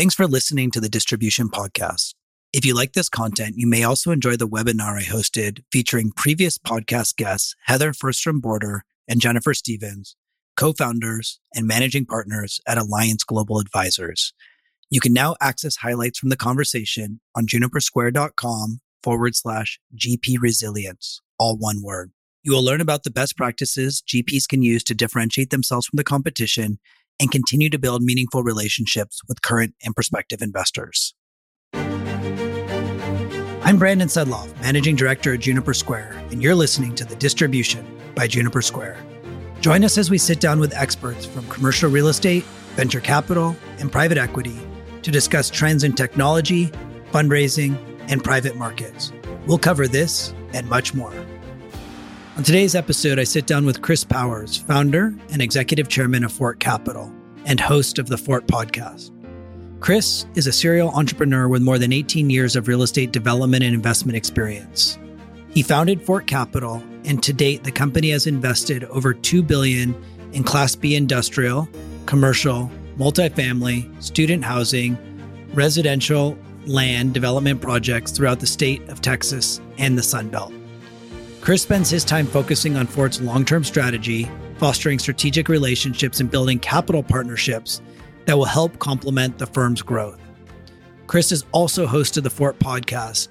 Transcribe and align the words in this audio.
Thanks 0.00 0.14
for 0.14 0.26
listening 0.26 0.70
to 0.70 0.80
the 0.80 0.88
Distribution 0.88 1.50
Podcast. 1.50 2.14
If 2.54 2.64
you 2.64 2.74
like 2.74 2.94
this 2.94 3.10
content, 3.10 3.56
you 3.58 3.66
may 3.66 3.84
also 3.84 4.12
enjoy 4.12 4.34
the 4.36 4.48
webinar 4.48 4.98
I 4.98 5.02
hosted 5.02 5.62
featuring 5.70 6.10
previous 6.12 6.56
podcast 6.56 7.16
guests 7.16 7.54
Heather 7.64 7.92
Fernstrom 7.92 8.40
Border 8.40 8.86
and 9.06 9.20
Jennifer 9.20 9.52
Stevens, 9.52 10.16
co 10.56 10.72
founders 10.72 11.38
and 11.54 11.66
managing 11.66 12.06
partners 12.06 12.62
at 12.66 12.78
Alliance 12.78 13.24
Global 13.24 13.60
Advisors. 13.60 14.32
You 14.88 15.00
can 15.00 15.12
now 15.12 15.36
access 15.38 15.76
highlights 15.76 16.18
from 16.18 16.30
the 16.30 16.36
conversation 16.36 17.20
on 17.36 17.44
junipersquare.com 17.44 18.80
forward 19.02 19.36
slash 19.36 19.80
GP 19.94 20.36
resilience, 20.40 21.20
all 21.38 21.58
one 21.58 21.82
word. 21.82 22.10
You 22.42 22.52
will 22.52 22.64
learn 22.64 22.80
about 22.80 23.04
the 23.04 23.10
best 23.10 23.36
practices 23.36 24.02
GPs 24.08 24.48
can 24.48 24.62
use 24.62 24.82
to 24.84 24.94
differentiate 24.94 25.50
themselves 25.50 25.86
from 25.86 25.98
the 25.98 26.04
competition 26.04 26.78
and 27.20 27.30
continue 27.30 27.70
to 27.70 27.78
build 27.78 28.02
meaningful 28.02 28.42
relationships 28.42 29.20
with 29.28 29.42
current 29.42 29.74
and 29.84 29.94
prospective 29.94 30.40
investors. 30.40 31.14
I'm 33.62 33.78
Brandon 33.78 34.08
Sedloff, 34.08 34.58
Managing 34.62 34.96
Director 34.96 35.34
at 35.34 35.40
Juniper 35.40 35.74
Square, 35.74 36.20
and 36.30 36.42
you're 36.42 36.56
listening 36.56 36.94
to 36.96 37.04
The 37.04 37.14
Distribution 37.14 37.86
by 38.16 38.26
Juniper 38.26 38.62
Square. 38.62 38.96
Join 39.60 39.84
us 39.84 39.98
as 39.98 40.10
we 40.10 40.18
sit 40.18 40.40
down 40.40 40.58
with 40.58 40.74
experts 40.74 41.26
from 41.26 41.46
commercial 41.48 41.90
real 41.90 42.08
estate, 42.08 42.42
venture 42.74 43.00
capital, 43.00 43.54
and 43.78 43.92
private 43.92 44.16
equity 44.18 44.58
to 45.02 45.10
discuss 45.10 45.50
trends 45.50 45.84
in 45.84 45.92
technology, 45.92 46.72
fundraising, 47.12 47.76
and 48.08 48.24
private 48.24 48.56
markets. 48.56 49.12
We'll 49.46 49.58
cover 49.58 49.86
this 49.86 50.34
and 50.54 50.68
much 50.68 50.94
more. 50.94 51.12
On 52.36 52.44
today's 52.44 52.76
episode, 52.76 53.18
I 53.18 53.24
sit 53.24 53.46
down 53.46 53.66
with 53.66 53.82
Chris 53.82 54.04
Powers, 54.04 54.56
founder 54.56 55.12
and 55.32 55.42
executive 55.42 55.88
chairman 55.88 56.24
of 56.24 56.32
Fort 56.32 56.60
Capital 56.60 57.12
and 57.44 57.58
host 57.58 57.98
of 57.98 58.06
the 58.06 58.16
Fort 58.16 58.46
podcast. 58.46 59.10
Chris 59.80 60.26
is 60.36 60.46
a 60.46 60.52
serial 60.52 60.90
entrepreneur 60.90 61.48
with 61.48 61.60
more 61.60 61.76
than 61.76 61.92
18 61.92 62.30
years 62.30 62.54
of 62.54 62.68
real 62.68 62.82
estate 62.82 63.10
development 63.12 63.64
and 63.64 63.74
investment 63.74 64.16
experience. 64.16 64.96
He 65.50 65.62
founded 65.62 66.02
Fort 66.02 66.28
Capital, 66.28 66.82
and 67.04 67.20
to 67.24 67.32
date, 67.32 67.64
the 67.64 67.72
company 67.72 68.10
has 68.10 68.26
invested 68.26 68.84
over 68.84 69.12
2 69.12 69.42
billion 69.42 69.94
in 70.32 70.44
Class 70.44 70.76
B 70.76 70.94
industrial, 70.94 71.68
commercial, 72.06 72.70
multifamily, 72.96 74.02
student 74.02 74.44
housing, 74.44 74.96
residential 75.52 76.38
land 76.66 77.12
development 77.12 77.60
projects 77.60 78.12
throughout 78.12 78.38
the 78.38 78.46
state 78.46 78.88
of 78.88 79.00
Texas 79.00 79.60
and 79.78 79.98
the 79.98 80.02
Sun 80.02 80.28
Belt. 80.28 80.52
Chris 81.40 81.62
spends 81.62 81.88
his 81.88 82.04
time 82.04 82.26
focusing 82.26 82.76
on 82.76 82.86
Fort's 82.86 83.20
long 83.20 83.46
term 83.46 83.64
strategy, 83.64 84.30
fostering 84.58 84.98
strategic 84.98 85.48
relationships, 85.48 86.20
and 86.20 86.30
building 86.30 86.58
capital 86.58 87.02
partnerships 87.02 87.80
that 88.26 88.36
will 88.36 88.44
help 88.44 88.78
complement 88.78 89.38
the 89.38 89.46
firm's 89.46 89.80
growth. 89.80 90.20
Chris 91.06 91.30
has 91.30 91.46
also 91.52 91.86
hosted 91.86 92.22
the 92.22 92.30
Fort 92.30 92.58
podcast 92.58 93.28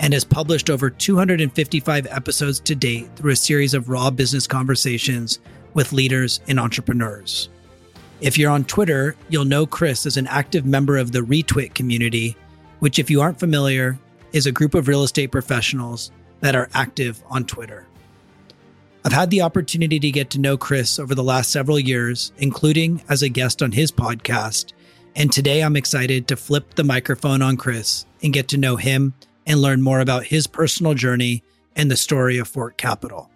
and 0.00 0.12
has 0.12 0.24
published 0.24 0.70
over 0.70 0.90
255 0.90 2.06
episodes 2.10 2.58
to 2.58 2.74
date 2.74 3.08
through 3.14 3.32
a 3.32 3.36
series 3.36 3.74
of 3.74 3.88
raw 3.88 4.10
business 4.10 4.48
conversations 4.48 5.38
with 5.72 5.92
leaders 5.92 6.40
and 6.48 6.58
entrepreneurs. 6.58 7.48
If 8.20 8.36
you're 8.36 8.50
on 8.50 8.64
Twitter, 8.64 9.14
you'll 9.28 9.44
know 9.44 9.66
Chris 9.66 10.04
as 10.04 10.16
an 10.16 10.26
active 10.26 10.66
member 10.66 10.96
of 10.96 11.12
the 11.12 11.20
ReTwit 11.20 11.74
community, 11.74 12.36
which, 12.80 12.98
if 12.98 13.08
you 13.08 13.20
aren't 13.20 13.38
familiar, 13.38 13.98
is 14.32 14.46
a 14.46 14.52
group 14.52 14.74
of 14.74 14.88
real 14.88 15.04
estate 15.04 15.30
professionals 15.30 16.10
that 16.42 16.54
are 16.54 16.68
active 16.74 17.22
on 17.30 17.44
Twitter. 17.44 17.86
I've 19.04 19.12
had 19.12 19.30
the 19.30 19.42
opportunity 19.42 19.98
to 19.98 20.10
get 20.10 20.30
to 20.30 20.40
know 20.40 20.56
Chris 20.56 20.98
over 20.98 21.14
the 21.14 21.24
last 21.24 21.50
several 21.50 21.78
years, 21.78 22.32
including 22.38 23.02
as 23.08 23.22
a 23.22 23.28
guest 23.28 23.62
on 23.62 23.72
his 23.72 23.90
podcast. 23.90 24.72
And 25.16 25.32
today 25.32 25.62
I'm 25.62 25.76
excited 25.76 26.28
to 26.28 26.36
flip 26.36 26.74
the 26.74 26.84
microphone 26.84 27.42
on 27.42 27.56
Chris 27.56 28.06
and 28.22 28.32
get 28.32 28.48
to 28.48 28.58
know 28.58 28.76
him 28.76 29.14
and 29.46 29.60
learn 29.60 29.82
more 29.82 30.00
about 30.00 30.24
his 30.24 30.46
personal 30.46 30.94
journey 30.94 31.42
and 31.74 31.90
the 31.90 31.96
story 31.96 32.38
of 32.38 32.46
Fort 32.46 32.76
Capital. 32.76 33.30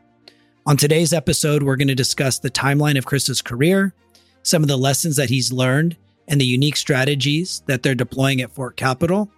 On 0.67 0.77
today's 0.77 1.13
episode, 1.13 1.63
we're 1.63 1.77
going 1.77 1.89
to 1.89 1.95
discuss 1.95 2.39
the 2.39 2.51
timeline 2.51 2.99
of 2.99 3.07
Chris's 3.07 3.43
career, 3.43 3.95
some 4.43 4.63
of 4.63 4.69
the 4.69 4.77
lessons 4.77 5.17
that 5.17 5.31
he's 5.31 5.53
learned, 5.53 5.97
and 6.29 6.41
the 6.41 6.45
unique 6.45 6.77
strategies 6.77 7.63
that 7.67 7.83
they're 7.83 7.95
deploying 7.95 8.41
at 8.41 8.53
Fort 8.53 8.77
Capital, 8.77 9.31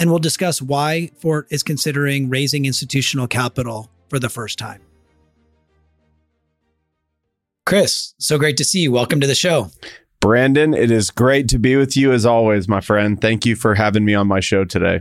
and 0.00 0.10
we'll 0.10 0.18
discuss 0.18 0.60
why 0.60 1.10
Fort 1.18 1.46
is 1.50 1.62
considering 1.62 2.30
raising 2.30 2.64
institutional 2.64 3.28
capital 3.28 3.90
for 4.08 4.18
the 4.18 4.30
first 4.30 4.58
time. 4.58 4.80
Chris, 7.66 8.14
so 8.18 8.38
great 8.38 8.56
to 8.56 8.64
see 8.64 8.80
you. 8.80 8.90
Welcome 8.90 9.20
to 9.20 9.26
the 9.26 9.34
show. 9.34 9.70
Brandon, 10.18 10.74
it 10.74 10.90
is 10.90 11.10
great 11.10 11.48
to 11.48 11.58
be 11.58 11.76
with 11.76 11.96
you 11.96 12.12
as 12.12 12.26
always, 12.26 12.66
my 12.66 12.80
friend. 12.80 13.20
Thank 13.20 13.46
you 13.46 13.54
for 13.54 13.74
having 13.74 14.04
me 14.04 14.14
on 14.14 14.26
my 14.26 14.40
show 14.40 14.64
today. 14.64 15.00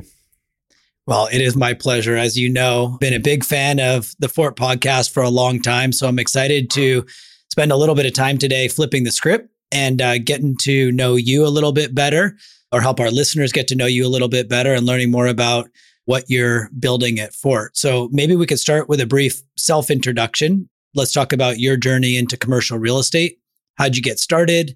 Well, 1.08 1.28
it 1.32 1.42
is 1.42 1.56
my 1.56 1.74
pleasure. 1.74 2.16
As 2.16 2.38
you 2.38 2.50
know, 2.50 2.98
been 3.00 3.14
a 3.14 3.20
big 3.20 3.44
fan 3.44 3.80
of 3.80 4.14
the 4.20 4.30
Fort 4.30 4.56
podcast 4.56 5.12
for 5.12 5.24
a 5.24 5.30
long 5.30 5.62
time. 5.62 5.92
So 5.92 6.08
I'm 6.08 6.20
excited 6.20 6.70
to 6.72 7.06
spend 7.50 7.72
a 7.72 7.76
little 7.76 7.96
bit 7.96 8.06
of 8.06 8.14
time 8.14 8.38
today 8.38 8.68
flipping 8.68 9.06
the 9.06 9.12
script 9.12 9.50
and 9.72 10.02
uh, 10.02 10.18
getting 10.18 10.56
to 10.62 10.92
know 10.92 11.16
you 11.16 11.46
a 11.46 11.50
little 11.50 11.72
bit 11.72 11.94
better 11.94 12.38
or 12.72 12.82
help 12.82 13.00
our 13.00 13.12
listeners 13.12 13.52
get 13.52 13.68
to 13.68 13.76
know 13.76 13.86
you 13.86 14.06
a 14.06 14.10
little 14.10 14.28
bit 14.28 14.50
better 14.50 14.74
and 14.74 14.86
learning 14.86 15.12
more 15.12 15.28
about 15.28 15.70
what 16.06 16.26
you're 16.28 16.70
building 16.80 17.20
at 17.20 17.34
Fort. 17.34 17.78
So 17.78 18.10
maybe 18.12 18.36
we 18.36 18.48
could 18.48 18.60
start 18.60 18.90
with 18.90 19.00
a 19.00 19.06
brief 19.06 19.42
self 19.58 19.92
introduction. 19.92 20.70
Let's 20.96 21.12
talk 21.12 21.34
about 21.34 21.60
your 21.60 21.78
journey 21.78 22.18
into 22.18 22.38
commercial 22.38 22.80
real 22.80 22.98
estate. 22.98 23.38
How'd 23.76 23.96
you 23.96 24.02
get 24.02 24.20
started? 24.20 24.76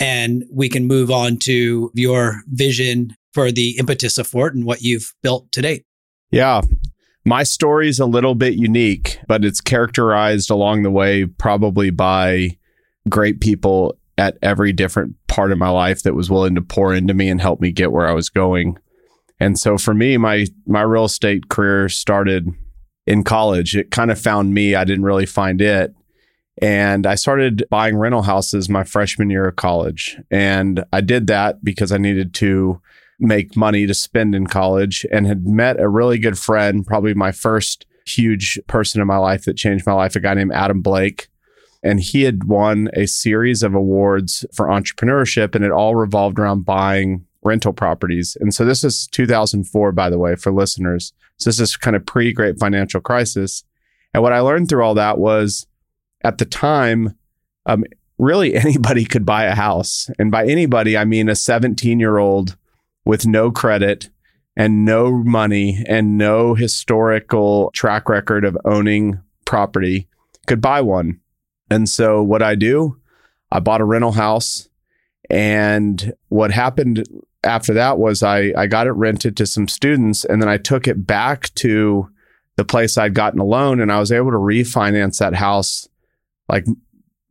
And 0.00 0.44
we 0.50 0.68
can 0.68 0.86
move 0.86 1.10
on 1.10 1.36
to 1.40 1.90
your 1.94 2.40
vision 2.48 3.14
for 3.32 3.52
the 3.52 3.76
impetus 3.78 4.16
of 4.16 4.26
Fort 4.26 4.54
and 4.54 4.64
what 4.64 4.82
you've 4.82 5.12
built 5.22 5.52
to 5.52 5.62
date. 5.62 5.84
Yeah. 6.30 6.62
My 7.26 7.42
story 7.42 7.88
is 7.88 8.00
a 8.00 8.06
little 8.06 8.34
bit 8.34 8.54
unique, 8.54 9.18
but 9.28 9.44
it's 9.44 9.60
characterized 9.60 10.50
along 10.50 10.82
the 10.82 10.90
way 10.90 11.26
probably 11.26 11.90
by 11.90 12.58
great 13.08 13.40
people 13.40 13.98
at 14.16 14.38
every 14.42 14.72
different 14.72 15.16
part 15.26 15.52
of 15.52 15.58
my 15.58 15.68
life 15.68 16.02
that 16.02 16.14
was 16.14 16.30
willing 16.30 16.54
to 16.54 16.62
pour 16.62 16.94
into 16.94 17.14
me 17.14 17.28
and 17.28 17.40
help 17.40 17.60
me 17.60 17.72
get 17.72 17.92
where 17.92 18.06
I 18.06 18.12
was 18.12 18.28
going. 18.28 18.78
And 19.40 19.58
so 19.58 19.76
for 19.76 19.94
me, 19.94 20.16
my 20.16 20.46
my 20.66 20.82
real 20.82 21.04
estate 21.04 21.48
career 21.48 21.88
started 21.88 22.48
in 23.06 23.24
college. 23.24 23.76
It 23.76 23.90
kind 23.90 24.10
of 24.10 24.20
found 24.20 24.54
me. 24.54 24.74
I 24.74 24.84
didn't 24.84 25.04
really 25.04 25.26
find 25.26 25.60
it. 25.60 25.94
And 26.62 27.06
I 27.06 27.16
started 27.16 27.64
buying 27.68 27.96
rental 27.96 28.22
houses 28.22 28.68
my 28.68 28.84
freshman 28.84 29.28
year 29.28 29.48
of 29.48 29.56
college. 29.56 30.16
And 30.30 30.84
I 30.92 31.00
did 31.00 31.26
that 31.26 31.64
because 31.64 31.90
I 31.90 31.98
needed 31.98 32.32
to 32.34 32.80
make 33.18 33.56
money 33.56 33.86
to 33.86 33.94
spend 33.94 34.34
in 34.34 34.46
college 34.46 35.04
and 35.10 35.26
had 35.26 35.46
met 35.46 35.80
a 35.80 35.88
really 35.88 36.18
good 36.18 36.38
friend, 36.38 36.86
probably 36.86 37.14
my 37.14 37.32
first 37.32 37.86
huge 38.06 38.60
person 38.68 39.00
in 39.00 39.06
my 39.06 39.16
life 39.16 39.44
that 39.44 39.56
changed 39.56 39.86
my 39.86 39.92
life, 39.92 40.14
a 40.14 40.20
guy 40.20 40.34
named 40.34 40.52
Adam 40.52 40.80
Blake 40.80 41.28
and 41.84 42.00
he 42.00 42.22
had 42.22 42.44
won 42.44 42.88
a 42.94 43.06
series 43.06 43.62
of 43.62 43.74
awards 43.74 44.44
for 44.54 44.66
entrepreneurship, 44.66 45.54
and 45.54 45.64
it 45.64 45.70
all 45.70 45.94
revolved 45.94 46.38
around 46.38 46.64
buying 46.64 47.26
rental 47.44 47.74
properties. 47.74 48.36
And 48.40 48.54
so 48.54 48.64
this 48.64 48.82
is 48.82 49.06
2004, 49.08 49.92
by 49.92 50.08
the 50.08 50.18
way, 50.18 50.34
for 50.34 50.50
listeners. 50.50 51.12
So 51.36 51.50
this 51.50 51.60
is 51.60 51.76
kind 51.76 51.94
of 51.94 52.06
pre 52.06 52.32
great 52.32 52.58
financial 52.58 53.02
crisis. 53.02 53.64
And 54.14 54.22
what 54.22 54.32
I 54.32 54.40
learned 54.40 54.68
through 54.68 54.82
all 54.82 54.94
that 54.94 55.18
was 55.18 55.66
at 56.24 56.38
the 56.38 56.46
time, 56.46 57.14
um, 57.66 57.84
really 58.18 58.54
anybody 58.54 59.04
could 59.04 59.26
buy 59.26 59.44
a 59.44 59.54
house. 59.54 60.10
And 60.18 60.30
by 60.30 60.46
anybody, 60.46 60.96
I 60.96 61.04
mean 61.04 61.28
a 61.28 61.36
17 61.36 62.00
year 62.00 62.16
old 62.16 62.56
with 63.04 63.26
no 63.26 63.50
credit 63.50 64.08
and 64.56 64.86
no 64.86 65.12
money 65.12 65.84
and 65.86 66.16
no 66.16 66.54
historical 66.54 67.70
track 67.74 68.08
record 68.08 68.44
of 68.44 68.56
owning 68.64 69.20
property 69.44 70.08
could 70.46 70.62
buy 70.62 70.80
one. 70.80 71.20
And 71.70 71.88
so 71.88 72.22
what 72.22 72.42
I 72.42 72.54
do, 72.54 72.98
I 73.50 73.60
bought 73.60 73.80
a 73.80 73.84
rental 73.84 74.12
house. 74.12 74.68
And 75.30 76.12
what 76.28 76.50
happened 76.50 77.04
after 77.42 77.74
that 77.74 77.98
was 77.98 78.22
I, 78.22 78.52
I 78.56 78.66
got 78.66 78.86
it 78.86 78.92
rented 78.92 79.36
to 79.36 79.46
some 79.46 79.68
students 79.68 80.24
and 80.24 80.40
then 80.40 80.48
I 80.48 80.58
took 80.58 80.86
it 80.86 81.06
back 81.06 81.52
to 81.54 82.08
the 82.56 82.64
place 82.64 82.96
I'd 82.96 83.14
gotten 83.14 83.40
a 83.40 83.44
loan 83.44 83.80
and 83.80 83.90
I 83.90 83.98
was 83.98 84.12
able 84.12 84.30
to 84.30 84.36
refinance 84.36 85.18
that 85.18 85.34
house 85.34 85.88
like 86.48 86.66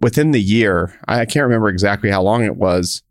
within 0.01 0.31
the 0.31 0.41
year. 0.41 0.99
I 1.07 1.25
can't 1.25 1.45
remember 1.45 1.69
exactly 1.69 2.09
how 2.09 2.21
long 2.21 2.43
it 2.43 2.57
was 2.57 3.03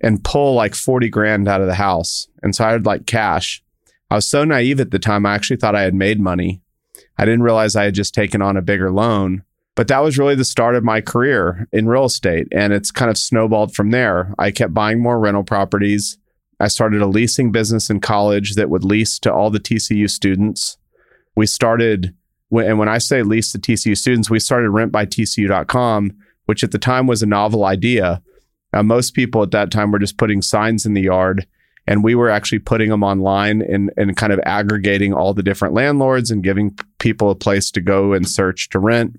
and 0.00 0.24
pull 0.24 0.54
like 0.54 0.74
40 0.74 1.08
grand 1.08 1.48
out 1.48 1.60
of 1.60 1.68
the 1.68 1.74
house. 1.74 2.26
And 2.42 2.54
so 2.54 2.64
I 2.64 2.72
had 2.72 2.86
like 2.86 3.06
cash. 3.06 3.62
I 4.10 4.16
was 4.16 4.28
so 4.28 4.44
naive 4.44 4.80
at 4.80 4.90
the 4.90 4.98
time. 4.98 5.24
I 5.24 5.34
actually 5.34 5.56
thought 5.56 5.76
I 5.76 5.82
had 5.82 5.94
made 5.94 6.20
money. 6.20 6.60
I 7.16 7.24
didn't 7.24 7.42
realize 7.42 7.76
I 7.76 7.84
had 7.84 7.94
just 7.94 8.14
taken 8.14 8.42
on 8.42 8.56
a 8.56 8.62
bigger 8.62 8.90
loan. 8.90 9.44
But 9.74 9.88
that 9.88 10.02
was 10.02 10.18
really 10.18 10.34
the 10.34 10.44
start 10.44 10.74
of 10.74 10.84
my 10.84 11.00
career 11.00 11.66
in 11.72 11.88
real 11.88 12.04
estate. 12.04 12.46
And 12.52 12.72
it's 12.72 12.90
kind 12.90 13.10
of 13.10 13.16
snowballed 13.16 13.74
from 13.74 13.90
there. 13.90 14.34
I 14.38 14.50
kept 14.50 14.74
buying 14.74 15.00
more 15.00 15.18
rental 15.18 15.44
properties. 15.44 16.18
I 16.60 16.68
started 16.68 17.00
a 17.00 17.06
leasing 17.06 17.52
business 17.52 17.88
in 17.88 18.00
college 18.00 18.54
that 18.54 18.70
would 18.70 18.84
lease 18.84 19.18
to 19.20 19.32
all 19.32 19.50
the 19.50 19.58
TCU 19.58 20.08
students. 20.10 20.76
We 21.34 21.46
started, 21.46 22.14
and 22.52 22.78
when 22.78 22.88
I 22.88 22.98
say 22.98 23.22
lease 23.22 23.50
to 23.52 23.58
TCU 23.58 23.96
students, 23.96 24.28
we 24.28 24.38
started 24.38 24.70
rentbytcu.com, 24.70 26.12
which 26.46 26.62
at 26.62 26.70
the 26.70 26.78
time 26.78 27.06
was 27.06 27.22
a 27.22 27.26
novel 27.26 27.64
idea. 27.64 28.22
Uh, 28.74 28.82
most 28.82 29.14
people 29.14 29.42
at 29.42 29.50
that 29.52 29.70
time 29.70 29.90
were 29.90 29.98
just 29.98 30.18
putting 30.18 30.42
signs 30.42 30.84
in 30.84 30.92
the 30.92 31.02
yard, 31.02 31.46
and 31.86 32.04
we 32.04 32.14
were 32.14 32.28
actually 32.28 32.58
putting 32.58 32.90
them 32.90 33.02
online 33.02 33.62
and, 33.62 33.90
and 33.96 34.16
kind 34.16 34.32
of 34.32 34.40
aggregating 34.44 35.12
all 35.12 35.34
the 35.34 35.42
different 35.42 35.74
landlords 35.74 36.30
and 36.30 36.44
giving 36.44 36.78
people 36.98 37.30
a 37.30 37.34
place 37.34 37.70
to 37.70 37.80
go 37.80 38.12
and 38.12 38.28
search 38.28 38.68
to 38.68 38.78
rent. 38.78 39.18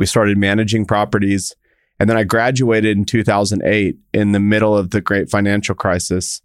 We 0.00 0.06
started 0.06 0.38
managing 0.38 0.86
properties. 0.86 1.54
And 1.98 2.08
then 2.08 2.16
I 2.16 2.24
graduated 2.24 2.96
in 2.96 3.04
2008 3.04 3.98
in 4.14 4.32
the 4.32 4.40
middle 4.40 4.74
of 4.74 4.92
the 4.92 5.02
great 5.02 5.28
financial 5.28 5.74
crisis. 5.74 6.40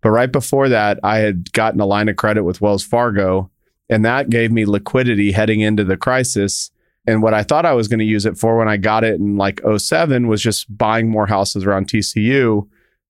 But 0.00 0.10
right 0.10 0.30
before 0.30 0.68
that, 0.68 1.00
I 1.02 1.18
had 1.18 1.52
gotten 1.52 1.80
a 1.80 1.86
line 1.86 2.08
of 2.08 2.14
credit 2.14 2.44
with 2.44 2.60
Wells 2.60 2.84
Fargo, 2.84 3.50
and 3.88 4.04
that 4.04 4.30
gave 4.30 4.52
me 4.52 4.64
liquidity 4.64 5.32
heading 5.32 5.58
into 5.58 5.82
the 5.82 5.96
crisis. 5.96 6.70
And 7.04 7.20
what 7.20 7.34
I 7.34 7.42
thought 7.42 7.66
I 7.66 7.72
was 7.72 7.88
going 7.88 7.98
to 7.98 8.04
use 8.04 8.26
it 8.26 8.38
for 8.38 8.56
when 8.56 8.68
I 8.68 8.76
got 8.76 9.02
it 9.02 9.18
in 9.18 9.36
like 9.36 9.60
07 9.76 10.28
was 10.28 10.40
just 10.40 10.78
buying 10.78 11.10
more 11.10 11.26
houses 11.26 11.64
around 11.64 11.88
TCU. 11.88 12.68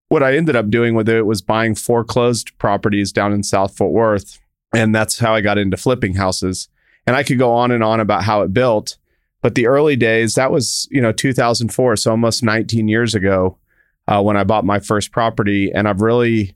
What 0.09 0.23
I 0.23 0.35
ended 0.35 0.57
up 0.57 0.71
doing 0.71 0.95
with 0.95 1.11
it 1.11 1.27
was 1.27 1.43
buying 1.43 1.75
foreclosed 1.75 2.57
properties 2.57 3.13
down 3.13 3.35
in 3.35 3.43
South 3.43 3.77
Fort 3.77 3.93
Worth. 3.93 4.41
And 4.75 4.95
that's 4.95 5.19
how 5.19 5.35
I 5.35 5.43
got 5.43 5.59
into 5.59 5.77
flipping 5.77 6.15
houses. 6.15 6.71
And 7.07 7.17
I 7.17 7.23
could 7.23 7.39
go 7.39 7.53
on 7.53 7.71
and 7.71 7.85
on 7.85 8.01
about 8.01 8.25
how 8.25 8.41
it 8.41 8.55
built. 8.55 8.97
But 9.43 9.55
the 9.55 9.67
early 9.67 9.97
days, 9.97 10.35
that 10.35 10.51
was, 10.51 10.87
you 10.91 11.01
know, 11.01 11.13
2004, 11.13 11.97
so 11.97 12.11
almost 12.11 12.43
19 12.43 12.89
years 12.89 13.15
ago 13.15 13.59
uh, 14.07 14.23
when 14.23 14.37
I 14.37 14.45
bought 14.45 14.65
my 14.65 14.81
first 14.81 15.13
property. 15.13 15.71
And 15.75 15.89
I've 15.89 16.03
really, 16.03 16.55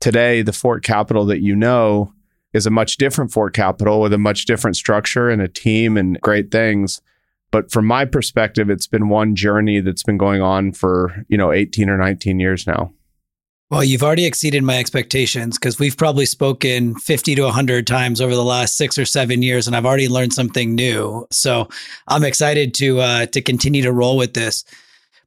today, 0.00 0.42
the 0.42 0.52
Fort 0.52 0.84
Capital 0.84 1.24
that 1.26 1.40
you 1.40 1.56
know 1.56 2.12
is 2.52 2.66
a 2.66 2.70
much 2.70 2.96
different 2.96 3.32
Fort 3.32 3.54
Capital 3.54 4.00
with 4.00 4.12
a 4.12 4.18
much 4.18 4.44
different 4.44 4.76
structure 4.76 5.28
and 5.28 5.42
a 5.42 5.48
team 5.48 5.96
and 5.96 6.20
great 6.20 6.50
things. 6.50 7.00
But 7.50 7.70
from 7.72 7.86
my 7.86 8.04
perspective, 8.04 8.70
it's 8.70 8.86
been 8.86 9.08
one 9.08 9.34
journey 9.34 9.80
that's 9.80 10.04
been 10.04 10.18
going 10.18 10.40
on 10.40 10.72
for, 10.72 11.24
you 11.28 11.36
know, 11.36 11.52
18 11.52 11.90
or 11.90 11.96
19 11.96 12.38
years 12.38 12.66
now. 12.66 12.92
Well, 13.70 13.84
you've 13.84 14.02
already 14.02 14.26
exceeded 14.26 14.64
my 14.64 14.78
expectations 14.78 15.56
because 15.56 15.78
we've 15.78 15.96
probably 15.96 16.26
spoken 16.26 16.96
50 16.96 17.36
to 17.36 17.42
100 17.42 17.86
times 17.86 18.20
over 18.20 18.34
the 18.34 18.42
last 18.42 18.76
six 18.76 18.98
or 18.98 19.04
seven 19.04 19.42
years, 19.42 19.68
and 19.68 19.76
I've 19.76 19.86
already 19.86 20.08
learned 20.08 20.32
something 20.32 20.74
new. 20.74 21.24
So 21.30 21.68
I'm 22.08 22.24
excited 22.24 22.74
to 22.74 22.98
uh, 22.98 23.26
to 23.26 23.40
continue 23.40 23.82
to 23.82 23.92
roll 23.92 24.16
with 24.16 24.34
this. 24.34 24.64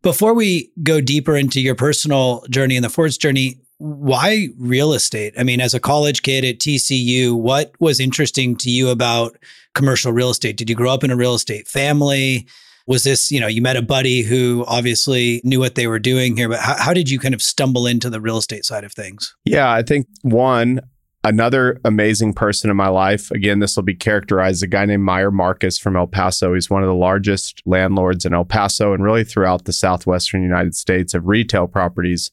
Before 0.01 0.33
we 0.33 0.69
go 0.83 0.99
deeper 0.99 1.37
into 1.37 1.61
your 1.61 1.75
personal 1.75 2.43
journey 2.49 2.75
and 2.75 2.83
the 2.83 2.89
Fort's 2.89 3.15
journey, 3.15 3.61
why 3.77 4.49
real 4.57 4.91
estate? 4.91 5.33
I 5.39 5.43
mean, 5.43 5.61
as 5.61 5.73
a 5.73 5.79
college 5.79 6.21
kid 6.21 6.43
at 6.43 6.59
TCU, 6.59 7.33
what 7.33 7.71
was 7.79 8.01
interesting 8.01 8.57
to 8.57 8.69
you 8.69 8.89
about 8.89 9.37
commercial 9.73 10.11
real 10.11 10.31
estate? 10.31 10.57
Did 10.57 10.69
you 10.69 10.75
grow 10.75 10.93
up 10.93 11.05
in 11.05 11.11
a 11.11 11.15
real 11.15 11.35
estate 11.35 11.69
family? 11.69 12.45
Was 12.85 13.03
this 13.03 13.31
you 13.31 13.39
know 13.39 13.47
you 13.47 13.61
met 13.61 13.75
a 13.75 13.81
buddy 13.81 14.21
who 14.21 14.63
obviously 14.67 15.41
knew 15.43 15.59
what 15.59 15.75
they 15.75 15.87
were 15.87 15.99
doing 15.99 16.35
here 16.35 16.49
but 16.49 16.59
how, 16.59 16.75
how 16.77 16.93
did 16.93 17.09
you 17.09 17.19
kind 17.19 17.33
of 17.33 17.41
stumble 17.41 17.87
into 17.87 18.09
the 18.09 18.21
real 18.21 18.37
estate 18.37 18.65
side 18.65 18.83
of 18.83 18.93
things? 18.93 19.35
Yeah 19.45 19.71
i 19.71 19.81
think 19.81 20.07
one 20.21 20.81
another 21.23 21.79
amazing 21.85 22.33
person 22.33 22.69
in 22.69 22.75
my 22.75 22.89
life 22.89 23.31
again 23.31 23.59
this 23.59 23.75
will 23.75 23.83
be 23.83 23.95
characterized 23.95 24.61
a 24.63 24.67
guy 24.67 24.85
named 24.85 25.03
meyer 25.03 25.31
marcus 25.31 25.77
from 25.77 25.95
el 25.95 26.07
paso. 26.07 26.53
He's 26.53 26.69
one 26.69 26.83
of 26.83 26.87
the 26.87 26.95
largest 26.95 27.61
landlords 27.65 28.25
in 28.25 28.33
el 28.33 28.45
paso 28.45 28.93
and 28.93 29.03
really 29.03 29.23
throughout 29.23 29.65
the 29.65 29.73
southwestern 29.73 30.43
united 30.43 30.75
states 30.75 31.13
of 31.13 31.27
retail 31.27 31.67
properties. 31.67 32.31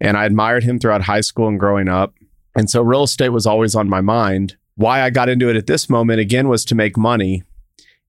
And 0.00 0.16
i 0.16 0.24
admired 0.24 0.64
him 0.64 0.78
throughout 0.78 1.02
high 1.02 1.20
school 1.22 1.48
and 1.48 1.58
growing 1.58 1.88
up. 1.88 2.14
And 2.54 2.68
so 2.68 2.82
real 2.82 3.04
estate 3.04 3.30
was 3.30 3.46
always 3.46 3.74
on 3.74 3.88
my 3.88 4.02
mind. 4.02 4.56
Why 4.74 5.02
i 5.02 5.10
got 5.10 5.30
into 5.30 5.48
it 5.48 5.56
at 5.56 5.66
this 5.66 5.88
moment 5.88 6.20
again 6.20 6.48
was 6.48 6.64
to 6.66 6.74
make 6.74 6.98
money 6.98 7.44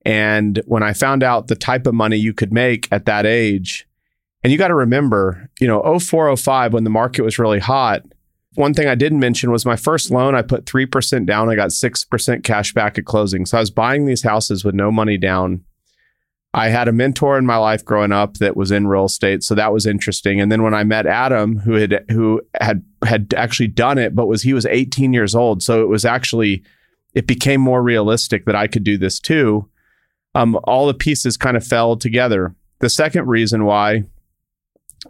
and 0.06 0.62
when 0.66 0.84
I 0.84 0.94
found 0.94 1.24
out 1.24 1.48
the 1.48 1.56
type 1.56 1.88
of 1.88 1.94
money 1.94 2.18
you 2.18 2.34
could 2.34 2.52
make 2.52 2.88
at 2.92 3.06
that 3.06 3.26
age, 3.26 3.88
and 4.44 4.52
you 4.52 4.58
got 4.58 4.68
to 4.68 4.76
remember, 4.76 5.50
you 5.60 5.68
know, 5.68 5.82
0405 6.00 6.74
when 6.74 6.84
the 6.84 6.90
market 6.90 7.22
was 7.22 7.40
really 7.40 7.60
hot, 7.60 8.04
one 8.56 8.74
thing 8.74 8.88
I 8.88 8.96
didn't 8.96 9.20
mention 9.20 9.52
was 9.52 9.66
my 9.66 9.78
first 9.78 10.12
loan, 10.12 10.36
I 10.36 10.42
put 10.42 10.66
3% 10.66 11.26
down. 11.26 11.50
I 11.50 11.56
got 11.56 11.70
6% 11.70 12.44
cash 12.44 12.74
back 12.74 12.98
at 12.98 13.06
closing. 13.06 13.46
So 13.46 13.58
I 13.58 13.62
was 13.62 13.72
buying 13.72 14.06
these 14.06 14.24
houses 14.24 14.64
with 14.64 14.76
no 14.76 14.92
money 14.92 15.18
down. 15.18 15.64
I 16.54 16.70
had 16.70 16.88
a 16.88 16.92
mentor 16.92 17.38
in 17.40 17.48
my 17.48 17.58
life 17.58 17.84
growing 17.84 18.12
up 18.12 18.36
that 18.36 18.56
was 18.56 18.70
in 18.70 18.86
real 18.86 19.06
estate, 19.06 19.42
so 19.42 19.56
that 19.56 19.74
was 19.74 19.88
interesting. 19.88 20.40
And 20.40 20.52
then 20.52 20.62
when 20.62 20.76
I 20.76 20.84
met 20.84 21.08
Adam, 21.08 21.58
who 21.58 21.74
had 21.74 22.06
who 22.12 22.42
had 22.62 22.84
had 23.04 23.34
actually 23.36 23.70
done 23.70 23.98
it, 23.98 24.14
but 24.14 24.28
was 24.28 24.44
he 24.44 24.54
was 24.54 24.68
18 24.68 25.14
years 25.14 25.34
old, 25.34 25.64
so 25.64 25.82
it 25.82 25.88
was 25.88 26.06
actually 26.06 26.62
it 27.16 27.26
became 27.26 27.60
more 27.60 27.82
realistic 27.82 28.46
that 28.46 28.56
I 28.56 28.68
could 28.68 28.84
do 28.84 29.00
this 29.00 29.20
too 29.20 29.68
um, 30.36 30.60
all 30.64 30.88
the 30.88 30.94
pieces 30.94 31.38
kind 31.38 31.58
of 31.58 31.66
fell 31.66 31.96
together. 31.96 32.56
The 32.80 32.90
second 32.90 33.28
reason 33.28 33.66
why 33.66 34.04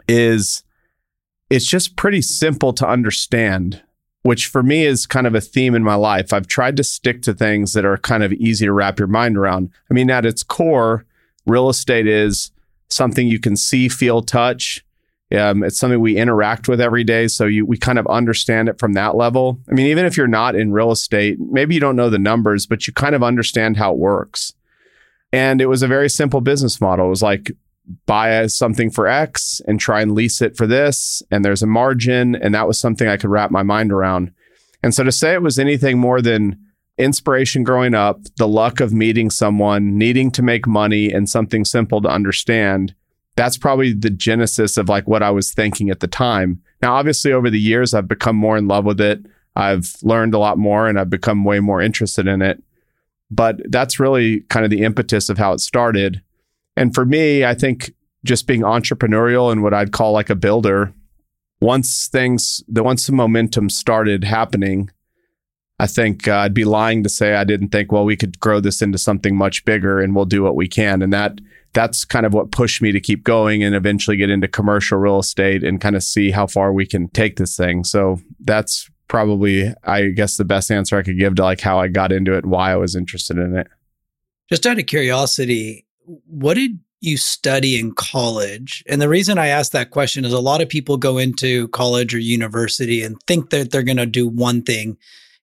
is 0.08 0.62
it's 1.50 1.66
just 1.66 1.96
pretty 1.96 2.22
simple 2.22 2.72
to 2.74 2.86
understand, 2.86 3.82
which 4.22 4.46
for 4.46 4.62
me 4.62 4.84
is 4.84 5.06
kind 5.06 5.26
of 5.26 5.34
a 5.34 5.40
theme 5.40 5.74
in 5.74 5.82
my 5.82 5.94
life. 5.94 6.32
I've 6.32 6.46
tried 6.46 6.76
to 6.76 6.84
stick 6.84 7.22
to 7.22 7.34
things 7.34 7.72
that 7.72 7.84
are 7.84 7.96
kind 7.96 8.22
of 8.22 8.32
easy 8.32 8.66
to 8.66 8.72
wrap 8.72 8.98
your 8.98 9.08
mind 9.08 9.36
around. 9.36 9.70
I 9.90 9.94
mean, 9.94 10.10
at 10.10 10.26
its 10.26 10.42
core, 10.42 11.04
real 11.46 11.68
estate 11.68 12.06
is 12.06 12.50
something 12.88 13.26
you 13.26 13.40
can 13.40 13.56
see, 13.56 13.88
feel, 13.88 14.22
touch. 14.22 14.84
Um, 15.36 15.64
it's 15.64 15.78
something 15.78 16.00
we 16.00 16.16
interact 16.16 16.68
with 16.68 16.80
every 16.80 17.02
day. 17.02 17.28
So 17.28 17.46
you, 17.46 17.66
we 17.66 17.76
kind 17.76 17.98
of 17.98 18.06
understand 18.06 18.68
it 18.68 18.78
from 18.78 18.92
that 18.92 19.16
level. 19.16 19.58
I 19.68 19.74
mean, 19.74 19.86
even 19.86 20.06
if 20.06 20.16
you're 20.16 20.28
not 20.28 20.54
in 20.54 20.72
real 20.72 20.92
estate, 20.92 21.40
maybe 21.40 21.74
you 21.74 21.80
don't 21.80 21.96
know 21.96 22.10
the 22.10 22.18
numbers, 22.18 22.66
but 22.66 22.86
you 22.86 22.92
kind 22.92 23.14
of 23.14 23.22
understand 23.22 23.76
how 23.76 23.92
it 23.92 23.98
works. 23.98 24.54
And 25.34 25.60
it 25.60 25.66
was 25.66 25.82
a 25.82 25.88
very 25.88 26.08
simple 26.08 26.40
business 26.40 26.80
model. 26.80 27.06
It 27.06 27.10
was 27.10 27.22
like 27.22 27.50
buy 28.06 28.46
something 28.46 28.88
for 28.88 29.08
X 29.08 29.60
and 29.66 29.80
try 29.80 30.00
and 30.00 30.12
lease 30.12 30.40
it 30.40 30.56
for 30.56 30.64
this. 30.64 31.24
And 31.32 31.44
there's 31.44 31.62
a 31.62 31.66
margin. 31.66 32.36
And 32.36 32.54
that 32.54 32.68
was 32.68 32.78
something 32.78 33.08
I 33.08 33.16
could 33.16 33.30
wrap 33.30 33.50
my 33.50 33.64
mind 33.64 33.90
around. 33.90 34.32
And 34.84 34.94
so 34.94 35.02
to 35.02 35.10
say 35.10 35.34
it 35.34 35.42
was 35.42 35.58
anything 35.58 35.98
more 35.98 36.22
than 36.22 36.60
inspiration 36.98 37.64
growing 37.64 37.94
up, 37.94 38.20
the 38.36 38.46
luck 38.46 38.78
of 38.78 38.92
meeting 38.92 39.28
someone, 39.28 39.98
needing 39.98 40.30
to 40.30 40.42
make 40.42 40.68
money, 40.68 41.10
and 41.10 41.28
something 41.28 41.64
simple 41.64 42.00
to 42.02 42.08
understand, 42.08 42.94
that's 43.34 43.58
probably 43.58 43.92
the 43.92 44.10
genesis 44.10 44.76
of 44.76 44.88
like 44.88 45.08
what 45.08 45.22
I 45.24 45.32
was 45.32 45.52
thinking 45.52 45.90
at 45.90 45.98
the 45.98 46.06
time. 46.06 46.62
Now, 46.80 46.94
obviously, 46.94 47.32
over 47.32 47.50
the 47.50 47.58
years, 47.58 47.92
I've 47.92 48.06
become 48.06 48.36
more 48.36 48.56
in 48.56 48.68
love 48.68 48.84
with 48.84 49.00
it. 49.00 49.26
I've 49.56 49.96
learned 50.02 50.34
a 50.34 50.38
lot 50.38 50.58
more 50.58 50.86
and 50.86 50.96
I've 50.96 51.10
become 51.10 51.42
way 51.44 51.58
more 51.58 51.80
interested 51.82 52.28
in 52.28 52.40
it. 52.40 52.62
But 53.34 53.60
that's 53.70 53.98
really 53.98 54.40
kind 54.42 54.64
of 54.64 54.70
the 54.70 54.82
impetus 54.82 55.28
of 55.28 55.38
how 55.38 55.52
it 55.52 55.60
started. 55.60 56.22
And 56.76 56.94
for 56.94 57.04
me, 57.04 57.44
I 57.44 57.54
think 57.54 57.92
just 58.24 58.46
being 58.46 58.62
entrepreneurial 58.62 59.50
and 59.50 59.62
what 59.62 59.74
I'd 59.74 59.92
call 59.92 60.12
like 60.12 60.30
a 60.30 60.34
builder, 60.34 60.92
once 61.60 62.08
things, 62.08 62.62
the 62.68 62.82
once 62.82 63.06
the 63.06 63.12
momentum 63.12 63.70
started 63.70 64.24
happening, 64.24 64.90
I 65.78 65.86
think 65.86 66.28
uh, 66.28 66.36
I'd 66.36 66.54
be 66.54 66.64
lying 66.64 67.02
to 67.02 67.08
say 67.08 67.34
I 67.34 67.44
didn't 67.44 67.70
think, 67.70 67.90
well, 67.90 68.04
we 68.04 68.16
could 68.16 68.38
grow 68.38 68.60
this 68.60 68.80
into 68.80 68.98
something 68.98 69.36
much 69.36 69.64
bigger 69.64 70.00
and 70.00 70.14
we'll 70.14 70.24
do 70.24 70.42
what 70.42 70.56
we 70.56 70.68
can. 70.68 71.02
And 71.02 71.12
that 71.12 71.40
that's 71.72 72.04
kind 72.04 72.24
of 72.24 72.32
what 72.32 72.52
pushed 72.52 72.80
me 72.80 72.92
to 72.92 73.00
keep 73.00 73.24
going 73.24 73.64
and 73.64 73.74
eventually 73.74 74.16
get 74.16 74.30
into 74.30 74.46
commercial 74.46 74.98
real 74.98 75.18
estate 75.18 75.64
and 75.64 75.80
kind 75.80 75.96
of 75.96 76.04
see 76.04 76.30
how 76.30 76.46
far 76.46 76.72
we 76.72 76.86
can 76.86 77.08
take 77.08 77.36
this 77.36 77.56
thing. 77.56 77.82
So 77.82 78.20
that's 78.38 78.88
probably 79.08 79.72
I 79.84 80.08
guess 80.08 80.36
the 80.36 80.44
best 80.44 80.70
answer 80.70 80.96
I 80.96 81.02
could 81.02 81.18
give 81.18 81.36
to 81.36 81.42
like 81.42 81.60
how 81.60 81.78
I 81.78 81.88
got 81.88 82.12
into 82.12 82.36
it, 82.36 82.46
why 82.46 82.72
I 82.72 82.76
was 82.76 82.96
interested 82.96 83.38
in 83.38 83.56
it. 83.56 83.68
Just 84.48 84.66
out 84.66 84.78
of 84.78 84.86
curiosity, 84.86 85.86
what 86.26 86.54
did 86.54 86.78
you 87.00 87.16
study 87.16 87.78
in 87.78 87.92
college? 87.92 88.82
And 88.86 89.00
the 89.00 89.08
reason 89.08 89.38
I 89.38 89.48
ask 89.48 89.72
that 89.72 89.90
question 89.90 90.24
is 90.24 90.32
a 90.32 90.40
lot 90.40 90.60
of 90.60 90.68
people 90.68 90.96
go 90.96 91.18
into 91.18 91.68
college 91.68 92.14
or 92.14 92.18
university 92.18 93.02
and 93.02 93.20
think 93.26 93.50
that 93.50 93.70
they're 93.70 93.82
going 93.82 93.96
to 93.98 94.06
do 94.06 94.26
one 94.26 94.62
thing 94.62 94.96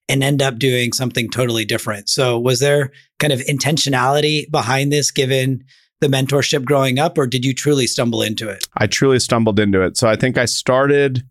and 0.08 0.22
end 0.22 0.42
up 0.42 0.58
doing 0.58 0.92
something 0.92 1.30
totally 1.30 1.64
different. 1.64 2.08
So, 2.08 2.38
was 2.38 2.60
there 2.60 2.90
kind 3.18 3.32
of 3.32 3.40
intentionality 3.40 4.50
behind 4.50 4.92
this 4.92 5.10
given 5.10 5.64
the 6.00 6.08
mentorship 6.08 6.64
growing 6.64 6.98
up, 6.98 7.16
or 7.16 7.26
did 7.26 7.44
you 7.44 7.54
truly 7.54 7.86
stumble 7.86 8.22
into 8.22 8.48
it? 8.48 8.66
I 8.76 8.88
truly 8.88 9.20
stumbled 9.20 9.60
into 9.60 9.82
it. 9.82 9.96
So, 9.96 10.08
I 10.08 10.16
think 10.16 10.36
I 10.36 10.44
started 10.44 11.24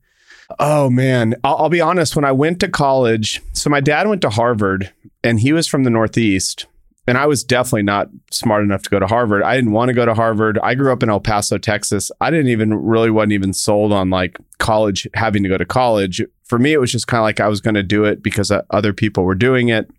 Oh 0.60 0.90
man, 0.90 1.36
I'll, 1.44 1.58
I'll, 1.58 1.70
be 1.70 1.82
honest. 1.82 2.16
When 2.16 2.26
I 2.26 2.32
went 2.32 2.60
to 2.62 2.68
college, 2.68 3.42
so 3.54 3.70
my 3.70 3.80
dad 3.80 4.08
went 4.08 4.22
to 4.22 4.30
Harvard, 4.30 4.92
and 5.24 5.40
he 5.40 5.54
was 5.54 5.68
from 5.68 5.84
the 5.84 5.90
Northeast, 5.90 6.66
and 7.08 7.18
I 7.18 7.26
was 7.26 7.44
definitely 7.44 7.84
not 7.84 8.10
smart 8.32 8.64
enough 8.64 8.84
to 8.84 8.90
go 8.90 9.00
to 9.00 9.08
Harvard. 9.08 9.44
I 9.44 9.56
didn't 9.56 9.72
want 9.72 9.90
to 9.90 9.94
go 9.94 10.06
to 10.06 10.14
Harvard. 10.14 10.60
I 10.64 10.76
grew 10.76 10.92
up 10.92 11.04
in 11.04 11.10
El 11.10 11.20
Paso, 11.20 11.58
Texas. 11.58 12.12
I 12.22 12.30
didn't 12.30 12.50
even 12.50 12.74
really 12.74 13.12
wasn't 13.12 13.34
even 13.34 13.54
sold 13.54 13.92
on 13.92 14.10
like 14.10 14.38
college, 14.60 15.08
having 15.14 15.44
to 15.44 15.50
go 15.50 15.58
to 15.58 15.66
college. 15.66 16.22
For 16.46 16.60
me, 16.60 16.74
it 16.74 16.80
was 16.80 16.92
just 16.92 17.08
kind 17.08 17.20
of 17.20 17.24
like 17.24 17.40
I 17.40 17.48
was 17.48 17.62
going 17.62 17.76
to 17.76 17.84
do 17.84 18.06
it 18.06 18.22
because 18.22 18.52
uh, 18.52 18.62
other 18.70 18.94
people 18.94 19.24
were 19.24 19.36
doing 19.36 19.70
it. 19.70 19.90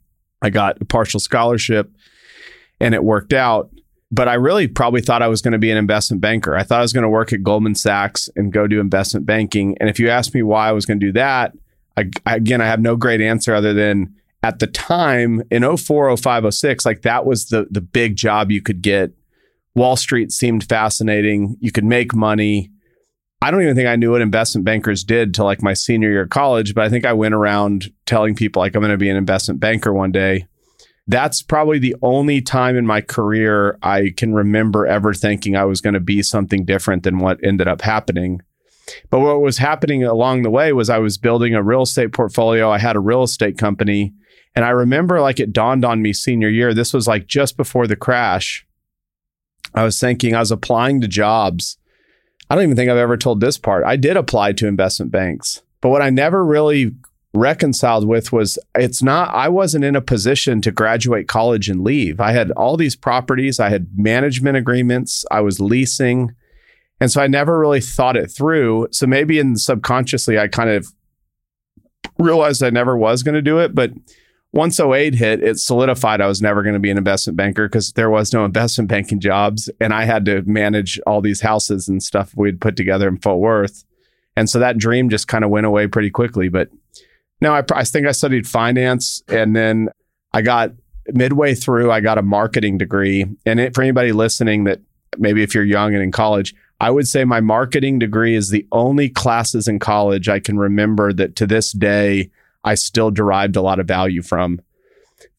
I 0.43 0.51
got 0.51 0.81
a 0.81 0.85
partial 0.85 1.21
scholarship, 1.21 1.91
and 2.81 2.95
it 2.95 3.05
worked 3.05 3.33
out 3.33 3.71
but 4.13 4.29
I 4.29 4.35
really 4.35 4.69
probably 4.69 5.01
thought 5.01 5.23
I 5.23 5.29
was 5.29 5.41
going 5.41 5.53
to 5.53 5.59
be 5.59 5.71
an 5.71 5.79
investment 5.79 6.21
banker. 6.21 6.55
I 6.55 6.63
thought 6.63 6.81
I 6.81 6.83
was 6.83 6.93
going 6.93 7.03
to 7.03 7.09
work 7.09 7.33
at 7.33 7.43
Goldman 7.43 7.75
Sachs 7.75 8.29
and 8.37 8.53
go 8.53 8.67
do 8.67 8.79
investment 8.79 9.25
banking. 9.25 9.75
And 9.81 9.89
if 9.89 9.99
you 9.99 10.11
ask 10.11 10.35
me 10.35 10.43
why 10.43 10.69
I 10.69 10.73
was 10.73 10.85
going 10.85 11.01
to 11.01 11.07
do 11.07 11.13
that, 11.13 11.55
I, 11.97 12.11
again, 12.27 12.61
I 12.61 12.67
have 12.67 12.81
no 12.81 12.95
great 12.95 13.23
answer 13.23 13.55
other 13.55 13.73
than 13.73 14.15
at 14.43 14.59
the 14.59 14.67
time 14.67 15.43
in 15.51 15.77
04, 15.77 16.15
05, 16.15 16.55
06, 16.55 16.85
like 16.85 17.03
that 17.03 17.25
was 17.25 17.47
the 17.47 17.67
the 17.71 17.81
big 17.81 18.17
job 18.17 18.51
you 18.51 18.61
could 18.61 18.83
get. 18.83 19.13
Wall 19.75 19.97
Street 19.97 20.31
seemed 20.31 20.69
fascinating. 20.69 21.57
You 21.61 21.73
could 21.73 21.85
make 21.85 22.15
money. 22.15 22.71
I 23.41 23.51
don't 23.51 23.63
even 23.63 23.75
think 23.75 23.89
I 23.89 23.97
knew 23.97 24.13
what 24.13 24.21
investment 24.21 24.65
bankers 24.67 25.05
did 25.05 25.35
till 25.35 25.47
like 25.47 25.63
my 25.63 25.73
senior 25.73 26.11
year 26.11 26.23
of 26.23 26.31
college, 26.31 26.75
but 26.75 26.85
I 26.85 26.91
think 26.91 27.07
I 27.07 27.15
went 27.15 27.35
around 27.35 27.91
telling 28.05 28.35
people 28.35 28.61
like 28.61 28.75
I'm 28.75 28.83
going 28.83 28.93
to 28.93 28.99
be 28.99 29.09
an 29.09 29.17
investment 29.17 29.59
banker 29.59 29.93
one 29.93 30.13
day. 30.13 30.47
That's 31.07 31.43
probably 31.43 31.79
the 31.79 31.97
only 32.01 32.41
time 32.41 32.77
in 32.77 32.87
my 32.87 33.01
career 33.01 33.79
I 33.83 34.13
can 34.17 34.35
remember 34.35 34.87
ever 34.87 35.13
thinking 35.13 35.57
I 35.57 35.65
was 35.65 35.81
going 35.81 35.95
to 35.95 36.01
be 36.01 36.23
something 36.23 36.65
different 36.65 37.03
than 37.03 37.19
what 37.19 37.43
ended 37.43 37.69
up 37.69 37.83
happening. 37.83 38.41
But 39.11 39.21
what 39.21 39.41
was 39.41 39.59
happening 39.59 40.05
along 40.05 40.43
the 40.43 40.51
way 40.51 40.73
was 40.73 40.91
I 40.91 40.99
was 40.99 41.19
building 41.19 41.55
a 41.55 41.63
real 41.63 41.83
estate 41.83 42.13
portfolio. 42.13 42.71
I 42.71 42.79
had 42.79 42.97
a 42.97 43.01
real 43.01 43.23
estate 43.23 43.59
company. 43.59 44.15
And 44.55 44.65
I 44.65 44.71
remember 44.71 45.21
like 45.21 45.41
it 45.41 45.53
dawned 45.53 45.85
on 45.85 46.03
me 46.03 46.13
senior 46.13 46.49
year. 46.49 46.75
This 46.75 46.93
was 46.93 47.09
like 47.09 47.27
just 47.27 47.57
before 47.57 47.87
the 47.87 47.97
crash. 47.97 48.67
I 49.75 49.83
was 49.83 49.99
thinking 49.99 50.35
I 50.35 50.41
was 50.41 50.51
applying 50.51 51.01
to 51.01 51.09
jobs 51.09 51.79
I 52.53 52.55
don't 52.55 52.65
even 52.65 52.77
think 52.77 52.91
I've 52.91 52.99
ever 52.99 53.17
told 53.17 53.41
this 53.41 53.57
part. 53.57 53.83
I 53.83 53.97
did 53.97 54.19
apply 54.19 54.53
to 54.53 54.67
investment 54.67 55.11
banks, 55.11 55.63
but 55.81 55.89
what 55.89 56.03
I 56.03 56.11
never 56.11 56.45
really 56.45 56.95
reconciled 57.35 58.07
with 58.07 58.33
was 58.33 58.59
it's 58.75 59.03
not, 59.03 59.35
I 59.35 59.49
wasn't 59.49 59.85
in 59.85 59.97
a 59.97 60.03
position 60.03 60.61
to 60.63 60.71
graduate 60.71 61.29
college 61.29 61.69
and 61.69 61.83
leave. 61.83 62.21
I 62.21 62.33
had 62.33 62.51
all 62.53 62.77
these 62.77 62.97
properties, 62.97 63.59
I 63.59 63.71
had 63.71 63.89
management 63.97 64.57
agreements, 64.57 65.25
I 65.31 65.41
was 65.41 65.61
leasing. 65.61 66.35
And 67.01 67.11
so 67.11 67.21
I 67.21 67.27
never 67.27 67.59
really 67.59 67.81
thought 67.81 68.17
it 68.17 68.31
through. 68.31 68.89
So 68.93 69.07
maybe 69.07 69.39
in 69.39 69.57
subconsciously, 69.57 70.39
I 70.39 70.47
kind 70.47 70.71
of 70.71 70.87
realized 72.19 72.63
I 72.63 72.71
never 72.71 72.97
was 72.97 73.23
going 73.23 73.35
to 73.35 73.43
do 73.43 73.59
it. 73.59 73.75
But 73.75 73.93
once 74.53 74.79
08 74.79 75.15
hit, 75.15 75.43
it 75.43 75.59
solidified 75.59 76.21
I 76.21 76.27
was 76.27 76.43
never 76.43 76.63
going 76.63 76.75
to 76.75 76.81
be 76.81 76.91
an 76.91 76.99
investment 76.99 77.37
banker 77.37 77.67
because 77.67 77.93
there 77.95 78.11
was 78.11 78.33
no 78.33 78.45
investment 78.45 78.89
banking 78.89 79.19
jobs. 79.19 79.71
And 79.81 79.93
I 79.95 80.05
had 80.05 80.25
to 80.27 80.43
manage 80.43 81.01
all 81.07 81.21
these 81.23 81.41
houses 81.41 81.89
and 81.89 82.03
stuff 82.03 82.37
we'd 82.37 82.61
put 82.61 82.77
together 82.77 83.09
in 83.09 83.19
Fort 83.19 83.39
Worth. 83.39 83.85
And 84.37 84.49
so 84.49 84.59
that 84.59 84.79
dream 84.79 85.09
just 85.09 85.27
kind 85.27 85.43
of 85.43 85.51
went 85.51 85.67
away 85.67 85.87
pretty 85.87 86.11
quickly. 86.11 86.49
But 86.49 86.69
no, 87.43 87.55
I, 87.55 87.65
I 87.75 87.83
think 87.83 88.07
I 88.07 88.13
studied 88.13 88.47
finance 88.47 89.21
and 89.27 89.55
then 89.55 89.89
I 90.33 90.43
got 90.43 90.71
midway 91.09 91.57
through, 91.57 91.91
I 91.91 92.01
got 92.01 92.17
a 92.17 92.23
marketing 92.23 92.79
degree. 92.79 93.27
And 93.45 93.59
it, 93.59 93.75
for 93.75 93.83
anybody 93.83 94.13
listening 94.13 94.63
that 94.65 94.81
maybe 95.19 95.43
if 95.43 95.53
you're 95.53 95.65
young 95.65 95.93
and 95.93 96.03
in 96.05 96.13
college, 96.13 96.55
I 96.81 96.91
would 96.91 97.09
say 97.09 97.25
my 97.25 97.41
marketing 97.41 97.99
degree 97.99 98.37
is 98.37 98.51
the 98.51 98.65
only 98.71 99.09
classes 99.09 99.67
in 99.67 99.81
college 99.81 100.29
I 100.29 100.39
can 100.39 100.57
remember 100.57 101.13
that 101.13 101.35
to 101.37 101.47
this 101.47 101.73
day 101.73 102.31
I 102.63 102.77
still 102.77 103.11
derived 103.11 103.57
a 103.57 103.63
lot 103.63 103.81
of 103.81 103.89
value 103.89 104.23
from. 104.23 104.61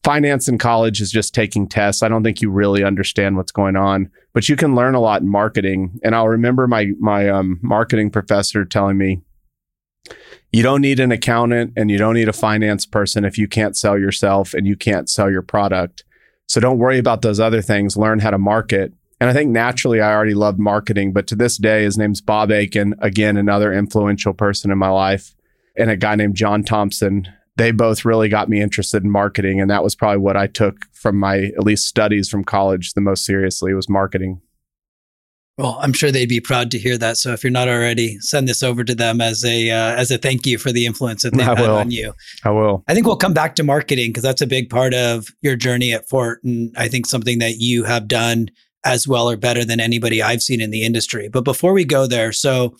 Finance 0.02 0.46
in 0.46 0.58
college 0.58 1.00
is 1.00 1.10
just 1.10 1.34
taking 1.34 1.66
tests. 1.66 2.02
I 2.02 2.08
don't 2.08 2.22
think 2.22 2.42
you 2.42 2.50
really 2.50 2.84
understand 2.84 3.38
what's 3.38 3.52
going 3.52 3.76
on, 3.76 4.10
but 4.34 4.46
you 4.46 4.56
can 4.56 4.74
learn 4.74 4.94
a 4.94 5.00
lot 5.00 5.22
in 5.22 5.28
marketing. 5.28 5.98
And 6.04 6.14
I'll 6.14 6.28
remember 6.28 6.66
my 6.66 6.88
my 7.00 7.30
um, 7.30 7.58
marketing 7.62 8.10
professor 8.10 8.66
telling 8.66 8.98
me, 8.98 9.22
"You 10.54 10.62
don't 10.62 10.82
need 10.82 11.00
an 11.00 11.10
accountant 11.10 11.72
and 11.76 11.90
you 11.90 11.98
don't 11.98 12.14
need 12.14 12.28
a 12.28 12.32
finance 12.32 12.86
person 12.86 13.24
if 13.24 13.36
you 13.36 13.48
can't 13.48 13.76
sell 13.76 13.98
yourself 13.98 14.54
and 14.54 14.66
you 14.66 14.76
can't 14.76 15.10
sell 15.10 15.28
your 15.28 15.42
product. 15.42 16.04
So 16.46 16.60
don't 16.60 16.78
worry 16.78 16.98
about 16.98 17.22
those 17.22 17.40
other 17.40 17.60
things. 17.60 17.96
Learn 17.96 18.20
how 18.20 18.30
to 18.30 18.38
market." 18.38 18.92
And 19.20 19.28
I 19.28 19.32
think 19.32 19.50
naturally 19.50 20.00
I 20.00 20.14
already 20.14 20.34
loved 20.34 20.60
marketing, 20.60 21.12
but 21.12 21.26
to 21.28 21.34
this 21.34 21.56
day, 21.56 21.82
his 21.82 21.98
name's 21.98 22.20
Bob 22.20 22.52
Aiken, 22.52 22.94
again, 23.00 23.36
another 23.36 23.72
influential 23.72 24.32
person 24.32 24.70
in 24.70 24.78
my 24.78 24.90
life 24.90 25.34
and 25.76 25.90
a 25.90 25.96
guy 25.96 26.14
named 26.14 26.36
John 26.36 26.62
Thompson. 26.62 27.26
They 27.56 27.72
both 27.72 28.04
really 28.04 28.28
got 28.28 28.48
me 28.48 28.60
interested 28.60 29.02
in 29.02 29.10
marketing. 29.10 29.60
And 29.60 29.70
that 29.70 29.82
was 29.82 29.94
probably 29.94 30.18
what 30.18 30.36
I 30.36 30.46
took 30.46 30.86
from 30.92 31.16
my 31.16 31.36
at 31.56 31.64
least 31.64 31.86
studies 31.86 32.28
from 32.28 32.44
college 32.44 32.92
the 32.92 33.00
most 33.00 33.24
seriously 33.24 33.74
was 33.74 33.88
marketing. 33.88 34.40
Well, 35.56 35.78
I'm 35.80 35.92
sure 35.92 36.10
they'd 36.10 36.28
be 36.28 36.40
proud 36.40 36.72
to 36.72 36.78
hear 36.78 36.98
that. 36.98 37.16
So 37.16 37.32
if 37.32 37.44
you're 37.44 37.50
not 37.52 37.68
already, 37.68 38.18
send 38.18 38.48
this 38.48 38.62
over 38.62 38.82
to 38.82 38.94
them 38.94 39.20
as 39.20 39.44
a 39.44 39.70
uh, 39.70 39.94
as 39.94 40.10
a 40.10 40.18
thank 40.18 40.46
you 40.46 40.58
for 40.58 40.72
the 40.72 40.84
influence 40.84 41.22
that 41.22 41.32
they've 41.32 41.46
I 41.46 41.54
had 41.54 41.60
will. 41.60 41.76
on 41.76 41.92
you. 41.92 42.12
I 42.44 42.50
will. 42.50 42.82
I 42.88 42.94
think 42.94 43.06
we'll 43.06 43.16
come 43.16 43.34
back 43.34 43.54
to 43.56 43.62
marketing 43.62 44.10
because 44.10 44.24
that's 44.24 44.42
a 44.42 44.48
big 44.48 44.68
part 44.68 44.94
of 44.94 45.28
your 45.42 45.54
journey 45.54 45.92
at 45.92 46.08
Fort, 46.08 46.42
and 46.42 46.74
I 46.76 46.88
think 46.88 47.06
something 47.06 47.38
that 47.38 47.58
you 47.58 47.84
have 47.84 48.08
done 48.08 48.48
as 48.84 49.06
well 49.06 49.30
or 49.30 49.36
better 49.36 49.64
than 49.64 49.78
anybody 49.78 50.22
I've 50.22 50.42
seen 50.42 50.60
in 50.60 50.70
the 50.70 50.82
industry. 50.82 51.28
But 51.28 51.44
before 51.44 51.72
we 51.72 51.84
go 51.84 52.06
there, 52.06 52.32
so 52.32 52.76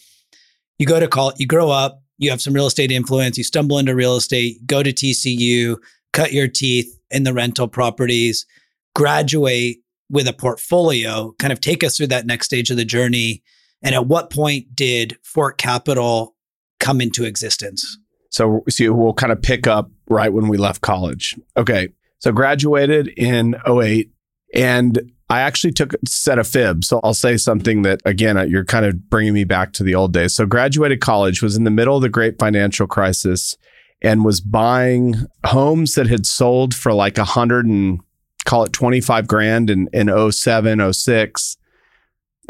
you 0.78 0.86
go 0.86 0.98
to 0.98 1.06
call, 1.06 1.32
you 1.38 1.46
grow 1.46 1.70
up, 1.70 2.02
you 2.18 2.30
have 2.30 2.42
some 2.42 2.54
real 2.54 2.66
estate 2.66 2.90
influence, 2.90 3.38
you 3.38 3.44
stumble 3.44 3.78
into 3.78 3.94
real 3.94 4.16
estate, 4.16 4.66
go 4.66 4.82
to 4.82 4.92
TCU, 4.92 5.76
cut 6.12 6.32
your 6.32 6.48
teeth 6.48 6.92
in 7.10 7.22
the 7.22 7.32
rental 7.32 7.68
properties, 7.68 8.46
graduate 8.94 9.78
with 10.14 10.28
a 10.28 10.32
portfolio, 10.32 11.34
kind 11.40 11.52
of 11.52 11.60
take 11.60 11.82
us 11.82 11.96
through 11.96 12.06
that 12.06 12.24
next 12.24 12.46
stage 12.46 12.70
of 12.70 12.76
the 12.76 12.84
journey. 12.84 13.42
And 13.82 13.96
at 13.96 14.06
what 14.06 14.30
point 14.30 14.74
did 14.74 15.18
Fort 15.24 15.58
Capital 15.58 16.36
come 16.78 17.00
into 17.00 17.24
existence? 17.24 17.98
So, 18.30 18.62
so 18.68 18.92
we'll 18.92 19.12
kind 19.12 19.32
of 19.32 19.42
pick 19.42 19.66
up 19.66 19.90
right 20.08 20.32
when 20.32 20.46
we 20.46 20.56
left 20.56 20.82
college. 20.82 21.34
Okay. 21.56 21.88
So 22.20 22.30
graduated 22.30 23.08
in 23.08 23.56
08 23.68 24.10
and 24.54 25.12
I 25.28 25.40
actually 25.40 25.72
took 25.72 25.94
a 25.94 25.98
set 26.06 26.38
of 26.38 26.46
fibs. 26.46 26.86
So 26.86 27.00
I'll 27.02 27.12
say 27.12 27.36
something 27.36 27.82
that, 27.82 28.00
again, 28.04 28.36
uh, 28.36 28.42
you're 28.42 28.64
kind 28.64 28.86
of 28.86 29.10
bringing 29.10 29.34
me 29.34 29.42
back 29.42 29.72
to 29.74 29.82
the 29.82 29.96
old 29.96 30.12
days. 30.12 30.34
So 30.34 30.46
graduated 30.46 31.00
college, 31.00 31.42
was 31.42 31.56
in 31.56 31.64
the 31.64 31.70
middle 31.70 31.96
of 31.96 32.02
the 32.02 32.08
great 32.08 32.38
financial 32.38 32.86
crisis 32.86 33.56
and 34.00 34.24
was 34.24 34.40
buying 34.40 35.26
homes 35.44 35.96
that 35.96 36.06
had 36.06 36.24
sold 36.24 36.72
for 36.72 36.92
like 36.92 37.18
a 37.18 37.24
hundred 37.24 37.66
and 37.66 38.00
call 38.44 38.64
it 38.64 38.72
25 38.72 39.26
grand 39.26 39.70
in, 39.70 39.88
in 39.92 40.32
07, 40.32 40.92
06. 40.92 41.56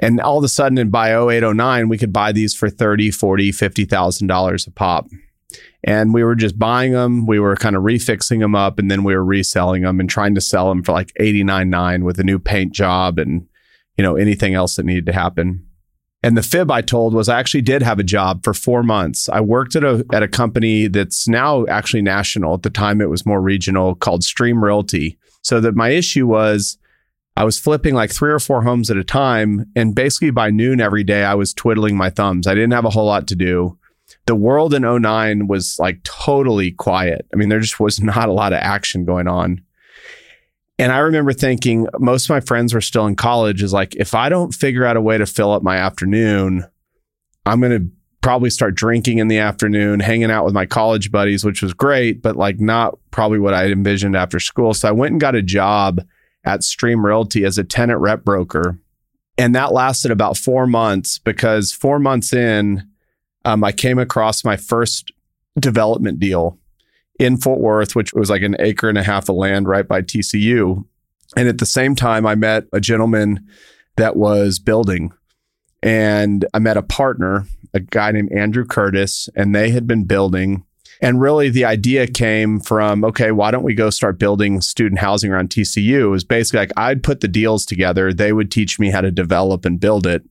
And 0.01 0.21
all 0.21 0.39
of 0.39 0.45
a 0.45 0.49
sudden 0.49 0.79
in 0.79 0.91
by 0.91 1.15
08, 1.17 1.55
09, 1.55 1.89
we 1.89 1.99
could 1.99 2.13
buy 2.13 2.33
these 2.33 2.55
for 2.55 2.69
30, 2.69 3.11
40, 3.11 3.53
$50,000 3.53 4.67
a 4.67 4.71
pop 4.73 5.07
and 5.85 6.15
we 6.15 6.25
were 6.25 6.35
just 6.35 6.59
buying 6.59 6.93
them. 6.93 7.27
We 7.27 7.39
were 7.39 7.57
kind 7.57 7.77
of 7.77 7.83
refixing 7.83 8.41
them 8.41 8.55
up, 8.55 8.79
and 8.79 8.91
then 8.91 9.05
we 9.05 9.15
were 9.15 9.25
reselling 9.25 9.83
them 9.83 10.01
and 10.01 10.09
trying 10.09 10.35
to 10.35 10.41
sell 10.41 10.69
them 10.69 10.83
for 10.83 10.93
like 10.93 11.13
eighty 11.17 11.45
nine 11.45 11.71
nine 11.71 12.05
with 12.05 12.19
a 12.19 12.25
new 12.25 12.39
paint 12.39 12.73
job 12.73 13.19
and 13.19 13.47
you 13.97 14.03
know 14.03 14.17
anything 14.17 14.55
else 14.55 14.77
that 14.77 14.87
needed 14.87 15.07
to 15.07 15.13
happen. 15.13 15.67
And 16.23 16.39
the 16.39 16.43
fib 16.43 16.71
I 16.71 16.81
told 16.81 17.13
was 17.13 17.29
I 17.29 17.39
actually 17.39 17.61
did 17.61 17.83
have 17.83 17.99
a 17.99 18.05
job 18.05 18.45
for 18.45 18.55
four 18.55 18.83
months. 18.83 19.29
I 19.29 19.43
worked 19.43 19.77
at 19.77 19.85
a 19.85 20.05
at 20.13 20.23
a 20.23 20.29
company 20.29 20.89
that's 20.89 21.29
now 21.29 21.67
actually 21.67 22.03
national. 22.03 22.55
At 22.55 22.63
the 22.63 22.71
time, 22.71 23.03
it 23.03 23.11
was 23.11 23.27
more 23.27 23.43
regional, 23.43 23.95
called 23.95 24.25
Stream 24.25 24.65
Realty. 24.65 25.19
So 25.45 25.61
that 25.61 25.75
my 25.75 25.91
issue 25.91 26.27
was. 26.27 26.79
I 27.37 27.43
was 27.43 27.59
flipping 27.59 27.95
like 27.95 28.13
three 28.13 28.31
or 28.31 28.39
four 28.39 28.63
homes 28.63 28.93
at 28.93 28.97
a 28.97 29.03
time. 29.03 29.67
And 29.75 29.93
basically 29.93 30.31
by 30.31 30.51
noon 30.51 30.81
every 30.81 31.03
day, 31.03 31.25
I 31.25 31.35
was 31.35 31.53
twiddling 31.53 31.97
my 31.97 32.09
thumbs. 32.09 32.47
I 32.47 32.55
didn't 32.55 32.75
have 32.75 32.85
a 32.85 32.91
whole 32.91 33.07
lot 33.07 33.27
to 33.27 33.35
do 33.35 33.77
the 34.27 34.35
world 34.35 34.75
in 34.75 34.83
09 34.83 35.47
was 35.47 35.79
like 35.79 36.03
totally 36.03 36.73
quiet. 36.73 37.27
I 37.33 37.37
mean, 37.37 37.49
there 37.49 37.61
just 37.61 37.81
was 37.81 38.01
not 38.01 38.29
a 38.29 38.33
lot 38.33 38.53
of 38.53 38.59
action 38.61 39.05
going 39.05 39.29
on. 39.29 39.63
And 40.79 40.91
I 40.91 40.99
remember 40.99 41.33
thinking, 41.33 41.87
most 41.99 42.25
of 42.25 42.31
my 42.31 42.41
friends 42.41 42.75
were 42.75 42.81
still 42.81 43.07
in 43.07 43.15
college, 43.15 43.63
is 43.63 43.73
like, 43.73 43.95
if 43.95 44.13
I 44.13 44.29
don't 44.29 44.53
figure 44.53 44.85
out 44.85 44.97
a 44.97 45.01
way 45.01 45.17
to 45.17 45.27
fill 45.27 45.53
up 45.53 45.63
my 45.63 45.77
afternoon, 45.77 46.65
I'm 47.47 47.61
going 47.61 47.79
to 47.79 47.91
probably 48.25 48.49
start 48.49 48.75
drinking 48.75 49.19
in 49.19 49.29
the 49.29 49.37
afternoon, 49.37 50.01
hanging 50.01 50.31
out 50.31 50.47
with 50.47 50.55
my 50.55 50.65
college 50.65 51.13
buddies, 51.13 51.45
which 51.45 51.61
was 51.61 51.75
great, 51.75 52.23
but 52.23 52.37
like 52.37 52.59
not 52.59 52.99
probably 53.11 53.39
what 53.39 53.53
I 53.53 53.67
envisioned 53.67 54.17
after 54.17 54.41
school. 54.41 54.73
So 54.73 54.89
I 54.89 54.93
went 54.93 55.13
and 55.13 55.21
got 55.21 55.35
a 55.35 55.43
job 55.43 56.01
at 56.43 56.65
Stream 56.65 57.05
Realty 57.05 57.45
as 57.45 57.59
a 57.59 57.65
tenant 57.65 58.01
rep 58.01 58.25
broker. 58.25 58.79
And 59.37 59.55
that 59.55 59.75
lasted 59.75 60.11
about 60.11 60.39
four 60.39 60.67
months 60.67 61.19
because 61.19 61.71
four 61.71 61.99
months 61.99 62.33
in, 62.33 62.89
um, 63.45 63.63
I 63.63 63.73
came 63.73 63.99
across 63.99 64.43
my 64.43 64.57
first 64.57 65.13
development 65.61 66.19
deal 66.19 66.59
in 67.21 67.37
Fort 67.37 67.61
Worth, 67.61 67.95
which 67.95 68.15
was 68.15 68.31
like 68.31 68.41
an 68.41 68.57
acre 68.59 68.89
and 68.89 68.97
a 68.97 69.03
half 69.03 69.29
of 69.29 69.37
land 69.37 69.69
right 69.69 69.87
by 69.87 70.01
TCU. 70.01 70.83
And 71.37 71.47
at 71.47 71.59
the 71.59 71.67
same 71.67 71.95
time, 71.95 72.25
I 72.25 72.37
met 72.37 72.65
a 72.73 72.81
gentleman 72.81 73.47
that 73.99 74.17
was 74.17 74.59
building. 74.59 75.13
And 75.85 76.47
I 76.55 76.61
met 76.61 76.79
a 76.79 76.83
partner, 76.83 77.47
a 77.75 77.81
guy 77.81 78.11
named 78.11 78.33
Andrew 78.33 78.65
Curtis, 78.65 79.29
and 79.37 79.55
they 79.55 79.69
had 79.71 79.87
been 79.87 80.05
building. 80.05 80.65
And 81.03 81.21
really, 81.21 81.51
the 81.51 81.67
idea 81.67 82.07
came 82.07 82.59
from 82.59 83.05
okay, 83.05 83.31
why 83.33 83.51
don't 83.51 83.63
we 83.63 83.75
go 83.75 83.91
start 83.91 84.19
building 84.19 84.63
student 84.63 85.01
housing 85.01 85.31
around 85.31 85.51
TCU? 85.51 86.01
It 86.01 86.09
was 86.09 86.25
basically 86.25 86.61
like 86.61 86.73
I'd 86.77 87.03
put 87.03 87.21
the 87.21 87.29
deals 87.29 87.67
together, 87.67 88.15
they 88.15 88.33
would 88.33 88.51
teach 88.51 88.81
me 88.81 88.91
how 88.91 89.03
to 89.03 89.11
develop 89.11 89.67
and 89.67 89.79
build 89.79 90.07
it. 90.07 90.23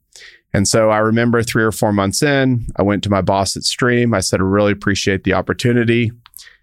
And 0.54 0.68
so 0.68 0.90
I 0.90 0.98
remember 0.98 1.44
three 1.44 1.64
or 1.64 1.72
four 1.72 1.94
months 1.94 2.24
in, 2.24 2.66
I 2.76 2.82
went 2.82 3.04
to 3.04 3.10
my 3.10 3.22
boss 3.22 3.56
at 3.56 3.64
Stream. 3.64 4.14
I 4.14 4.22
said, 4.22 4.40
I 4.40 4.44
really 4.44 4.72
appreciate 4.72 5.24
the 5.24 5.34
opportunity, 5.34 6.12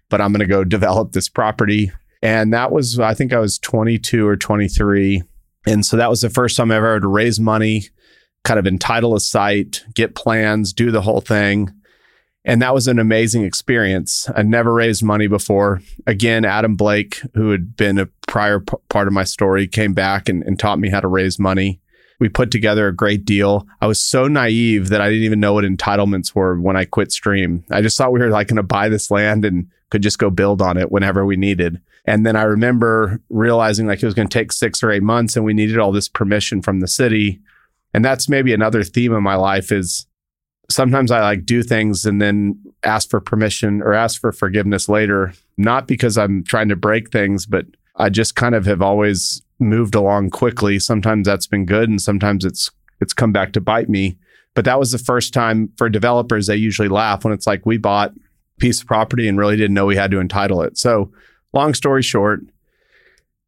but 0.09 0.19
I'm 0.19 0.31
going 0.31 0.39
to 0.39 0.45
go 0.45 0.63
develop 0.65 1.13
this 1.13 1.29
property. 1.29 1.91
And 2.21 2.53
that 2.53 2.71
was, 2.71 2.99
I 2.99 3.13
think 3.13 3.31
I 3.33 3.39
was 3.39 3.57
22 3.59 4.27
or 4.27 4.35
23. 4.37 5.23
And 5.65 5.85
so 5.85 5.97
that 5.97 6.09
was 6.09 6.21
the 6.21 6.29
first 6.29 6.57
time 6.57 6.71
I 6.71 6.75
ever 6.75 6.93
had 6.93 7.01
to 7.01 7.07
raise 7.07 7.39
money, 7.39 7.85
kind 8.43 8.59
of 8.59 8.65
entitle 8.67 9.15
a 9.15 9.19
site, 9.19 9.83
get 9.93 10.15
plans, 10.15 10.73
do 10.73 10.91
the 10.91 11.01
whole 11.01 11.21
thing. 11.21 11.71
And 12.43 12.59
that 12.63 12.73
was 12.73 12.87
an 12.87 12.97
amazing 12.97 13.43
experience. 13.43 14.27
I 14.35 14.41
never 14.41 14.73
raised 14.73 15.03
money 15.03 15.27
before. 15.27 15.81
Again, 16.07 16.43
Adam 16.43 16.75
Blake, 16.75 17.21
who 17.35 17.51
had 17.51 17.75
been 17.75 17.99
a 17.99 18.07
prior 18.27 18.59
p- 18.59 18.77
part 18.89 19.07
of 19.07 19.13
my 19.13 19.23
story, 19.23 19.67
came 19.67 19.93
back 19.93 20.27
and, 20.27 20.41
and 20.43 20.57
taught 20.57 20.79
me 20.79 20.89
how 20.89 20.99
to 20.99 21.07
raise 21.07 21.37
money 21.37 21.79
We 22.19 22.29
put 22.29 22.51
together 22.51 22.87
a 22.87 22.95
great 22.95 23.25
deal. 23.25 23.67
I 23.81 23.87
was 23.87 23.99
so 23.99 24.27
naive 24.27 24.89
that 24.89 25.01
I 25.01 25.09
didn't 25.09 25.23
even 25.23 25.39
know 25.39 25.53
what 25.53 25.65
entitlements 25.65 26.35
were 26.35 26.59
when 26.59 26.77
I 26.77 26.85
quit 26.85 27.11
Stream. 27.11 27.63
I 27.71 27.81
just 27.81 27.97
thought 27.97 28.11
we 28.11 28.19
were 28.19 28.29
like 28.29 28.47
going 28.47 28.57
to 28.57 28.63
buy 28.63 28.89
this 28.89 29.09
land 29.09 29.43
and 29.43 29.67
could 29.89 30.03
just 30.03 30.19
go 30.19 30.29
build 30.29 30.61
on 30.61 30.77
it 30.77 30.91
whenever 30.91 31.25
we 31.25 31.35
needed. 31.35 31.81
And 32.05 32.25
then 32.25 32.35
I 32.35 32.43
remember 32.43 33.19
realizing 33.29 33.87
like 33.87 34.01
it 34.01 34.05
was 34.05 34.15
going 34.15 34.27
to 34.27 34.33
take 34.33 34.51
six 34.51 34.81
or 34.83 34.91
eight 34.91 35.03
months 35.03 35.35
and 35.35 35.45
we 35.45 35.53
needed 35.53 35.77
all 35.77 35.91
this 35.91 36.07
permission 36.07 36.61
from 36.61 36.79
the 36.79 36.87
city. 36.87 37.39
And 37.93 38.03
that's 38.03 38.29
maybe 38.29 38.53
another 38.53 38.83
theme 38.83 39.13
of 39.13 39.21
my 39.21 39.35
life 39.35 39.71
is 39.71 40.05
sometimes 40.69 41.11
I 41.11 41.21
like 41.21 41.45
do 41.45 41.63
things 41.63 42.05
and 42.05 42.21
then 42.21 42.59
ask 42.83 43.09
for 43.09 43.19
permission 43.19 43.81
or 43.81 43.93
ask 43.93 44.19
for 44.19 44.31
forgiveness 44.31 44.87
later, 44.87 45.33
not 45.57 45.87
because 45.87 46.17
I'm 46.17 46.43
trying 46.43 46.69
to 46.69 46.75
break 46.75 47.11
things, 47.11 47.45
but 47.45 47.65
I 47.97 48.09
just 48.09 48.35
kind 48.35 48.55
of 48.55 48.65
have 48.65 48.81
always 48.81 49.41
moved 49.59 49.95
along 49.95 50.29
quickly. 50.29 50.79
Sometimes 50.79 51.27
that's 51.27 51.47
been 51.47 51.65
good 51.65 51.89
and 51.89 52.01
sometimes 52.01 52.45
it's 52.45 52.69
it's 52.99 53.13
come 53.13 53.31
back 53.31 53.51
to 53.53 53.61
bite 53.61 53.89
me. 53.89 54.17
But 54.53 54.65
that 54.65 54.79
was 54.79 54.91
the 54.91 54.97
first 54.97 55.33
time 55.33 55.71
for 55.77 55.89
developers 55.89 56.47
they 56.47 56.55
usually 56.55 56.87
laugh 56.87 57.23
when 57.23 57.33
it's 57.33 57.47
like 57.47 57.65
we 57.65 57.77
bought 57.77 58.13
piece 58.59 58.81
of 58.81 58.87
property 58.87 59.27
and 59.27 59.37
really 59.37 59.57
didn't 59.57 59.73
know 59.73 59.85
we 59.85 59.95
had 59.95 60.11
to 60.11 60.19
entitle 60.19 60.61
it. 60.61 60.77
So, 60.77 61.11
long 61.53 61.73
story 61.73 62.03
short, 62.03 62.41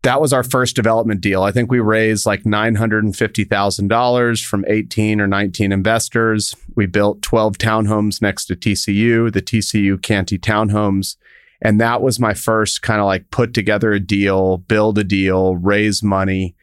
that 0.04 0.20
was 0.20 0.34
our 0.34 0.44
first 0.44 0.76
development 0.76 1.22
deal. 1.22 1.44
I 1.44 1.52
think 1.52 1.72
we 1.72 1.80
raised 1.80 2.26
like 2.26 2.44
$950,000 2.44 4.46
from 4.46 4.66
18 4.68 5.22
or 5.22 5.28
19 5.28 5.72
investors. 5.72 6.56
We 6.76 6.86
built 6.86 7.22
12 7.22 7.58
townhomes 7.58 8.22
next 8.22 8.46
to 8.46 8.56
TCU, 8.56 9.32
the 9.32 9.42
TCU 9.42 9.98
Cantey 9.98 10.38
townhomes. 10.38 11.16
And 11.62 11.80
that 11.80 12.02
was 12.02 12.20
my 12.20 12.34
first 12.34 12.82
kind 12.82 13.00
of 13.00 13.06
like 13.06 13.32
put 13.32 13.54
together 13.54 13.94
a 13.94 14.00
deal, 14.00 14.58
build 14.58 14.98
a 14.98 15.06
deal, 15.06 15.56
raise 15.56 16.04
money. 16.04 16.56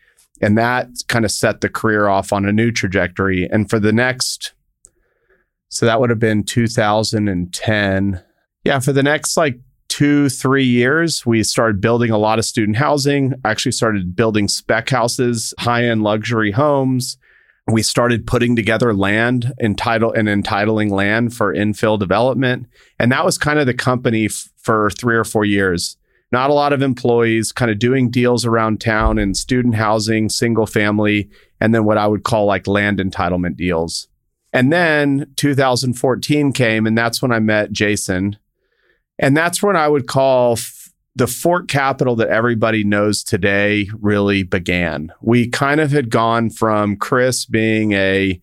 And 0.43 0.59
that 0.59 0.89
kind 1.09 1.25
of 1.25 1.31
set 1.31 1.63
the 1.63 1.71
career 1.71 2.09
off 2.09 2.35
on 2.35 2.45
a 2.45 2.53
new 2.53 2.71
trajectory. 2.71 3.49
And 3.51 3.71
for 3.71 3.81
the 3.81 3.93
next, 3.93 4.53
so 5.71 5.87
that 5.87 5.99
would 5.99 6.11
have 6.11 6.19
been 6.19 6.45
2010. 6.45 8.23
Yeah, 8.65 8.81
for 8.81 8.93
the 8.93 9.03
next 9.03 9.39
like 9.39 9.59
two, 10.01 10.31
three 10.31 10.65
years, 10.65 11.27
we 11.27 11.43
started 11.43 11.79
building 11.79 12.11
a 12.11 12.17
lot 12.17 12.39
of 12.39 12.45
student 12.47 12.79
housing, 12.79 13.35
actually 13.45 13.73
started 13.73 14.17
building 14.17 14.49
spec 14.49 14.89
houses, 14.89 15.53
high 15.59 15.85
end 15.85 16.03
luxury 16.03 16.53
homes. 16.53 17.19
We 17.67 17.83
started 17.83 18.27
putting 18.27 18.57
together 18.57 18.95
land 18.95 19.53
entitle 19.61 20.11
and 20.11 20.27
entitling 20.27 20.89
land 20.89 21.35
for 21.35 21.55
infill 21.55 21.99
development. 21.99 22.67
And 22.99 23.13
that 23.13 23.27
was 23.27 23.37
kind 23.37 23.59
of 23.59 23.67
the 23.67 23.75
company 23.75 24.25
f- 24.25 24.49
for 24.57 24.89
three 24.89 25.17
or 25.17 25.25
four 25.25 25.45
years. 25.45 25.99
Not 26.33 26.49
a 26.49 26.55
lot 26.55 26.73
of 26.73 26.81
employees, 26.81 27.53
kind 27.53 27.71
of 27.71 27.79
doing 27.79 28.09
deals 28.09 28.47
around 28.47 28.81
town 28.81 29.19
in 29.19 29.35
student 29.35 29.75
housing, 29.75 30.31
single 30.31 30.67
family, 30.67 31.29
and 31.61 31.75
then 31.75 31.85
what 31.85 31.99
I 31.99 32.07
would 32.07 32.23
call 32.23 32.47
like 32.47 32.67
land 32.67 33.01
entitlement 33.01 33.57
deals. 33.57 34.09
And 34.51 34.73
then 34.73 35.31
2014 35.37 36.55
came, 36.55 36.87
and 36.87 36.97
that's 36.97 37.21
when 37.21 37.33
I 37.33 37.39
met 37.39 37.71
Jason. 37.71 38.39
And 39.21 39.37
that's 39.37 39.63
when 39.63 39.77
I 39.77 39.87
would 39.87 40.07
call 40.07 40.53
f- 40.53 40.91
the 41.15 41.27
Fort 41.27 41.69
Capital 41.69 42.17
that 42.17 42.29
everybody 42.29 42.83
knows 42.83 43.23
today 43.23 43.89
really 44.01 44.43
began. 44.43 45.13
We 45.21 45.49
kind 45.49 45.81
of 45.81 45.91
had 45.93 46.11
gone 46.11 46.49
from 46.49 46.97
Chris 46.97 47.45
being 47.45 47.93
a 47.93 48.41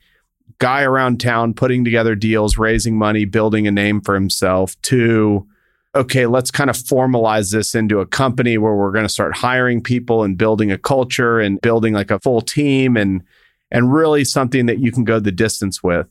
guy 0.60 0.84
around 0.84 1.20
town 1.20 1.56
putting 1.56 1.84
together 1.84 2.14
deals, 2.16 2.58
raising 2.58 2.98
money, 2.98 3.26
building 3.26 3.68
a 3.68 3.72
name 3.72 4.02
for 4.02 4.14
himself 4.14 4.80
to 4.84 5.48
okay, 5.96 6.28
let's 6.28 6.52
kind 6.52 6.70
of 6.70 6.76
formalize 6.76 7.52
this 7.52 7.74
into 7.74 8.00
a 8.00 8.06
company 8.06 8.56
where 8.60 8.76
we're 8.76 8.92
going 8.92 9.06
to 9.06 9.10
start 9.10 9.36
hiring 9.36 9.82
people 9.82 10.24
and 10.24 10.38
building 10.38 10.72
a 10.72 10.78
culture 10.78 11.40
and 11.40 11.60
building 11.62 11.94
like 11.94 12.12
a 12.12 12.20
full 12.20 12.42
team 12.42 12.96
and 12.96 13.24
and 13.72 13.92
really 13.92 14.24
something 14.24 14.68
that 14.68 14.78
you 14.78 14.92
can 14.92 15.04
go 15.04 15.20
the 15.20 15.32
distance 15.32 15.82
with. 15.82 16.08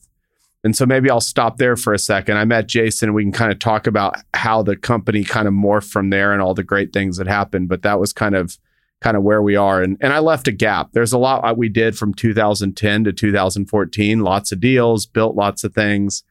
And 0.66 0.75
so 0.75 0.85
maybe 0.85 1.08
I'll 1.08 1.20
stop 1.20 1.58
there 1.58 1.76
for 1.76 1.94
a 1.94 1.99
second. 1.99 2.38
I 2.38 2.44
met 2.44 2.66
Jason 2.66 3.11
and 3.11 3.14
we 3.14 3.23
can 3.23 3.30
kind 3.30 3.52
of 3.52 3.61
talk 3.61 3.87
about 3.87 4.16
how 4.35 4.64
the 4.64 4.75
company 4.75 5.23
kind 5.23 5.46
of 5.46 5.54
morphed 5.54 5.92
from 5.92 6.11
there 6.11 6.32
and 6.32 6.42
all 6.42 6.54
the 6.54 6.64
great 6.64 6.92
things 6.92 7.18
that 7.18 7.28
happened. 7.28 7.68
But 7.68 7.82
that 7.82 8.00
was 8.00 8.12
kind 8.12 8.34
of 8.34 8.58
kind 9.00 9.17
of 9.17 9.23
where 9.23 9.40
we 9.40 9.54
are. 9.54 9.80
And 9.80 9.97
and 10.00 10.12
I 10.12 10.19
left 10.19 10.49
a 10.49 10.52
gap. 10.52 10.90
There's 10.90 11.12
a 11.12 11.19
lot 11.19 11.49
uh, 11.49 11.54
we 11.54 11.69
did 11.69 11.97
from 11.97 12.14
2010 12.14 13.04
to 13.04 13.12
2014, 13.12 14.21
lots 14.21 14.50
of 14.50 14.58
deals, 14.58 15.06
built 15.06 15.36
lots 15.36 15.62
of 15.62 15.73
things. 15.73 16.25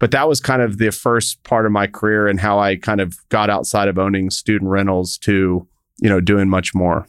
But 0.00 0.10
that 0.10 0.26
was 0.26 0.40
kind 0.40 0.62
of 0.62 0.78
the 0.78 0.90
first 0.90 1.44
part 1.44 1.64
of 1.64 1.70
my 1.70 1.86
career 1.86 2.26
and 2.26 2.40
how 2.40 2.58
I 2.58 2.74
kind 2.74 3.00
of 3.00 3.16
got 3.28 3.50
outside 3.50 3.86
of 3.86 4.00
owning 4.00 4.30
student 4.30 4.68
rentals 4.68 5.16
to, 5.18 5.64
you 6.00 6.08
know, 6.08 6.20
doing 6.20 6.48
much 6.48 6.74
more. 6.74 7.06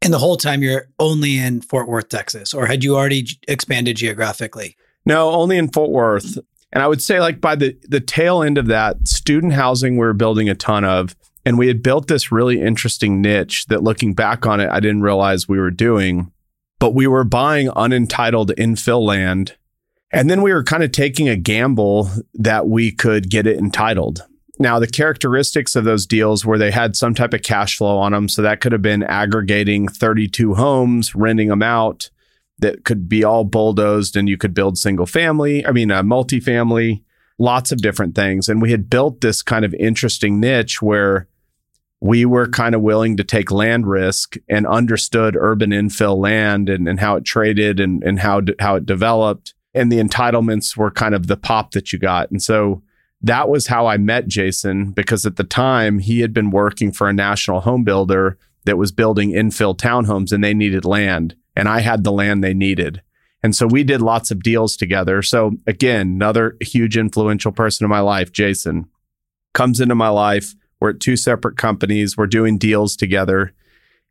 And 0.00 0.14
the 0.14 0.18
whole 0.18 0.38
time 0.38 0.62
you're 0.62 0.88
only 0.98 1.36
in 1.36 1.60
Fort 1.60 1.88
Worth, 1.88 2.08
Texas, 2.08 2.54
or 2.54 2.64
had 2.64 2.82
you 2.82 2.96
already 2.96 3.26
expanded 3.46 3.98
geographically? 3.98 4.78
No, 5.06 5.30
only 5.30 5.58
in 5.58 5.68
Fort 5.68 5.90
Worth. 5.90 6.38
And 6.72 6.82
I 6.82 6.88
would 6.88 7.02
say 7.02 7.20
like 7.20 7.40
by 7.40 7.54
the 7.54 7.78
the 7.88 8.00
tail 8.00 8.42
end 8.42 8.58
of 8.58 8.66
that, 8.66 9.06
student 9.06 9.52
housing 9.52 9.94
we 9.94 10.04
were 10.04 10.12
building 10.12 10.48
a 10.48 10.54
ton 10.54 10.84
of. 10.84 11.14
And 11.46 11.58
we 11.58 11.68
had 11.68 11.82
built 11.82 12.08
this 12.08 12.32
really 12.32 12.60
interesting 12.60 13.20
niche 13.20 13.66
that 13.66 13.82
looking 13.82 14.14
back 14.14 14.46
on 14.46 14.60
it, 14.60 14.70
I 14.70 14.80
didn't 14.80 15.02
realize 15.02 15.46
we 15.46 15.60
were 15.60 15.70
doing. 15.70 16.32
But 16.80 16.94
we 16.94 17.06
were 17.06 17.24
buying 17.24 17.70
unentitled 17.76 18.52
infill 18.56 19.06
land. 19.06 19.56
And 20.10 20.30
then 20.30 20.42
we 20.42 20.52
were 20.52 20.64
kind 20.64 20.82
of 20.82 20.90
taking 20.90 21.28
a 21.28 21.36
gamble 21.36 22.10
that 22.34 22.66
we 22.66 22.92
could 22.92 23.30
get 23.30 23.46
it 23.46 23.58
entitled. 23.58 24.26
Now, 24.58 24.78
the 24.78 24.86
characteristics 24.86 25.76
of 25.76 25.84
those 25.84 26.06
deals 26.06 26.44
were 26.46 26.56
they 26.56 26.70
had 26.70 26.96
some 26.96 27.14
type 27.14 27.34
of 27.34 27.42
cash 27.42 27.76
flow 27.76 27.98
on 27.98 28.12
them. 28.12 28.28
So 28.28 28.40
that 28.42 28.60
could 28.60 28.72
have 28.72 28.82
been 28.82 29.02
aggregating 29.02 29.88
32 29.88 30.54
homes, 30.54 31.14
renting 31.14 31.48
them 31.48 31.62
out 31.62 32.10
that 32.58 32.84
could 32.84 33.08
be 33.08 33.24
all 33.24 33.44
bulldozed 33.44 34.16
and 34.16 34.28
you 34.28 34.36
could 34.36 34.54
build 34.54 34.78
single 34.78 35.06
family, 35.06 35.66
I 35.66 35.72
mean, 35.72 35.90
a 35.90 36.02
multifamily, 36.02 37.02
lots 37.38 37.72
of 37.72 37.82
different 37.82 38.14
things. 38.14 38.48
And 38.48 38.62
we 38.62 38.70
had 38.70 38.88
built 38.88 39.20
this 39.20 39.42
kind 39.42 39.64
of 39.64 39.74
interesting 39.74 40.40
niche 40.40 40.80
where 40.80 41.28
we 42.00 42.24
were 42.24 42.46
kind 42.46 42.74
of 42.74 42.82
willing 42.82 43.16
to 43.16 43.24
take 43.24 43.50
land 43.50 43.86
risk 43.86 44.36
and 44.48 44.66
understood 44.66 45.36
urban 45.38 45.70
infill 45.70 46.16
land 46.18 46.68
and, 46.68 46.86
and 46.86 47.00
how 47.00 47.16
it 47.16 47.24
traded 47.24 47.80
and, 47.80 48.02
and 48.04 48.20
how, 48.20 48.42
how 48.60 48.76
it 48.76 48.86
developed. 48.86 49.54
And 49.72 49.90
the 49.90 49.98
entitlements 49.98 50.76
were 50.76 50.90
kind 50.90 51.14
of 51.14 51.26
the 51.26 51.36
pop 51.36 51.72
that 51.72 51.92
you 51.92 51.98
got. 51.98 52.30
And 52.30 52.42
so 52.42 52.82
that 53.22 53.48
was 53.48 53.66
how 53.66 53.86
I 53.86 53.96
met 53.96 54.28
Jason 54.28 54.90
because 54.90 55.24
at 55.24 55.36
the 55.36 55.44
time 55.44 55.98
he 55.98 56.20
had 56.20 56.34
been 56.34 56.50
working 56.50 56.92
for 56.92 57.08
a 57.08 57.12
national 57.12 57.62
home 57.62 57.82
builder 57.82 58.38
that 58.64 58.78
was 58.78 58.92
building 58.92 59.30
infill 59.30 59.76
townhomes 59.76 60.30
and 60.30 60.44
they 60.44 60.54
needed 60.54 60.84
land 60.84 61.34
and 61.56 61.68
I 61.68 61.80
had 61.80 62.04
the 62.04 62.12
land 62.12 62.42
they 62.42 62.54
needed. 62.54 63.02
And 63.42 63.54
so 63.54 63.66
we 63.66 63.84
did 63.84 64.00
lots 64.00 64.30
of 64.30 64.42
deals 64.42 64.76
together. 64.76 65.20
So 65.22 65.52
again, 65.66 66.08
another 66.08 66.56
huge 66.60 66.96
influential 66.96 67.52
person 67.52 67.84
in 67.84 67.90
my 67.90 68.00
life, 68.00 68.32
Jason, 68.32 68.86
comes 69.52 69.80
into 69.80 69.94
my 69.94 70.08
life. 70.08 70.54
We're 70.80 70.90
at 70.90 71.00
two 71.00 71.16
separate 71.16 71.56
companies. 71.56 72.16
We're 72.16 72.26
doing 72.26 72.58
deals 72.58 72.96
together. 72.96 73.52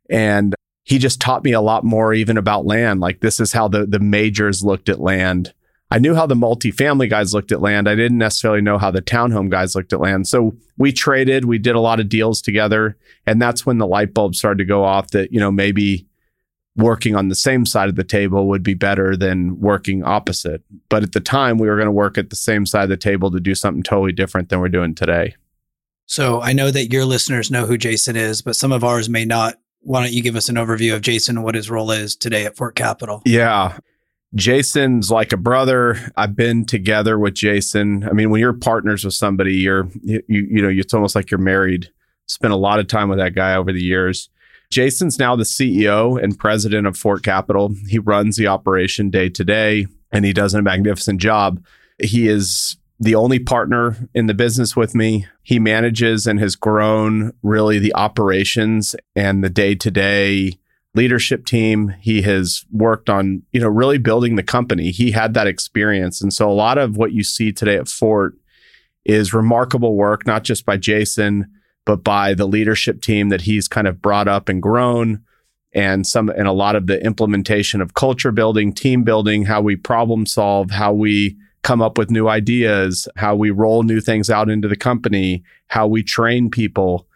And 0.08 0.54
he 0.84 0.98
just 0.98 1.20
taught 1.20 1.44
me 1.44 1.52
a 1.52 1.60
lot 1.60 1.82
more 1.82 2.12
even 2.14 2.36
about 2.36 2.66
land. 2.66 3.00
Like 3.00 3.20
this 3.20 3.40
is 3.40 3.52
how 3.52 3.68
the 3.68 3.86
the 3.86 3.98
majors 3.98 4.62
looked 4.62 4.88
at 4.88 5.00
land. 5.00 5.52
I 5.90 5.98
knew 5.98 6.14
how 6.14 6.26
the 6.26 6.34
multifamily 6.34 7.08
guys 7.10 7.34
looked 7.34 7.52
at 7.52 7.60
land. 7.60 7.88
I 7.88 7.94
didn't 7.94 8.18
necessarily 8.18 8.60
know 8.60 8.78
how 8.78 8.90
the 8.90 9.02
townhome 9.02 9.50
guys 9.50 9.74
looked 9.74 9.92
at 9.92 10.00
land. 10.00 10.26
So 10.26 10.56
we 10.76 10.92
traded, 10.92 11.44
we 11.44 11.58
did 11.58 11.76
a 11.76 11.80
lot 11.80 12.00
of 12.00 12.08
deals 12.08 12.42
together. 12.42 12.96
And 13.26 13.40
that's 13.40 13.64
when 13.64 13.78
the 13.78 13.86
light 13.86 14.12
bulb 14.12 14.34
started 14.34 14.58
to 14.58 14.64
go 14.64 14.84
off 14.84 15.10
that, 15.10 15.32
you 15.32 15.40
know, 15.40 15.52
maybe 15.52 16.06
working 16.76 17.14
on 17.14 17.28
the 17.28 17.34
same 17.34 17.64
side 17.64 17.88
of 17.88 17.94
the 17.94 18.04
table 18.04 18.48
would 18.48 18.62
be 18.62 18.74
better 18.74 19.16
than 19.16 19.60
working 19.60 20.02
opposite. 20.02 20.62
But 20.88 21.02
at 21.02 21.12
the 21.12 21.20
time, 21.20 21.58
we 21.58 21.68
were 21.68 21.76
going 21.76 21.86
to 21.86 21.92
work 21.92 22.18
at 22.18 22.30
the 22.30 22.36
same 22.36 22.66
side 22.66 22.84
of 22.84 22.88
the 22.88 22.96
table 22.96 23.30
to 23.30 23.40
do 23.40 23.54
something 23.54 23.82
totally 23.82 24.12
different 24.12 24.48
than 24.48 24.60
we're 24.60 24.68
doing 24.68 24.94
today. 24.94 25.36
So 26.06 26.42
I 26.42 26.52
know 26.52 26.70
that 26.70 26.92
your 26.92 27.04
listeners 27.04 27.50
know 27.50 27.66
who 27.66 27.78
Jason 27.78 28.16
is, 28.16 28.42
but 28.42 28.56
some 28.56 28.72
of 28.72 28.84
ours 28.84 29.08
may 29.08 29.24
not. 29.24 29.58
Why 29.80 30.02
don't 30.02 30.12
you 30.12 30.22
give 30.22 30.36
us 30.36 30.48
an 30.48 30.56
overview 30.56 30.94
of 30.94 31.02
Jason 31.02 31.36
and 31.36 31.44
what 31.44 31.54
his 31.54 31.70
role 31.70 31.90
is 31.90 32.16
today 32.16 32.44
at 32.44 32.56
Fort 32.56 32.74
Capital? 32.74 33.22
Yeah. 33.24 33.78
Jason's 34.34 35.10
like 35.10 35.32
a 35.32 35.36
brother. 35.36 35.98
I've 36.16 36.34
been 36.34 36.64
together 36.64 37.18
with 37.18 37.34
Jason. 37.34 38.06
I 38.08 38.12
mean, 38.12 38.30
when 38.30 38.40
you're 38.40 38.52
partners 38.52 39.04
with 39.04 39.14
somebody, 39.14 39.54
you're 39.54 39.88
you 40.02 40.22
you 40.28 40.62
know, 40.62 40.68
it's 40.68 40.92
almost 40.92 41.14
like 41.14 41.30
you're 41.30 41.38
married. 41.38 41.90
Spent 42.26 42.52
a 42.52 42.56
lot 42.56 42.80
of 42.80 42.88
time 42.88 43.08
with 43.08 43.18
that 43.18 43.34
guy 43.34 43.54
over 43.54 43.72
the 43.72 43.82
years. 43.82 44.28
Jason's 44.74 45.20
now 45.20 45.36
the 45.36 45.44
CEO 45.44 46.20
and 46.20 46.36
president 46.36 46.84
of 46.84 46.96
Fort 46.96 47.22
Capital. 47.22 47.72
He 47.88 48.00
runs 48.00 48.36
the 48.36 48.48
operation 48.48 49.08
day 49.08 49.28
to 49.28 49.44
day 49.44 49.86
and 50.10 50.24
he 50.24 50.32
does 50.32 50.52
a 50.52 50.62
magnificent 50.62 51.20
job. 51.20 51.64
He 52.02 52.26
is 52.26 52.76
the 52.98 53.14
only 53.14 53.38
partner 53.38 54.08
in 54.14 54.26
the 54.26 54.34
business 54.34 54.74
with 54.74 54.92
me. 54.92 55.28
He 55.44 55.60
manages 55.60 56.26
and 56.26 56.40
has 56.40 56.56
grown 56.56 57.32
really 57.44 57.78
the 57.78 57.94
operations 57.94 58.96
and 59.14 59.44
the 59.44 59.48
day 59.48 59.76
to 59.76 59.92
day 59.92 60.58
leadership 60.96 61.46
team. 61.46 61.94
He 62.00 62.22
has 62.22 62.64
worked 62.72 63.08
on, 63.08 63.42
you 63.52 63.60
know, 63.60 63.68
really 63.68 63.98
building 63.98 64.34
the 64.34 64.42
company. 64.42 64.90
He 64.90 65.12
had 65.12 65.34
that 65.34 65.46
experience. 65.46 66.20
And 66.20 66.32
so 66.32 66.50
a 66.50 66.52
lot 66.52 66.78
of 66.78 66.96
what 66.96 67.12
you 67.12 67.22
see 67.22 67.52
today 67.52 67.76
at 67.76 67.86
Fort 67.86 68.34
is 69.04 69.32
remarkable 69.32 69.94
work, 69.94 70.26
not 70.26 70.42
just 70.42 70.66
by 70.66 70.78
Jason, 70.78 71.48
but 71.84 72.02
by 72.02 72.34
the 72.34 72.46
leadership 72.46 73.00
team 73.00 73.28
that 73.28 73.42
he's 73.42 73.68
kind 73.68 73.86
of 73.86 74.00
brought 74.00 74.28
up 74.28 74.48
and 74.48 74.62
grown 74.62 75.22
and 75.74 76.06
some 76.06 76.28
and 76.28 76.46
a 76.46 76.52
lot 76.52 76.76
of 76.76 76.86
the 76.86 77.04
implementation 77.04 77.80
of 77.80 77.94
culture 77.94 78.32
building, 78.32 78.72
team 78.72 79.02
building, 79.02 79.44
how 79.44 79.60
we 79.60 79.76
problem 79.76 80.24
solve, 80.24 80.70
how 80.70 80.92
we 80.92 81.36
come 81.62 81.82
up 81.82 81.98
with 81.98 82.10
new 82.10 82.28
ideas, 82.28 83.08
how 83.16 83.34
we 83.34 83.50
roll 83.50 83.82
new 83.82 84.00
things 84.00 84.30
out 84.30 84.48
into 84.48 84.68
the 84.68 84.76
company, 84.76 85.42
how 85.68 85.86
we 85.86 86.02
train 86.02 86.50
people. 86.50 87.06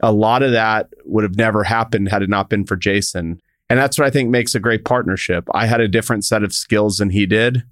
A 0.00 0.12
lot 0.12 0.42
of 0.42 0.52
that 0.52 0.88
would 1.04 1.22
have 1.22 1.36
never 1.36 1.62
happened 1.62 2.08
had 2.08 2.22
it 2.22 2.30
not 2.30 2.48
been 2.48 2.64
for 2.64 2.76
Jason. 2.76 3.40
And 3.68 3.78
that's 3.78 3.98
what 3.98 4.06
I 4.06 4.10
think 4.10 4.30
makes 4.30 4.54
a 4.54 4.60
great 4.60 4.84
partnership. 4.84 5.46
I 5.54 5.66
had 5.66 5.80
a 5.80 5.86
different 5.86 6.24
set 6.24 6.42
of 6.42 6.52
skills 6.52 6.96
than 6.96 7.10
he 7.10 7.26
did. 7.26 7.62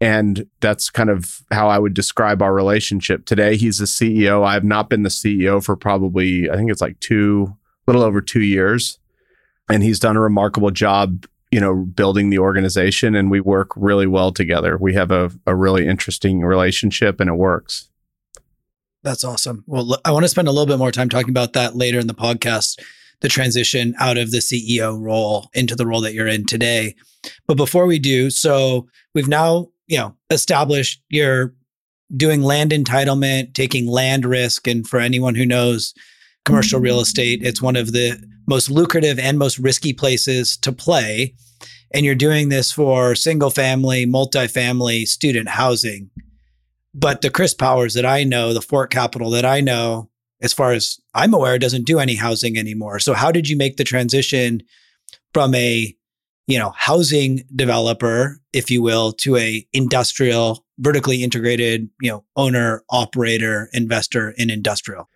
And 0.00 0.46
that's 0.60 0.90
kind 0.90 1.10
of 1.10 1.42
how 1.50 1.68
I 1.68 1.78
would 1.78 1.94
describe 1.94 2.40
our 2.40 2.54
relationship. 2.54 3.26
Today, 3.26 3.56
he's 3.56 3.78
the 3.78 3.84
CEO. 3.84 4.46
I 4.46 4.54
have 4.54 4.64
not 4.64 4.88
been 4.88 5.02
the 5.02 5.08
CEO 5.08 5.64
for 5.64 5.76
probably, 5.76 6.48
I 6.48 6.56
think 6.56 6.70
it's 6.70 6.80
like 6.80 7.00
two, 7.00 7.56
little 7.86 8.02
over 8.02 8.20
two 8.20 8.42
years. 8.42 8.98
And 9.68 9.82
he's 9.82 9.98
done 9.98 10.16
a 10.16 10.20
remarkable 10.20 10.70
job, 10.70 11.26
you 11.50 11.60
know, 11.60 11.74
building 11.74 12.30
the 12.30 12.38
organization. 12.38 13.16
And 13.16 13.30
we 13.30 13.40
work 13.40 13.70
really 13.76 14.06
well 14.06 14.30
together. 14.32 14.78
We 14.78 14.94
have 14.94 15.10
a, 15.10 15.32
a 15.46 15.56
really 15.56 15.86
interesting 15.86 16.42
relationship 16.42 17.18
and 17.18 17.28
it 17.28 17.34
works. 17.34 17.90
That's 19.02 19.24
awesome. 19.24 19.64
Well, 19.66 19.98
I 20.04 20.12
want 20.12 20.24
to 20.24 20.28
spend 20.28 20.48
a 20.48 20.52
little 20.52 20.66
bit 20.66 20.78
more 20.78 20.92
time 20.92 21.08
talking 21.08 21.30
about 21.30 21.54
that 21.54 21.76
later 21.76 21.98
in 21.98 22.06
the 22.06 22.14
podcast 22.14 22.78
the 23.20 23.28
transition 23.28 23.94
out 23.98 24.16
of 24.16 24.30
the 24.30 24.38
CEO 24.38 24.98
role 24.98 25.50
into 25.52 25.74
the 25.74 25.86
role 25.86 26.00
that 26.02 26.14
you're 26.14 26.26
in 26.26 26.46
today. 26.46 26.94
But 27.46 27.56
before 27.56 27.86
we 27.86 27.98
do, 27.98 28.30
so 28.30 28.86
we've 29.14 29.28
now 29.28 29.68
you 29.88 29.98
know, 29.98 30.14
established 30.30 31.02
you're 31.08 31.54
doing 32.16 32.42
land 32.42 32.70
entitlement, 32.70 33.54
taking 33.54 33.86
land 33.86 34.24
risk. 34.24 34.66
And 34.66 34.86
for 34.86 35.00
anyone 35.00 35.34
who 35.34 35.44
knows 35.44 35.94
commercial 36.44 36.80
real 36.80 36.96
mm-hmm. 36.96 37.02
estate, 37.02 37.40
it's 37.42 37.60
one 37.60 37.76
of 37.76 37.92
the 37.92 38.22
most 38.46 38.70
lucrative 38.70 39.18
and 39.18 39.38
most 39.38 39.58
risky 39.58 39.92
places 39.92 40.56
to 40.58 40.72
play. 40.72 41.34
And 41.92 42.04
you're 42.04 42.14
doing 42.14 42.48
this 42.48 42.70
for 42.70 43.14
single 43.14 43.50
family, 43.50 44.06
multifamily 44.06 45.06
student 45.06 45.48
housing. 45.48 46.10
But 46.94 47.20
the 47.20 47.30
Chris 47.30 47.54
Powers 47.54 47.94
that 47.94 48.06
I 48.06 48.24
know, 48.24 48.52
the 48.52 48.62
Fort 48.62 48.90
Capital 48.90 49.30
that 49.30 49.44
I 49.44 49.60
know, 49.60 50.10
as 50.40 50.52
far 50.52 50.72
as 50.72 50.98
I'm 51.14 51.34
aware, 51.34 51.58
doesn't 51.58 51.86
do 51.86 51.98
any 51.98 52.14
housing 52.14 52.56
anymore. 52.56 53.00
So 53.00 53.14
how 53.14 53.32
did 53.32 53.48
you 53.48 53.56
make 53.56 53.76
the 53.76 53.84
transition 53.84 54.62
from 55.32 55.54
a 55.54 55.94
you 56.48 56.58
know, 56.58 56.72
housing 56.76 57.44
developer, 57.54 58.40
if 58.52 58.70
you 58.70 58.82
will, 58.82 59.12
to 59.12 59.36
a 59.36 59.64
industrial, 59.72 60.64
vertically 60.78 61.22
integrated, 61.22 61.88
you 62.00 62.10
know, 62.10 62.24
owner, 62.34 62.82
operator, 62.90 63.68
investor 63.74 64.30
in 64.30 64.50
industrial? 64.50 65.08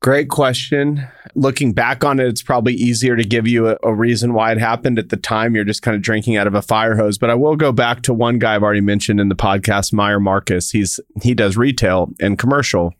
Great 0.00 0.28
question. 0.28 1.06
Looking 1.34 1.72
back 1.72 2.02
on 2.02 2.18
it, 2.18 2.26
it's 2.26 2.42
probably 2.42 2.74
easier 2.74 3.14
to 3.14 3.24
give 3.24 3.46
you 3.46 3.68
a, 3.68 3.76
a, 3.82 3.94
reason 3.94 4.34
why 4.34 4.52
it 4.52 4.58
happened 4.58 4.98
at 4.98 5.08
the 5.08 5.16
time. 5.16 5.54
You're 5.54 5.64
just 5.64 5.80
kind 5.80 5.94
of 5.94 6.02
drinking 6.02 6.36
out 6.36 6.46
of 6.46 6.54
a 6.54 6.60
fire 6.60 6.94
hose. 6.94 7.16
But 7.16 7.30
I 7.30 7.34
will 7.34 7.56
go 7.56 7.72
back 7.72 8.02
to 8.02 8.12
one 8.12 8.38
guy 8.38 8.54
I've 8.54 8.62
already 8.62 8.82
mentioned 8.82 9.18
in 9.18 9.30
the 9.30 9.34
podcast, 9.34 9.94
Meyer 9.94 10.20
Marcus. 10.20 10.70
He's 10.70 11.00
he 11.22 11.32
does 11.32 11.56
retail 11.56 12.10
and 12.20 12.38
commercial. 12.38 12.94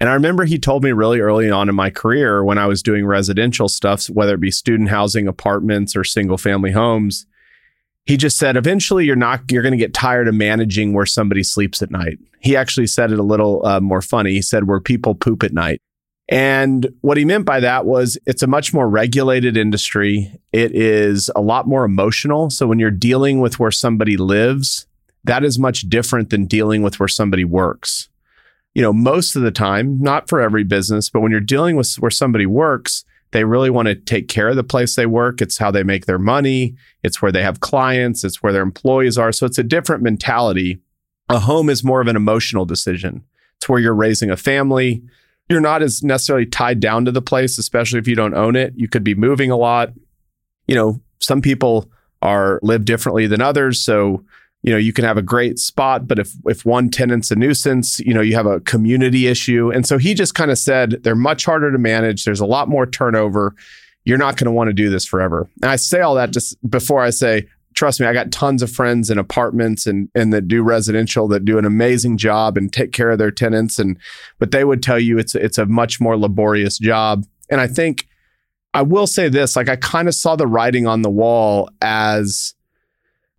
And 0.00 0.08
I 0.08 0.14
remember 0.14 0.44
he 0.44 0.58
told 0.58 0.82
me 0.82 0.92
really 0.92 1.20
early 1.20 1.50
on 1.50 1.68
in 1.68 1.74
my 1.74 1.90
career 1.90 2.42
when 2.42 2.56
I 2.56 2.66
was 2.66 2.82
doing 2.82 3.04
residential 3.04 3.68
stuff, 3.68 4.06
whether 4.06 4.34
it 4.34 4.40
be 4.40 4.50
student 4.50 4.88
housing, 4.88 5.28
apartments, 5.28 5.94
or 5.94 6.04
single 6.04 6.38
family 6.38 6.72
homes, 6.72 7.26
he 8.06 8.16
just 8.16 8.38
said 8.38 8.56
eventually 8.56 9.04
you're 9.04 9.14
not 9.14 9.42
you're 9.52 9.62
going 9.62 9.72
to 9.72 9.78
get 9.78 9.92
tired 9.92 10.26
of 10.26 10.34
managing 10.34 10.94
where 10.94 11.06
somebody 11.06 11.42
sleeps 11.42 11.82
at 11.82 11.90
night. 11.90 12.18
He 12.40 12.56
actually 12.56 12.86
said 12.86 13.12
it 13.12 13.18
a 13.18 13.22
little 13.22 13.64
uh, 13.66 13.80
more 13.80 14.00
funny. 14.00 14.32
He 14.32 14.42
said 14.42 14.66
where 14.66 14.80
people 14.80 15.14
poop 15.14 15.42
at 15.42 15.52
night. 15.52 15.82
And 16.30 16.88
what 17.02 17.18
he 17.18 17.24
meant 17.24 17.44
by 17.44 17.60
that 17.60 17.84
was 17.84 18.16
it's 18.24 18.42
a 18.42 18.46
much 18.46 18.72
more 18.72 18.88
regulated 18.88 19.56
industry. 19.56 20.40
It 20.52 20.74
is 20.74 21.30
a 21.36 21.42
lot 21.42 21.66
more 21.68 21.84
emotional. 21.84 22.48
So 22.48 22.66
when 22.66 22.78
you're 22.78 22.90
dealing 22.90 23.40
with 23.40 23.58
where 23.58 23.72
somebody 23.72 24.16
lives, 24.16 24.86
that 25.24 25.44
is 25.44 25.58
much 25.58 25.82
different 25.82 26.30
than 26.30 26.46
dealing 26.46 26.82
with 26.82 26.98
where 26.98 27.08
somebody 27.08 27.44
works 27.44 28.09
you 28.74 28.82
know, 28.82 28.92
most 28.92 29.36
of 29.36 29.42
the 29.42 29.50
time, 29.50 30.00
not 30.00 30.28
for 30.28 30.40
every 30.40 30.64
business, 30.64 31.10
but 31.10 31.20
when 31.20 31.32
you're 31.32 31.40
dealing 31.40 31.76
with 31.76 31.92
where 31.96 32.10
somebody 32.10 32.46
works, 32.46 33.04
they 33.32 33.44
really 33.44 33.70
want 33.70 33.86
to 33.86 33.94
take 33.94 34.28
care 34.28 34.48
of 34.48 34.56
the 34.56 34.64
place 34.64 34.96
they 34.96 35.06
work. 35.06 35.40
It's 35.40 35.58
how 35.58 35.70
they 35.70 35.82
make 35.82 36.06
their 36.06 36.18
money. 36.18 36.74
It's 37.02 37.22
where 37.22 37.32
they 37.32 37.42
have 37.42 37.60
clients. 37.60 38.24
It's 38.24 38.42
where 38.42 38.52
their 38.52 38.62
employees 38.62 39.18
are. 39.18 39.32
So 39.32 39.46
it's 39.46 39.58
a 39.58 39.62
different 39.62 40.02
mentality. 40.02 40.80
A 41.28 41.38
home 41.38 41.70
is 41.70 41.84
more 41.84 42.00
of 42.00 42.08
an 42.08 42.16
emotional 42.16 42.64
decision. 42.64 43.24
It's 43.56 43.68
where 43.68 43.78
you're 43.78 43.94
raising 43.94 44.30
a 44.30 44.36
family. 44.36 45.02
You're 45.48 45.60
not 45.60 45.82
as 45.82 46.02
necessarily 46.02 46.46
tied 46.46 46.80
down 46.80 47.04
to 47.04 47.12
the 47.12 47.22
place, 47.22 47.58
especially 47.58 47.98
if 47.98 48.08
you 48.08 48.16
don't 48.16 48.34
own 48.34 48.56
it. 48.56 48.72
You 48.76 48.88
could 48.88 49.04
be 49.04 49.14
moving 49.14 49.50
a 49.50 49.56
lot. 49.56 49.92
You 50.66 50.74
know, 50.74 51.00
some 51.20 51.40
people 51.40 51.90
are 52.22 52.58
live 52.62 52.84
differently 52.84 53.26
than 53.26 53.40
others. 53.40 53.80
So 53.80 54.24
you 54.62 54.72
know 54.72 54.78
you 54.78 54.92
can 54.92 55.04
have 55.04 55.16
a 55.16 55.22
great 55.22 55.58
spot 55.58 56.06
but 56.06 56.18
if 56.18 56.32
if 56.46 56.64
one 56.64 56.90
tenant's 56.90 57.30
a 57.30 57.36
nuisance 57.36 58.00
you 58.00 58.12
know 58.12 58.20
you 58.20 58.34
have 58.34 58.46
a 58.46 58.60
community 58.60 59.26
issue. 59.26 59.70
And 59.70 59.86
so 59.86 59.98
he 59.98 60.14
just 60.14 60.34
kind 60.34 60.50
of 60.50 60.58
said 60.58 61.02
they're 61.02 61.14
much 61.14 61.44
harder 61.44 61.72
to 61.72 61.78
manage. 61.78 62.24
There's 62.24 62.40
a 62.40 62.46
lot 62.46 62.68
more 62.68 62.86
turnover. 62.86 63.54
You're 64.04 64.18
not 64.18 64.36
going 64.36 64.46
to 64.46 64.52
want 64.52 64.68
to 64.68 64.74
do 64.74 64.90
this 64.90 65.04
forever. 65.04 65.48
And 65.62 65.70
i 65.70 65.76
say 65.76 66.00
all 66.00 66.14
that 66.14 66.30
just 66.30 66.56
before 66.70 67.02
i 67.02 67.10
say 67.10 67.46
trust 67.74 68.00
me 68.00 68.06
i 68.06 68.12
got 68.12 68.32
tons 68.32 68.62
of 68.62 68.70
friends 68.70 69.10
in 69.10 69.18
apartments 69.18 69.86
and 69.86 70.08
and 70.14 70.32
that 70.32 70.48
do 70.48 70.62
residential 70.62 71.28
that 71.28 71.44
do 71.44 71.58
an 71.58 71.64
amazing 71.64 72.16
job 72.16 72.56
and 72.56 72.72
take 72.72 72.92
care 72.92 73.10
of 73.10 73.18
their 73.18 73.30
tenants. 73.30 73.78
And 73.78 73.98
but 74.38 74.50
they 74.50 74.64
would 74.64 74.82
tell 74.82 74.98
you 74.98 75.18
it's 75.18 75.34
it's 75.34 75.58
a 75.58 75.66
much 75.66 76.00
more 76.00 76.16
laborious 76.16 76.78
job. 76.78 77.26
And 77.50 77.60
i 77.60 77.66
think 77.66 78.08
i 78.74 78.82
will 78.82 79.06
say 79.06 79.28
this 79.28 79.56
like 79.56 79.68
i 79.68 79.76
kind 79.76 80.08
of 80.08 80.14
saw 80.14 80.36
the 80.36 80.46
writing 80.46 80.86
on 80.86 81.02
the 81.02 81.10
wall 81.10 81.68
as 81.82 82.54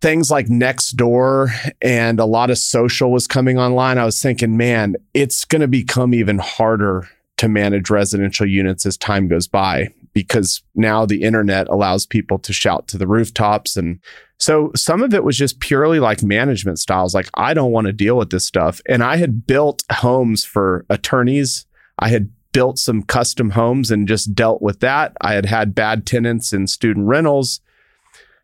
things 0.02 0.32
like 0.32 0.48
Nextdoor 0.48 1.74
and 1.82 2.20
a 2.20 2.26
lot 2.26 2.50
of 2.50 2.58
social 2.58 3.12
was 3.12 3.28
coming 3.28 3.58
online, 3.58 3.98
I 3.98 4.06
was 4.06 4.22
thinking, 4.22 4.58
man, 4.58 4.96
it's 5.14 5.46
going 5.46 5.62
to 5.62 5.68
become 5.68 6.14
even 6.14 6.40
harder 6.40 7.08
to 7.38 7.48
manage 7.48 7.90
residential 7.90 8.46
units 8.46 8.86
as 8.86 8.98
time 8.98 9.28
goes 9.28 9.48
by 9.48 9.90
because 10.14 10.62
now 10.76 11.06
the 11.06 11.24
internet 11.24 11.68
allows 11.70 12.06
people 12.06 12.38
to 12.40 12.54
shout 12.54 12.88
to 12.90 12.98
the 12.98 13.08
rooftops. 13.08 13.78
And 13.78 14.00
so 14.40 14.72
some 14.76 15.02
of 15.02 15.14
it 15.14 15.24
was 15.24 15.38
just 15.38 15.60
purely 15.60 16.00
like 16.00 16.24
management 16.24 16.80
styles. 16.80 17.16
Like, 17.16 17.30
I 17.36 17.54
don't 17.54 17.72
want 17.72 17.88
to 17.88 17.94
deal 17.94 18.18
with 18.18 18.32
this 18.32 18.46
stuff. 18.46 18.82
And 18.88 19.04
I 19.04 19.18
had 19.18 19.48
built 19.48 19.84
homes 19.92 20.44
for 20.44 20.86
attorneys. 20.90 21.66
I 22.00 22.10
had 22.10 22.30
built 22.52 22.78
some 22.78 23.04
custom 23.04 23.52
homes 23.52 23.92
and 23.92 24.08
just 24.08 24.36
dealt 24.36 24.62
with 24.62 24.80
that. 24.82 25.16
I 25.22 25.34
had 25.34 25.46
had 25.46 25.74
bad 25.74 26.06
tenants 26.06 26.52
in 26.52 26.68
student 26.68 27.08
rentals. 27.08 27.62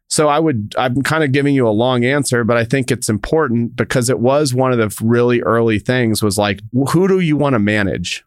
So 0.10 0.30
I 0.30 0.40
would, 0.40 0.74
I'm 0.78 1.02
kind 1.04 1.24
of 1.24 1.34
giving 1.34 1.54
you 1.54 1.68
a 1.68 1.70
long 1.70 2.06
answer, 2.06 2.44
but 2.44 2.56
I 2.56 2.64
think 2.64 2.92
it's 2.92 3.10
important 3.10 3.76
because 3.76 4.10
it 4.10 4.20
was 4.20 4.54
one 4.54 4.72
of 4.72 4.78
the 4.78 5.06
really 5.06 5.42
early 5.42 5.80
things 5.80 6.24
was 6.24 6.38
like, 6.38 6.62
who 6.92 7.08
do 7.08 7.20
you 7.20 7.36
want 7.36 7.54
to 7.54 7.60
manage? 7.60 8.24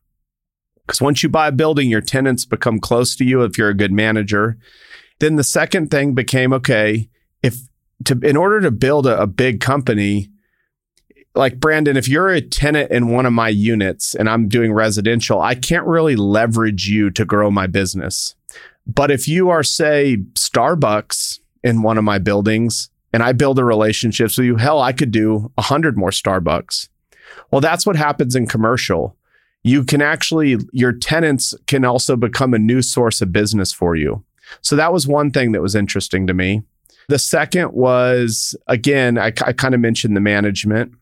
Because 0.87 1.01
once 1.01 1.23
you 1.23 1.29
buy 1.29 1.49
a 1.49 1.53
building, 1.53 1.88
your 1.88 2.03
tenants 2.03 2.45
become 2.45 2.81
close 2.81 3.16
to 3.16 3.25
you 3.25 3.43
if 3.43 3.57
you're 3.57 3.71
a 3.71 3.75
good 3.75 3.93
manager. 3.93 4.59
Then 5.21 5.37
the 5.37 5.45
second 5.45 5.90
thing 5.90 6.14
became 6.14 6.53
okay, 6.53 7.09
if 7.43 7.57
to, 8.05 8.19
in 8.23 8.37
order 8.37 8.61
to 8.61 8.71
build 8.71 9.07
a, 9.07 9.23
a 9.23 9.27
big 9.27 9.61
company, 9.61 10.31
like 11.35 11.61
Brandon, 11.61 11.97
if 11.97 12.09
you're 12.09 12.29
a 12.29 12.40
tenant 12.40 12.90
in 12.90 13.09
one 13.09 13.25
of 13.25 13.33
my 13.33 13.49
units 13.49 14.14
and 14.14 14.29
I'm 14.29 14.49
doing 14.49 14.73
residential, 14.73 15.40
I 15.40 15.55
can't 15.55 15.87
really 15.87 16.16
leverage 16.16 16.88
you 16.88 17.11
to 17.12 17.25
grow 17.25 17.51
my 17.51 17.66
business. 17.66 18.35
But 18.87 19.11
if 19.11 19.29
you 19.29 19.49
are, 19.51 19.62
say, 19.62 20.19
Starbucks, 20.35 21.38
in 21.62 21.83
one 21.83 21.99
of 21.99 22.05
my 22.05 22.18
buildings 22.18 22.90
and 23.12 23.23
I 23.23 23.33
build 23.33 23.59
a 23.59 23.64
relationship. 23.64 24.31
So 24.31 24.42
you, 24.42 24.57
hell, 24.57 24.81
I 24.81 24.92
could 24.92 25.11
do 25.11 25.53
a 25.59 25.62
hundred 25.62 25.96
more 25.96 26.11
Starbucks. 26.11 26.88
Well, 27.51 27.61
that's 27.61 27.87
what 27.87 27.96
happens 27.96 28.37
in 28.37 28.46
commercial. 28.46 29.16
You 29.62 29.85
can 29.85 30.01
actually, 30.01 30.57
your 30.73 30.92
tenants 30.92 31.55
can 31.66 31.85
also 31.85 32.16
become 32.16 32.55
a 32.55 32.59
new 32.59 32.83
source 32.83 33.20
of 33.20 33.33
business 33.33 33.73
for 33.73 33.94
you. 33.94 34.25
So 34.62 34.77
that 34.77 34.92
was 34.92 35.07
one 35.07 35.31
thing 35.31 35.53
that 35.53 35.62
was 35.62 35.75
interesting 35.75 36.27
to 36.27 36.35
me. 36.35 36.62
The 37.09 37.18
second 37.18 37.73
was, 37.73 38.57
again, 38.66 39.18
I, 39.18 39.27
I 39.27 39.53
kind 39.53 39.75
of 39.75 39.81
mentioned 39.81 40.16
the 40.16 40.20
management. 40.20 40.92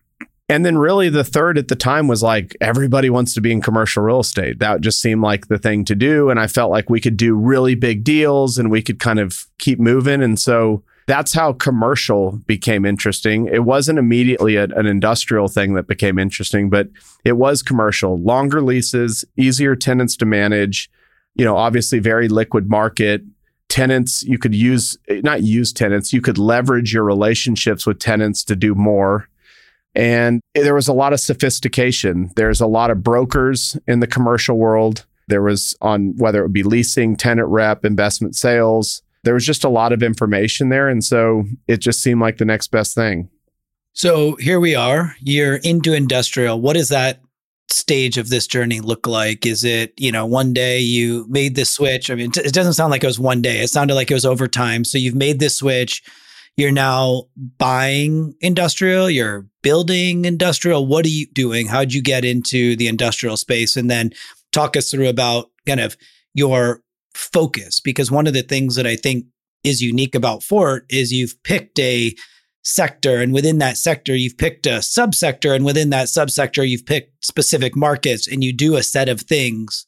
And 0.48 0.64
then 0.64 0.78
really 0.78 1.10
the 1.10 1.24
third 1.24 1.58
at 1.58 1.68
the 1.68 1.76
time 1.76 2.08
was 2.08 2.22
like 2.22 2.56
everybody 2.60 3.10
wants 3.10 3.34
to 3.34 3.40
be 3.40 3.52
in 3.52 3.60
commercial 3.60 4.02
real 4.02 4.20
estate. 4.20 4.60
That 4.60 4.80
just 4.80 5.00
seemed 5.00 5.20
like 5.20 5.48
the 5.48 5.58
thing 5.58 5.84
to 5.84 5.94
do. 5.94 6.30
And 6.30 6.40
I 6.40 6.46
felt 6.46 6.70
like 6.70 6.88
we 6.88 7.00
could 7.00 7.18
do 7.18 7.34
really 7.34 7.74
big 7.74 8.02
deals 8.02 8.56
and 8.56 8.70
we 8.70 8.80
could 8.80 8.98
kind 8.98 9.18
of 9.18 9.46
keep 9.58 9.78
moving. 9.78 10.22
And 10.22 10.40
so 10.40 10.82
that's 11.06 11.34
how 11.34 11.52
commercial 11.52 12.32
became 12.46 12.86
interesting. 12.86 13.46
It 13.46 13.64
wasn't 13.64 13.98
immediately 13.98 14.56
a, 14.56 14.64
an 14.64 14.86
industrial 14.86 15.48
thing 15.48 15.74
that 15.74 15.86
became 15.86 16.18
interesting, 16.18 16.70
but 16.70 16.88
it 17.24 17.32
was 17.32 17.62
commercial, 17.62 18.18
longer 18.18 18.62
leases, 18.62 19.24
easier 19.36 19.76
tenants 19.76 20.16
to 20.18 20.26
manage, 20.26 20.90
you 21.34 21.44
know, 21.44 21.56
obviously 21.56 21.98
very 21.98 22.28
liquid 22.28 22.70
market. 22.70 23.22
Tenants, 23.68 24.22
you 24.22 24.38
could 24.38 24.54
use, 24.54 24.96
not 25.08 25.42
use 25.42 25.74
tenants, 25.74 26.12
you 26.12 26.22
could 26.22 26.38
leverage 26.38 26.94
your 26.94 27.04
relationships 27.04 27.86
with 27.86 27.98
tenants 27.98 28.44
to 28.44 28.56
do 28.56 28.74
more 28.74 29.28
and 29.94 30.40
there 30.54 30.74
was 30.74 30.88
a 30.88 30.92
lot 30.92 31.12
of 31.12 31.20
sophistication. 31.20 32.30
There's 32.36 32.60
a 32.60 32.66
lot 32.66 32.90
of 32.90 33.02
brokers 33.02 33.76
in 33.86 34.00
the 34.00 34.06
commercial 34.06 34.56
world. 34.56 35.06
There 35.28 35.42
was 35.42 35.76
on 35.80 36.14
whether 36.16 36.40
it 36.40 36.42
would 36.42 36.52
be 36.52 36.62
leasing, 36.62 37.16
tenant 37.16 37.48
rep, 37.48 37.84
investment 37.84 38.36
sales. 38.36 39.02
there 39.24 39.34
was 39.34 39.44
just 39.44 39.64
a 39.64 39.68
lot 39.68 39.92
of 39.92 40.02
information 40.02 40.68
there. 40.68 40.88
And 40.88 41.04
so 41.04 41.44
it 41.66 41.78
just 41.78 42.02
seemed 42.02 42.20
like 42.20 42.38
the 42.38 42.44
next 42.44 42.68
best 42.68 42.94
thing. 42.94 43.28
So 43.92 44.36
here 44.36 44.60
we 44.60 44.74
are, 44.74 45.16
you're 45.20 45.56
into 45.56 45.92
industrial. 45.92 46.60
What 46.60 46.74
does 46.74 46.88
that 46.90 47.20
stage 47.68 48.16
of 48.16 48.30
this 48.30 48.46
journey 48.46 48.80
look 48.80 49.06
like? 49.06 49.44
Is 49.44 49.64
it, 49.64 49.92
you 49.98 50.12
know, 50.12 50.24
one 50.24 50.52
day 50.52 50.78
you 50.78 51.26
made 51.28 51.56
this 51.56 51.70
switch? 51.70 52.10
I 52.10 52.14
mean, 52.14 52.30
it 52.36 52.54
doesn't 52.54 52.74
sound 52.74 52.90
like 52.92 53.02
it 53.02 53.08
was 53.08 53.18
one 53.18 53.42
day. 53.42 53.60
It 53.60 53.68
sounded 53.68 53.94
like 53.94 54.10
it 54.10 54.14
was 54.14 54.24
over 54.24 54.46
time. 54.46 54.84
So 54.84 54.98
you've 54.98 55.16
made 55.16 55.40
this 55.40 55.56
switch. 55.56 56.02
You're 56.58 56.72
now 56.72 57.28
buying 57.56 58.34
industrial, 58.40 59.08
you're 59.08 59.46
building 59.62 60.24
industrial. 60.24 60.88
What 60.88 61.06
are 61.06 61.08
you 61.08 61.28
doing? 61.28 61.68
How'd 61.68 61.92
you 61.92 62.02
get 62.02 62.24
into 62.24 62.74
the 62.74 62.88
industrial 62.88 63.36
space? 63.36 63.76
And 63.76 63.88
then 63.88 64.10
talk 64.50 64.76
us 64.76 64.90
through 64.90 65.08
about 65.08 65.52
kind 65.68 65.78
of 65.78 65.96
your 66.34 66.82
focus. 67.14 67.78
Because 67.78 68.10
one 68.10 68.26
of 68.26 68.34
the 68.34 68.42
things 68.42 68.74
that 68.74 68.88
I 68.88 68.96
think 68.96 69.26
is 69.62 69.80
unique 69.80 70.16
about 70.16 70.42
Fort 70.42 70.84
is 70.90 71.12
you've 71.12 71.40
picked 71.44 71.78
a 71.78 72.12
sector 72.64 73.18
and 73.18 73.32
within 73.32 73.58
that 73.58 73.76
sector 73.76 74.16
you've 74.16 74.36
picked 74.36 74.66
a 74.66 74.80
subsector 74.80 75.54
and 75.54 75.64
within 75.64 75.90
that 75.90 76.08
subsector 76.08 76.68
you've 76.68 76.84
picked 76.84 77.24
specific 77.24 77.76
markets 77.76 78.26
and 78.26 78.42
you 78.42 78.52
do 78.52 78.76
a 78.76 78.82
set 78.82 79.08
of 79.08 79.20
things 79.22 79.86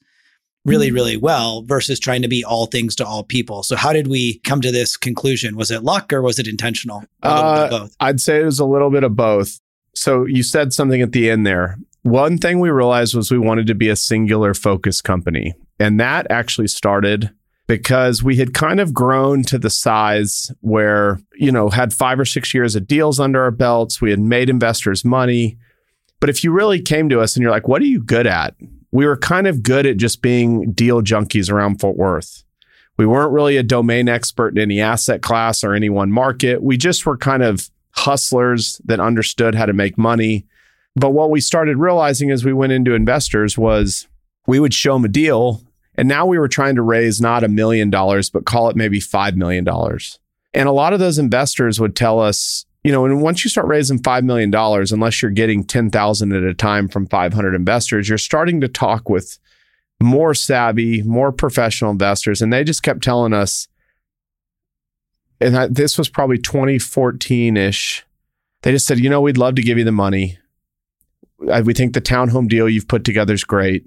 really 0.65 0.89
mm-hmm. 0.89 0.95
really 0.95 1.17
well 1.17 1.63
versus 1.63 1.99
trying 1.99 2.23
to 2.23 2.29
be 2.29 2.45
all 2.45 2.67
things 2.67 2.95
to 2.97 3.07
all 3.07 3.25
people 3.25 3.63
so 3.63 3.77
how 3.77 3.93
did 3.93 4.07
we 4.07 4.39
come 4.41 4.61
to 4.61 4.71
this 4.71 4.97
conclusion 4.97 5.57
was 5.57 5.71
it 5.71 5.83
luck 5.83 6.13
or 6.13 6.23
was 6.23 6.39
it 6.39 6.47
intentional 6.47 7.05
uh, 7.23 7.89
i'd 8.01 8.21
say 8.21 8.41
it 8.41 8.45
was 8.45 8.61
a 8.61 8.65
little 8.65 8.91
bit 8.91 9.05
of 9.05 9.17
both 9.17 9.61
so 9.95 10.25
you 10.25 10.43
said 10.43 10.73
something 10.73 11.01
at 11.01 11.13
the 11.13 11.31
end 11.31 11.47
there 11.47 11.79
one 12.03 12.39
thing 12.39 12.61
we 12.61 12.71
realized 12.71 13.15
was 13.15 13.31
we 13.31 13.39
wanted 13.39 13.67
to 13.67 13.75
be 13.75 13.89
a 13.89 13.97
singular 13.97 14.55
focus 14.55 15.01
company 15.01 15.55
and 15.79 15.99
that 15.99 16.27
actually 16.31 16.69
started 16.69 17.31
because 17.71 18.21
we 18.21 18.35
had 18.35 18.53
kind 18.53 18.81
of 18.81 18.93
grown 18.93 19.45
to 19.45 19.57
the 19.57 19.71
size 19.71 20.51
where, 20.61 21.21
you 21.35 21.53
know, 21.53 21.71
had 21.71 21.95
five 21.95 22.19
or 22.19 22.25
six 22.25 22.53
years 22.53 22.75
of 22.75 22.89
deals 22.89 23.21
under 23.21 23.41
our 23.41 23.53
belts. 23.53 24.01
We 24.01 24.11
had 24.11 24.19
made 24.19 24.51
investors 24.51 25.05
money. 25.05 25.57
But 26.19 26.31
if 26.31 26.43
you 26.43 26.51
really 26.51 26.83
came 26.83 27.09
to 27.11 27.21
us 27.21 27.37
and 27.37 27.43
you're 27.45 27.53
like, 27.53 27.69
what 27.69 27.81
are 27.81 27.87
you 27.87 28.03
good 28.03 28.27
at? 28.27 28.57
We 28.93 29.07
were 29.07 29.17
kind 29.17 29.47
of 29.47 29.63
good 29.63 29.87
at 29.87 29.97
just 29.97 30.23
being 30.23 30.73
deal 30.73 31.03
junkies 31.03 31.51
around 31.51 31.81
Fort 31.81 31.97
Worth. 31.97 32.45
We 32.97 33.07
weren't 33.07 33.33
really 33.33 33.57
a 33.57 33.63
domain 33.63 34.09
expert 34.09 34.57
in 34.57 34.59
any 34.59 34.81
asset 34.81 35.23
class 35.23 35.65
or 35.65 35.75
any 35.75 35.89
one 35.89 36.11
market. 36.11 36.63
We 36.63 36.77
just 36.77 37.07
were 37.07 37.17
kind 37.17 37.43
of 37.43 37.71
hustlers 37.93 38.81
that 38.85 39.01
understood 39.01 39.55
how 39.55 39.67
to 39.67 39.73
make 39.73 39.97
money. 39.97 40.47
But 40.97 41.11
what 41.11 41.31
we 41.31 41.41
started 41.41 41.77
realizing 41.77 42.31
as 42.31 42.45
we 42.45 42.53
went 42.53 42.73
into 42.73 42.95
investors 42.95 43.57
was 43.57 44.07
we 44.47 44.61
would 44.61 44.75
show 44.75 44.95
them 44.95 45.05
a 45.05 45.09
deal 45.09 45.63
and 46.01 46.09
now 46.09 46.25
we 46.25 46.39
were 46.39 46.49
trying 46.49 46.77
to 46.77 46.83
raise 46.83 47.21
not 47.21 47.45
a 47.45 47.49
million 47.49 47.91
dollars, 47.91 48.31
but 48.31 48.47
call 48.47 48.71
it 48.71 48.77
maybe 48.77 49.01
$5 49.01 49.37
million. 49.37 49.69
And 50.55 50.69
a 50.69 50.73
lot 50.73 50.95
of 50.95 50.99
those 50.99 51.19
investors 51.19 51.79
would 51.79 51.95
tell 51.95 52.19
us, 52.21 52.65
you 52.83 52.93
know, 52.93 53.05
and 53.05 53.21
once 53.21 53.45
you 53.45 53.51
start 53.51 53.67
raising 53.67 53.99
$5 53.99 54.23
million, 54.25 54.55
unless 54.55 55.21
you're 55.21 55.31
getting 55.31 55.65
10,000 55.65 56.33
at 56.33 56.43
a 56.43 56.55
time 56.55 56.89
from 56.89 57.07
500 57.07 57.55
investors, 57.55 58.09
you're 58.09 58.19
starting 58.19 58.61
to 58.63 58.69
talk 58.69 59.09
with 59.09 59.39
more 60.03 60.33
savvy, 60.35 61.03
more 61.03 61.31
professional 61.31 61.91
investors. 61.91 62.41
And 62.41 62.53
they 62.53 62.65
just 62.65 62.83
kept 62.83 63.03
telling 63.03 63.35
us, 63.35 63.69
and 65.41 65.57
I, 65.57 65.67
this 65.69 65.99
was 65.99 66.09
probably 66.09 66.39
2014 66.39 67.57
ish. 67.57 68.07
They 68.63 68.73
just 68.73 68.87
said, 68.87 68.99
you 68.99 69.11
know, 69.11 69.21
we'd 69.21 69.39
love 69.39 69.55
to 69.57 69.63
give 69.63 69.79
you 69.79 69.85
the 69.85 69.93
money. 69.93 70.39
We 71.39 71.75
think 71.75 71.95
the 71.95 72.01
townhome 72.01 72.49
deal 72.49 72.69
you've 72.69 72.89
put 72.89 73.05
together 73.05 73.33
is 73.33 73.45
great. 73.45 73.87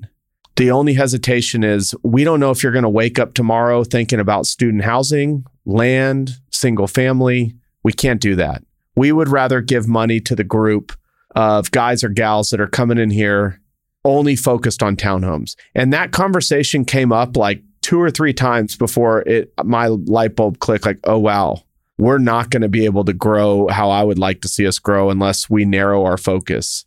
The 0.56 0.72
only 0.72 0.94
hesitation 0.94 1.64
is 1.64 1.96
we 2.04 2.24
don't 2.24 2.40
know 2.40 2.52
if 2.52 2.62
you're 2.62 2.72
going 2.72 2.84
to 2.84 2.90
wake 2.90 3.18
up 3.18 3.34
tomorrow 3.34 3.84
thinking 3.84 4.20
about 4.20 4.46
student 4.46 4.84
housing, 4.84 5.46
land, 5.66 6.38
single 6.52 6.88
family. 6.88 7.56
We 7.84 7.94
can't 7.94 8.22
do 8.22 8.36
that. 8.36 8.64
We 8.96 9.12
would 9.12 9.30
rather 9.30 9.62
give 9.62 9.88
money 9.88 10.20
to 10.22 10.36
the 10.36 10.44
group 10.44 10.94
of 11.36 11.72
guys 11.72 12.04
or 12.04 12.10
gals 12.10 12.50
that 12.50 12.62
are 12.62 12.68
coming 12.68 12.98
in 12.98 13.10
here 13.10 13.60
only 14.06 14.36
focused 14.36 14.84
on 14.84 14.96
townhomes. 14.96 15.56
And 15.76 15.94
that 15.94 16.12
conversation 16.12 16.86
came 16.86 17.12
up 17.12 17.38
like 17.38 17.64
two 17.82 18.00
or 18.00 18.12
three 18.12 18.34
times 18.34 18.76
before 18.76 19.22
it 19.22 19.54
my 19.64 19.88
light 19.88 20.36
bulb 20.36 20.60
clicked 20.60 20.86
like, 20.86 21.00
"Oh 21.04 21.20
wow, 21.20 21.64
we're 21.98 22.18
not 22.18 22.50
going 22.50 22.62
to 22.62 22.70
be 22.70 22.86
able 22.86 23.06
to 23.06 23.14
grow 23.14 23.68
how 23.68 23.90
I 23.90 24.04
would 24.04 24.20
like 24.20 24.42
to 24.42 24.48
see 24.48 24.68
us 24.68 24.80
grow 24.80 25.10
unless 25.10 25.50
we 25.50 25.66
narrow 25.66 26.04
our 26.04 26.18
focus." 26.18 26.86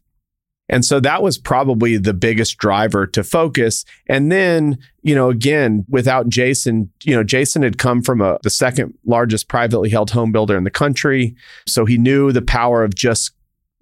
And 0.68 0.85
so 0.85 0.98
that 1.00 1.22
was 1.22 1.38
probably 1.38 1.96
the 1.96 2.14
biggest 2.14 2.59
driver 2.59 3.07
to 3.09 3.22
focus. 3.22 3.85
And 4.09 4.33
then, 4.33 4.79
you 5.02 5.14
know, 5.14 5.31
again, 5.31 5.85
without 5.88 6.29
Jason, 6.29 6.90
you 7.05 7.14
know, 7.14 7.22
Jason 7.22 7.62
had 7.62 7.79
come 7.79 8.02
from 8.02 8.20
a, 8.20 8.38
the 8.42 8.50
second 8.50 8.94
largest 9.05 9.48
privately 9.48 9.90
held 9.90 10.11
home 10.11 10.33
builder 10.33 10.57
in 10.57 10.64
the 10.64 10.70
country. 10.70 11.37
So 11.66 11.85
he 11.85 11.98
knew 11.98 12.33
the 12.33 12.42
power 12.42 12.83
of 12.83 12.94
just 12.94 13.33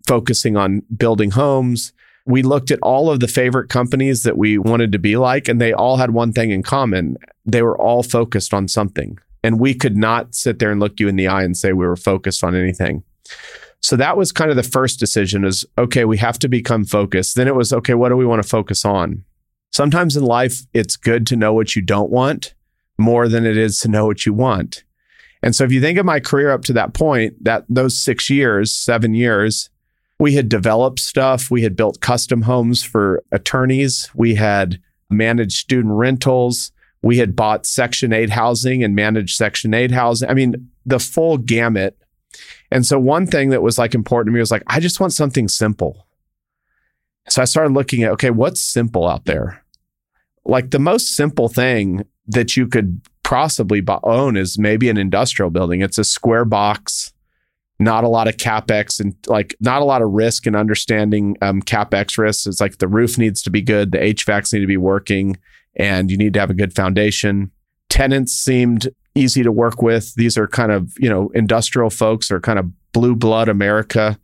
focusing 0.06 0.56
on 0.56 0.82
building 0.94 1.30
homes. 1.30 1.92
We 2.26 2.42
looked 2.42 2.70
at 2.70 2.78
all 2.82 3.10
of 3.10 3.20
the 3.20 3.28
favorite 3.28 3.68
companies 3.68 4.22
that 4.22 4.36
we 4.36 4.58
wanted 4.58 4.92
to 4.92 4.98
be 4.98 5.16
like, 5.16 5.48
and 5.48 5.60
they 5.60 5.72
all 5.72 5.96
had 5.96 6.10
one 6.10 6.32
thing 6.32 6.50
in 6.50 6.62
common. 6.62 7.16
They 7.44 7.62
were 7.62 7.78
all 7.80 8.02
focused 8.02 8.52
on 8.52 8.68
something. 8.68 9.18
And 9.42 9.60
we 9.60 9.74
could 9.74 9.96
not 9.96 10.34
sit 10.34 10.58
there 10.58 10.70
and 10.70 10.80
look 10.80 10.98
you 11.00 11.08
in 11.08 11.16
the 11.16 11.28
eye 11.28 11.42
and 11.42 11.56
say 11.56 11.72
we 11.72 11.86
were 11.86 11.96
focused 11.96 12.42
on 12.42 12.54
anything. 12.54 13.02
So 13.84 13.96
that 13.96 14.16
was 14.16 14.32
kind 14.32 14.50
of 14.50 14.56
the 14.56 14.62
first 14.62 14.98
decision 14.98 15.44
is 15.44 15.66
okay, 15.76 16.06
we 16.06 16.16
have 16.16 16.38
to 16.38 16.48
become 16.48 16.86
focused. 16.86 17.36
Then 17.36 17.46
it 17.46 17.54
was 17.54 17.70
okay, 17.70 17.92
what 17.92 18.08
do 18.08 18.16
we 18.16 18.24
want 18.24 18.42
to 18.42 18.48
focus 18.48 18.82
on? 18.82 19.24
Sometimes 19.72 20.16
in 20.16 20.24
life, 20.24 20.62
it's 20.72 20.96
good 20.96 21.26
to 21.26 21.36
know 21.36 21.52
what 21.52 21.76
you 21.76 21.82
don't 21.82 22.10
want 22.10 22.54
more 22.96 23.28
than 23.28 23.44
it 23.44 23.58
is 23.58 23.78
to 23.80 23.88
know 23.88 24.06
what 24.06 24.24
you 24.24 24.32
want. 24.32 24.84
And 25.42 25.54
so 25.54 25.64
if 25.64 25.72
you 25.72 25.82
think 25.82 25.98
of 25.98 26.06
my 26.06 26.18
career 26.18 26.50
up 26.50 26.62
to 26.62 26.72
that 26.72 26.94
point, 26.94 27.44
that 27.44 27.66
those 27.68 28.00
6 28.00 28.30
years, 28.30 28.72
7 28.72 29.12
years, 29.12 29.68
we 30.18 30.32
had 30.32 30.48
developed 30.48 31.00
stuff, 31.00 31.50
we 31.50 31.60
had 31.60 31.76
built 31.76 32.00
custom 32.00 32.42
homes 32.42 32.82
for 32.82 33.22
attorneys, 33.32 34.08
we 34.14 34.36
had 34.36 34.80
managed 35.10 35.58
student 35.58 35.92
rentals, 35.92 36.72
we 37.02 37.18
had 37.18 37.36
bought 37.36 37.66
section 37.66 38.14
8 38.14 38.30
housing 38.30 38.82
and 38.82 38.94
managed 38.94 39.36
section 39.36 39.74
8 39.74 39.90
housing. 39.90 40.30
I 40.30 40.32
mean, 40.32 40.70
the 40.86 40.98
full 40.98 41.36
gamut 41.36 41.98
and 42.70 42.84
so 42.84 42.98
one 42.98 43.26
thing 43.26 43.50
that 43.50 43.62
was 43.62 43.78
like 43.78 43.94
important 43.94 44.32
to 44.32 44.34
me 44.34 44.40
was 44.40 44.50
like, 44.50 44.64
I 44.66 44.80
just 44.80 45.00
want 45.00 45.12
something 45.12 45.48
simple. 45.48 46.06
So 47.28 47.40
I 47.40 47.46
started 47.46 47.72
looking 47.72 48.02
at, 48.02 48.12
okay, 48.12 48.30
what's 48.30 48.60
simple 48.60 49.08
out 49.08 49.24
there? 49.24 49.64
Like 50.44 50.70
the 50.70 50.78
most 50.78 51.16
simple 51.16 51.48
thing 51.48 52.04
that 52.26 52.56
you 52.56 52.66
could 52.66 53.00
possibly 53.22 53.82
own 54.02 54.36
is 54.36 54.58
maybe 54.58 54.88
an 54.88 54.98
industrial 54.98 55.50
building. 55.50 55.80
It's 55.80 55.98
a 55.98 56.04
square 56.04 56.44
box, 56.44 57.12
not 57.78 58.04
a 58.04 58.08
lot 58.08 58.28
of 58.28 58.36
capex 58.36 59.00
and 59.00 59.14
like 59.26 59.56
not 59.60 59.82
a 59.82 59.84
lot 59.84 60.02
of 60.02 60.10
risk 60.10 60.46
and 60.46 60.54
understanding 60.54 61.36
um, 61.42 61.62
capex 61.62 62.18
risks. 62.18 62.46
It's 62.46 62.60
like 62.60 62.78
the 62.78 62.88
roof 62.88 63.18
needs 63.18 63.42
to 63.42 63.50
be 63.50 63.62
good, 63.62 63.92
the 63.92 63.98
HVACs 63.98 64.52
need 64.52 64.60
to 64.60 64.66
be 64.66 64.76
working, 64.76 65.38
and 65.76 66.10
you 66.10 66.16
need 66.16 66.34
to 66.34 66.40
have 66.40 66.50
a 66.50 66.54
good 66.54 66.74
foundation. 66.74 67.50
Tenants 67.88 68.32
seemed 68.32 68.88
easy 69.14 69.42
to 69.42 69.52
work 69.52 69.82
with. 69.82 70.14
These 70.14 70.36
are 70.36 70.46
kind 70.46 70.72
of, 70.72 70.92
you 70.98 71.08
know, 71.08 71.30
industrial 71.34 71.90
folks 71.90 72.30
or 72.30 72.40
kind 72.40 72.58
of 72.58 72.70
blue 72.92 73.14
blood 73.14 73.48
America, 73.48 74.18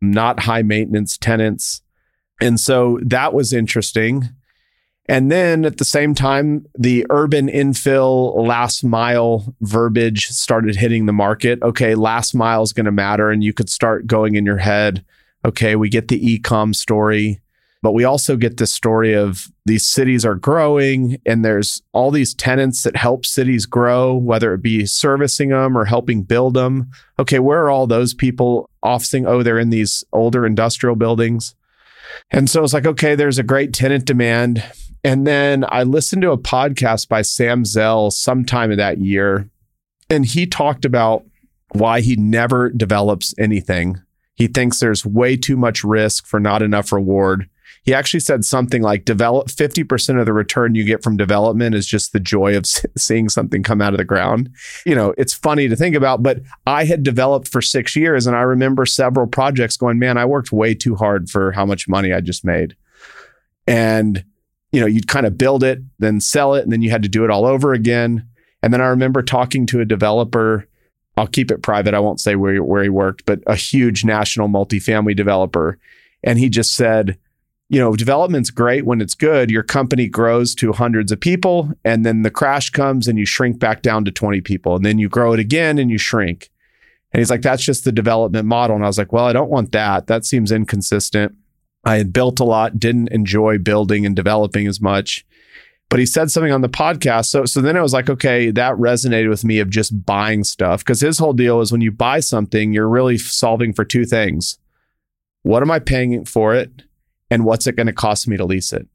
not 0.00 0.40
high 0.40 0.62
maintenance 0.62 1.16
tenants. 1.16 1.82
And 2.40 2.58
so 2.58 2.98
that 3.02 3.32
was 3.32 3.52
interesting. 3.52 4.30
And 5.06 5.30
then 5.30 5.64
at 5.64 5.76
the 5.76 5.84
same 5.84 6.14
time, 6.14 6.66
the 6.78 7.06
urban 7.10 7.48
infill 7.48 8.34
last 8.46 8.82
mile 8.84 9.54
verbiage 9.60 10.28
started 10.28 10.76
hitting 10.76 11.06
the 11.06 11.12
market. 11.12 11.62
Okay, 11.62 11.94
last 11.94 12.34
mile 12.34 12.62
is 12.62 12.72
going 12.72 12.86
to 12.86 12.92
matter. 12.92 13.30
And 13.30 13.44
you 13.44 13.52
could 13.52 13.68
start 13.68 14.06
going 14.06 14.34
in 14.34 14.46
your 14.46 14.58
head, 14.58 15.04
okay, 15.44 15.76
we 15.76 15.90
get 15.90 16.08
the 16.08 16.32
e-com 16.32 16.72
story. 16.72 17.40
But 17.84 17.92
we 17.92 18.04
also 18.04 18.36
get 18.38 18.56
this 18.56 18.72
story 18.72 19.12
of 19.12 19.46
these 19.66 19.84
cities 19.84 20.24
are 20.24 20.36
growing 20.36 21.18
and 21.26 21.44
there's 21.44 21.82
all 21.92 22.10
these 22.10 22.32
tenants 22.32 22.82
that 22.84 22.96
help 22.96 23.26
cities 23.26 23.66
grow, 23.66 24.14
whether 24.14 24.54
it 24.54 24.62
be 24.62 24.86
servicing 24.86 25.50
them 25.50 25.76
or 25.76 25.84
helping 25.84 26.22
build 26.22 26.54
them. 26.54 26.90
Okay, 27.18 27.38
where 27.40 27.60
are 27.60 27.70
all 27.70 27.86
those 27.86 28.14
people 28.14 28.70
offering? 28.82 29.26
Oh, 29.26 29.42
they're 29.42 29.58
in 29.58 29.68
these 29.68 30.02
older 30.14 30.46
industrial 30.46 30.96
buildings. 30.96 31.54
And 32.30 32.48
so 32.48 32.64
it's 32.64 32.72
like, 32.72 32.86
okay, 32.86 33.14
there's 33.14 33.38
a 33.38 33.42
great 33.42 33.74
tenant 33.74 34.06
demand. 34.06 34.64
And 35.04 35.26
then 35.26 35.66
I 35.68 35.82
listened 35.82 36.22
to 36.22 36.30
a 36.30 36.38
podcast 36.38 37.10
by 37.10 37.20
Sam 37.20 37.66
Zell 37.66 38.10
sometime 38.10 38.70
in 38.70 38.78
that 38.78 38.96
year, 38.96 39.50
and 40.08 40.24
he 40.24 40.46
talked 40.46 40.86
about 40.86 41.22
why 41.72 42.00
he 42.00 42.16
never 42.16 42.70
develops 42.70 43.34
anything. 43.38 44.00
He 44.34 44.46
thinks 44.46 44.80
there's 44.80 45.04
way 45.04 45.36
too 45.36 45.58
much 45.58 45.84
risk 45.84 46.26
for 46.26 46.40
not 46.40 46.62
enough 46.62 46.90
reward. 46.90 47.50
He 47.84 47.92
actually 47.92 48.20
said 48.20 48.44
something 48.44 48.82
like 48.82 49.04
develop 49.04 49.48
50% 49.48 50.18
of 50.18 50.26
the 50.26 50.32
return 50.32 50.74
you 50.74 50.84
get 50.84 51.02
from 51.02 51.16
development 51.16 51.74
is 51.74 51.86
just 51.86 52.12
the 52.12 52.20
joy 52.20 52.56
of 52.56 52.64
seeing 52.96 53.28
something 53.28 53.62
come 53.62 53.82
out 53.82 53.92
of 53.92 53.98
the 53.98 54.04
ground. 54.04 54.50
You 54.86 54.94
know, 54.94 55.14
it's 55.18 55.34
funny 55.34 55.68
to 55.68 55.76
think 55.76 55.94
about, 55.94 56.22
but 56.22 56.40
I 56.66 56.84
had 56.84 57.02
developed 57.02 57.48
for 57.48 57.60
6 57.60 57.94
years 57.94 58.26
and 58.26 58.34
I 58.34 58.40
remember 58.40 58.86
several 58.86 59.26
projects 59.26 59.76
going, 59.76 59.98
"Man, 59.98 60.16
I 60.16 60.24
worked 60.24 60.50
way 60.50 60.74
too 60.74 60.94
hard 60.94 61.28
for 61.28 61.52
how 61.52 61.66
much 61.66 61.88
money 61.88 62.12
I 62.12 62.20
just 62.20 62.44
made." 62.44 62.74
And 63.66 64.24
you 64.72 64.80
know, 64.80 64.86
you'd 64.86 65.06
kind 65.06 65.24
of 65.24 65.38
build 65.38 65.62
it, 65.62 65.78
then 66.00 66.20
sell 66.20 66.54
it, 66.54 66.64
and 66.64 66.72
then 66.72 66.82
you 66.82 66.90
had 66.90 67.04
to 67.04 67.08
do 67.08 67.24
it 67.24 67.30
all 67.30 67.46
over 67.46 67.72
again. 67.72 68.26
And 68.60 68.74
then 68.74 68.80
I 68.80 68.86
remember 68.86 69.22
talking 69.22 69.66
to 69.66 69.80
a 69.80 69.84
developer. 69.84 70.66
I'll 71.16 71.28
keep 71.28 71.52
it 71.52 71.62
private. 71.62 71.94
I 71.94 72.00
won't 72.00 72.18
say 72.18 72.34
where, 72.34 72.60
where 72.60 72.82
he 72.82 72.88
worked, 72.88 73.24
but 73.24 73.40
a 73.46 73.54
huge 73.54 74.04
national 74.04 74.48
multifamily 74.48 75.14
developer. 75.14 75.78
And 76.24 76.40
he 76.40 76.48
just 76.48 76.74
said, 76.74 77.18
you 77.68 77.80
know, 77.80 77.96
development's 77.96 78.50
great 78.50 78.84
when 78.84 79.00
it's 79.00 79.14
good. 79.14 79.50
Your 79.50 79.62
company 79.62 80.08
grows 80.08 80.54
to 80.56 80.72
hundreds 80.72 81.10
of 81.10 81.20
people, 81.20 81.72
and 81.84 82.04
then 82.04 82.22
the 82.22 82.30
crash 82.30 82.70
comes 82.70 83.08
and 83.08 83.18
you 83.18 83.26
shrink 83.26 83.58
back 83.58 83.82
down 83.82 84.04
to 84.04 84.10
20 84.10 84.40
people. 84.42 84.76
And 84.76 84.84
then 84.84 84.98
you 84.98 85.08
grow 85.08 85.32
it 85.32 85.40
again 85.40 85.78
and 85.78 85.90
you 85.90 85.98
shrink. 85.98 86.50
And 87.12 87.20
he's 87.20 87.30
like, 87.30 87.42
that's 87.42 87.62
just 87.62 87.84
the 87.84 87.92
development 87.92 88.46
model. 88.46 88.76
And 88.76 88.84
I 88.84 88.88
was 88.88 88.98
like, 88.98 89.12
well, 89.12 89.24
I 89.24 89.32
don't 89.32 89.50
want 89.50 89.72
that. 89.72 90.08
That 90.08 90.24
seems 90.24 90.50
inconsistent. 90.50 91.34
I 91.84 91.96
had 91.96 92.12
built 92.12 92.40
a 92.40 92.44
lot, 92.44 92.78
didn't 92.78 93.12
enjoy 93.12 93.58
building 93.58 94.04
and 94.04 94.16
developing 94.16 94.66
as 94.66 94.80
much. 94.80 95.24
But 95.90 96.00
he 96.00 96.06
said 96.06 96.30
something 96.30 96.52
on 96.52 96.62
the 96.62 96.68
podcast. 96.68 97.26
So 97.26 97.44
so 97.44 97.60
then 97.60 97.76
I 97.76 97.82
was 97.82 97.92
like, 97.92 98.10
okay, 98.10 98.50
that 98.50 98.74
resonated 98.74 99.28
with 99.28 99.44
me 99.44 99.60
of 99.60 99.70
just 99.70 100.04
buying 100.04 100.42
stuff. 100.42 100.80
Because 100.80 101.00
his 101.00 101.18
whole 101.18 101.34
deal 101.34 101.60
is 101.60 101.70
when 101.70 101.82
you 101.82 101.92
buy 101.92 102.20
something, 102.20 102.72
you're 102.72 102.88
really 102.88 103.16
solving 103.16 103.72
for 103.72 103.84
two 103.84 104.04
things. 104.04 104.58
What 105.42 105.62
am 105.62 105.70
I 105.70 105.78
paying 105.78 106.24
for 106.24 106.54
it? 106.54 106.82
And 107.30 107.44
what's 107.44 107.66
it 107.66 107.76
going 107.76 107.86
to 107.86 107.92
cost 107.92 108.28
me 108.28 108.36
to 108.36 108.44
lease 108.44 108.72
it? 108.72 108.86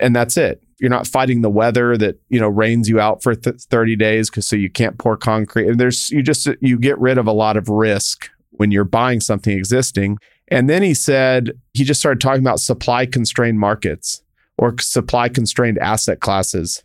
And 0.00 0.14
that's 0.14 0.36
it. 0.36 0.62
You're 0.80 0.90
not 0.90 1.06
fighting 1.06 1.42
the 1.42 1.50
weather 1.50 1.96
that, 1.96 2.18
you 2.28 2.40
know, 2.40 2.48
rains 2.48 2.88
you 2.88 2.98
out 2.98 3.22
for 3.22 3.34
th- 3.34 3.60
30 3.60 3.96
days 3.96 4.30
because 4.30 4.46
so 4.46 4.56
you 4.56 4.70
can't 4.70 4.98
pour 4.98 5.16
concrete. 5.16 5.68
And 5.68 5.78
there's 5.78 6.10
you 6.10 6.22
just 6.22 6.48
you 6.60 6.78
get 6.78 6.98
rid 6.98 7.18
of 7.18 7.26
a 7.26 7.32
lot 7.32 7.56
of 7.56 7.68
risk 7.68 8.30
when 8.50 8.70
you're 8.70 8.84
buying 8.84 9.20
something 9.20 9.56
existing. 9.56 10.18
And 10.48 10.68
then 10.68 10.82
he 10.82 10.94
said 10.94 11.52
he 11.72 11.84
just 11.84 12.00
started 12.00 12.20
talking 12.20 12.42
about 12.42 12.60
supply 12.60 13.06
constrained 13.06 13.58
markets 13.58 14.22
or 14.58 14.74
supply 14.78 15.28
constrained 15.28 15.78
asset 15.78 16.20
classes. 16.20 16.82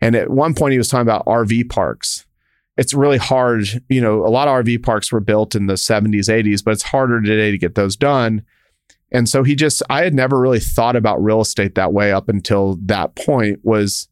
And 0.00 0.16
at 0.16 0.30
one 0.30 0.54
point, 0.54 0.72
he 0.72 0.78
was 0.78 0.88
talking 0.88 1.02
about 1.02 1.26
RV 1.26 1.68
parks. 1.68 2.26
It's 2.76 2.94
really 2.94 3.18
hard. 3.18 3.66
You 3.88 4.00
know, 4.00 4.24
a 4.24 4.28
lot 4.30 4.48
of 4.48 4.64
RV 4.64 4.82
parks 4.82 5.12
were 5.12 5.20
built 5.20 5.54
in 5.54 5.66
the 5.66 5.74
70s, 5.74 6.28
80s, 6.28 6.64
but 6.64 6.72
it's 6.72 6.82
harder 6.82 7.20
today 7.20 7.50
to 7.50 7.58
get 7.58 7.74
those 7.74 7.96
done. 7.96 8.42
And 9.12 9.28
so 9.28 9.42
he 9.42 9.54
just, 9.54 9.82
I 9.90 10.02
had 10.02 10.14
never 10.14 10.38
really 10.38 10.60
thought 10.60 10.96
about 10.96 11.22
real 11.22 11.40
estate 11.40 11.74
that 11.74 11.92
way 11.92 12.12
up 12.12 12.28
until 12.28 12.78
that 12.82 13.16
point 13.16 13.60
was 13.62 14.08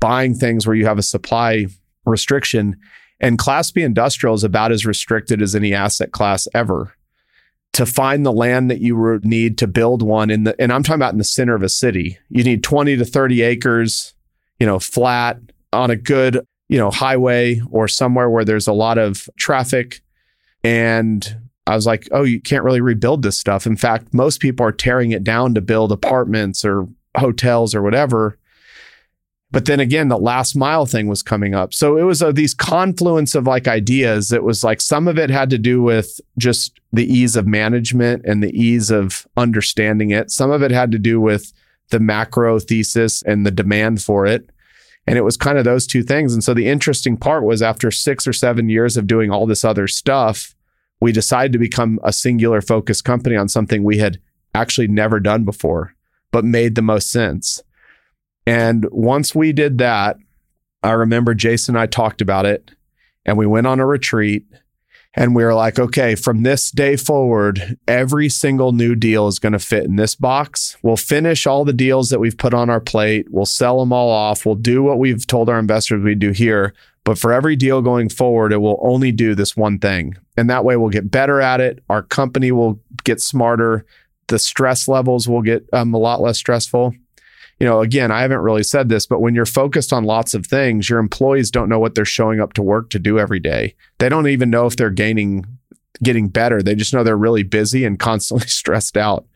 buying 0.00 0.34
things 0.34 0.66
where 0.66 0.76
you 0.76 0.86
have 0.86 0.98
a 0.98 1.02
supply 1.02 1.66
restriction. 2.04 2.76
And 3.20 3.38
Class 3.38 3.70
B 3.70 3.82
industrial 3.82 4.34
is 4.34 4.44
about 4.44 4.72
as 4.72 4.84
restricted 4.84 5.40
as 5.40 5.54
any 5.54 5.72
asset 5.72 6.12
class 6.12 6.46
ever 6.54 6.94
to 7.74 7.84
find 7.84 8.24
the 8.24 8.32
land 8.32 8.70
that 8.70 8.80
you 8.80 9.20
need 9.24 9.58
to 9.58 9.66
build 9.66 10.00
one 10.00 10.30
in 10.30 10.44
the 10.44 10.54
and 10.60 10.72
I'm 10.72 10.84
talking 10.84 11.00
about 11.00 11.12
in 11.12 11.18
the 11.18 11.24
center 11.24 11.56
of 11.56 11.62
a 11.62 11.68
city. 11.68 12.18
You 12.28 12.44
need 12.44 12.62
20 12.62 12.96
to 12.96 13.04
30 13.04 13.42
acres, 13.42 14.14
you 14.60 14.66
know, 14.66 14.78
flat 14.78 15.38
on 15.72 15.90
a 15.90 15.96
good, 15.96 16.46
you 16.68 16.78
know, 16.78 16.92
highway 16.92 17.60
or 17.70 17.88
somewhere 17.88 18.30
where 18.30 18.44
there's 18.44 18.68
a 18.68 18.72
lot 18.72 18.96
of 18.96 19.28
traffic 19.36 20.02
and 20.62 21.36
I 21.66 21.74
was 21.74 21.86
like, 21.86 22.08
"Oh, 22.12 22.22
you 22.22 22.40
can't 22.40 22.64
really 22.64 22.80
rebuild 22.80 23.22
this 23.22 23.38
stuff. 23.38 23.66
In 23.66 23.76
fact, 23.76 24.12
most 24.12 24.40
people 24.40 24.66
are 24.66 24.72
tearing 24.72 25.12
it 25.12 25.24
down 25.24 25.54
to 25.54 25.60
build 25.60 25.92
apartments 25.92 26.64
or 26.64 26.88
hotels 27.16 27.74
or 27.74 27.82
whatever." 27.82 28.38
But 29.54 29.66
then 29.66 29.78
again, 29.78 30.08
the 30.08 30.18
last 30.18 30.56
mile 30.56 30.84
thing 30.84 31.06
was 31.06 31.22
coming 31.22 31.54
up. 31.54 31.72
So 31.72 31.96
it 31.96 32.02
was 32.02 32.20
uh, 32.20 32.32
these 32.32 32.54
confluence 32.54 33.36
of 33.36 33.46
like 33.46 33.68
ideas. 33.68 34.32
It 34.32 34.42
was 34.42 34.64
like 34.64 34.80
some 34.80 35.06
of 35.06 35.16
it 35.16 35.30
had 35.30 35.48
to 35.50 35.58
do 35.58 35.80
with 35.80 36.20
just 36.36 36.80
the 36.92 37.06
ease 37.06 37.36
of 37.36 37.46
management 37.46 38.24
and 38.24 38.42
the 38.42 38.50
ease 38.50 38.90
of 38.90 39.28
understanding 39.36 40.10
it. 40.10 40.32
Some 40.32 40.50
of 40.50 40.64
it 40.64 40.72
had 40.72 40.90
to 40.90 40.98
do 40.98 41.20
with 41.20 41.52
the 41.90 42.00
macro 42.00 42.58
thesis 42.58 43.22
and 43.22 43.46
the 43.46 43.52
demand 43.52 44.02
for 44.02 44.26
it. 44.26 44.50
And 45.06 45.16
it 45.16 45.22
was 45.22 45.36
kind 45.36 45.56
of 45.56 45.64
those 45.64 45.86
two 45.86 46.02
things. 46.02 46.34
And 46.34 46.42
so 46.42 46.52
the 46.52 46.66
interesting 46.66 47.16
part 47.16 47.44
was 47.44 47.62
after 47.62 47.92
six 47.92 48.26
or 48.26 48.32
seven 48.32 48.68
years 48.68 48.96
of 48.96 49.06
doing 49.06 49.30
all 49.30 49.46
this 49.46 49.64
other 49.64 49.86
stuff, 49.86 50.56
we 51.04 51.12
decided 51.12 51.52
to 51.52 51.58
become 51.58 52.00
a 52.02 52.14
singular 52.14 52.62
focused 52.62 53.04
company 53.04 53.36
on 53.36 53.46
something 53.46 53.84
we 53.84 53.98
had 53.98 54.18
actually 54.54 54.88
never 54.88 55.20
done 55.20 55.44
before, 55.44 55.94
but 56.32 56.46
made 56.46 56.74
the 56.74 56.80
most 56.80 57.10
sense. 57.10 57.62
And 58.46 58.86
once 58.90 59.34
we 59.34 59.52
did 59.52 59.76
that, 59.76 60.16
I 60.82 60.92
remember 60.92 61.34
Jason 61.34 61.74
and 61.74 61.82
I 61.82 61.84
talked 61.84 62.22
about 62.22 62.46
it 62.46 62.70
and 63.26 63.36
we 63.36 63.44
went 63.44 63.66
on 63.66 63.80
a 63.80 63.86
retreat 63.86 64.46
and 65.12 65.34
we 65.34 65.44
were 65.44 65.52
like, 65.52 65.78
okay, 65.78 66.14
from 66.14 66.42
this 66.42 66.70
day 66.70 66.96
forward, 66.96 67.76
every 67.86 68.30
single 68.30 68.72
new 68.72 68.94
deal 68.94 69.28
is 69.28 69.38
going 69.38 69.52
to 69.52 69.58
fit 69.58 69.84
in 69.84 69.96
this 69.96 70.14
box. 70.14 70.78
We'll 70.82 70.96
finish 70.96 71.46
all 71.46 71.66
the 71.66 71.74
deals 71.74 72.08
that 72.08 72.18
we've 72.18 72.38
put 72.38 72.54
on 72.54 72.70
our 72.70 72.80
plate. 72.80 73.26
We'll 73.30 73.44
sell 73.44 73.78
them 73.80 73.92
all 73.92 74.08
off. 74.08 74.46
We'll 74.46 74.54
do 74.54 74.82
what 74.82 74.98
we've 74.98 75.26
told 75.26 75.50
our 75.50 75.58
investors 75.58 76.02
we'd 76.02 76.18
do 76.18 76.30
here. 76.30 76.72
But 77.04 77.18
for 77.18 77.32
every 77.32 77.54
deal 77.54 77.82
going 77.82 78.08
forward, 78.08 78.52
it 78.52 78.58
will 78.58 78.80
only 78.82 79.12
do 79.12 79.34
this 79.34 79.56
one 79.56 79.78
thing. 79.78 80.16
And 80.36 80.48
that 80.48 80.64
way 80.64 80.76
we'll 80.76 80.88
get 80.88 81.10
better 81.10 81.40
at 81.40 81.60
it. 81.60 81.82
Our 81.90 82.02
company 82.02 82.50
will 82.50 82.80
get 83.04 83.20
smarter. 83.20 83.84
The 84.28 84.38
stress 84.38 84.88
levels 84.88 85.28
will 85.28 85.42
get 85.42 85.68
um, 85.72 85.92
a 85.92 85.98
lot 85.98 86.22
less 86.22 86.38
stressful 86.38 86.94
you 87.60 87.66
know, 87.66 87.80
again, 87.80 88.10
I 88.10 88.22
haven't 88.22 88.40
really 88.40 88.62
said 88.62 88.88
this, 88.88 89.06
but 89.06 89.20
when 89.20 89.34
you're 89.34 89.46
focused 89.46 89.92
on 89.92 90.04
lots 90.04 90.34
of 90.34 90.46
things, 90.46 90.90
your 90.90 90.98
employees 90.98 91.50
don't 91.50 91.68
know 91.68 91.78
what 91.78 91.94
they're 91.94 92.04
showing 92.04 92.40
up 92.40 92.52
to 92.54 92.62
work 92.62 92.90
to 92.90 92.98
do 92.98 93.18
every 93.18 93.40
day. 93.40 93.74
They 93.98 94.08
don't 94.08 94.28
even 94.28 94.50
know 94.50 94.66
if 94.66 94.76
they're 94.76 94.90
gaining, 94.90 95.46
getting 96.02 96.28
better. 96.28 96.62
They 96.62 96.74
just 96.74 96.92
know 96.92 97.04
they're 97.04 97.16
really 97.16 97.44
busy 97.44 97.84
and 97.84 97.98
constantly 97.98 98.48
stressed 98.48 98.96
out. 98.96 99.26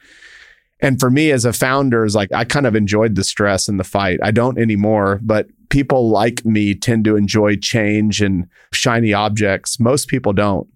And 0.81 1.01
for 1.01 1.11
me 1.11 1.31
as 1.33 1.45
a 1.45 1.53
founder, 1.53 2.05
is 2.05 2.15
like 2.15 2.33
I 2.33 2.45
kind 2.45 2.67
of 2.67 2.77
enjoyed 2.77 3.15
the 3.15 3.25
stress 3.25 3.69
and 3.69 3.81
the 3.81 3.85
fight. 3.85 4.21
I 4.23 4.31
don't 4.31 4.59
anymore, 4.59 5.19
but 5.23 5.49
people 5.71 6.09
like 6.09 6.45
me 6.45 6.75
tend 6.75 7.05
to 7.07 7.17
enjoy 7.17 7.57
change 7.57 8.21
and 8.21 8.47
shiny 8.73 9.13
objects. 9.13 9.81
Most 9.81 10.09
people 10.09 10.33
don't. 10.33 10.69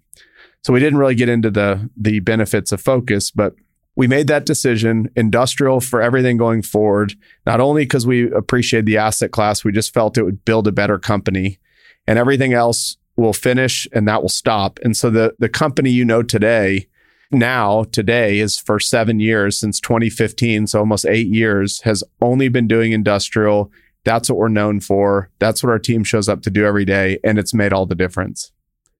So 0.63 0.73
we 0.73 0.79
didn't 0.79 0.99
really 0.99 1.15
get 1.15 1.29
into 1.29 1.49
the 1.49 1.89
the 1.95 2.19
benefits 2.19 2.71
of 2.71 2.81
focus, 2.81 3.31
but 3.31 3.55
we 3.95 4.07
made 4.07 4.27
that 4.27 4.45
decision 4.45 5.09
industrial 5.15 5.79
for 5.79 6.01
everything 6.01 6.37
going 6.37 6.61
forward 6.61 7.13
not 7.45 7.59
only 7.59 7.83
because 7.83 8.07
we 8.07 8.31
appreciate 8.31 8.85
the 8.85 8.97
asset 8.97 9.31
class 9.31 9.63
we 9.63 9.71
just 9.71 9.93
felt 9.93 10.17
it 10.17 10.23
would 10.23 10.43
build 10.45 10.67
a 10.67 10.71
better 10.71 10.97
company 10.97 11.59
and 12.07 12.17
everything 12.17 12.53
else 12.53 12.97
will 13.15 13.33
finish 13.33 13.87
and 13.93 14.07
that 14.07 14.21
will 14.21 14.29
stop 14.29 14.79
and 14.83 14.97
so 14.97 15.09
the 15.09 15.35
the 15.39 15.49
company 15.49 15.91
you 15.91 16.03
know 16.03 16.23
today 16.23 16.87
now 17.33 17.83
today 17.85 18.39
is 18.39 18.57
for 18.57 18.79
7 18.79 19.19
years 19.19 19.57
since 19.59 19.79
2015 19.79 20.67
so 20.67 20.79
almost 20.79 21.05
8 21.05 21.27
years 21.27 21.81
has 21.81 22.03
only 22.21 22.49
been 22.49 22.67
doing 22.67 22.91
industrial 22.91 23.71
that's 24.03 24.29
what 24.29 24.37
we're 24.37 24.47
known 24.47 24.79
for 24.79 25.29
that's 25.39 25.63
what 25.63 25.69
our 25.69 25.79
team 25.79 26.03
shows 26.03 26.29
up 26.29 26.41
to 26.43 26.49
do 26.49 26.65
every 26.65 26.85
day 26.85 27.19
and 27.23 27.39
it's 27.39 27.53
made 27.53 27.73
all 27.73 27.85
the 27.85 27.95
difference 27.95 28.51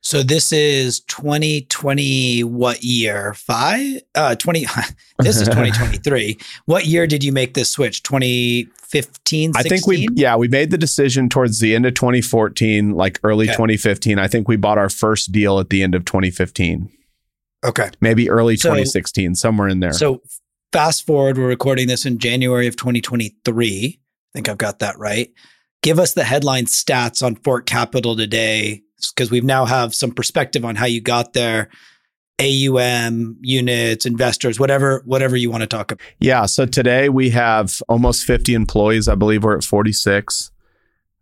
so 0.06 0.22
this 0.22 0.52
is 0.52 1.00
2020 1.02 2.44
what 2.44 2.84
year? 2.84 3.34
5 3.36 4.02
uh 4.16 4.36
20 4.36 4.66
This 5.20 5.38
is 5.38 5.48
2023. 5.48 6.38
what 6.66 6.86
year 6.86 7.08
did 7.08 7.24
you 7.24 7.32
make 7.32 7.54
this 7.54 7.70
switch? 7.70 8.04
2015 8.04 9.54
I 9.56 9.64
think 9.64 9.88
we 9.88 10.08
yeah, 10.12 10.36
we 10.36 10.50
made 10.50 10.72
the 10.72 10.78
decision 10.78 11.30
towards 11.30 11.60
the 11.60 11.74
end 11.74 11.86
of 11.86 11.94
2014, 11.94 12.92
like 12.92 13.20
early 13.24 13.46
okay. 13.46 13.54
2015. 13.54 14.20
I 14.20 14.28
think 14.28 14.48
we 14.48 14.58
bought 14.58 14.78
our 14.78 14.90
first 14.90 15.32
deal 15.32 15.60
at 15.60 15.70
the 15.70 15.82
end 15.82 15.96
of 15.96 16.04
2015. 16.04 16.92
Okay. 17.64 17.90
Maybe 18.02 18.30
early 18.30 18.56
so, 18.58 18.70
2016, 18.70 19.36
somewhere 19.36 19.68
in 19.68 19.80
there. 19.80 19.94
So 19.94 20.22
fast 20.72 21.06
forward, 21.06 21.38
we're 21.38 21.48
recording 21.48 21.88
this 21.88 22.06
in 22.06 22.20
January 22.20 22.68
of 22.68 22.76
2023. 22.76 24.00
I 24.00 24.38
think 24.38 24.50
I've 24.50 24.58
got 24.58 24.80
that 24.80 24.98
right. 24.98 25.32
Give 25.82 26.00
us 26.00 26.14
the 26.14 26.24
headline 26.24 26.66
stats 26.66 27.24
on 27.24 27.36
Fort 27.36 27.66
Capital 27.66 28.16
today 28.16 28.84
because 29.16 29.30
we've 29.30 29.44
now 29.44 29.66
have 29.66 29.94
some 29.94 30.12
perspective 30.12 30.64
on 30.66 30.76
how 30.76 30.86
you 30.86 31.02
got 31.02 31.34
there. 31.34 31.70
AUM, 32.42 33.38
units, 33.42 34.06
investors, 34.06 34.60
whatever, 34.60 35.04
whatever 35.06 35.38
you 35.38 35.52
want 35.52 35.62
to 35.62 35.68
talk 35.68 35.92
about. 35.92 36.04
Yeah. 36.20 36.48
So 36.48 36.66
today 36.66 37.08
we 37.08 37.30
have 37.30 37.80
almost 37.88 38.24
50 38.26 38.56
employees. 38.56 39.08
I 39.08 39.16
believe 39.16 39.44
we're 39.44 39.56
at 39.56 39.64
46. 39.64 40.52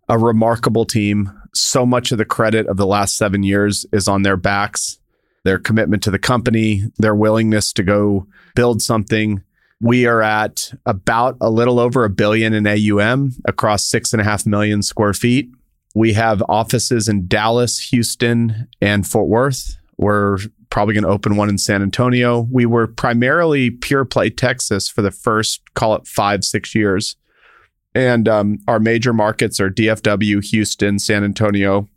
A 0.08 0.18
remarkable 0.18 0.86
team. 0.86 1.32
So 1.54 1.86
much 1.86 2.14
of 2.14 2.18
the 2.18 2.26
credit 2.26 2.66
of 2.68 2.78
the 2.78 2.88
last 2.88 3.18
seven 3.18 3.44
years 3.44 3.86
is 3.92 4.08
on 4.08 4.22
their 4.22 4.38
backs, 4.38 5.00
their 5.44 5.60
commitment 5.60 6.04
to 6.04 6.12
the 6.12 6.20
company, 6.20 6.84
their 6.98 7.16
willingness 7.16 7.74
to 7.74 7.84
go 7.84 8.28
build 8.56 8.82
something. 8.82 9.44
We 9.80 10.06
are 10.06 10.22
at 10.22 10.74
about 10.86 11.38
a 11.42 11.50
little 11.50 11.80
over 11.80 12.06
a 12.06 12.10
billion 12.10 12.54
in 12.54 12.68
AUM 12.68 13.34
across 13.46 13.86
six 13.86 14.14
and 14.14 14.22
a 14.22 14.24
half 14.24 14.46
million 14.46 14.84
square 14.84 15.14
feet. 15.14 15.50
We 15.96 16.14
have 16.14 16.44
offices 16.48 17.10
in 17.10 17.28
Dallas, 17.28 17.80
Houston, 17.90 18.68
and 18.82 19.06
Fort 19.06 19.28
Worth. 19.28 19.78
We're 19.98 20.38
probably 20.70 20.94
going 20.94 21.04
to 21.04 21.10
open 21.10 21.36
one 21.36 21.50
in 21.50 21.58
San 21.58 21.82
Antonio. 21.82 22.48
We 22.52 22.66
were 22.66 22.88
primarily 22.88 23.70
pure 23.70 24.06
play 24.06 24.30
Texas 24.30 24.88
for 24.88 25.02
the 25.02 25.12
first, 25.12 25.62
call 25.74 25.96
it 25.96 26.08
five, 26.08 26.44
six 26.44 26.74
years. 26.74 27.16
And 27.94 28.28
um, 28.30 28.60
our 28.68 28.80
major 28.80 29.14
markets 29.14 29.60
are 29.60 29.70
DFW, 29.70 30.44
Houston, 30.46 30.98
San 30.98 31.24
Antonio. 31.24 31.90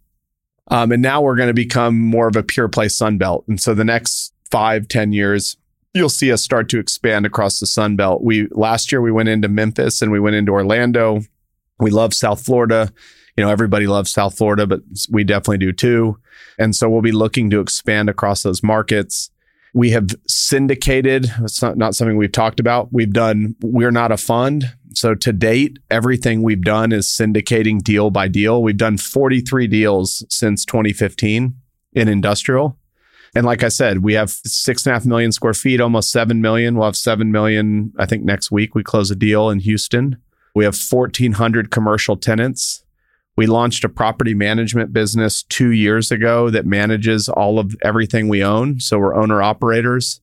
Um, 0.69 0.93
and 0.93 1.03
now 1.03 1.21
we're 1.21 1.37
going 1.37 1.49
to 1.49 1.55
become 1.55 1.99
more 2.01 2.27
of 2.29 2.37
a 2.37 2.43
pure 2.43 2.69
play 2.69 2.89
Sun 2.89 3.19
Belt. 3.19 3.45
And 3.49 3.61
so 3.61 3.75
the 3.75 3.85
next 3.85 4.33
five, 4.51 4.89
ten 4.89 5.13
years, 5.13 5.57
you'll 5.93 6.09
see 6.09 6.33
us 6.33 6.43
start 6.43 6.69
to 6.71 6.79
expand 6.79 7.27
across 7.27 7.61
the 7.61 7.67
Sun 7.67 7.97
Belt. 7.97 8.23
We 8.23 8.49
last 8.51 8.91
year 8.91 9.01
we 9.03 9.13
went 9.13 9.29
into 9.29 9.49
Memphis 9.49 10.01
and 10.03 10.11
we 10.11 10.21
went 10.21 10.37
into 10.37 10.53
Orlando. 10.53 11.21
We 11.79 11.91
love 11.91 12.15
South 12.15 12.45
Florida 12.45 12.93
You 13.37 13.45
know, 13.45 13.51
everybody 13.51 13.87
loves 13.87 14.13
South 14.13 14.37
Florida, 14.37 14.67
but 14.67 14.81
we 15.11 15.25
definitely 15.25 15.59
do 15.59 15.73
too. 15.73 16.19
And 16.59 16.75
so 16.75 16.89
we'll 16.89 17.03
be 17.03 17.13
looking 17.13 17.51
to 17.51 17.61
expand 17.61 18.09
across 18.09 18.43
those 18.43 18.63
markets. 18.63 19.31
We 19.75 19.91
have 19.91 20.11
syndicated. 20.27 21.31
It's 21.41 21.61
not, 21.61 21.77
not 21.77 21.95
something 21.95 22.17
we've 22.17 22.33
talked 22.33 22.61
about. 22.61 22.93
We've 22.93 23.13
done, 23.13 23.57
we're 23.61 23.91
not 23.91 24.13
a 24.13 24.17
fund. 24.17 24.73
So 24.95 25.15
to 25.17 25.33
date, 25.33 25.81
everything 25.91 26.43
we've 26.43 26.63
done 26.63 26.93
is 26.93 27.07
syndicating 27.09 27.83
deal 27.83 28.11
by 28.11 28.29
deal. 28.29 28.63
We've 28.63 28.77
done 28.77 28.97
43 28.97 29.67
deals 29.67 30.25
since 30.31 30.65
2015 30.65 31.57
in 31.93 32.09
industrial. 32.09 32.79
And 33.35 33.45
like 33.45 33.65
I 33.65 33.69
said, 33.69 34.05
we 34.05 34.15
have 34.15 34.31
six 34.31 34.87
and 34.87 34.93
a 34.93 34.95
half 34.95 35.05
million 35.05 35.33
square 35.33 35.55
feet, 35.55 35.81
almost 35.81 36.13
seven 36.13 36.41
million. 36.41 36.77
We'll 36.77 36.87
have 36.87 36.97
seven 36.97 37.33
million, 37.33 37.93
I 37.99 38.07
think 38.07 38.23
next 38.25 38.53
week 38.53 38.77
we 38.77 38.85
close 38.85 39.11
a 39.11 39.17
deal 39.17 39.51
in 39.51 39.59
Houston. 39.59 40.19
We 40.55 40.65
have 40.65 40.79
1,400 40.79 41.73
commercial 41.73 42.17
tenants. 42.17 42.84
We 43.37 43.47
launched 43.47 43.85
a 43.85 43.89
property 43.89 44.35
management 44.35 44.93
business 44.93 45.43
two 45.43 45.71
years 45.71 46.13
ago 46.13 46.51
that 46.51 46.67
manages 46.67 47.29
all 47.29 47.59
of 47.59 47.75
everything 47.83 48.29
we 48.29 48.45
own. 48.45 48.81
So 48.81 48.99
we're 48.99 49.15
owner 49.15 49.43
operators. 49.43 50.21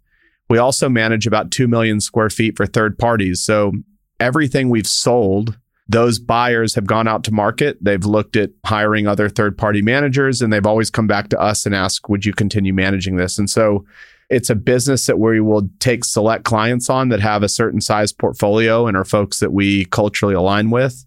We 0.50 0.58
also 0.58 0.90
manage 0.90 1.28
about 1.28 1.52
2 1.52 1.68
million 1.68 2.00
square 2.00 2.30
feet 2.30 2.56
for 2.56 2.66
third 2.66 2.98
parties. 2.98 3.44
So 3.44 3.74
everything 4.20 4.70
we've 4.70 4.88
sold, 4.88 5.58
those 5.90 6.20
buyers 6.20 6.76
have 6.76 6.86
gone 6.86 7.08
out 7.08 7.24
to 7.26 7.34
market. 7.34 7.78
They've 7.82 8.04
looked 8.04 8.38
at 8.38 8.52
hiring 8.66 9.08
other 9.08 9.28
third 9.28 9.58
party 9.58 9.82
managers 9.82 10.42
and 10.42 10.52
they've 10.52 10.66
always 10.66 10.90
come 10.90 11.08
back 11.08 11.30
to 11.30 11.40
us 11.40 11.66
and 11.66 11.76
ask, 11.76 12.08
would 12.08 12.26
you 12.26 12.34
continue 12.34 12.74
managing 12.74 13.18
this? 13.18 13.38
And 13.38 13.50
so 13.50 13.86
it's 14.30 14.50
a 14.50 14.56
business 14.56 15.08
that 15.08 15.20
we 15.20 15.42
will 15.42 15.70
take 15.80 16.06
select 16.06 16.46
clients 16.46 16.90
on 16.90 17.10
that 17.10 17.20
have 17.20 17.44
a 17.44 17.50
certain 17.50 17.82
size 17.82 18.14
portfolio 18.14 18.88
and 18.88 18.96
are 18.96 19.04
folks 19.04 19.40
that 19.40 19.52
we 19.52 19.84
culturally 19.86 20.34
align 20.34 20.70
with. 20.70 21.06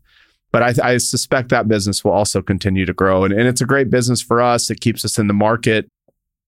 But 0.55 0.63
I, 0.63 0.93
I 0.93 0.97
suspect 0.99 1.49
that 1.49 1.67
business 1.67 2.05
will 2.05 2.13
also 2.13 2.41
continue 2.41 2.87
to 2.87 2.93
grow. 2.93 3.25
And, 3.25 3.35
and 3.35 3.49
it's 3.49 3.61
a 3.61 3.67
great 3.67 3.91
business 3.91 4.23
for 4.23 4.41
us. 4.41 4.71
It 4.71 4.81
keeps 4.81 5.05
us 5.05 5.19
in 5.19 5.27
the 5.27 5.35
market. 5.35 5.89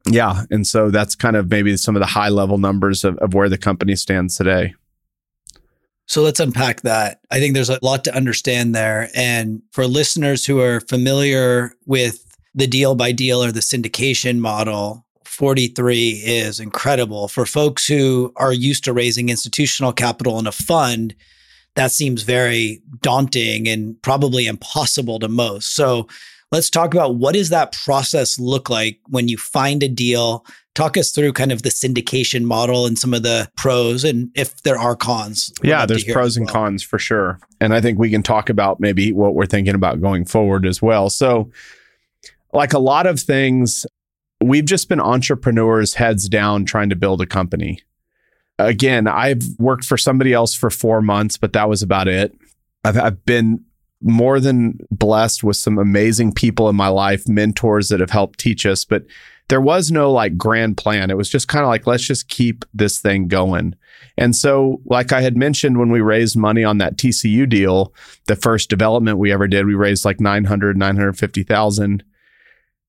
Yeah. 0.08 0.44
And 0.48 0.64
so 0.64 0.92
that's 0.92 1.16
kind 1.16 1.34
of 1.34 1.50
maybe 1.50 1.76
some 1.76 1.96
of 1.96 2.00
the 2.00 2.06
high 2.06 2.28
level 2.28 2.56
numbers 2.56 3.02
of, 3.02 3.18
of 3.18 3.34
where 3.34 3.48
the 3.48 3.58
company 3.58 3.96
stands 3.96 4.36
today. 4.36 4.74
So 6.06 6.22
let's 6.22 6.38
unpack 6.38 6.82
that. 6.82 7.18
I 7.32 7.40
think 7.40 7.54
there's 7.54 7.68
a 7.68 7.80
lot 7.82 8.04
to 8.04 8.14
understand 8.14 8.76
there. 8.76 9.10
And 9.16 9.60
for 9.72 9.88
listeners 9.88 10.46
who 10.46 10.60
are 10.60 10.78
familiar 10.82 11.72
with 11.84 12.24
the 12.54 12.68
deal 12.68 12.94
by 12.94 13.10
deal 13.10 13.42
or 13.42 13.50
the 13.50 13.58
syndication 13.58 14.38
model, 14.38 15.04
43 15.24 16.10
is 16.24 16.60
incredible. 16.60 17.26
For 17.26 17.44
folks 17.44 17.88
who 17.88 18.32
are 18.36 18.52
used 18.52 18.84
to 18.84 18.92
raising 18.92 19.30
institutional 19.30 19.92
capital 19.92 20.38
in 20.38 20.46
a 20.46 20.52
fund, 20.52 21.16
that 21.76 21.92
seems 21.92 22.22
very 22.22 22.82
daunting 23.02 23.68
and 23.68 24.00
probably 24.02 24.46
impossible 24.46 25.18
to 25.20 25.28
most. 25.28 25.76
So 25.76 26.08
let's 26.50 26.70
talk 26.70 26.94
about 26.94 27.16
what 27.16 27.34
does 27.34 27.50
that 27.50 27.72
process 27.72 28.38
look 28.38 28.68
like 28.68 28.98
when 29.08 29.28
you 29.28 29.36
find 29.36 29.82
a 29.82 29.88
deal? 29.88 30.44
Talk 30.74 30.96
us 30.96 31.10
through 31.10 31.32
kind 31.32 31.52
of 31.52 31.62
the 31.62 31.68
syndication 31.68 32.44
model 32.44 32.86
and 32.86 32.98
some 32.98 33.14
of 33.14 33.22
the 33.22 33.50
pros 33.56 34.04
and 34.04 34.30
if 34.34 34.62
there 34.62 34.78
are 34.78 34.96
cons. 34.96 35.52
Yeah, 35.62 35.86
there's 35.86 36.04
pros 36.04 36.36
and 36.36 36.48
cons 36.48 36.82
for 36.82 36.98
sure. 36.98 37.38
And 37.60 37.72
I 37.72 37.80
think 37.80 37.98
we 37.98 38.10
can 38.10 38.22
talk 38.22 38.50
about 38.50 38.80
maybe 38.80 39.12
what 39.12 39.34
we're 39.34 39.46
thinking 39.46 39.74
about 39.74 40.00
going 40.00 40.24
forward 40.24 40.66
as 40.66 40.82
well. 40.82 41.08
So 41.08 41.50
like 42.52 42.72
a 42.72 42.78
lot 42.78 43.06
of 43.06 43.20
things, 43.20 43.86
we've 44.42 44.64
just 44.64 44.88
been 44.88 45.00
entrepreneurs 45.00 45.94
heads 45.94 46.28
down 46.28 46.64
trying 46.64 46.90
to 46.90 46.96
build 46.96 47.20
a 47.20 47.26
company. 47.26 47.80
Again, 48.58 49.06
I've 49.06 49.42
worked 49.58 49.84
for 49.84 49.98
somebody 49.98 50.32
else 50.32 50.54
for 50.54 50.70
four 50.70 51.02
months, 51.02 51.36
but 51.36 51.52
that 51.52 51.68
was 51.68 51.82
about 51.82 52.08
it. 52.08 52.34
I've, 52.84 52.98
I've 52.98 53.24
been 53.24 53.64
more 54.00 54.40
than 54.40 54.78
blessed 54.90 55.42
with 55.42 55.56
some 55.56 55.78
amazing 55.78 56.32
people 56.32 56.68
in 56.68 56.76
my 56.76 56.88
life, 56.88 57.28
mentors 57.28 57.88
that 57.88 58.00
have 58.00 58.10
helped 58.10 58.38
teach 58.38 58.64
us, 58.64 58.84
but 58.84 59.04
there 59.48 59.60
was 59.60 59.90
no 59.90 60.10
like 60.10 60.36
grand 60.36 60.76
plan. 60.76 61.10
It 61.10 61.16
was 61.16 61.28
just 61.28 61.48
kind 61.48 61.64
of 61.64 61.68
like, 61.68 61.86
let's 61.86 62.02
just 62.02 62.28
keep 62.28 62.64
this 62.74 62.98
thing 62.98 63.28
going. 63.28 63.74
And 64.18 64.34
so, 64.34 64.80
like 64.86 65.12
I 65.12 65.20
had 65.20 65.36
mentioned 65.36 65.78
when 65.78 65.90
we 65.90 66.00
raised 66.00 66.36
money 66.36 66.64
on 66.64 66.78
that 66.78 66.96
TCU 66.96 67.48
deal, 67.48 67.94
the 68.26 68.36
first 68.36 68.70
development 68.70 69.18
we 69.18 69.32
ever 69.32 69.46
did, 69.46 69.66
we 69.66 69.74
raised 69.74 70.04
like 70.04 70.20
900, 70.20 70.76
950,000 70.76 72.02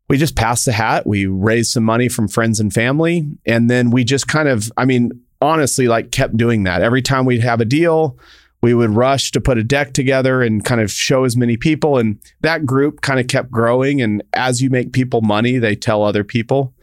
we 0.10 0.18
just 0.18 0.36
passed 0.36 0.66
the 0.66 0.72
hat. 0.72 1.06
We 1.06 1.26
raised 1.26 1.72
some 1.72 1.84
money 1.84 2.08
from 2.08 2.28
friends 2.28 2.60
and 2.60 2.74
family. 2.74 3.30
And 3.46 3.70
then 3.70 3.92
we 3.92 4.04
just 4.04 4.28
kind 4.28 4.48
of, 4.48 4.72
I 4.78 4.86
mean, 4.86 5.12
honestly, 5.42 5.88
like 5.88 6.12
kept 6.12 6.38
doing 6.38 6.64
that. 6.64 6.82
Every 6.82 7.02
time 7.02 7.26
we'd 7.26 7.44
have 7.44 7.62
a 7.62 7.66
deal, 7.66 8.18
we 8.62 8.74
would 8.74 8.92
rush 8.92 9.32
to 9.32 9.42
put 9.42 9.58
a 9.58 9.64
deck 9.64 9.94
together 9.94 10.42
and 10.42 10.66
kind 10.66 10.82
of 10.82 10.92
show 10.92 11.24
as 11.24 11.38
many 11.38 11.58
people. 11.58 11.98
And 11.98 12.20
that 12.42 12.66
group 12.66 13.02
kind 13.02 13.20
of 13.20 13.28
kept 13.28 13.52
growing. 13.52 14.02
And 14.02 14.24
as 14.34 14.62
you 14.62 14.70
make 14.70 14.94
people 14.94 15.22
money, 15.22 15.58
they 15.58 15.76
tell 15.76 16.04
other 16.04 16.24
people. 16.24 16.74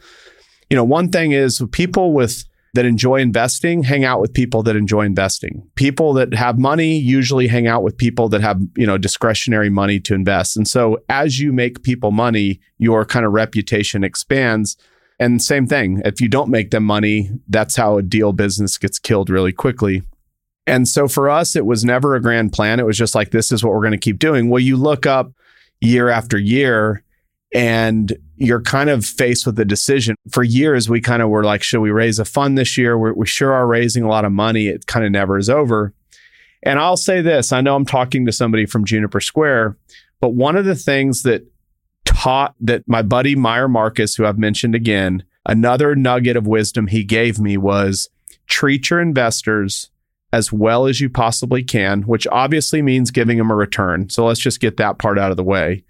You 0.69 0.77
know, 0.77 0.83
one 0.83 1.09
thing 1.09 1.31
is 1.31 1.61
people 1.71 2.13
with 2.13 2.45
that 2.75 2.85
enjoy 2.85 3.15
investing 3.15 3.83
hang 3.83 4.03
out 4.03 4.19
with 4.19 4.33
people 4.33 4.61
that 4.63 4.75
enjoy 4.75 5.01
investing. 5.05 5.65
People 5.75 6.13
that 6.13 6.33
have 6.33 6.59
money 6.59 6.97
usually 6.97 7.47
hang 7.47 7.67
out 7.67 7.83
with 7.83 7.97
people 7.97 8.27
that 8.29 8.41
have, 8.41 8.59
you 8.75 8.85
know, 8.85 8.97
discretionary 8.97 9.69
money 9.69 9.99
to 10.01 10.13
invest. 10.13 10.57
And 10.57 10.67
so 10.67 10.97
as 11.07 11.39
you 11.39 11.53
make 11.53 11.83
people 11.83 12.11
money, 12.11 12.59
your 12.77 13.05
kind 13.05 13.25
of 13.25 13.31
reputation 13.31 14.03
expands. 14.03 14.75
And 15.19 15.41
same 15.41 15.65
thing, 15.65 16.01
if 16.03 16.19
you 16.19 16.27
don't 16.27 16.49
make 16.49 16.71
them 16.71 16.83
money, 16.83 17.29
that's 17.47 17.75
how 17.75 17.97
a 17.97 18.01
deal 18.01 18.33
business 18.33 18.77
gets 18.77 18.99
killed 18.99 19.29
really 19.29 19.53
quickly. 19.53 20.03
And 20.67 20.87
so 20.87 21.07
for 21.07 21.29
us, 21.29 21.55
it 21.55 21.65
was 21.65 21.85
never 21.85 22.15
a 22.15 22.21
grand 22.21 22.51
plan. 22.51 22.79
It 22.79 22.85
was 22.85 22.97
just 22.97 23.15
like, 23.15 23.31
this 23.31 23.51
is 23.51 23.63
what 23.63 23.73
we're 23.73 23.81
going 23.81 23.91
to 23.91 23.97
keep 23.97 24.19
doing. 24.19 24.49
Well, 24.49 24.59
you 24.59 24.77
look 24.77 25.05
up 25.05 25.31
year 25.79 26.09
after 26.09 26.37
year 26.37 27.03
and 27.53 28.17
you're 28.35 28.61
kind 28.61 28.89
of 28.89 29.05
faced 29.05 29.45
with 29.45 29.57
a 29.59 29.65
decision. 29.65 30.15
For 30.29 30.43
years, 30.43 30.89
we 30.89 30.99
kind 30.99 31.21
of 31.21 31.29
were 31.29 31.43
like, 31.43 31.63
should 31.63 31.81
we 31.81 31.91
raise 31.91 32.19
a 32.19 32.25
fund 32.25 32.57
this 32.57 32.77
year? 32.77 32.97
We're, 32.97 33.13
we 33.13 33.27
sure 33.27 33.53
are 33.53 33.67
raising 33.67 34.03
a 34.03 34.09
lot 34.09 34.25
of 34.25 34.31
money. 34.31 34.67
It 34.67 34.87
kind 34.87 35.05
of 35.05 35.11
never 35.11 35.37
is 35.37 35.49
over. 35.49 35.93
And 36.63 36.79
I'll 36.79 36.97
say 36.97 37.21
this 37.21 37.53
I 37.53 37.61
know 37.61 37.75
I'm 37.75 37.85
talking 37.85 38.25
to 38.25 38.31
somebody 38.31 38.65
from 38.65 38.85
Juniper 38.85 39.21
Square, 39.21 39.77
but 40.19 40.33
one 40.33 40.55
of 40.55 40.65
the 40.65 40.75
things 40.75 41.23
that 41.23 41.47
taught 42.05 42.55
that 42.61 42.83
my 42.87 43.01
buddy 43.01 43.35
Meyer 43.35 43.67
Marcus, 43.67 44.15
who 44.15 44.25
I've 44.25 44.39
mentioned 44.39 44.75
again, 44.75 45.23
another 45.45 45.95
nugget 45.95 46.37
of 46.37 46.47
wisdom 46.47 46.87
he 46.87 47.03
gave 47.03 47.39
me 47.39 47.57
was 47.57 48.09
treat 48.47 48.89
your 48.89 49.01
investors 49.01 49.89
as 50.33 50.51
well 50.51 50.85
as 50.85 50.99
you 50.99 51.09
possibly 51.09 51.63
can, 51.63 52.01
which 52.03 52.27
obviously 52.27 52.81
means 52.81 53.11
giving 53.11 53.37
them 53.37 53.51
a 53.51 53.55
return. 53.55 54.09
So 54.09 54.25
let's 54.25 54.39
just 54.39 54.59
get 54.59 54.77
that 54.77 54.97
part 54.97 55.17
out 55.17 55.31
of 55.31 55.37
the 55.37 55.43
way. 55.43 55.83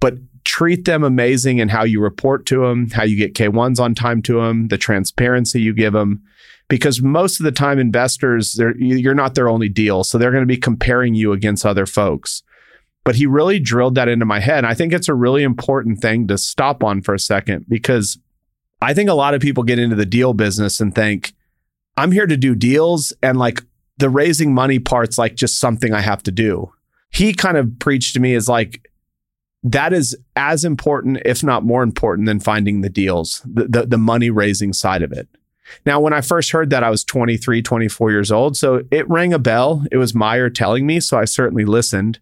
But 0.00 0.14
treat 0.44 0.84
them 0.84 1.04
amazing 1.04 1.58
in 1.58 1.68
how 1.68 1.84
you 1.84 2.00
report 2.00 2.44
to 2.46 2.62
them, 2.62 2.90
how 2.90 3.04
you 3.04 3.16
get 3.16 3.34
K1s 3.34 3.80
on 3.80 3.94
time 3.94 4.20
to 4.22 4.40
them, 4.40 4.68
the 4.68 4.78
transparency 4.78 5.60
you 5.60 5.72
give 5.72 5.92
them. 5.92 6.22
Because 6.68 7.02
most 7.02 7.40
of 7.40 7.44
the 7.44 7.52
time, 7.52 7.78
investors, 7.78 8.58
you're 8.78 9.14
not 9.14 9.34
their 9.34 9.48
only 9.48 9.68
deal. 9.68 10.02
So 10.02 10.18
they're 10.18 10.30
going 10.30 10.42
to 10.42 10.46
be 10.46 10.56
comparing 10.56 11.14
you 11.14 11.32
against 11.32 11.64
other 11.64 11.86
folks. 11.86 12.42
But 13.04 13.16
he 13.16 13.26
really 13.26 13.58
drilled 13.58 13.94
that 13.96 14.08
into 14.08 14.24
my 14.24 14.40
head. 14.40 14.58
And 14.58 14.66
I 14.66 14.74
think 14.74 14.92
it's 14.92 15.08
a 15.08 15.14
really 15.14 15.42
important 15.42 16.00
thing 16.00 16.26
to 16.28 16.38
stop 16.38 16.82
on 16.82 17.02
for 17.02 17.14
a 17.14 17.18
second 17.18 17.66
because 17.68 18.18
I 18.80 18.94
think 18.94 19.10
a 19.10 19.14
lot 19.14 19.34
of 19.34 19.42
people 19.42 19.62
get 19.62 19.78
into 19.78 19.96
the 19.96 20.06
deal 20.06 20.32
business 20.32 20.80
and 20.80 20.94
think, 20.94 21.34
I'm 21.96 22.12
here 22.12 22.26
to 22.26 22.36
do 22.36 22.54
deals. 22.54 23.12
And 23.22 23.38
like 23.38 23.62
the 23.98 24.10
raising 24.10 24.54
money 24.54 24.78
part's 24.78 25.18
like 25.18 25.34
just 25.34 25.60
something 25.60 25.92
I 25.92 26.00
have 26.00 26.22
to 26.24 26.32
do. 26.32 26.72
He 27.10 27.34
kind 27.34 27.56
of 27.56 27.78
preached 27.78 28.14
to 28.14 28.20
me 28.20 28.34
as 28.34 28.48
like, 28.48 28.90
that 29.62 29.92
is 29.92 30.16
as 30.36 30.64
important, 30.64 31.22
if 31.24 31.42
not 31.42 31.64
more 31.64 31.82
important, 31.82 32.26
than 32.26 32.40
finding 32.40 32.80
the 32.80 32.90
deals, 32.90 33.40
the, 33.46 33.66
the, 33.66 33.86
the 33.86 33.98
money 33.98 34.28
raising 34.28 34.72
side 34.72 35.02
of 35.02 35.12
it. 35.12 35.28
Now, 35.86 36.00
when 36.00 36.12
I 36.12 36.20
first 36.20 36.50
heard 36.50 36.70
that, 36.70 36.84
I 36.84 36.90
was 36.90 37.04
23, 37.04 37.62
24 37.62 38.10
years 38.10 38.30
old. 38.30 38.56
So 38.56 38.82
it 38.90 39.08
rang 39.08 39.32
a 39.32 39.38
bell. 39.38 39.84
It 39.90 39.96
was 39.96 40.14
Meyer 40.14 40.50
telling 40.50 40.86
me. 40.86 41.00
So 41.00 41.18
I 41.18 41.24
certainly 41.24 41.64
listened. 41.64 42.18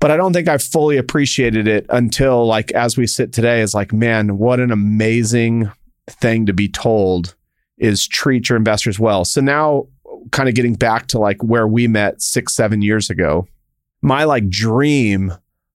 But 0.00 0.10
I 0.10 0.16
don't 0.16 0.32
think 0.32 0.48
I 0.48 0.58
fully 0.58 0.96
appreciated 0.96 1.68
it 1.68 1.86
until, 1.90 2.46
like, 2.46 2.72
as 2.72 2.96
we 2.96 3.06
sit 3.06 3.32
today, 3.32 3.60
is 3.60 3.74
like, 3.74 3.92
man, 3.92 4.38
what 4.38 4.58
an 4.58 4.70
amazing 4.70 5.70
thing 6.08 6.46
to 6.46 6.52
be 6.52 6.68
told 6.68 7.34
is 7.78 8.06
treat 8.06 8.48
your 8.48 8.56
investors 8.56 8.98
well. 8.98 9.24
So 9.24 9.40
now, 9.40 9.86
kind 10.32 10.48
of 10.48 10.54
getting 10.54 10.74
back 10.74 11.06
to 11.08 11.18
like 11.18 11.42
where 11.42 11.66
we 11.66 11.88
met 11.88 12.20
six, 12.20 12.54
seven 12.54 12.82
years 12.82 13.10
ago, 13.10 13.46
my 14.02 14.24
like 14.24 14.48
dream 14.48 15.32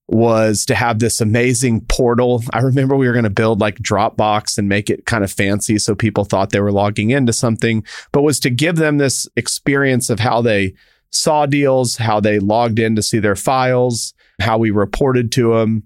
was 0.08 0.64
to 0.66 0.74
have 0.74 1.00
this 1.00 1.20
amazing 1.20 1.80
portal. 1.86 2.42
I 2.52 2.60
remember 2.60 2.94
we 2.94 3.08
were 3.08 3.12
going 3.12 3.24
to 3.24 3.30
build 3.30 3.60
like 3.60 3.78
Dropbox 3.78 4.56
and 4.56 4.68
make 4.68 4.88
it 4.88 5.04
kind 5.06 5.24
of 5.24 5.32
fancy 5.32 5.78
so 5.78 5.96
people 5.96 6.24
thought 6.24 6.50
they 6.50 6.60
were 6.60 6.72
logging 6.72 7.10
into 7.10 7.32
something, 7.32 7.84
but 8.12 8.22
was 8.22 8.38
to 8.40 8.50
give 8.50 8.76
them 8.76 8.98
this 8.98 9.28
experience 9.36 10.08
of 10.08 10.20
how 10.20 10.42
they 10.42 10.74
saw 11.10 11.46
deals, 11.46 11.96
how 11.96 12.20
they 12.20 12.38
logged 12.38 12.78
in 12.78 12.94
to 12.94 13.02
see 13.02 13.18
their 13.18 13.34
files, 13.34 14.14
how 14.38 14.58
we 14.58 14.70
reported 14.70 15.32
to 15.32 15.54
them. 15.54 15.82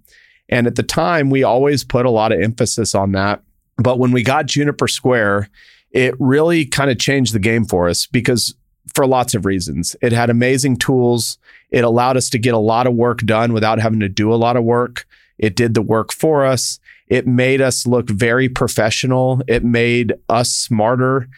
And 0.49 0.67
at 0.67 0.77
the 0.77 0.83
time, 0.83 1.31
we 1.31 1.43
always 1.43 1.85
put 1.85 2.07
a 2.07 2.11
lot 2.11 2.33
of 2.33 2.41
emphasis 2.41 2.95
on 2.95 3.13
that. 3.13 3.43
But 3.77 3.99
when 3.99 4.13
we 4.13 4.23
got 4.23 4.47
Juniper 4.47 4.89
Square, 4.89 5.49
it 5.93 6.15
really 6.19 6.67
kind 6.67 6.91
of 6.91 6.99
changed 6.99 7.35
the 7.35 7.39
game 7.39 7.65
for 7.65 7.89
us 7.89 8.07
because 8.07 8.55
for 8.95 9.07
lots 9.07 9.35
of 9.35 9.47
reasons. 9.47 9.95
It 10.03 10.13
had 10.13 10.31
amazing 10.31 10.77
tools. 10.77 11.39
It 11.71 11.85
allowed 11.85 12.17
us 12.17 12.29
to 12.31 12.39
get 12.39 12.55
a 12.55 12.59
lot 12.59 12.87
of 12.87 12.95
work 12.95 13.21
done 13.21 13.53
without 13.53 13.81
having 13.81 14.01
to 14.01 14.09
do 14.09 14.33
a 14.33 14.37
lot 14.37 14.57
of 14.57 14.65
work. 14.65 15.07
It 15.39 15.57
did 15.57 15.75
the 15.75 15.83
work 15.83 16.13
for 16.13 16.45
us. 16.45 16.79
It 17.07 17.27
made 17.27 17.61
us 17.61 17.87
look 17.87 18.09
very 18.09 18.49
professional. 18.49 19.43
It 19.49 19.65
made 19.65 20.15
us 20.29 20.51
smarter. 20.51 21.29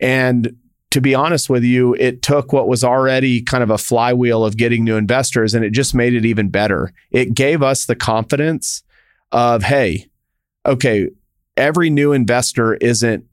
And 0.00 0.56
to 0.96 1.00
be 1.02 1.14
honest 1.14 1.50
with 1.50 1.62
you, 1.62 1.92
it 2.00 2.22
took 2.22 2.54
what 2.54 2.68
was 2.68 2.82
already 2.82 3.42
kind 3.42 3.62
of 3.62 3.68
a 3.68 3.76
flywheel 3.76 4.46
of 4.46 4.56
getting 4.56 4.82
new 4.82 4.96
investors 4.96 5.52
and 5.52 5.62
it 5.62 5.68
just 5.68 5.94
made 5.94 6.14
it 6.14 6.24
even 6.24 6.48
better. 6.48 6.90
It 7.10 7.34
gave 7.34 7.62
us 7.62 7.84
the 7.84 7.94
confidence 7.94 8.82
of, 9.30 9.62
hey, 9.62 10.06
okay, 10.64 11.10
every 11.54 11.90
new 11.90 12.12
investor 12.12 12.76
isn't 12.76 13.26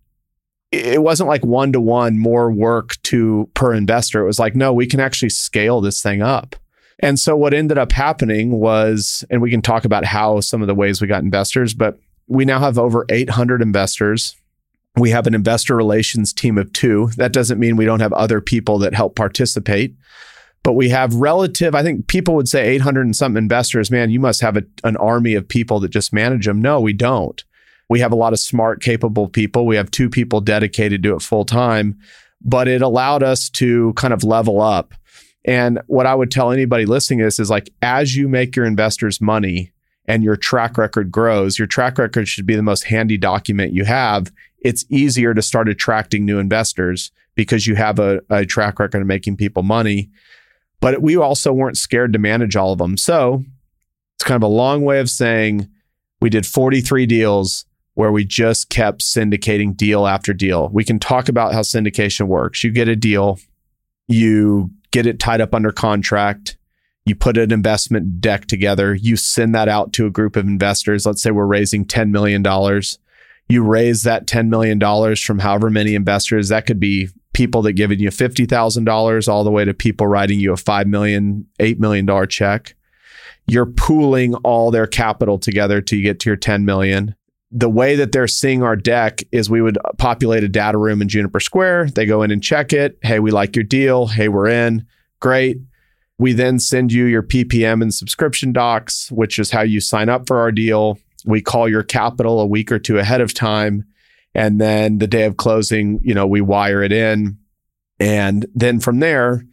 it 0.73 1.01
wasn't 1.01 1.29
like 1.29 1.45
one 1.45 1.71
to 1.71 1.79
one 1.79 2.19
more 2.19 2.51
work 2.51 3.01
to 3.03 3.49
per 3.53 3.73
investor. 3.73 4.19
It 4.19 4.25
was 4.25 4.39
like, 4.39 4.57
no, 4.57 4.73
we 4.73 4.85
can 4.85 4.99
actually 4.99 5.29
scale 5.29 5.79
this 5.79 6.01
thing 6.01 6.21
up. 6.21 6.57
And 6.99 7.17
so 7.17 7.33
what 7.37 7.53
ended 7.53 7.77
up 7.77 7.93
happening 7.93 8.59
was, 8.59 9.23
and 9.29 9.41
we 9.41 9.49
can 9.49 9.61
talk 9.61 9.85
about 9.85 10.03
how 10.03 10.41
some 10.41 10.61
of 10.61 10.67
the 10.67 10.75
ways 10.75 10.99
we 11.01 11.07
got 11.07 11.23
investors, 11.23 11.73
but 11.73 11.97
we 12.27 12.43
now 12.43 12.59
have 12.59 12.77
over 12.77 13.05
800 13.07 13.61
investors. 13.61 14.35
We 14.95 15.09
have 15.09 15.25
an 15.25 15.33
investor 15.33 15.75
relations 15.75 16.33
team 16.33 16.57
of 16.57 16.71
two. 16.73 17.09
That 17.17 17.33
doesn't 17.33 17.59
mean 17.59 17.75
we 17.75 17.85
don't 17.85 17.99
have 17.99 18.13
other 18.13 18.41
people 18.41 18.77
that 18.79 18.93
help 18.93 19.15
participate, 19.15 19.95
but 20.63 20.73
we 20.73 20.89
have 20.89 21.15
relative, 21.15 21.73
I 21.73 21.83
think 21.83 22.07
people 22.07 22.35
would 22.35 22.47
say 22.47 22.67
800 22.69 23.01
and 23.01 23.15
something 23.15 23.41
investors. 23.41 23.89
Man, 23.89 24.11
you 24.11 24.19
must 24.19 24.41
have 24.41 24.55
a, 24.55 24.63
an 24.83 24.95
army 24.97 25.33
of 25.33 25.47
people 25.47 25.79
that 25.79 25.89
just 25.89 26.13
manage 26.13 26.45
them. 26.45 26.61
No, 26.61 26.79
we 26.79 26.93
don't. 26.93 27.43
We 27.89 27.99
have 27.99 28.11
a 28.11 28.15
lot 28.17 28.33
of 28.33 28.39
smart, 28.39 28.81
capable 28.81 29.27
people. 29.27 29.65
We 29.65 29.75
have 29.75 29.91
two 29.91 30.09
people 30.09 30.41
dedicated 30.41 31.03
to 31.03 31.15
it 31.15 31.21
full 31.21 31.45
time, 31.45 31.99
but 32.41 32.67
it 32.67 32.81
allowed 32.81 33.23
us 33.23 33.49
to 33.51 33.93
kind 33.93 34.13
of 34.13 34.23
level 34.23 34.61
up. 34.61 34.93
And 35.45 35.81
what 35.87 36.05
I 36.05 36.15
would 36.15 36.31
tell 36.31 36.51
anybody 36.51 36.85
listening 36.85 37.19
to 37.19 37.25
this 37.25 37.39
is 37.39 37.49
like, 37.49 37.69
as 37.81 38.15
you 38.15 38.29
make 38.29 38.55
your 38.55 38.65
investors 38.65 39.19
money 39.19 39.73
and 40.05 40.23
your 40.23 40.35
track 40.35 40.77
record 40.77 41.11
grows, 41.11 41.59
your 41.59 41.67
track 41.67 41.97
record 41.97 42.27
should 42.27 42.45
be 42.45 42.55
the 42.55 42.63
most 42.63 42.85
handy 42.85 43.17
document 43.17 43.73
you 43.73 43.85
have. 43.85 44.31
It's 44.63 44.85
easier 44.89 45.33
to 45.33 45.41
start 45.41 45.69
attracting 45.69 46.25
new 46.25 46.39
investors 46.39 47.11
because 47.35 47.67
you 47.67 47.75
have 47.75 47.99
a, 47.99 48.21
a 48.29 48.45
track 48.45 48.79
record 48.79 49.01
of 49.01 49.07
making 49.07 49.37
people 49.37 49.63
money. 49.63 50.09
But 50.79 51.01
we 51.01 51.15
also 51.15 51.53
weren't 51.53 51.77
scared 51.77 52.13
to 52.13 52.19
manage 52.19 52.55
all 52.55 52.73
of 52.73 52.77
them. 52.77 52.97
So 52.97 53.43
it's 54.15 54.23
kind 54.23 54.41
of 54.41 54.49
a 54.49 54.53
long 54.53 54.83
way 54.83 54.99
of 54.99 55.09
saying 55.09 55.69
we 56.21 56.29
did 56.29 56.45
43 56.45 57.05
deals 57.05 57.65
where 57.95 58.11
we 58.11 58.25
just 58.25 58.69
kept 58.69 59.01
syndicating 59.01 59.75
deal 59.75 60.07
after 60.07 60.33
deal. 60.33 60.69
We 60.69 60.83
can 60.83 60.99
talk 60.99 61.29
about 61.29 61.53
how 61.53 61.61
syndication 61.61 62.27
works. 62.27 62.63
You 62.63 62.71
get 62.71 62.87
a 62.87 62.95
deal, 62.95 63.39
you 64.07 64.71
get 64.91 65.05
it 65.05 65.19
tied 65.19 65.41
up 65.41 65.53
under 65.53 65.71
contract, 65.71 66.57
you 67.05 67.15
put 67.15 67.37
an 67.37 67.51
investment 67.51 68.21
deck 68.21 68.45
together, 68.45 68.95
you 68.95 69.15
send 69.15 69.53
that 69.55 69.67
out 69.67 69.93
to 69.93 70.05
a 70.05 70.11
group 70.11 70.35
of 70.35 70.45
investors. 70.45 71.05
Let's 71.05 71.21
say 71.21 71.31
we're 71.31 71.45
raising 71.45 71.85
$10 71.85 72.09
million. 72.09 72.43
You 73.53 73.63
raise 73.63 74.03
that 74.03 74.25
$10 74.25 74.47
million 74.47 74.79
from 75.15 75.39
however 75.39 75.69
many 75.69 75.93
investors. 75.93 76.49
That 76.49 76.65
could 76.65 76.79
be 76.79 77.09
people 77.33 77.61
that 77.61 77.73
giving 77.73 77.99
you 77.99 78.09
$50,000 78.09 79.27
all 79.27 79.43
the 79.43 79.51
way 79.51 79.63
to 79.63 79.73
people 79.73 80.07
writing 80.07 80.39
you 80.39 80.53
a 80.53 80.55
$5 80.55 80.87
million, 80.87 81.45
$8 81.59 81.79
million 81.79 82.27
check. 82.27 82.75
You're 83.45 83.65
pooling 83.65 84.33
all 84.35 84.71
their 84.71 84.87
capital 84.87 85.37
together 85.37 85.81
to 85.81 86.01
get 86.01 86.19
to 86.21 86.29
your 86.29 86.37
10 86.37 86.65
million 86.65 87.15
the 87.55 87.69
way 87.69 87.95
that 87.95 88.11
they're 88.11 88.27
seeing 88.27 88.63
our 88.63 88.75
deck 88.75 89.21
is 89.31 89.47
we 89.47 89.61
would 89.61 89.77
populate 89.99 90.43
a 90.43 90.49
data 90.49 90.77
room 90.77 91.03
in 91.03 91.07
Juniper 91.07 91.39
Square. 91.39 91.91
They 91.91 92.07
go 92.07 92.23
in 92.23 92.31
and 92.31 92.41
check 92.41 92.73
it. 92.73 92.97
Hey, 93.03 93.19
we 93.19 93.29
like 93.29 93.55
your 93.55 93.63
deal. 93.63 94.07
Hey, 94.07 94.27
we're 94.27 94.47
in. 94.47 94.87
Great. 95.19 95.57
We 96.17 96.33
then 96.33 96.57
send 96.57 96.91
you 96.91 97.05
your 97.05 97.21
PPM 97.21 97.83
and 97.83 97.93
subscription 97.93 98.53
docs, 98.53 99.11
which 99.11 99.37
is 99.37 99.51
how 99.51 99.61
you 99.61 99.81
sign 99.81 100.09
up 100.09 100.25
for 100.25 100.39
our 100.39 100.51
deal. 100.51 100.97
We 101.25 101.41
call 101.41 101.69
your 101.69 101.83
capital 101.83 102.39
a 102.39 102.45
week 102.45 102.71
or 102.71 102.79
two 102.79 102.99
ahead 102.99 103.21
of 103.21 103.33
time. 103.33 103.85
And 104.35 104.59
then 104.59 104.97
the 104.97 105.07
day 105.07 105.25
of 105.25 105.37
closing, 105.37 105.99
you 106.03 106.13
know, 106.13 106.27
we 106.27 106.41
wire 106.41 106.81
it 106.81 106.91
in. 106.91 107.37
And 107.99 108.45
then 108.55 108.79
from 108.79 108.99
there, 108.99 109.45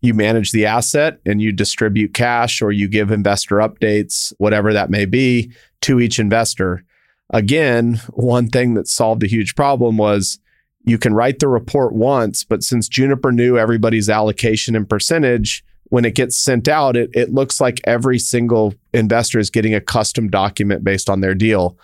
you 0.00 0.14
manage 0.14 0.52
the 0.52 0.66
asset 0.66 1.18
and 1.26 1.42
you 1.42 1.52
distribute 1.52 2.14
cash 2.14 2.62
or 2.62 2.70
you 2.70 2.88
give 2.88 3.10
investor 3.10 3.56
updates, 3.56 4.32
whatever 4.38 4.72
that 4.72 4.90
may 4.90 5.04
be, 5.04 5.52
to 5.82 5.98
each 6.00 6.18
investor. 6.18 6.84
Again, 7.30 8.00
one 8.10 8.48
thing 8.48 8.74
that 8.74 8.88
solved 8.88 9.22
a 9.22 9.28
huge 9.28 9.54
problem 9.54 9.96
was 9.96 10.38
you 10.84 10.98
can 10.98 11.14
write 11.14 11.40
the 11.40 11.48
report 11.48 11.92
once, 11.92 12.44
but 12.44 12.62
since 12.62 12.88
Juniper 12.88 13.32
knew 13.32 13.58
everybody's 13.58 14.08
allocation 14.08 14.76
and 14.76 14.88
percentage, 14.88 15.64
when 15.90 16.04
it 16.04 16.14
gets 16.14 16.36
sent 16.36 16.68
out, 16.68 16.96
it, 16.96 17.10
it 17.14 17.32
looks 17.32 17.60
like 17.60 17.80
every 17.84 18.18
single 18.18 18.74
investor 18.92 19.38
is 19.38 19.50
getting 19.50 19.74
a 19.74 19.80
custom 19.80 20.28
document 20.28 20.84
based 20.84 21.08
on 21.08 21.20
their 21.20 21.34
deal. 21.34 21.78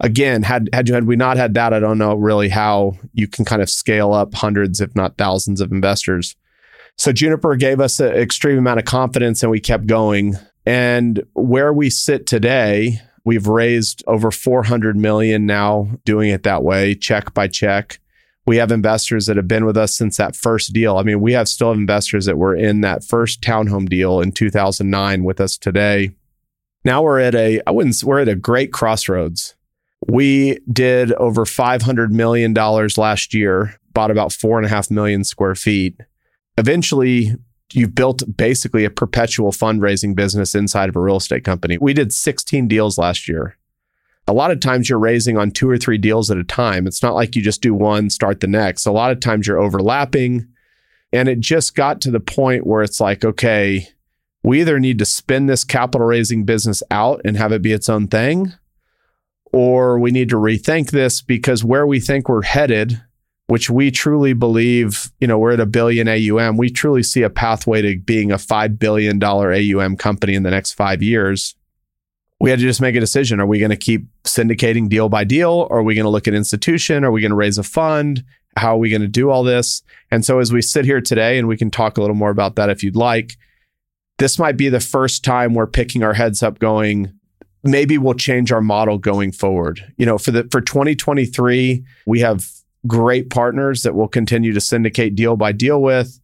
Again, 0.00 0.42
had 0.42 0.68
had 0.72 0.88
you 0.88 0.94
had 0.94 1.06
we 1.06 1.16
not 1.16 1.36
had 1.36 1.54
that, 1.54 1.72
I 1.72 1.80
don't 1.80 1.98
know 1.98 2.14
really 2.14 2.50
how 2.50 2.98
you 3.14 3.26
can 3.26 3.44
kind 3.44 3.62
of 3.62 3.70
scale 3.70 4.12
up 4.12 4.34
hundreds, 4.34 4.80
if 4.80 4.94
not 4.94 5.16
thousands, 5.16 5.60
of 5.60 5.72
investors. 5.72 6.36
So 6.98 7.12
Juniper 7.12 7.56
gave 7.56 7.80
us 7.80 7.98
an 8.00 8.12
extreme 8.12 8.58
amount 8.58 8.78
of 8.78 8.84
confidence, 8.84 9.42
and 9.42 9.50
we 9.50 9.60
kept 9.60 9.86
going. 9.86 10.36
And 10.66 11.22
where 11.34 11.72
we 11.72 11.88
sit 11.90 12.26
today, 12.26 13.00
We've 13.26 13.48
raised 13.48 14.04
over 14.06 14.30
400 14.30 14.96
million 14.96 15.46
now 15.46 15.90
doing 16.04 16.30
it 16.30 16.44
that 16.44 16.62
way, 16.62 16.94
check 16.94 17.34
by 17.34 17.48
check. 17.48 17.98
We 18.46 18.58
have 18.58 18.70
investors 18.70 19.26
that 19.26 19.36
have 19.36 19.48
been 19.48 19.66
with 19.66 19.76
us 19.76 19.96
since 19.96 20.16
that 20.18 20.36
first 20.36 20.72
deal. 20.72 20.98
I 20.98 21.02
mean, 21.02 21.20
we 21.20 21.32
have 21.32 21.48
still 21.48 21.72
investors 21.72 22.26
that 22.26 22.38
were 22.38 22.54
in 22.54 22.80
that 22.82 23.02
first 23.02 23.42
townhome 23.42 23.88
deal 23.88 24.20
in 24.20 24.30
2009 24.30 25.24
with 25.24 25.40
us 25.40 25.58
today. 25.58 26.12
Now 26.84 27.02
we're 27.02 27.18
at 27.18 27.34
a 27.34 27.60
I 27.66 27.72
wouldn't 27.72 28.00
we're 28.04 28.20
at 28.20 28.28
a 28.28 28.36
great 28.36 28.72
crossroads. 28.72 29.56
We 30.06 30.60
did 30.72 31.12
over 31.14 31.44
$500 31.44 32.10
million 32.10 32.54
last 32.54 33.34
year, 33.34 33.80
bought 33.92 34.12
about 34.12 34.32
four 34.32 34.58
and 34.58 34.66
a 34.66 34.68
half 34.68 34.90
million 34.90 35.24
square 35.24 35.56
feet. 35.56 36.00
Eventually, 36.56 37.34
you've 37.72 37.94
built 37.94 38.22
basically 38.36 38.84
a 38.84 38.90
perpetual 38.90 39.50
fundraising 39.50 40.14
business 40.14 40.54
inside 40.54 40.88
of 40.88 40.96
a 40.96 41.00
real 41.00 41.16
estate 41.16 41.42
company. 41.42 41.78
We 41.78 41.92
did 41.92 42.12
16 42.12 42.68
deals 42.68 42.98
last 42.98 43.28
year. 43.28 43.56
A 44.28 44.32
lot 44.32 44.50
of 44.50 44.60
times 44.60 44.88
you're 44.88 44.98
raising 44.98 45.36
on 45.38 45.50
two 45.50 45.70
or 45.70 45.78
three 45.78 45.98
deals 45.98 46.30
at 46.30 46.36
a 46.36 46.44
time. 46.44 46.86
It's 46.86 47.02
not 47.02 47.14
like 47.14 47.36
you 47.36 47.42
just 47.42 47.62
do 47.62 47.74
one, 47.74 48.10
start 48.10 48.40
the 48.40 48.46
next. 48.46 48.86
A 48.86 48.92
lot 48.92 49.12
of 49.12 49.20
times 49.20 49.46
you're 49.46 49.60
overlapping. 49.60 50.48
And 51.12 51.28
it 51.28 51.40
just 51.40 51.76
got 51.76 52.00
to 52.02 52.10
the 52.10 52.20
point 52.20 52.66
where 52.66 52.82
it's 52.82 53.00
like, 53.00 53.24
okay, 53.24 53.88
we 54.42 54.60
either 54.60 54.80
need 54.80 54.98
to 54.98 55.04
spin 55.04 55.46
this 55.46 55.64
capital 55.64 56.06
raising 56.06 56.44
business 56.44 56.82
out 56.90 57.20
and 57.24 57.36
have 57.36 57.52
it 57.52 57.62
be 57.62 57.72
its 57.72 57.88
own 57.88 58.08
thing, 58.08 58.52
or 59.52 59.98
we 59.98 60.10
need 60.10 60.28
to 60.30 60.36
rethink 60.36 60.90
this 60.90 61.22
because 61.22 61.64
where 61.64 61.86
we 61.86 62.00
think 62.00 62.28
we're 62.28 62.42
headed 62.42 63.00
which 63.46 63.70
we 63.70 63.90
truly 63.90 64.32
believe, 64.32 65.10
you 65.20 65.26
know, 65.26 65.38
we're 65.38 65.52
at 65.52 65.60
a 65.60 65.66
billion 65.66 66.08
AUM. 66.08 66.56
We 66.56 66.68
truly 66.68 67.02
see 67.02 67.22
a 67.22 67.30
pathway 67.30 67.82
to 67.82 67.98
being 67.98 68.32
a 68.32 68.36
$5 68.36 68.78
billion 68.78 69.22
AUM 69.22 69.96
company 69.96 70.34
in 70.34 70.42
the 70.42 70.50
next 70.50 70.72
five 70.72 71.02
years. 71.02 71.54
We 72.38 72.50
had 72.50 72.58
to 72.58 72.64
just 72.64 72.80
make 72.80 72.94
a 72.94 73.00
decision. 73.00 73.40
Are 73.40 73.46
we 73.46 73.58
going 73.58 73.70
to 73.70 73.76
keep 73.76 74.06
syndicating 74.24 74.88
deal 74.88 75.08
by 75.08 75.24
deal? 75.24 75.66
Are 75.70 75.82
we 75.82 75.94
going 75.94 76.04
to 76.04 76.10
look 76.10 76.28
at 76.28 76.34
institution? 76.34 77.02
Are 77.02 77.10
we 77.10 77.20
going 77.20 77.30
to 77.30 77.36
raise 77.36 77.58
a 77.58 77.62
fund? 77.62 78.24
How 78.56 78.74
are 78.74 78.78
we 78.78 78.90
going 78.90 79.02
to 79.02 79.08
do 79.08 79.30
all 79.30 79.42
this? 79.42 79.82
And 80.10 80.24
so 80.24 80.38
as 80.38 80.52
we 80.52 80.62
sit 80.62 80.84
here 80.84 81.00
today, 81.00 81.38
and 81.38 81.48
we 81.48 81.56
can 81.56 81.70
talk 81.70 81.96
a 81.96 82.00
little 82.00 82.16
more 82.16 82.30
about 82.30 82.56
that 82.56 82.70
if 82.70 82.82
you'd 82.82 82.96
like, 82.96 83.36
this 84.18 84.38
might 84.38 84.56
be 84.56 84.68
the 84.68 84.80
first 84.80 85.24
time 85.24 85.54
we're 85.54 85.66
picking 85.66 86.02
our 86.02 86.14
heads 86.14 86.42
up 86.42 86.58
going, 86.58 87.12
maybe 87.62 87.98
we'll 87.98 88.14
change 88.14 88.52
our 88.52 88.60
model 88.60 88.98
going 88.98 89.32
forward. 89.32 89.92
You 89.96 90.06
know, 90.06 90.18
for 90.18 90.30
the 90.30 90.48
for 90.50 90.60
2023, 90.60 91.84
we 92.06 92.20
have 92.20 92.46
great 92.86 93.30
partners 93.30 93.82
that 93.82 93.94
we'll 93.94 94.08
continue 94.08 94.52
to 94.52 94.60
syndicate 94.60 95.14
deal 95.14 95.36
by 95.36 95.52
deal 95.52 95.82
with. 95.82 96.18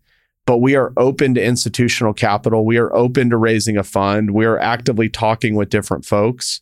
But 0.44 0.58
we 0.58 0.74
are 0.74 0.92
open 0.96 1.34
to 1.34 1.42
institutional 1.44 2.12
capital. 2.12 2.64
We 2.64 2.76
are 2.78 2.94
open 2.94 3.30
to 3.30 3.36
raising 3.36 3.76
a 3.76 3.84
fund. 3.84 4.32
We 4.32 4.44
are 4.44 4.58
actively 4.58 5.08
talking 5.08 5.54
with 5.54 5.68
different 5.68 6.04
folks. 6.04 6.60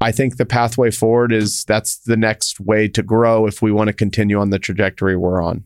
I 0.00 0.12
think 0.12 0.36
the 0.36 0.46
pathway 0.46 0.90
forward 0.90 1.32
is 1.32 1.64
that's 1.64 1.98
the 1.98 2.16
next 2.16 2.60
way 2.60 2.88
to 2.88 3.02
grow 3.02 3.46
if 3.46 3.62
we 3.62 3.72
want 3.72 3.88
to 3.88 3.92
continue 3.92 4.38
on 4.38 4.50
the 4.50 4.58
trajectory 4.58 5.16
we're 5.16 5.42
on. 5.42 5.64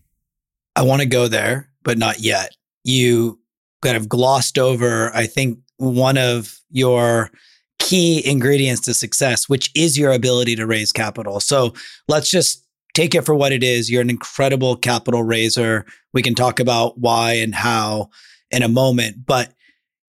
I 0.74 0.82
want 0.82 1.02
to 1.02 1.08
go 1.08 1.28
there, 1.28 1.70
but 1.82 1.98
not 1.98 2.20
yet. 2.20 2.56
You 2.84 3.38
kind 3.82 3.96
of 3.96 4.08
glossed 4.08 4.58
over, 4.58 5.14
I 5.14 5.26
think, 5.26 5.58
one 5.76 6.16
of 6.16 6.58
your 6.70 7.30
key 7.78 8.26
ingredients 8.26 8.82
to 8.82 8.94
success, 8.94 9.48
which 9.48 9.70
is 9.74 9.98
your 9.98 10.12
ability 10.12 10.56
to 10.56 10.66
raise 10.66 10.92
capital. 10.92 11.40
So 11.40 11.74
let's 12.08 12.30
just 12.30 12.64
take 12.94 13.14
it 13.14 13.22
for 13.22 13.34
what 13.34 13.52
it 13.52 13.62
is. 13.62 13.90
You're 13.90 14.02
an 14.02 14.10
incredible 14.10 14.76
capital 14.76 15.22
raiser. 15.22 15.86
We 16.12 16.22
can 16.22 16.34
talk 16.34 16.60
about 16.60 16.98
why 16.98 17.34
and 17.34 17.54
how 17.54 18.10
in 18.50 18.62
a 18.62 18.68
moment. 18.68 19.24
But, 19.26 19.52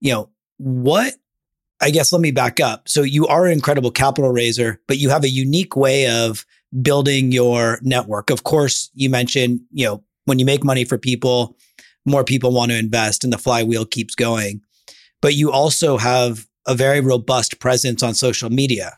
you 0.01 0.11
know, 0.11 0.29
what, 0.57 1.13
I 1.81 1.89
guess, 1.89 2.11
let 2.11 2.21
me 2.21 2.31
back 2.31 2.59
up. 2.59 2.87
So 2.87 3.01
you 3.01 3.27
are 3.27 3.45
an 3.45 3.53
incredible 3.53 3.91
capital 3.91 4.31
raiser, 4.31 4.81
but 4.87 4.97
you 4.97 5.09
have 5.09 5.23
a 5.23 5.29
unique 5.29 5.75
way 5.75 6.07
of 6.07 6.45
building 6.81 7.31
your 7.31 7.79
network. 7.81 8.29
Of 8.29 8.43
course, 8.43 8.89
you 8.93 9.09
mentioned, 9.09 9.61
you 9.71 9.85
know, 9.85 10.03
when 10.25 10.39
you 10.39 10.45
make 10.45 10.63
money 10.63 10.85
for 10.85 10.97
people, 10.97 11.57
more 12.05 12.23
people 12.23 12.51
want 12.51 12.71
to 12.71 12.77
invest 12.77 13.23
and 13.23 13.31
the 13.31 13.37
flywheel 13.37 13.85
keeps 13.85 14.15
going. 14.15 14.61
But 15.21 15.35
you 15.35 15.51
also 15.51 15.97
have 15.97 16.47
a 16.65 16.75
very 16.75 16.99
robust 16.99 17.59
presence 17.59 18.03
on 18.03 18.13
social 18.13 18.49
media. 18.49 18.97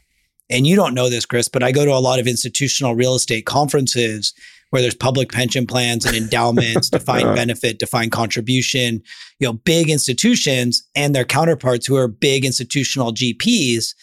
And 0.49 0.67
you 0.67 0.75
don't 0.75 0.93
know 0.93 1.09
this, 1.09 1.25
Chris, 1.25 1.47
but 1.47 1.63
I 1.63 1.71
go 1.71 1.85
to 1.85 1.91
a 1.91 1.99
lot 1.99 2.19
of 2.19 2.27
institutional 2.27 2.95
real 2.95 3.15
estate 3.15 3.45
conferences 3.45 4.33
where 4.69 4.81
there's 4.81 4.95
public 4.95 5.31
pension 5.31 5.65
plans 5.65 6.05
and 6.05 6.15
endowments, 6.15 6.89
defined 6.91 7.25
uh-huh. 7.25 7.35
benefit, 7.35 7.79
defined 7.79 8.11
contribution, 8.11 9.01
you 9.39 9.47
know, 9.47 9.53
big 9.53 9.89
institutions 9.89 10.87
and 10.95 11.15
their 11.15 11.25
counterparts 11.25 11.87
who 11.87 11.95
are 11.95 12.07
big 12.07 12.45
institutional 12.45 13.13
GPs. 13.13 13.95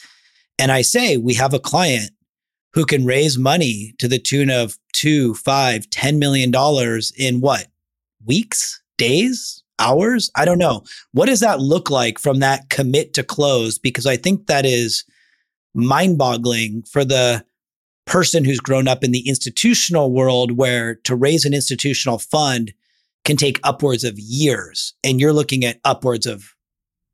And 0.58 0.72
I 0.72 0.82
say, 0.82 1.16
we 1.16 1.34
have 1.34 1.54
a 1.54 1.60
client 1.60 2.10
who 2.74 2.84
can 2.84 3.04
raise 3.04 3.38
money 3.38 3.94
to 3.98 4.08
the 4.08 4.18
tune 4.18 4.50
of 4.50 4.78
two, 4.92 5.34
five, 5.34 5.88
ten 5.90 6.18
million 6.18 6.50
dollars 6.50 7.12
in 7.16 7.40
what? 7.40 7.66
Weeks, 8.24 8.80
days, 8.96 9.62
hours? 9.78 10.30
I 10.36 10.44
don't 10.44 10.58
know. 10.58 10.84
What 11.12 11.26
does 11.26 11.40
that 11.40 11.60
look 11.60 11.90
like 11.90 12.18
from 12.18 12.38
that 12.38 12.70
commit 12.70 13.14
to 13.14 13.22
close? 13.22 13.78
Because 13.78 14.06
I 14.06 14.16
think 14.16 14.46
that 14.46 14.64
is 14.64 15.04
mind 15.74 16.18
boggling 16.18 16.82
for 16.82 17.04
the 17.04 17.44
person 18.04 18.44
who's 18.44 18.60
grown 18.60 18.88
up 18.88 19.04
in 19.04 19.12
the 19.12 19.28
institutional 19.28 20.12
world 20.12 20.56
where 20.58 20.96
to 20.96 21.14
raise 21.14 21.44
an 21.44 21.54
institutional 21.54 22.18
fund 22.18 22.72
can 23.24 23.36
take 23.36 23.60
upwards 23.62 24.04
of 24.04 24.18
years 24.18 24.94
and 25.04 25.20
you're 25.20 25.32
looking 25.32 25.64
at 25.64 25.80
upwards 25.84 26.26
of 26.26 26.54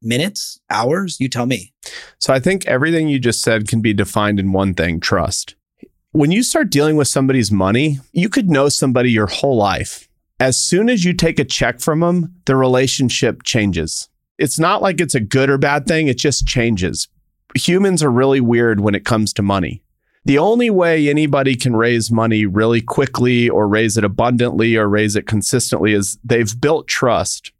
minutes, 0.02 0.58
hours, 0.70 1.18
you 1.20 1.28
tell 1.28 1.46
me. 1.46 1.72
So 2.18 2.32
I 2.32 2.40
think 2.40 2.66
everything 2.66 3.08
you 3.08 3.18
just 3.18 3.42
said 3.42 3.68
can 3.68 3.80
be 3.80 3.92
defined 3.92 4.40
in 4.40 4.52
one 4.52 4.74
thing, 4.74 5.00
trust. 5.00 5.54
When 6.12 6.30
you 6.30 6.42
start 6.42 6.70
dealing 6.70 6.96
with 6.96 7.08
somebody's 7.08 7.52
money, 7.52 7.98
you 8.12 8.28
could 8.28 8.48
know 8.48 8.68
somebody 8.68 9.10
your 9.10 9.26
whole 9.26 9.56
life. 9.56 10.08
As 10.40 10.58
soon 10.58 10.88
as 10.88 11.04
you 11.04 11.12
take 11.12 11.38
a 11.38 11.44
check 11.44 11.80
from 11.80 12.00
them, 12.00 12.34
the 12.46 12.56
relationship 12.56 13.42
changes. 13.42 14.08
It's 14.38 14.58
not 14.58 14.80
like 14.80 15.00
it's 15.00 15.16
a 15.16 15.20
good 15.20 15.50
or 15.50 15.58
bad 15.58 15.86
thing, 15.86 16.06
it 16.06 16.16
just 16.16 16.46
changes. 16.46 17.08
Humans 17.54 18.02
are 18.02 18.10
really 18.10 18.40
weird 18.40 18.80
when 18.80 18.94
it 18.94 19.04
comes 19.04 19.32
to 19.34 19.42
money. 19.42 19.82
The 20.24 20.38
only 20.38 20.68
way 20.68 21.08
anybody 21.08 21.56
can 21.56 21.74
raise 21.74 22.10
money 22.10 22.44
really 22.44 22.82
quickly 22.82 23.48
or 23.48 23.66
raise 23.66 23.96
it 23.96 24.04
abundantly 24.04 24.76
or 24.76 24.88
raise 24.88 25.16
it 25.16 25.26
consistently 25.26 25.94
is 25.94 26.18
they've 26.22 26.60
built 26.60 26.86
trust. 26.86 27.52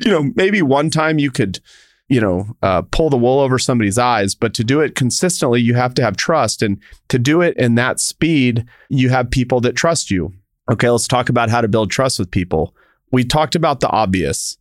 You 0.00 0.10
know, 0.10 0.32
maybe 0.34 0.62
one 0.62 0.88
time 0.88 1.18
you 1.18 1.30
could, 1.30 1.60
you 2.08 2.20
know, 2.20 2.56
uh, 2.62 2.82
pull 2.90 3.10
the 3.10 3.18
wool 3.18 3.40
over 3.40 3.58
somebody's 3.58 3.98
eyes, 3.98 4.34
but 4.34 4.54
to 4.54 4.64
do 4.64 4.80
it 4.80 4.94
consistently, 4.94 5.60
you 5.60 5.74
have 5.74 5.92
to 5.94 6.02
have 6.02 6.16
trust. 6.16 6.62
And 6.62 6.80
to 7.08 7.18
do 7.18 7.42
it 7.42 7.56
in 7.58 7.74
that 7.74 8.00
speed, 8.00 8.64
you 8.88 9.10
have 9.10 9.30
people 9.30 9.60
that 9.60 9.76
trust 9.76 10.10
you. 10.10 10.32
Okay, 10.70 10.88
let's 10.88 11.08
talk 11.08 11.28
about 11.28 11.50
how 11.50 11.60
to 11.60 11.68
build 11.68 11.90
trust 11.90 12.18
with 12.18 12.30
people. 12.30 12.74
We 13.10 13.24
talked 13.24 13.54
about 13.54 13.80
the 13.80 13.90
obvious 13.90 14.56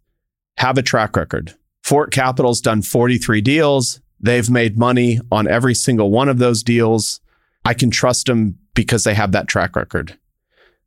have 0.58 0.78
a 0.78 0.84
track 0.84 1.16
record. 1.16 1.56
Fort 1.84 2.12
Capital's 2.12 2.62
done 2.62 2.82
43 2.82 3.42
deals. 3.42 4.02
They've 4.22 4.50
made 4.50 4.78
money 4.78 5.20
on 5.32 5.48
every 5.48 5.74
single 5.74 6.12
one 6.12 6.30
of 6.30 6.38
those 6.38 6.64
deals. 6.64 7.20
I 7.66 7.74
can 7.74 7.90
trust 7.90 8.28
them 8.28 8.58
because 8.74 9.04
they 9.04 9.16
have 9.16 9.32
that 9.32 9.48
track 9.48 9.76
record. 9.76 10.18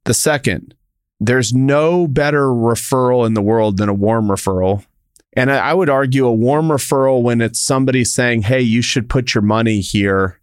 The 0.05 0.14
second, 0.14 0.74
there's 1.20 1.53
no 1.53 2.07
better 2.07 2.47
referral 2.47 3.26
in 3.26 3.35
the 3.35 3.43
world 3.43 3.76
than 3.76 3.89
a 3.89 3.95
warm 3.95 4.28
referral. 4.28 4.85
And 5.37 5.51
I 5.51 5.74
would 5.74 5.91
argue 5.91 6.26
a 6.26 6.32
warm 6.32 6.68
referral 6.68 7.22
when 7.22 7.41
it's 7.41 7.59
somebody 7.59 8.05
saying, 8.05 8.43
Hey, 8.43 8.61
you 8.61 8.82
should 8.82 9.09
put 9.09 9.35
your 9.35 9.43
money 9.43 9.80
here. 9.80 10.41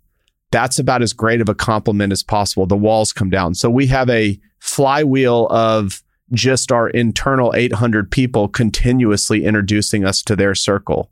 That's 0.52 0.80
about 0.80 1.02
as 1.02 1.14
great 1.14 1.39
of 1.39 1.48
a 1.48 1.56
compliment 1.56 2.12
as 2.12 2.24
possible. 2.24 2.66
The 2.66 2.76
walls 2.76 3.14
come 3.14 3.30
down. 3.30 3.56
So 3.56 3.70
we 3.70 3.88
have 3.88 4.10
a 4.10 4.38
flywheel 4.60 5.48
of 5.48 6.04
just 6.34 6.72
our 6.72 6.89
internal 6.89 7.54
800 7.56 8.12
people 8.12 8.50
continuously 8.50 9.46
introducing 9.46 10.04
us 10.04 10.22
to 10.24 10.36
their 10.36 10.56
circle. 10.56 11.10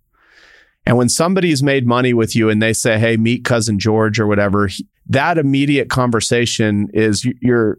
And 0.89 0.97
when 0.97 1.07
somebody's 1.07 1.61
made 1.61 1.85
money 1.85 2.15
with 2.15 2.35
you 2.35 2.49
and 2.49 2.59
they 2.59 2.73
say, 2.73 2.97
"Hey, 2.97 3.15
meet 3.15 3.45
cousin 3.45 3.77
George" 3.77 4.19
or 4.19 4.25
whatever, 4.25 4.71
that 5.07 5.37
immediate 5.37 5.87
conversation 5.87 6.89
is 6.95 7.23
you're 7.41 7.77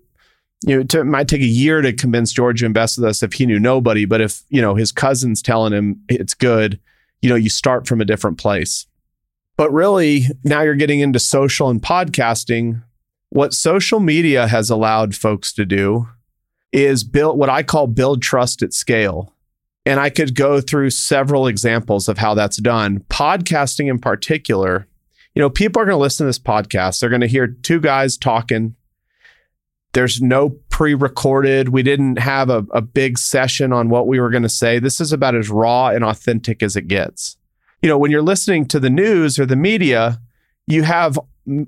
you 0.65 0.77
know, 0.77 1.01
it 1.01 1.05
might 1.05 1.27
take 1.27 1.41
a 1.41 1.47
year 1.47 1.81
to 1.83 1.93
convince 1.93 2.33
George 2.33 2.61
to 2.61 2.67
invest 2.67 2.99
with 2.99 3.09
us 3.09 3.23
if 3.25 3.33
he 3.33 3.47
knew 3.47 3.59
nobody, 3.59 4.05
but 4.05 4.21
if, 4.21 4.43
you 4.49 4.61
know, 4.63 4.75
his 4.75 4.93
cousin's 4.93 5.43
telling 5.43 5.73
him 5.73 6.03
it's 6.09 6.35
good, 6.35 6.79
you 7.21 7.31
know, 7.31 7.35
you 7.35 7.49
start 7.49 7.89
from 7.89 8.01
a 8.01 8.05
different 8.05 8.39
place. 8.39 8.87
But 9.57 9.73
really, 9.73 10.27
now 10.45 10.61
you're 10.61 10.75
getting 10.75 11.01
into 11.01 11.19
social 11.19 11.69
and 11.69 11.83
podcasting. 11.83 12.83
What 13.31 13.55
social 13.55 14.01
media 14.01 14.47
has 14.47 14.71
allowed 14.71 15.17
folks 15.17 15.53
to 15.55 15.65
do 15.65 16.09
is 16.73 17.03
build 17.03 17.39
what 17.39 17.49
I 17.49 17.63
call 17.65 17.89
build 17.89 18.23
trust 18.23 18.63
at 18.63 18.73
scale. 18.73 19.35
And 19.87 19.99
I 19.99 20.11
could 20.11 20.35
go 20.35 20.61
through 20.61 20.91
several 20.91 21.47
examples 21.47 22.09
of 22.09 22.19
how 22.19 22.35
that's 22.35 22.59
done. 22.59 23.01
Podcasting 23.09 23.89
in 23.89 23.99
particular, 23.99 24.87
you 25.35 25.41
know, 25.41 25.51
people 25.51 25.81
are 25.81 25.87
going 25.87 25.97
to 25.97 26.03
listen 26.03 26.25
to 26.25 26.29
this 26.29 26.39
podcast. 26.39 27.01
They're 27.01 27.09
going 27.09 27.23
to 27.23 27.27
hear 27.27 27.47
two 27.47 27.81
guys 27.81 28.17
talking. 28.17 28.75
There's 29.93 30.21
no 30.21 30.51
pre 30.69 30.95
recorded. 30.95 31.71
We 31.71 31.83
didn't 31.83 32.19
have 32.19 32.51
a, 32.51 32.65
a 32.73 32.81
big 32.81 33.19
session 33.19 33.73
on 33.73 33.89
what 33.89 34.07
we 34.07 34.21
were 34.21 34.31
going 34.31 34.43
to 34.43 34.49
say. 34.49 34.79
This 34.79 35.01
is 35.01 35.13
about 35.13 35.35
as 35.35 35.49
raw 35.49 35.89
and 35.89 36.05
authentic 36.05 36.63
as 36.63 36.77
it 36.77 36.87
gets. 36.87 37.37
You 37.83 37.89
know, 37.89 37.99
when 37.99 38.11
you're 38.11 38.23
listening 38.23 38.67
to 38.67 38.81
the 38.81 38.91
news 38.91 39.39
or 39.39 39.47
the 39.47 39.57
media, 39.57 40.21
you 40.67 40.83
have 40.83 41.19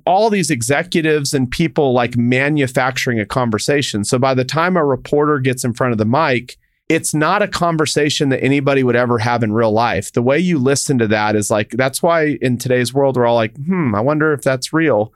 all 0.06 0.30
these 0.30 0.50
executives 0.50 1.34
and 1.34 1.50
people 1.50 1.92
like 1.92 2.16
manufacturing 2.16 3.18
a 3.18 3.26
conversation. 3.26 4.04
So 4.04 4.18
by 4.18 4.34
the 4.34 4.44
time 4.44 4.76
a 4.76 4.84
reporter 4.84 5.38
gets 5.38 5.64
in 5.64 5.72
front 5.72 5.92
of 5.92 5.98
the 5.98 6.04
mic, 6.04 6.56
it's 6.92 7.14
not 7.14 7.40
a 7.40 7.48
conversation 7.48 8.28
that 8.28 8.44
anybody 8.44 8.84
would 8.84 8.94
ever 8.94 9.18
have 9.18 9.42
in 9.42 9.54
real 9.54 9.72
life. 9.72 10.12
The 10.12 10.20
way 10.20 10.38
you 10.38 10.58
listen 10.58 10.98
to 10.98 11.08
that 11.08 11.34
is 11.34 11.50
like, 11.50 11.70
that's 11.70 12.02
why 12.02 12.36
in 12.42 12.58
today's 12.58 12.92
world, 12.92 13.16
we're 13.16 13.24
all 13.24 13.34
like, 13.34 13.56
hmm, 13.56 13.94
I 13.94 14.00
wonder 14.00 14.34
if 14.34 14.42
that's 14.42 14.74
real. 14.74 15.10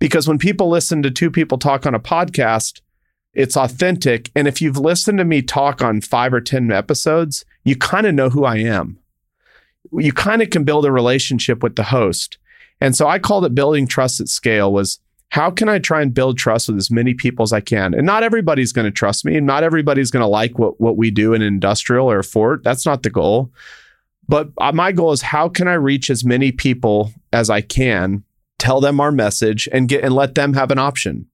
Because 0.00 0.26
when 0.26 0.38
people 0.38 0.68
listen 0.68 1.04
to 1.04 1.10
two 1.10 1.30
people 1.30 1.56
talk 1.56 1.86
on 1.86 1.94
a 1.94 2.00
podcast, 2.00 2.80
it's 3.32 3.56
authentic. 3.56 4.32
And 4.34 4.48
if 4.48 4.60
you've 4.60 4.76
listened 4.76 5.18
to 5.18 5.24
me 5.24 5.40
talk 5.40 5.80
on 5.80 6.00
five 6.00 6.34
or 6.34 6.40
10 6.40 6.72
episodes, 6.72 7.44
you 7.62 7.76
kind 7.76 8.08
of 8.08 8.14
know 8.14 8.30
who 8.30 8.44
I 8.44 8.56
am. 8.56 8.98
You 9.92 10.12
kind 10.12 10.42
of 10.42 10.50
can 10.50 10.64
build 10.64 10.84
a 10.84 10.90
relationship 10.90 11.62
with 11.62 11.76
the 11.76 11.84
host. 11.84 12.38
And 12.80 12.96
so 12.96 13.06
I 13.06 13.20
called 13.20 13.44
it 13.44 13.54
building 13.54 13.86
trust 13.86 14.20
at 14.20 14.26
scale 14.26 14.72
was 14.72 14.98
how 15.30 15.50
can 15.50 15.68
I 15.68 15.78
try 15.78 16.02
and 16.02 16.12
build 16.12 16.38
trust 16.38 16.68
with 16.68 16.76
as 16.76 16.90
many 16.90 17.14
people 17.14 17.44
as 17.44 17.52
I 17.52 17.60
can? 17.60 17.94
And 17.94 18.04
not 18.04 18.24
everybody's 18.24 18.72
going 18.72 18.84
to 18.84 18.90
trust 18.90 19.24
me. 19.24 19.36
And 19.36 19.46
not 19.46 19.62
everybody's 19.62 20.10
going 20.10 20.22
to 20.22 20.26
like 20.26 20.58
what, 20.58 20.80
what 20.80 20.96
we 20.96 21.10
do 21.10 21.34
in 21.34 21.40
industrial 21.40 22.10
or 22.10 22.22
fort. 22.22 22.64
That's 22.64 22.84
not 22.84 23.04
the 23.04 23.10
goal. 23.10 23.52
But 24.28 24.50
uh, 24.58 24.72
my 24.72 24.90
goal 24.92 25.12
is 25.12 25.22
how 25.22 25.48
can 25.48 25.68
I 25.68 25.74
reach 25.74 26.10
as 26.10 26.24
many 26.24 26.50
people 26.50 27.12
as 27.32 27.48
I 27.48 27.60
can, 27.60 28.24
tell 28.58 28.80
them 28.80 29.00
our 29.00 29.12
message 29.12 29.68
and 29.72 29.88
get 29.88 30.04
and 30.04 30.14
let 30.14 30.34
them 30.34 30.54
have 30.54 30.72
an 30.72 30.78
option. 30.78 31.26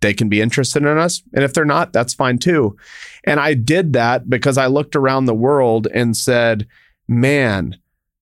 They 0.00 0.12
can 0.12 0.28
be 0.28 0.40
interested 0.40 0.82
in 0.82 0.98
us. 0.98 1.22
And 1.32 1.44
if 1.44 1.54
they're 1.54 1.64
not, 1.64 1.92
that's 1.92 2.14
fine 2.14 2.38
too. 2.38 2.76
And 3.24 3.40
I 3.40 3.54
did 3.54 3.92
that 3.94 4.28
because 4.28 4.58
I 4.58 4.66
looked 4.66 4.96
around 4.96 5.24
the 5.24 5.34
world 5.34 5.86
and 5.94 6.16
said, 6.16 6.66
man, 7.08 7.76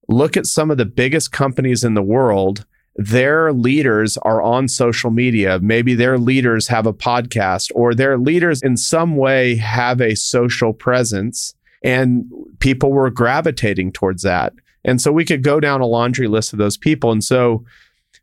look 0.09 0.36
at 0.36 0.47
some 0.47 0.70
of 0.70 0.76
the 0.76 0.84
biggest 0.84 1.32
companies 1.32 1.82
in 1.82 1.95
the 1.95 2.03
world 2.03 2.66
their 2.97 3.53
leaders 3.53 4.18
are 4.18 4.43
on 4.43 4.68
social 4.68 5.11
media. 5.11 5.59
Maybe 5.61 5.95
their 5.95 6.18
leaders 6.18 6.68
have 6.68 6.86
a 6.86 6.93
podcast 6.93 7.70
or 7.74 7.95
their 7.95 8.18
leaders 8.18 8.61
in 8.62 8.76
some 8.76 9.16
way 9.16 9.57
have 9.57 10.01
a 10.01 10.14
social 10.14 10.72
presence 10.72 11.55
and 11.82 12.30
people 12.59 12.93
were 12.93 13.11
gravitating 13.11 13.93
towards 13.93 14.22
that. 14.22 14.53
And 14.84 15.01
so 15.01 15.12
we 15.12 15.24
could 15.24 15.43
go 15.43 15.61
down 15.61 15.80
a 15.80 15.86
laundry 15.86 16.28
list 16.28 16.53
of 16.53 16.59
those 16.59 16.76
people. 16.76 17.11
And 17.12 17.22
so 17.22 17.64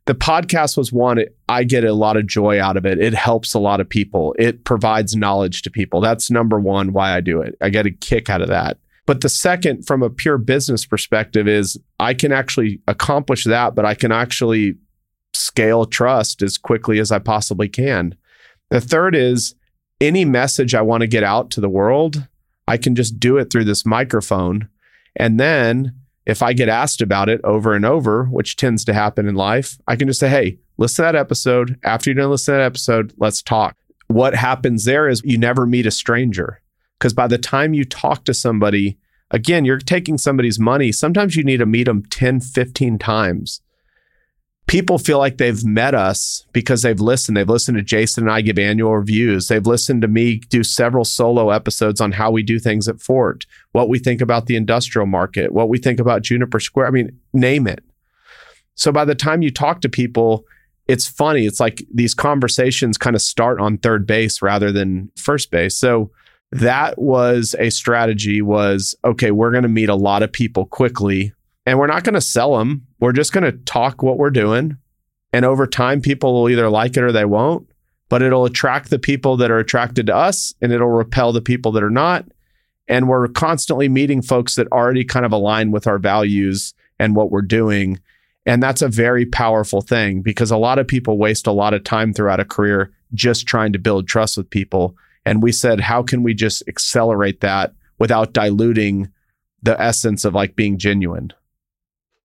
the 0.06 0.16
podcast 0.16 0.78
was 0.78 0.92
one, 0.92 1.24
I 1.48 1.64
get 1.64 1.84
a 1.84 1.94
lot 1.94 2.18
of 2.18 2.28
joy 2.28 2.62
out 2.62 2.78
of 2.78 2.86
it. 2.86 3.00
It 3.00 3.14
helps 3.14 3.54
a 3.54 3.60
lot 3.60 3.80
of 3.80 3.90
people, 3.90 4.36
it 4.40 4.64
provides 4.66 5.16
knowledge 5.16 5.62
to 5.64 5.72
people. 5.72 6.02
That's 6.02 6.32
number 6.32 6.60
one 6.60 6.94
why 6.94 7.16
I 7.16 7.22
do 7.22 7.42
it. 7.42 7.56
I 7.62 7.70
get 7.70 7.86
a 7.86 7.92
kick 7.92 8.30
out 8.30 8.42
of 8.42 8.50
that. 8.50 8.78
But 9.10 9.22
the 9.22 9.30
second, 9.30 9.88
from 9.88 10.04
a 10.04 10.10
pure 10.12 10.38
business 10.38 10.86
perspective, 10.86 11.48
is 11.48 11.80
I 12.00 12.14
can 12.14 12.32
actually 12.32 12.80
accomplish 12.88 13.44
that, 13.46 13.74
but 13.74 13.84
I 13.84 13.96
can 13.96 14.12
actually 14.12 14.76
scale 15.34 15.88
trust 15.88 16.44
as 16.44 16.60
quickly 16.60 17.00
as 17.00 17.12
I 17.12 17.18
possibly 17.18 17.68
can. 17.68 18.14
The 18.70 18.80
third 18.80 19.16
is 19.16 19.56
any 20.00 20.26
message 20.26 20.76
I 20.76 20.84
want 20.84 21.02
to 21.02 21.08
get 21.08 21.24
out 21.24 21.50
to 21.50 21.60
the 21.60 21.68
world, 21.68 22.28
I 22.68 22.78
can 22.78 22.94
just 22.94 23.20
do 23.20 23.38
it 23.38 23.50
through 23.50 23.64
this 23.64 23.84
microphone. 23.84 24.70
And 25.16 25.40
then 25.40 25.96
if 26.28 26.44
I 26.44 26.54
get 26.54 26.70
asked 26.70 27.02
about 27.02 27.30
it 27.30 27.42
over 27.44 27.74
and 27.74 27.86
over, 27.86 28.26
which 28.26 28.58
tends 28.58 28.86
to 28.86 28.94
happen 28.94 29.28
in 29.28 29.34
life, 29.34 29.80
I 29.88 29.96
can 29.96 30.08
just 30.08 30.20
say, 30.20 30.30
hey, 30.30 30.60
listen 30.78 31.04
to 31.04 31.12
that 31.12 31.16
episode. 31.16 31.80
After 31.84 32.12
you're 32.12 32.22
done 32.22 32.30
listening 32.30 32.58
to 32.58 32.60
that 32.60 32.66
episode, 32.66 33.14
let's 33.18 33.42
talk. 33.42 33.76
What 34.06 34.36
happens 34.36 34.86
there 34.86 35.10
is 35.10 35.24
you 35.26 35.40
never 35.40 35.66
meet 35.66 35.88
a 35.88 35.92
stranger. 35.92 36.62
Because 37.00 37.14
by 37.14 37.28
the 37.28 37.38
time 37.38 37.74
you 37.74 37.86
talk 37.86 38.26
to 38.26 38.34
somebody, 38.34 38.98
again, 39.32 39.66
you're 39.66 39.80
taking 39.80 40.18
somebody's 40.18 40.60
money. 40.60 40.92
Sometimes 40.92 41.36
you 41.36 41.44
need 41.44 41.58
to 41.58 41.66
meet 41.66 41.86
them 41.86 42.04
10, 42.04 42.42
15 42.42 43.00
times 43.00 43.62
people 44.70 45.00
feel 45.00 45.18
like 45.18 45.40
they've 45.40 45.66
met 45.66 45.96
us 45.96 46.46
because 46.54 46.84
they've 46.84 47.00
listened. 47.00 47.36
They've 47.36 47.50
listened 47.50 47.78
to 47.78 47.84
Jason 47.84 48.26
and 48.26 48.32
I 48.32 48.42
give 48.42 48.60
annual 48.60 48.96
reviews. 48.96 49.48
They've 49.48 49.66
listened 49.66 50.04
to 50.04 50.08
me 50.08 50.38
do 50.38 50.64
several 50.64 51.04
solo 51.04 51.50
episodes 51.50 52.00
on 52.00 52.12
how 52.12 52.30
we 52.30 52.44
do 52.44 52.60
things 52.60 52.88
at 52.88 53.02
Fort, 53.02 53.48
what 53.72 53.90
we 53.90 53.98
think 53.98 54.22
about 54.22 54.46
the 54.46 54.56
industrial 54.56 55.08
market, 55.08 55.52
what 55.52 55.70
we 55.70 55.80
think 55.80 56.00
about 56.00 56.22
Juniper 56.22 56.60
Square. 56.60 56.86
I 56.86 56.92
mean, 56.92 57.20
name 57.34 57.66
it. 57.66 57.84
So 58.76 58.92
by 58.92 59.06
the 59.06 59.16
time 59.16 59.42
you 59.42 59.50
talk 59.50 59.82
to 59.82 59.90
people, 59.90 60.46
it's 60.88 61.08
funny. 61.08 61.48
It's 61.48 61.60
like 61.60 61.84
these 61.92 62.14
conversations 62.14 62.96
kind 62.98 63.16
of 63.16 63.24
start 63.24 63.60
on 63.60 63.80
third 63.80 64.06
base 64.06 64.40
rather 64.40 64.72
than 64.72 65.12
first 65.16 65.50
base. 65.50 65.76
So 65.76 66.12
that 66.52 67.00
was 67.00 67.56
a 67.60 67.70
strategy 67.70 68.42
was 68.42 68.96
okay, 69.04 69.32
we're 69.32 69.52
going 69.52 69.64
to 69.64 69.70
meet 69.70 69.90
a 69.90 69.96
lot 69.96 70.24
of 70.24 70.32
people 70.32 70.66
quickly 70.66 71.34
and 71.66 71.78
we're 71.78 71.88
not 71.88 72.04
going 72.04 72.16
to 72.16 72.22
sell 72.22 72.58
them. 72.58 72.88
We're 73.00 73.12
just 73.12 73.34
going 73.34 73.44
to 73.44 73.52
talk 73.52 74.02
what 74.02 74.18
we're 74.18 74.32
doing. 74.32 74.78
And 75.32 75.46
over 75.46 75.68
time, 75.68 76.02
people 76.02 76.34
will 76.34 76.50
either 76.50 76.70
like 76.70 76.98
it 76.98 77.04
or 77.04 77.12
they 77.12 77.26
won't, 77.26 77.70
but 78.10 78.24
it'll 78.24 78.46
attract 78.46 78.90
the 78.90 78.98
people 78.98 79.38
that 79.38 79.52
are 79.52 79.60
attracted 79.60 80.08
to 80.08 80.16
us 80.16 80.54
and 80.62 80.72
it'll 80.72 80.88
repel 80.88 81.32
the 81.32 81.42
people 81.42 81.72
that 81.74 81.84
are 81.84 81.92
not. 81.92 82.26
And 82.88 83.08
we're 83.08 83.28
constantly 83.28 83.88
meeting 83.88 84.24
folks 84.24 84.56
that 84.56 84.72
already 84.72 85.06
kind 85.06 85.26
of 85.26 85.32
align 85.32 85.70
with 85.70 85.86
our 85.86 86.00
values 86.00 86.74
and 86.98 87.16
what 87.16 87.30
we're 87.30 87.44
doing. 87.44 88.00
And 88.48 88.64
that's 88.64 88.82
a 88.82 88.88
very 88.88 89.28
powerful 89.28 89.82
thing 89.82 90.24
because 90.24 90.50
a 90.50 90.58
lot 90.58 90.80
of 90.80 90.88
people 90.88 91.20
waste 91.20 91.46
a 91.46 91.52
lot 91.52 91.76
of 91.76 91.84
time 91.84 92.14
throughout 92.14 92.40
a 92.40 92.46
career 92.46 92.92
just 93.14 93.46
trying 93.46 93.74
to 93.74 93.80
build 93.80 94.08
trust 94.08 94.38
with 94.38 94.50
people. 94.50 94.96
And 95.26 95.44
we 95.44 95.52
said, 95.52 95.80
how 95.80 96.02
can 96.04 96.24
we 96.24 96.34
just 96.34 96.64
accelerate 96.68 97.42
that 97.42 97.74
without 98.00 98.34
diluting 98.34 99.10
the 99.62 99.80
essence 99.80 100.26
of 100.26 100.34
like 100.34 100.56
being 100.56 100.78
genuine? 100.78 101.32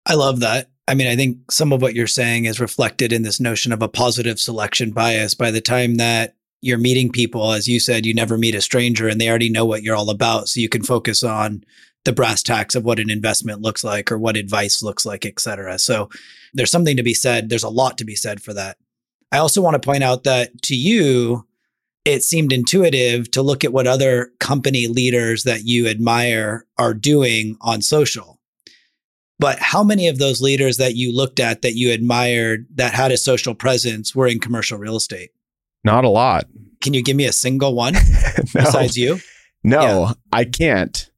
I 0.06 0.14
love 0.14 0.40
that. 0.40 0.70
I 0.86 0.94
mean, 0.94 1.06
I 1.06 1.16
think 1.16 1.50
some 1.50 1.72
of 1.72 1.80
what 1.82 1.94
you're 1.94 2.06
saying 2.06 2.44
is 2.44 2.60
reflected 2.60 3.12
in 3.12 3.22
this 3.22 3.40
notion 3.40 3.72
of 3.72 3.82
a 3.82 3.88
positive 3.88 4.38
selection 4.38 4.92
bias. 4.92 5.34
By 5.34 5.50
the 5.50 5.60
time 5.60 5.96
that 5.96 6.36
you're 6.60 6.78
meeting 6.78 7.10
people, 7.10 7.52
as 7.52 7.66
you 7.66 7.80
said, 7.80 8.06
you 8.06 8.14
never 8.14 8.38
meet 8.38 8.54
a 8.54 8.60
stranger 8.60 9.08
and 9.08 9.20
they 9.20 9.28
already 9.28 9.50
know 9.50 9.64
what 9.64 9.82
you're 9.82 9.96
all 9.96 10.10
about. 10.10 10.48
So 10.48 10.60
you 10.60 10.68
can 10.68 10.82
focus 10.82 11.22
on 11.22 11.64
the 12.04 12.12
brass 12.12 12.42
tacks 12.42 12.74
of 12.74 12.84
what 12.84 13.00
an 13.00 13.10
investment 13.10 13.62
looks 13.62 13.82
like 13.82 14.12
or 14.12 14.18
what 14.18 14.36
advice 14.36 14.82
looks 14.82 15.06
like, 15.06 15.24
et 15.24 15.40
cetera. 15.40 15.78
So 15.78 16.10
there's 16.52 16.70
something 16.70 16.98
to 16.98 17.02
be 17.02 17.14
said. 17.14 17.48
There's 17.48 17.62
a 17.62 17.68
lot 17.70 17.98
to 17.98 18.04
be 18.04 18.14
said 18.14 18.42
for 18.42 18.52
that. 18.52 18.76
I 19.32 19.38
also 19.38 19.62
want 19.62 19.74
to 19.74 19.86
point 19.86 20.04
out 20.04 20.24
that 20.24 20.62
to 20.64 20.76
you, 20.76 21.46
it 22.04 22.22
seemed 22.22 22.52
intuitive 22.52 23.30
to 23.30 23.42
look 23.42 23.64
at 23.64 23.72
what 23.72 23.86
other 23.86 24.30
company 24.40 24.86
leaders 24.86 25.44
that 25.44 25.64
you 25.64 25.88
admire 25.88 26.66
are 26.78 26.94
doing 26.94 27.56
on 27.60 27.80
social 27.80 28.34
but 29.38 29.58
how 29.58 29.82
many 29.82 30.08
of 30.08 30.18
those 30.18 30.40
leaders 30.40 30.76
that 30.76 30.94
you 30.94 31.14
looked 31.14 31.40
at 31.40 31.62
that 31.62 31.74
you 31.74 31.92
admired 31.92 32.66
that 32.76 32.94
had 32.94 33.12
a 33.12 33.16
social 33.16 33.54
presence 33.54 34.14
were 34.14 34.26
in 34.26 34.38
commercial 34.38 34.78
real 34.78 34.96
estate? 34.96 35.30
Not 35.82 36.04
a 36.04 36.08
lot. 36.08 36.46
Can 36.80 36.94
you 36.94 37.02
give 37.02 37.16
me 37.16 37.26
a 37.26 37.32
single 37.32 37.74
one 37.74 37.94
no. 38.36 38.44
besides 38.54 38.96
you? 38.96 39.18
No, 39.62 39.80
yeah. 39.82 40.12
I 40.32 40.44
can't. 40.44 41.10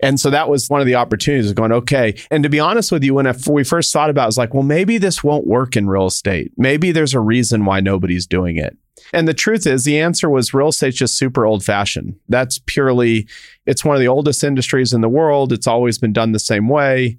And 0.00 0.18
so 0.18 0.30
that 0.30 0.48
was 0.48 0.68
one 0.68 0.80
of 0.80 0.86
the 0.86 0.96
opportunities 0.96 1.48
of 1.48 1.56
going, 1.56 1.70
okay. 1.70 2.16
And 2.30 2.42
to 2.42 2.48
be 2.48 2.58
honest 2.58 2.90
with 2.90 3.04
you, 3.04 3.14
when 3.14 3.32
we 3.48 3.62
first 3.62 3.92
thought 3.92 4.10
about 4.10 4.22
it, 4.22 4.24
I 4.24 4.26
was 4.26 4.38
like, 4.38 4.52
well, 4.52 4.64
maybe 4.64 4.98
this 4.98 5.22
won't 5.22 5.46
work 5.46 5.76
in 5.76 5.88
real 5.88 6.06
estate. 6.06 6.52
Maybe 6.56 6.90
there's 6.90 7.14
a 7.14 7.20
reason 7.20 7.64
why 7.64 7.78
nobody's 7.78 8.26
doing 8.26 8.56
it. 8.56 8.76
And 9.12 9.28
the 9.28 9.34
truth 9.34 9.66
is, 9.66 9.84
the 9.84 10.00
answer 10.00 10.30
was 10.30 10.54
real 10.54 10.68
estate's 10.68 10.96
just 10.96 11.16
super 11.16 11.44
old 11.44 11.64
fashioned. 11.64 12.16
That's 12.28 12.58
purely, 12.66 13.28
it's 13.66 13.84
one 13.84 13.94
of 13.94 14.00
the 14.00 14.08
oldest 14.08 14.42
industries 14.42 14.92
in 14.92 15.02
the 15.02 15.08
world. 15.08 15.52
It's 15.52 15.66
always 15.66 15.98
been 15.98 16.12
done 16.12 16.32
the 16.32 16.38
same 16.38 16.68
way. 16.68 17.18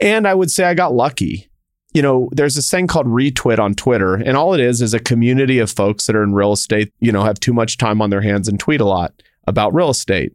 And 0.00 0.26
I 0.26 0.34
would 0.34 0.50
say 0.50 0.64
I 0.64 0.74
got 0.74 0.94
lucky. 0.94 1.50
You 1.92 2.02
know, 2.02 2.28
there's 2.32 2.54
this 2.54 2.70
thing 2.70 2.86
called 2.86 3.06
ReTwit 3.06 3.58
on 3.58 3.74
Twitter, 3.74 4.14
and 4.14 4.36
all 4.36 4.54
it 4.54 4.60
is 4.60 4.80
is 4.80 4.94
a 4.94 4.98
community 4.98 5.58
of 5.58 5.70
folks 5.70 6.06
that 6.06 6.16
are 6.16 6.22
in 6.22 6.32
real 6.32 6.52
estate, 6.52 6.90
you 7.00 7.12
know, 7.12 7.22
have 7.22 7.38
too 7.38 7.52
much 7.52 7.76
time 7.76 8.00
on 8.00 8.08
their 8.08 8.22
hands 8.22 8.48
and 8.48 8.58
tweet 8.58 8.80
a 8.80 8.86
lot 8.86 9.12
about 9.46 9.74
real 9.74 9.90
estate. 9.90 10.32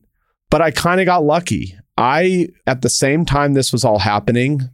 But 0.52 0.62
I 0.62 0.70
kind 0.70 1.02
of 1.02 1.08
got 1.08 1.24
lucky. 1.24 1.76
I, 1.98 2.50
at 2.68 2.84
the 2.84 2.90
same 2.90 3.26
time 3.26 3.54
this 3.54 3.72
was 3.72 3.84
all 3.84 3.98
happening, 4.00 4.70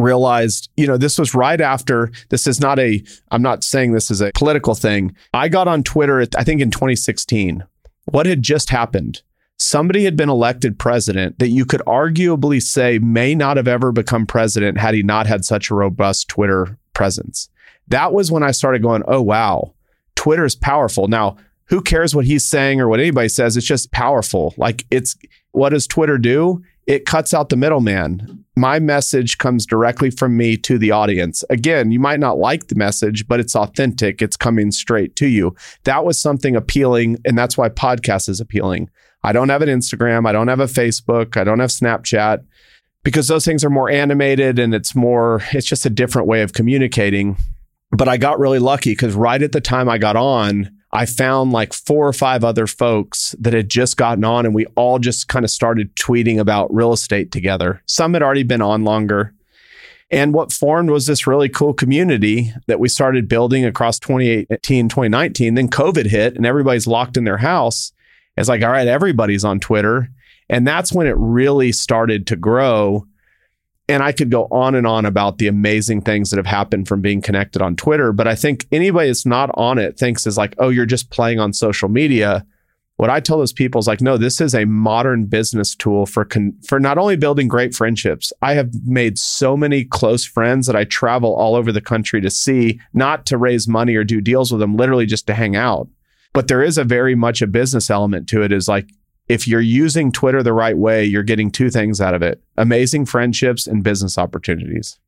realized, 0.00 0.70
you 0.76 0.86
know, 0.86 0.96
this 0.96 1.18
was 1.18 1.34
right 1.34 1.60
after 1.60 2.10
this 2.28 2.46
is 2.46 2.60
not 2.60 2.78
a, 2.78 3.02
I'm 3.30 3.42
not 3.42 3.64
saying 3.64 3.92
this 3.92 4.10
is 4.10 4.20
a 4.20 4.32
political 4.34 4.74
thing. 4.74 5.14
I 5.34 5.48
got 5.48 5.68
on 5.68 5.82
Twitter, 5.82 6.26
I 6.36 6.44
think 6.44 6.60
in 6.60 6.70
2016. 6.70 7.64
What 8.06 8.26
had 8.26 8.42
just 8.42 8.70
happened? 8.70 9.22
somebody 9.60 10.04
had 10.04 10.16
been 10.16 10.30
elected 10.30 10.78
president 10.78 11.38
that 11.38 11.50
you 11.50 11.66
could 11.66 11.82
arguably 11.86 12.62
say 12.62 12.98
may 12.98 13.34
not 13.34 13.58
have 13.58 13.68
ever 13.68 13.92
become 13.92 14.26
president 14.26 14.78
had 14.78 14.94
he 14.94 15.02
not 15.02 15.26
had 15.26 15.44
such 15.44 15.70
a 15.70 15.74
robust 15.74 16.28
Twitter 16.28 16.78
presence. 16.94 17.48
That 17.88 18.12
was 18.12 18.32
when 18.32 18.42
I 18.42 18.52
started 18.52 18.82
going, 18.82 19.02
oh, 19.06 19.20
wow, 19.20 19.74
Twitter 20.14 20.46
is 20.46 20.56
powerful. 20.56 21.08
Now, 21.08 21.36
who 21.66 21.82
cares 21.82 22.14
what 22.14 22.24
he's 22.24 22.44
saying 22.44 22.80
or 22.80 22.88
what 22.88 23.00
anybody 23.00 23.28
says? 23.28 23.56
It's 23.56 23.66
just 23.66 23.92
powerful. 23.92 24.54
Like, 24.56 24.86
it's 24.90 25.14
what 25.52 25.70
does 25.70 25.86
Twitter 25.86 26.16
do? 26.16 26.62
It 26.90 27.06
cuts 27.06 27.32
out 27.32 27.50
the 27.50 27.56
middleman. 27.56 28.44
My 28.56 28.80
message 28.80 29.38
comes 29.38 29.64
directly 29.64 30.10
from 30.10 30.36
me 30.36 30.56
to 30.56 30.76
the 30.76 30.90
audience. 30.90 31.44
Again, 31.48 31.92
you 31.92 32.00
might 32.00 32.18
not 32.18 32.38
like 32.38 32.66
the 32.66 32.74
message, 32.74 33.28
but 33.28 33.38
it's 33.38 33.54
authentic. 33.54 34.20
It's 34.20 34.36
coming 34.36 34.72
straight 34.72 35.14
to 35.14 35.28
you. 35.28 35.54
That 35.84 36.04
was 36.04 36.20
something 36.20 36.56
appealing. 36.56 37.18
And 37.24 37.38
that's 37.38 37.56
why 37.56 37.68
podcast 37.68 38.28
is 38.28 38.40
appealing 38.40 38.90
I 39.22 39.30
don't 39.30 39.50
have 39.50 39.62
an 39.62 39.68
Instagram. 39.68 40.26
I 40.26 40.32
don't 40.32 40.48
have 40.48 40.58
a 40.58 40.64
Facebook. 40.64 41.36
I 41.36 41.44
don't 41.44 41.60
have 41.60 41.70
Snapchat 41.70 42.44
because 43.04 43.28
those 43.28 43.44
things 43.44 43.64
are 43.64 43.70
more 43.70 43.88
animated 43.88 44.58
and 44.58 44.74
it's 44.74 44.96
more, 44.96 45.42
it's 45.52 45.68
just 45.68 45.86
a 45.86 45.90
different 45.90 46.26
way 46.26 46.42
of 46.42 46.54
communicating. 46.54 47.36
But 47.92 48.08
I 48.08 48.16
got 48.16 48.40
really 48.40 48.58
lucky 48.58 48.92
because 48.92 49.14
right 49.14 49.40
at 49.40 49.52
the 49.52 49.60
time 49.60 49.88
I 49.88 49.98
got 49.98 50.16
on, 50.16 50.76
I 50.92 51.06
found 51.06 51.52
like 51.52 51.72
four 51.72 52.06
or 52.06 52.12
five 52.12 52.42
other 52.42 52.66
folks 52.66 53.34
that 53.38 53.52
had 53.52 53.68
just 53.68 53.96
gotten 53.96 54.24
on 54.24 54.44
and 54.44 54.54
we 54.54 54.66
all 54.74 54.98
just 54.98 55.28
kind 55.28 55.44
of 55.44 55.50
started 55.50 55.94
tweeting 55.94 56.38
about 56.38 56.74
real 56.74 56.92
estate 56.92 57.30
together. 57.30 57.82
Some 57.86 58.14
had 58.14 58.22
already 58.22 58.42
been 58.42 58.62
on 58.62 58.84
longer. 58.84 59.32
And 60.10 60.34
what 60.34 60.52
formed 60.52 60.90
was 60.90 61.06
this 61.06 61.26
really 61.26 61.48
cool 61.48 61.72
community 61.72 62.52
that 62.66 62.80
we 62.80 62.88
started 62.88 63.28
building 63.28 63.64
across 63.64 64.00
2018, 64.00 64.88
2019. 64.88 65.54
Then 65.54 65.68
COVID 65.68 66.06
hit 66.06 66.34
and 66.34 66.44
everybody's 66.44 66.88
locked 66.88 67.16
in 67.16 67.24
their 67.24 67.36
house. 67.36 67.92
It's 68.36 68.48
like, 68.48 68.62
all 68.62 68.70
right, 68.70 68.88
everybody's 68.88 69.44
on 69.44 69.60
Twitter. 69.60 70.08
And 70.48 70.66
that's 70.66 70.92
when 70.92 71.06
it 71.06 71.14
really 71.16 71.70
started 71.70 72.26
to 72.26 72.36
grow. 72.36 73.06
And 73.90 74.04
I 74.04 74.12
could 74.12 74.30
go 74.30 74.46
on 74.52 74.76
and 74.76 74.86
on 74.86 75.04
about 75.04 75.38
the 75.38 75.48
amazing 75.48 76.02
things 76.02 76.30
that 76.30 76.36
have 76.36 76.46
happened 76.46 76.86
from 76.86 77.00
being 77.00 77.20
connected 77.20 77.60
on 77.60 77.74
Twitter. 77.74 78.12
But 78.12 78.28
I 78.28 78.36
think 78.36 78.66
anybody 78.70 79.08
that's 79.08 79.26
not 79.26 79.50
on 79.54 79.78
it 79.78 79.98
thinks 79.98 80.28
is 80.28 80.38
like, 80.38 80.54
oh, 80.58 80.68
you're 80.68 80.86
just 80.86 81.10
playing 81.10 81.40
on 81.40 81.52
social 81.52 81.88
media. 81.88 82.46
What 82.98 83.10
I 83.10 83.18
tell 83.18 83.38
those 83.38 83.52
people 83.52 83.80
is 83.80 83.88
like, 83.88 84.00
no, 84.00 84.16
this 84.16 84.40
is 84.40 84.54
a 84.54 84.64
modern 84.64 85.24
business 85.24 85.74
tool 85.74 86.06
for 86.06 86.24
con- 86.24 86.56
for 86.64 86.78
not 86.78 86.98
only 86.98 87.16
building 87.16 87.48
great 87.48 87.74
friendships. 87.74 88.32
I 88.42 88.54
have 88.54 88.70
made 88.86 89.18
so 89.18 89.56
many 89.56 89.84
close 89.84 90.24
friends 90.24 90.68
that 90.68 90.76
I 90.76 90.84
travel 90.84 91.34
all 91.34 91.56
over 91.56 91.72
the 91.72 91.80
country 91.80 92.20
to 92.20 92.30
see, 92.30 92.78
not 92.94 93.26
to 93.26 93.38
raise 93.38 93.66
money 93.66 93.96
or 93.96 94.04
do 94.04 94.20
deals 94.20 94.52
with 94.52 94.60
them, 94.60 94.76
literally 94.76 95.06
just 95.06 95.26
to 95.26 95.34
hang 95.34 95.56
out. 95.56 95.88
But 96.32 96.46
there 96.46 96.62
is 96.62 96.78
a 96.78 96.84
very 96.84 97.16
much 97.16 97.42
a 97.42 97.48
business 97.48 97.90
element 97.90 98.28
to 98.28 98.42
it 98.42 98.52
is 98.52 98.68
like 98.68 98.88
if 99.30 99.46
you're 99.46 99.60
using 99.60 100.10
Twitter 100.10 100.42
the 100.42 100.52
right 100.52 100.76
way, 100.76 101.04
you're 101.04 101.22
getting 101.22 101.52
two 101.52 101.70
things 101.70 102.00
out 102.00 102.14
of 102.14 102.22
it 102.22 102.42
amazing 102.56 103.06
friendships 103.06 103.66
and 103.66 103.84
business 103.84 104.18
opportunities. 104.18 104.98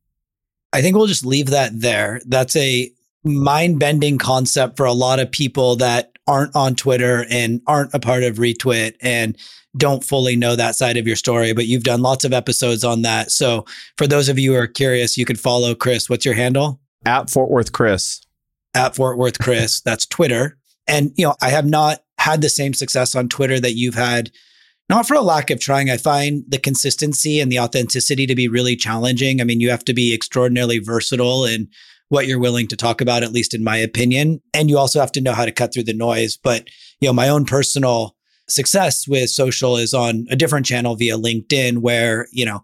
I 0.71 0.81
think 0.81 0.95
we'll 0.95 1.07
just 1.07 1.25
leave 1.25 1.47
that 1.47 1.71
there. 1.73 2.21
That's 2.25 2.55
a 2.55 2.91
mind 3.25 3.79
bending 3.79 4.17
concept 4.17 4.77
for 4.77 4.85
a 4.85 4.93
lot 4.93 5.19
of 5.19 5.29
people 5.29 5.75
that 5.75 6.17
aren't 6.25 6.55
on 6.55 6.75
Twitter 6.75 7.25
and 7.29 7.61
aren't 7.67 7.93
a 7.93 7.99
part 7.99 8.23
of 8.23 8.37
ReTwit 8.37 8.95
and 9.01 9.37
don't 9.75 10.03
fully 10.03 10.37
know 10.37 10.55
that 10.55 10.75
side 10.75 10.95
of 10.95 11.05
your 11.05 11.17
story, 11.17 11.51
but 11.51 11.65
you've 11.65 11.83
done 11.83 12.01
lots 12.01 12.23
of 12.23 12.31
episodes 12.31 12.83
on 12.85 13.01
that. 13.01 13.29
So 13.29 13.65
for 13.97 14.07
those 14.07 14.29
of 14.29 14.39
you 14.39 14.53
who 14.53 14.57
are 14.57 14.67
curious, 14.67 15.17
you 15.17 15.25
can 15.25 15.35
follow 15.35 15.75
Chris. 15.75 16.09
What's 16.09 16.25
your 16.25 16.35
handle? 16.35 16.79
At 17.05 17.29
Fort 17.29 17.51
Worth 17.51 17.73
Chris. 17.73 18.21
At 18.73 18.95
Fort 18.95 19.17
Worth 19.17 19.39
Chris. 19.39 19.81
That's 19.85 20.05
Twitter. 20.05 20.57
And, 20.87 21.11
you 21.15 21.25
know, 21.25 21.35
I 21.41 21.49
have 21.49 21.65
not 21.65 22.02
had 22.23 22.41
the 22.41 22.49
same 22.49 22.73
success 22.73 23.15
on 23.15 23.27
Twitter 23.27 23.59
that 23.59 23.75
you've 23.75 23.95
had, 23.95 24.31
not 24.89 25.05
for 25.05 25.13
a 25.13 25.21
lack 25.21 25.49
of 25.49 25.59
trying. 25.59 25.89
I 25.89 25.97
find 25.97 26.43
the 26.47 26.57
consistency 26.57 27.41
and 27.41 27.51
the 27.51 27.59
authenticity 27.59 28.25
to 28.25 28.35
be 28.35 28.47
really 28.47 28.77
challenging. 28.77 29.41
I 29.41 29.43
mean, 29.43 29.59
you 29.59 29.69
have 29.69 29.83
to 29.85 29.93
be 29.93 30.13
extraordinarily 30.13 30.79
versatile 30.79 31.43
in 31.43 31.67
what 32.07 32.25
you're 32.25 32.39
willing 32.39 32.67
to 32.67 32.77
talk 32.77 33.01
about, 33.01 33.23
at 33.23 33.33
least 33.33 33.53
in 33.53 33.61
my 33.61 33.75
opinion. 33.75 34.41
And 34.53 34.69
you 34.69 34.77
also 34.77 35.01
have 35.01 35.11
to 35.13 35.21
know 35.21 35.33
how 35.33 35.43
to 35.43 35.51
cut 35.51 35.73
through 35.73 35.83
the 35.83 35.93
noise. 35.93 36.37
But, 36.37 36.69
you 37.01 37.09
know, 37.09 37.13
my 37.13 37.27
own 37.27 37.43
personal 37.43 38.15
success 38.47 39.05
with 39.05 39.29
social 39.29 39.75
is 39.75 39.93
on 39.93 40.25
a 40.29 40.37
different 40.37 40.65
channel 40.65 40.95
via 40.95 41.17
LinkedIn, 41.17 41.79
where, 41.79 42.27
you 42.31 42.45
know, 42.45 42.61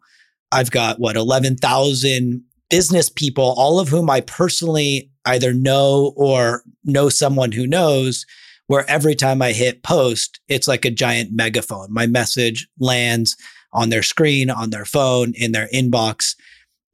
I've 0.53 0.71
got 0.71 0.99
what, 0.99 1.17
11,000 1.17 2.43
business 2.69 3.09
people, 3.09 3.55
all 3.57 3.79
of 3.79 3.89
whom 3.89 4.09
I 4.09 4.21
personally 4.21 5.11
either 5.25 5.53
know 5.53 6.13
or 6.15 6.63
know 6.85 7.09
someone 7.09 7.51
who 7.51 7.67
knows, 7.67 8.25
where 8.69 8.87
every 8.87 9.15
time 9.15 9.41
I 9.41 9.51
hit 9.51 9.81
post, 9.81 10.39
it's 10.47 10.67
like 10.67 10.85
a 10.85 10.91
giant 10.91 11.31
megaphone. 11.33 11.87
My 11.91 12.05
message 12.05 12.67
lands 12.77 13.35
on 13.73 13.89
their 13.89 14.03
screen, 14.03 14.51
on 14.51 14.69
their 14.69 14.85
phone, 14.85 15.33
in 15.35 15.53
their 15.53 15.67
inbox. 15.73 16.35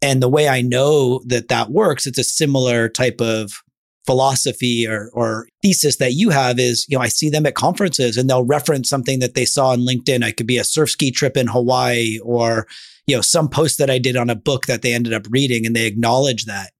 And 0.01 0.23
the 0.23 0.30
way 0.30 0.47
I 0.47 0.61
know 0.61 1.21
that 1.26 1.49
that 1.49 1.71
works, 1.71 2.07
it's 2.07 2.17
a 2.17 2.23
similar 2.23 2.88
type 2.88 3.19
of 3.19 3.61
philosophy 4.05 4.88
or, 4.88 5.09
or 5.13 5.49
thesis 5.61 5.97
that 5.97 6.13
you 6.13 6.30
have 6.30 6.59
is, 6.59 6.86
you 6.88 6.97
know, 6.97 7.03
I 7.03 7.09
see 7.09 7.30
them 7.30 7.45
at 7.45 7.55
conferences 7.55 8.15
and 8.15 8.30
they'll 8.30 8.45
reference 8.45 8.89
something 8.89 9.19
that 9.19 9.34
they 9.34 9.45
saw 9.45 9.71
on 9.71 9.82
LinkedIn. 9.82 10.26
It 10.26 10.38
could 10.38 10.47
be 10.47 10.57
a 10.57 10.63
surf 10.63 10.91
ski 10.91 11.11
trip 11.11 11.36
in 11.36 11.47
Hawaii 11.47 12.19
or, 12.23 12.67
you 13.05 13.17
know, 13.17 13.21
some 13.21 13.49
post 13.49 13.80
that 13.80 13.89
I 13.89 13.97
did 13.97 14.15
on 14.15 14.30
a 14.30 14.36
book 14.36 14.67
that 14.67 14.82
they 14.82 14.93
ended 14.93 15.11
up 15.11 15.28
reading 15.30 15.65
and 15.65 15.76
they 15.76 15.88
acknowledge 15.88 16.45
that. 16.45 16.71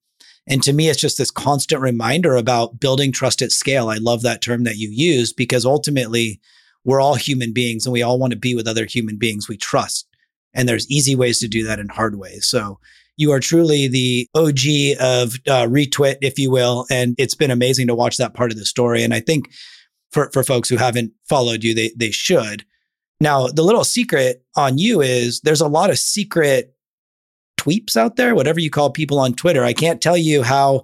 And 0.48 0.62
to 0.64 0.74
me, 0.74 0.90
it's 0.90 1.02
just 1.02 1.18
this 1.18 1.32
constant 1.32 1.82
reminder 1.82 2.36
about 2.36 2.80
building 2.80 3.12
trust 3.12 3.42
at 3.42 3.52
scale. 3.52 3.90
I 3.90 3.98
love 3.98 4.22
that 4.22 4.42
term 4.42 4.64
that 4.64 4.78
you 4.78 4.90
used 4.90 5.36
because 5.36 5.66
ultimately 5.66 6.40
we're 6.84 7.02
all 7.02 7.16
human 7.16 7.52
beings 7.52 7.86
and 7.86 7.94
we 7.94 8.04
all 8.04 8.20
want 8.20 8.32
to 8.32 8.38
be 8.38 8.54
with 8.54 8.68
other 8.68 8.86
human 8.86 9.18
beings 9.18 9.50
we 9.50 9.58
trust. 9.58 10.08
And 10.54 10.70
there's 10.70 10.90
easy 10.90 11.16
ways 11.16 11.40
to 11.40 11.48
do 11.48 11.66
that 11.66 11.80
and 11.80 11.92
hard 11.92 12.18
ways. 12.18 12.48
So 12.48 12.80
you 13.18 13.32
are 13.32 13.40
truly 13.40 13.88
the 13.88 14.30
OG 14.36 15.00
of 15.00 15.36
uh, 15.48 15.68
ReTwit, 15.68 16.18
if 16.22 16.38
you 16.38 16.52
will. 16.52 16.86
And 16.92 17.16
it's 17.18 17.36
been 17.36 17.52
amazing 17.52 17.88
to 17.88 17.96
watch 17.96 18.18
that 18.18 18.34
part 18.34 18.52
of 18.52 18.58
the 18.58 18.66
story. 18.66 19.04
And 19.04 19.14
I 19.14 19.22
think 19.22 19.52
for, 20.12 20.30
for 20.32 20.44
folks 20.44 20.70
who 20.70 20.78
haven't 20.78 21.12
followed 21.28 21.64
you, 21.64 21.74
they, 21.74 21.92
they 21.96 22.12
should. 22.12 22.66
Now, 23.20 23.48
the 23.48 23.64
little 23.64 23.84
secret 23.84 24.44
on 24.56 24.78
you 24.78 25.02
is 25.02 25.42
there's 25.42 25.62
a 25.62 25.68
lot 25.68 25.90
of 25.90 25.98
secret 25.98 26.75
tweeps 27.66 27.96
out 27.96 28.16
there, 28.16 28.36
whatever 28.36 28.60
you 28.60 28.70
call 28.70 28.90
people 28.90 29.20
on 29.20 29.34
Twitter. 29.34 29.64
I 29.64 29.74
can't 29.74 30.02
tell 30.02 30.18
you 30.18 30.44
how 30.44 30.84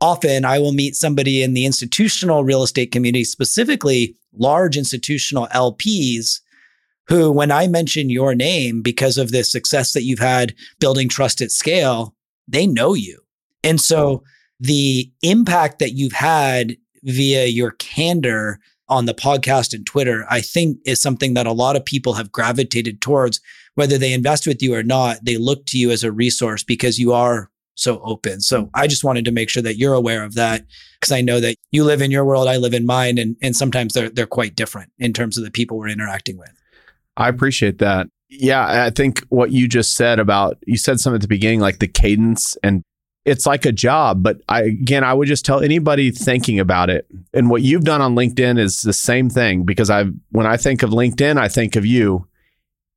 often 0.00 0.44
I 0.44 0.58
will 0.58 0.72
meet 0.72 0.96
somebody 0.96 1.42
in 1.42 1.54
the 1.54 1.64
institutional 1.66 2.44
real 2.44 2.62
estate 2.62 2.92
community, 2.92 3.24
specifically 3.24 4.16
large 4.36 4.76
institutional 4.76 5.46
LPs 5.48 6.40
who, 7.08 7.30
when 7.30 7.50
I 7.50 7.66
mention 7.66 8.10
your 8.10 8.34
name 8.34 8.82
because 8.82 9.18
of 9.18 9.30
the 9.30 9.44
success 9.44 9.92
that 9.92 10.04
you've 10.04 10.18
had 10.18 10.54
building 10.80 11.08
trust 11.08 11.40
at 11.40 11.50
scale, 11.50 12.14
they 12.48 12.66
know 12.66 12.94
you. 12.94 13.20
And 13.62 13.80
so 13.80 14.22
the 14.58 15.10
impact 15.22 15.78
that 15.78 15.92
you've 15.92 16.12
had 16.12 16.76
via 17.04 17.46
your 17.46 17.72
candor 17.72 18.60
on 18.88 19.06
the 19.06 19.14
podcast 19.14 19.72
and 19.72 19.86
Twitter, 19.86 20.26
I 20.30 20.40
think 20.40 20.78
is 20.84 21.00
something 21.00 21.34
that 21.34 21.46
a 21.46 21.52
lot 21.52 21.76
of 21.76 21.84
people 21.84 22.14
have 22.14 22.32
gravitated 22.32 23.00
towards. 23.00 23.40
Whether 23.74 23.96
they 23.96 24.12
invest 24.12 24.46
with 24.46 24.62
you 24.62 24.74
or 24.74 24.82
not, 24.82 25.24
they 25.24 25.38
look 25.38 25.64
to 25.66 25.78
you 25.78 25.90
as 25.90 26.04
a 26.04 26.12
resource 26.12 26.62
because 26.62 26.98
you 26.98 27.12
are 27.12 27.50
so 27.74 28.00
open. 28.02 28.40
So 28.40 28.62
mm-hmm. 28.62 28.70
I 28.74 28.86
just 28.86 29.04
wanted 29.04 29.24
to 29.24 29.32
make 29.32 29.48
sure 29.48 29.62
that 29.62 29.76
you're 29.76 29.94
aware 29.94 30.24
of 30.24 30.34
that 30.34 30.66
because 31.00 31.12
I 31.12 31.20
know 31.20 31.40
that 31.40 31.56
you 31.70 31.84
live 31.84 32.02
in 32.02 32.10
your 32.10 32.24
world, 32.24 32.48
I 32.48 32.56
live 32.56 32.74
in 32.74 32.86
mine, 32.86 33.18
and 33.18 33.36
and 33.42 33.56
sometimes 33.56 33.94
they're 33.94 34.10
they're 34.10 34.26
quite 34.26 34.56
different 34.56 34.92
in 34.98 35.12
terms 35.12 35.38
of 35.38 35.44
the 35.44 35.50
people 35.50 35.78
we're 35.78 35.88
interacting 35.88 36.38
with. 36.38 36.52
I 37.16 37.28
appreciate 37.28 37.78
that. 37.78 38.08
Yeah, 38.28 38.84
I 38.84 38.90
think 38.90 39.20
what 39.28 39.52
you 39.52 39.68
just 39.68 39.94
said 39.94 40.18
about 40.18 40.56
you 40.66 40.78
said 40.78 41.00
something 41.00 41.16
at 41.16 41.22
the 41.22 41.28
beginning, 41.28 41.60
like 41.60 41.78
the 41.78 41.88
cadence, 41.88 42.56
and 42.62 42.82
it's 43.24 43.46
like 43.46 43.64
a 43.64 43.72
job. 43.72 44.22
But 44.22 44.40
I 44.48 44.62
again, 44.62 45.04
I 45.04 45.14
would 45.14 45.28
just 45.28 45.44
tell 45.44 45.60
anybody 45.60 46.10
thinking 46.10 46.60
about 46.60 46.90
it, 46.90 47.06
and 47.32 47.50
what 47.50 47.62
you've 47.62 47.84
done 47.84 48.00
on 48.00 48.14
LinkedIn 48.14 48.58
is 48.58 48.80
the 48.80 48.92
same 48.92 49.30
thing 49.30 49.64
because 49.64 49.90
I, 49.90 50.04
when 50.30 50.46
I 50.46 50.56
think 50.56 50.82
of 50.82 50.90
LinkedIn, 50.90 51.38
I 51.38 51.48
think 51.48 51.76
of 51.76 51.86
you. 51.86 52.26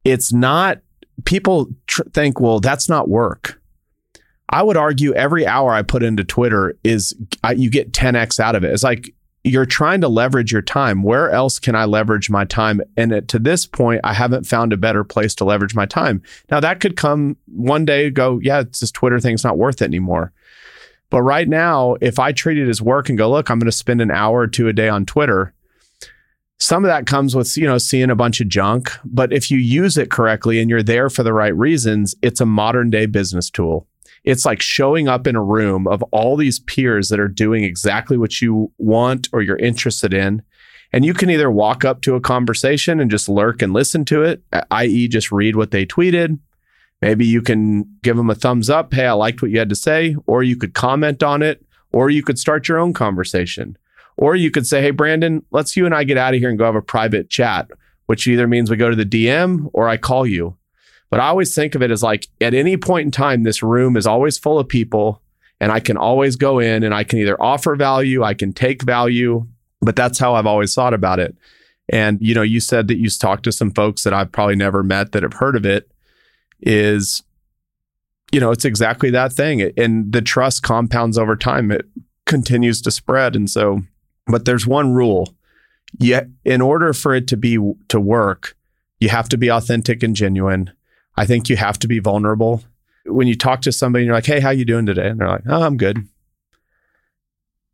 It's 0.03 0.31
not 0.31 0.81
people 1.23 1.67
tr- 1.87 2.03
think, 2.13 2.39
well, 2.39 2.59
that's 2.59 2.89
not 2.89 3.09
work. 3.09 3.61
I 4.49 4.61
would 4.61 4.77
argue 4.77 5.13
every 5.13 5.47
hour 5.47 5.71
I 5.73 5.81
put 5.81 6.03
into 6.03 6.23
Twitter 6.23 6.77
is 6.83 7.15
I, 7.43 7.53
you 7.53 7.71
get 7.71 7.93
10x 7.93 8.39
out 8.39 8.55
of 8.55 8.63
it. 8.63 8.71
It's 8.71 8.83
like 8.83 9.14
you're 9.45 9.65
trying 9.65 10.01
to 10.01 10.07
leverage 10.07 10.51
your 10.51 10.63
time. 10.63 11.03
Where 11.03 11.29
else 11.29 11.59
can 11.59 11.75
I 11.75 11.85
leverage 11.85 12.31
my 12.31 12.45
time? 12.45 12.81
And 12.97 13.11
it, 13.11 13.27
to 13.27 13.37
this 13.37 13.67
point, 13.67 14.01
I 14.03 14.11
haven't 14.11 14.47
found 14.47 14.73
a 14.73 14.77
better 14.77 15.03
place 15.03 15.35
to 15.35 15.45
leverage 15.45 15.75
my 15.75 15.85
time. 15.85 16.23
Now, 16.49 16.59
that 16.59 16.79
could 16.79 16.97
come 16.97 17.37
one 17.45 17.85
day, 17.85 18.09
go, 18.09 18.39
yeah, 18.41 18.61
it's 18.61 18.79
this 18.79 18.91
Twitter 18.91 19.19
thing's 19.19 19.43
not 19.43 19.59
worth 19.59 19.83
it 19.83 19.85
anymore. 19.85 20.33
But 21.11 21.21
right 21.21 21.47
now, 21.47 21.95
if 22.01 22.17
I 22.17 22.31
treat 22.31 22.57
it 22.57 22.67
as 22.67 22.81
work 22.81 23.07
and 23.07 23.19
go, 23.19 23.29
look, 23.29 23.51
I'm 23.51 23.59
going 23.59 23.67
to 23.69 23.71
spend 23.71 24.01
an 24.01 24.09
hour 24.09 24.39
or 24.39 24.47
two 24.47 24.67
a 24.67 24.73
day 24.73 24.89
on 24.89 25.05
Twitter, 25.05 25.53
some 26.57 26.83
of 26.83 26.89
that 26.89 27.05
comes 27.05 27.35
with, 27.35 27.55
you 27.55 27.67
know, 27.67 27.77
seeing 27.77 28.09
a 28.09 28.15
bunch 28.15 28.41
of 28.41 28.49
junk. 28.49 28.91
But 29.03 29.31
if 29.31 29.51
you 29.51 29.59
use 29.59 29.95
it 29.95 30.09
correctly 30.09 30.59
and 30.59 30.71
you're 30.71 30.81
there 30.81 31.11
for 31.11 31.21
the 31.21 31.33
right 31.33 31.55
reasons, 31.55 32.15
it's 32.23 32.41
a 32.41 32.45
modern 32.47 32.89
day 32.89 33.05
business 33.05 33.51
tool. 33.51 33.87
It's 34.25 34.45
like 34.45 34.61
showing 34.61 35.07
up 35.07 35.27
in 35.27 35.35
a 35.35 35.43
room 35.43 35.87
of 35.87 36.01
all 36.11 36.35
these 36.35 36.59
peers 36.59 37.09
that 37.09 37.19
are 37.19 37.27
doing 37.27 37.63
exactly 37.63 38.17
what 38.17 38.41
you 38.41 38.71
want 38.77 39.29
or 39.31 39.41
you're 39.41 39.55
interested 39.57 40.13
in. 40.13 40.41
And 40.91 41.05
you 41.05 41.13
can 41.13 41.29
either 41.29 41.51
walk 41.51 41.85
up 41.85 42.01
to 42.01 42.15
a 42.15 42.21
conversation 42.21 42.99
and 42.99 43.11
just 43.11 43.29
lurk 43.29 43.61
and 43.61 43.71
listen 43.71 44.03
to 44.05 44.23
it, 44.23 44.43
i.e., 44.71 45.07
just 45.07 45.31
read 45.31 45.55
what 45.55 45.71
they 45.71 45.85
tweeted. 45.85 46.39
Maybe 47.01 47.25
you 47.25 47.41
can 47.41 47.83
give 48.01 48.17
them 48.17 48.29
a 48.29 48.35
thumbs 48.35 48.69
up. 48.69 48.93
Hey, 48.93 49.05
I 49.05 49.11
liked 49.11 49.41
what 49.41 49.51
you 49.51 49.59
had 49.59 49.69
to 49.69 49.75
say. 49.75 50.15
Or 50.25 50.41
you 50.41 50.55
could 50.55 50.73
comment 50.73 51.21
on 51.21 51.43
it. 51.43 51.63
Or 51.91 52.09
you 52.09 52.23
could 52.23 52.39
start 52.39 52.67
your 52.67 52.79
own 52.79 52.93
conversation. 52.93 53.77
Or 54.17 54.35
you 54.35 54.49
could 54.49 54.65
say, 54.65 54.81
hey, 54.81 54.91
Brandon, 54.91 55.45
let's 55.51 55.75
you 55.75 55.85
and 55.85 55.93
I 55.93 56.03
get 56.03 56.17
out 56.17 56.33
of 56.33 56.39
here 56.39 56.49
and 56.49 56.57
go 56.57 56.65
have 56.65 56.75
a 56.75 56.81
private 56.81 57.29
chat, 57.29 57.69
which 58.05 58.25
either 58.27 58.47
means 58.47 58.71
we 58.71 58.77
go 58.77 58.89
to 58.89 58.95
the 58.95 59.05
DM 59.05 59.69
or 59.73 59.87
I 59.87 59.97
call 59.97 60.25
you. 60.25 60.57
But 61.15 61.21
I 61.21 61.27
always 61.29 61.55
think 61.55 61.75
of 61.75 61.81
it 61.81 61.91
as 61.91 62.03
like 62.03 62.27
at 62.41 62.53
any 62.53 62.75
point 62.75 63.05
in 63.05 63.11
time, 63.11 63.43
this 63.43 63.63
room 63.63 63.95
is 63.95 64.05
always 64.05 64.37
full 64.37 64.59
of 64.59 64.67
people 64.67 65.21
and 65.61 65.71
I 65.71 65.79
can 65.79 65.95
always 65.95 66.35
go 66.35 66.59
in 66.59 66.83
and 66.83 66.93
I 66.93 67.05
can 67.05 67.19
either 67.19 67.41
offer 67.41 67.77
value, 67.77 68.21
I 68.21 68.33
can 68.33 68.51
take 68.51 68.83
value, 68.83 69.47
but 69.81 69.95
that's 69.95 70.19
how 70.19 70.35
I've 70.35 70.45
always 70.45 70.73
thought 70.73 70.93
about 70.93 71.21
it. 71.21 71.33
And 71.87 72.17
you 72.19 72.35
know, 72.35 72.41
you 72.41 72.59
said 72.59 72.89
that 72.89 72.97
you 72.97 73.09
talked 73.09 73.45
to 73.45 73.53
some 73.53 73.71
folks 73.71 74.03
that 74.03 74.13
I've 74.13 74.33
probably 74.33 74.57
never 74.57 74.83
met 74.83 75.13
that 75.13 75.23
have 75.23 75.35
heard 75.35 75.55
of 75.55 75.65
it 75.65 75.89
is 76.59 77.23
you 78.33 78.41
know, 78.41 78.51
it's 78.51 78.65
exactly 78.65 79.09
that 79.11 79.31
thing. 79.31 79.71
And 79.77 80.11
the 80.11 80.21
trust 80.21 80.63
compounds 80.63 81.17
over 81.17 81.37
time. 81.37 81.71
It 81.71 81.85
continues 82.25 82.81
to 82.81 82.91
spread 82.91 83.37
and 83.37 83.49
so 83.49 83.83
but 84.27 84.43
there's 84.43 84.67
one 84.67 84.91
rule. 84.91 85.33
Yet 85.97 86.27
in 86.43 86.59
order 86.59 86.91
for 86.91 87.15
it 87.15 87.25
to 87.29 87.37
be 87.37 87.57
to 87.87 88.01
work, 88.01 88.57
you 88.99 89.07
have 89.07 89.29
to 89.29 89.37
be 89.37 89.47
authentic 89.47 90.03
and 90.03 90.13
genuine. 90.13 90.73
I 91.17 91.25
think 91.25 91.49
you 91.49 91.55
have 91.55 91.79
to 91.79 91.87
be 91.87 91.99
vulnerable. 91.99 92.63
When 93.05 93.27
you 93.27 93.35
talk 93.35 93.61
to 93.61 93.71
somebody 93.71 94.03
and 94.03 94.07
you're 94.07 94.15
like, 94.15 94.25
"Hey, 94.25 94.39
how 94.39 94.49
you 94.49 94.65
doing 94.65 94.85
today?" 94.85 95.07
and 95.09 95.19
they're 95.19 95.27
like, 95.27 95.43
"Oh, 95.47 95.61
I'm 95.61 95.77
good." 95.77 96.07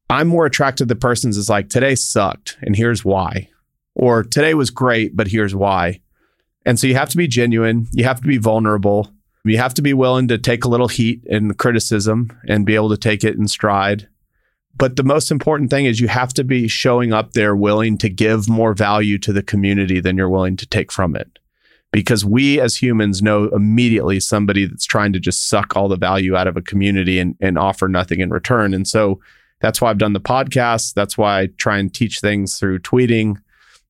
I'm 0.09 0.27
more 0.27 0.45
attracted 0.45 0.89
to 0.89 0.93
the 0.93 0.99
persons 0.99 1.37
is 1.37 1.49
like, 1.49 1.69
"Today 1.69 1.95
sucked, 1.95 2.57
and 2.61 2.75
here's 2.75 3.05
why," 3.05 3.49
or 3.95 4.23
"Today 4.23 4.53
was 4.53 4.69
great, 4.69 5.15
but 5.15 5.27
here's 5.27 5.55
why." 5.55 6.01
And 6.65 6.79
so 6.79 6.85
you 6.85 6.95
have 6.95 7.09
to 7.09 7.17
be 7.17 7.27
genuine. 7.27 7.87
You 7.93 8.03
have 8.03 8.21
to 8.21 8.27
be 8.27 8.37
vulnerable. 8.37 9.11
You 9.43 9.57
have 9.57 9.73
to 9.75 9.81
be 9.81 9.93
willing 9.93 10.27
to 10.27 10.37
take 10.37 10.63
a 10.63 10.69
little 10.69 10.89
heat 10.89 11.23
and 11.29 11.57
criticism 11.57 12.31
and 12.47 12.65
be 12.65 12.75
able 12.75 12.89
to 12.89 12.97
take 12.97 13.23
it 13.23 13.35
in 13.35 13.47
stride. 13.47 14.07
But 14.77 14.95
the 14.95 15.03
most 15.03 15.31
important 15.31 15.69
thing 15.69 15.85
is 15.85 15.99
you 15.99 16.07
have 16.07 16.33
to 16.35 16.43
be 16.43 16.67
showing 16.67 17.13
up 17.13 17.33
there 17.33 17.55
willing 17.55 17.97
to 17.99 18.09
give 18.09 18.47
more 18.47 18.73
value 18.73 19.17
to 19.19 19.33
the 19.33 19.41
community 19.41 19.99
than 19.99 20.17
you're 20.17 20.29
willing 20.29 20.57
to 20.57 20.67
take 20.67 20.91
from 20.91 21.15
it 21.15 21.39
because 21.91 22.23
we 22.23 22.59
as 22.59 22.81
humans 22.81 23.21
know 23.21 23.45
immediately 23.49 24.19
somebody 24.19 24.65
that's 24.65 24.85
trying 24.85 25.11
to 25.13 25.19
just 25.19 25.49
suck 25.49 25.75
all 25.75 25.89
the 25.89 25.97
value 25.97 26.35
out 26.35 26.47
of 26.47 26.55
a 26.55 26.61
community 26.61 27.19
and, 27.19 27.35
and 27.41 27.57
offer 27.57 27.87
nothing 27.87 28.21
in 28.21 28.29
return. 28.29 28.73
And 28.73 28.87
so 28.87 29.19
that's 29.59 29.81
why 29.81 29.89
I've 29.89 29.97
done 29.97 30.13
the 30.13 30.21
podcast. 30.21 30.93
That's 30.93 31.17
why 31.17 31.41
I 31.41 31.47
try 31.57 31.77
and 31.77 31.93
teach 31.93 32.19
things 32.19 32.57
through 32.57 32.79
tweeting, 32.79 33.35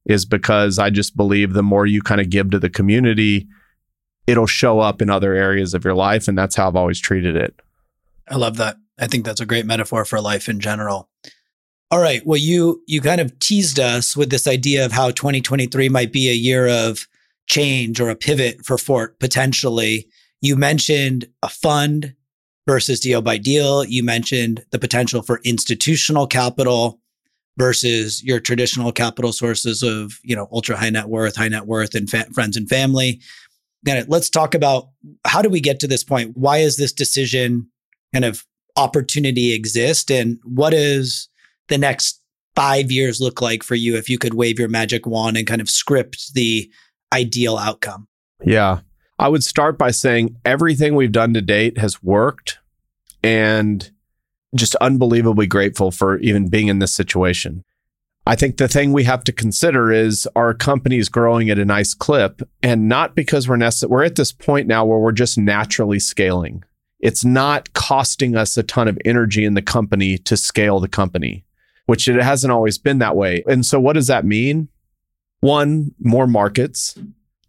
is 0.06 0.26
because 0.26 0.80
I 0.80 0.90
just 0.90 1.16
believe 1.16 1.54
the 1.54 1.64
more 1.64 1.86
you 1.86 2.02
kind 2.02 2.20
of 2.20 2.30
give 2.30 2.50
to 2.52 2.60
the 2.60 2.70
community, 2.70 3.48
it'll 4.26 4.48
show 4.48 4.80
up 4.80 5.02
in 5.02 5.10
other 5.10 5.34
areas 5.34 5.74
of 5.74 5.86
your 5.86 5.96
life. 5.96 6.28
And 6.28 6.38
that's 6.38 6.56
how 6.56 6.68
I've 6.68 6.76
always 6.76 7.00
treated 7.00 7.36
it. 7.36 7.60
I 8.28 8.36
love 8.36 8.58
that. 8.58 8.78
I 9.00 9.08
think 9.08 9.26
that's 9.26 9.42
a 9.42 9.46
great 9.46 9.66
metaphor 9.66 10.06
for 10.06 10.20
life 10.20 10.50
in 10.50 10.60
general. 10.60 11.10
All 11.92 12.00
right. 12.00 12.26
Well, 12.26 12.38
you 12.38 12.82
you 12.88 13.02
kind 13.02 13.20
of 13.20 13.38
teased 13.40 13.80
us 13.80 14.16
with 14.16 14.30
this 14.30 14.48
idea 14.48 14.86
of 14.86 14.94
how 14.94 15.12
2023 15.12 15.90
might 15.90 16.14
be 16.14 16.30
a 16.30 16.34
year 16.34 16.68
of 16.68 17.08
change 17.52 18.00
or 18.00 18.10
a 18.10 18.16
pivot 18.16 18.66
for 18.66 18.78
Fort 18.78 19.20
potentially. 19.20 20.08
You 20.40 20.56
mentioned 20.56 21.28
a 21.44 21.50
fund 21.50 22.16
versus 22.66 23.02
deal 23.02 23.22
by 23.22 23.38
deal. 23.38 23.84
You 23.84 24.04
mentioned 24.04 24.64
the 24.72 24.80
potential 24.80 25.22
for 25.22 25.42
institutional 25.44 26.28
capital 26.28 27.00
versus 27.58 28.24
your 28.24 28.40
traditional 28.40 28.94
capital 28.94 29.34
sources 29.34 29.84
of, 29.84 30.18
you 30.24 30.34
know, 30.34 30.48
ultra 30.54 30.78
high 30.78 30.90
net 30.90 31.10
worth, 31.10 31.36
high 31.36 31.50
net 31.50 31.68
worth 31.68 31.94
and 31.94 32.10
fa- 32.10 32.32
friends 32.34 32.56
and 32.56 32.70
family. 32.70 33.20
Then 33.84 34.06
let's 34.08 34.30
talk 34.30 34.56
about 34.56 34.88
how 35.28 35.42
do 35.42 35.50
we 35.50 35.60
get 35.60 35.80
to 35.82 35.88
this 35.88 36.06
point? 36.06 36.38
Why 36.38 36.60
is 36.60 36.78
this 36.78 36.94
decision 36.94 37.68
kind 38.14 38.24
of 38.24 38.46
opportunity 38.78 39.52
exist 39.52 40.10
and 40.10 40.40
what 40.46 40.70
does 40.70 41.28
the 41.68 41.78
next 41.78 42.22
5 42.56 42.92
years 42.92 43.20
look 43.20 43.42
like 43.42 43.64
for 43.64 43.76
you 43.76 43.98
if 43.98 44.08
you 44.08 44.18
could 44.18 44.36
wave 44.36 44.58
your 44.58 44.70
magic 44.70 45.06
wand 45.06 45.36
and 45.36 45.48
kind 45.48 45.62
of 45.62 45.70
script 45.70 46.34
the 46.34 46.72
ideal 47.14 47.58
outcome? 47.58 48.08
Yeah. 48.44 48.80
I 49.20 49.28
would 49.28 49.44
start 49.44 49.78
by 49.78 49.92
saying 49.92 50.38
everything 50.46 50.96
we've 50.96 51.12
done 51.12 51.34
to 51.36 51.42
date 51.42 51.78
has 51.78 52.02
worked 52.02 52.60
and 53.24 53.92
just 54.56 54.76
unbelievably 54.76 55.48
grateful 55.48 55.92
for 55.92 56.18
even 56.20 56.50
being 56.50 56.68
in 56.68 56.80
this 56.80 56.94
situation. 56.94 57.64
I 58.28 58.36
think 58.36 58.58
the 58.58 58.68
thing 58.68 58.94
we 58.94 59.04
have 59.06 59.24
to 59.26 59.32
consider 59.32 59.92
is 59.92 60.28
our 60.36 60.54
company's 60.54 61.10
growing 61.10 61.50
at 61.50 61.58
a 61.58 61.66
nice 61.66 61.94
clip 61.94 62.42
and 62.62 62.88
not 62.88 63.16
because 63.16 63.48
we're 63.48 63.58
nece- 63.58 63.90
we're 63.90 64.04
at 64.04 64.16
this 64.16 64.32
point 64.32 64.68
now 64.68 64.86
where 64.86 65.00
we're 65.00 65.12
just 65.12 65.38
naturally 65.38 66.00
scaling. 66.00 66.64
it's 67.00 67.26
not 67.26 67.74
costing 67.74 68.36
us 68.36 68.56
a 68.58 68.64
ton 68.64 68.88
of 68.88 68.98
energy 69.06 69.44
in 69.44 69.56
the 69.56 69.62
company 69.62 70.20
to 70.20 70.38
scale 70.38 70.80
the 70.80 70.88
company, 70.88 71.44
which 71.88 72.08
it 72.08 72.22
hasn't 72.22 72.52
always 72.52 72.78
been 72.78 73.00
that 73.00 73.16
way. 73.16 73.44
And 73.48 73.66
so, 73.66 73.80
what 73.80 73.94
does 73.94 74.06
that 74.06 74.24
mean? 74.24 74.68
One, 75.42 75.94
more 76.00 76.28
markets. 76.28 76.98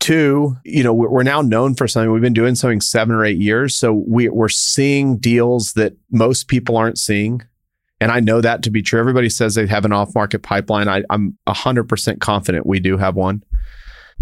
Two, 0.01 0.57
you 0.65 0.83
know, 0.83 0.93
we're 0.93 1.23
now 1.23 1.43
known 1.43 1.75
for 1.75 1.87
something. 1.87 2.11
We've 2.11 2.21
been 2.21 2.33
doing 2.33 2.57
something 2.57 2.81
seven 2.81 3.15
or 3.15 3.25
eight 3.25 3.39
years. 3.39 3.77
So 3.77 3.93
we, 3.93 4.29
we're 4.29 4.49
seeing 4.49 5.17
deals 5.19 5.75
that 5.75 5.95
most 6.11 6.49
people 6.49 6.77
aren't 6.77 6.99
seeing. 6.99 7.43
And 8.01 8.11
I 8.11 8.19
know 8.19 8.41
that 8.41 8.65
to 8.65 8.71
be 8.71 8.83
true. 8.83 8.99
Everybody 8.99 9.29
says 9.29 9.55
they 9.55 9.67
have 9.69 9.85
an 9.85 9.93
off 9.93 10.13
market 10.13 10.43
pipeline. 10.43 10.89
I, 10.89 11.05
I'm 11.09 11.39
100% 11.47 12.19
confident 12.19 12.67
we 12.67 12.81
do 12.81 12.97
have 12.97 13.15
one 13.15 13.45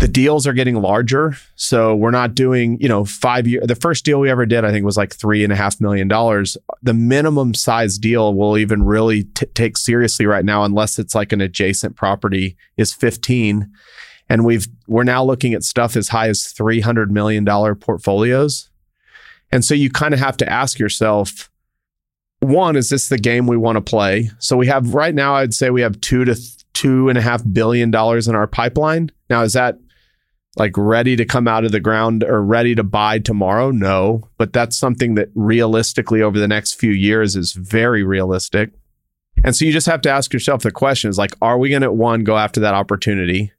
the 0.00 0.08
deals 0.08 0.46
are 0.46 0.54
getting 0.54 0.76
larger. 0.76 1.36
So 1.56 1.94
we're 1.94 2.10
not 2.10 2.34
doing, 2.34 2.80
you 2.80 2.88
know, 2.88 3.04
five 3.04 3.46
year. 3.46 3.60
The 3.62 3.74
first 3.74 4.02
deal 4.02 4.18
we 4.18 4.30
ever 4.30 4.46
did, 4.46 4.64
I 4.64 4.70
think, 4.70 4.84
was 4.84 4.96
like 4.96 5.14
three 5.14 5.44
and 5.44 5.52
a 5.52 5.56
half 5.56 5.78
million 5.78 6.08
dollars. 6.08 6.56
The 6.82 6.94
minimum 6.94 7.52
size 7.52 7.98
deal 7.98 8.32
we'll 8.34 8.56
even 8.56 8.82
really 8.82 9.24
t- 9.24 9.46
take 9.54 9.76
seriously 9.76 10.24
right 10.24 10.44
now, 10.44 10.64
unless 10.64 10.98
it's 10.98 11.14
like 11.14 11.32
an 11.32 11.42
adjacent 11.42 11.96
property, 11.96 12.56
is 12.78 12.94
15. 12.94 13.70
And 14.30 14.44
we've 14.46 14.66
we're 14.88 15.04
now 15.04 15.22
looking 15.22 15.52
at 15.52 15.64
stuff 15.64 15.96
as 15.96 16.08
high 16.08 16.28
as 16.28 16.46
300 16.46 17.12
million 17.12 17.44
dollar 17.44 17.74
portfolios. 17.74 18.70
And 19.52 19.64
so 19.64 19.74
you 19.74 19.90
kind 19.90 20.14
of 20.14 20.20
have 20.20 20.36
to 20.38 20.50
ask 20.50 20.78
yourself, 20.78 21.50
one, 22.38 22.74
is 22.74 22.88
this 22.88 23.10
the 23.10 23.18
game 23.18 23.46
we 23.46 23.58
want 23.58 23.76
to 23.76 23.82
play? 23.82 24.30
So 24.38 24.56
we 24.56 24.66
have 24.68 24.94
right 24.94 25.14
now, 25.14 25.34
I'd 25.34 25.52
say 25.52 25.68
we 25.68 25.82
have 25.82 26.00
two 26.00 26.24
to 26.24 26.34
th- 26.34 26.64
two 26.72 27.10
and 27.10 27.18
a 27.18 27.20
half 27.20 27.42
billion 27.52 27.90
dollars 27.90 28.28
in 28.28 28.34
our 28.34 28.46
pipeline. 28.46 29.10
Now, 29.28 29.42
is 29.42 29.52
that 29.52 29.76
like 30.56 30.76
ready 30.76 31.16
to 31.16 31.24
come 31.24 31.46
out 31.46 31.64
of 31.64 31.72
the 31.72 31.80
ground 31.80 32.24
or 32.24 32.42
ready 32.42 32.74
to 32.74 32.82
buy 32.82 33.18
tomorrow? 33.18 33.70
No, 33.70 34.28
but 34.36 34.52
that's 34.52 34.76
something 34.76 35.14
that 35.14 35.28
realistically 35.34 36.22
over 36.22 36.38
the 36.38 36.48
next 36.48 36.74
few 36.74 36.92
years 36.92 37.36
is 37.36 37.52
very 37.52 38.02
realistic. 38.02 38.72
And 39.42 39.56
so 39.56 39.64
you 39.64 39.72
just 39.72 39.86
have 39.86 40.02
to 40.02 40.10
ask 40.10 40.32
yourself 40.32 40.62
the 40.62 40.70
questions 40.70 41.16
like, 41.16 41.34
are 41.40 41.58
we 41.58 41.70
going 41.70 41.82
to 41.82 41.92
one 41.92 42.24
go 42.24 42.36
after 42.36 42.60
that 42.60 42.74
opportunity? 42.74 43.52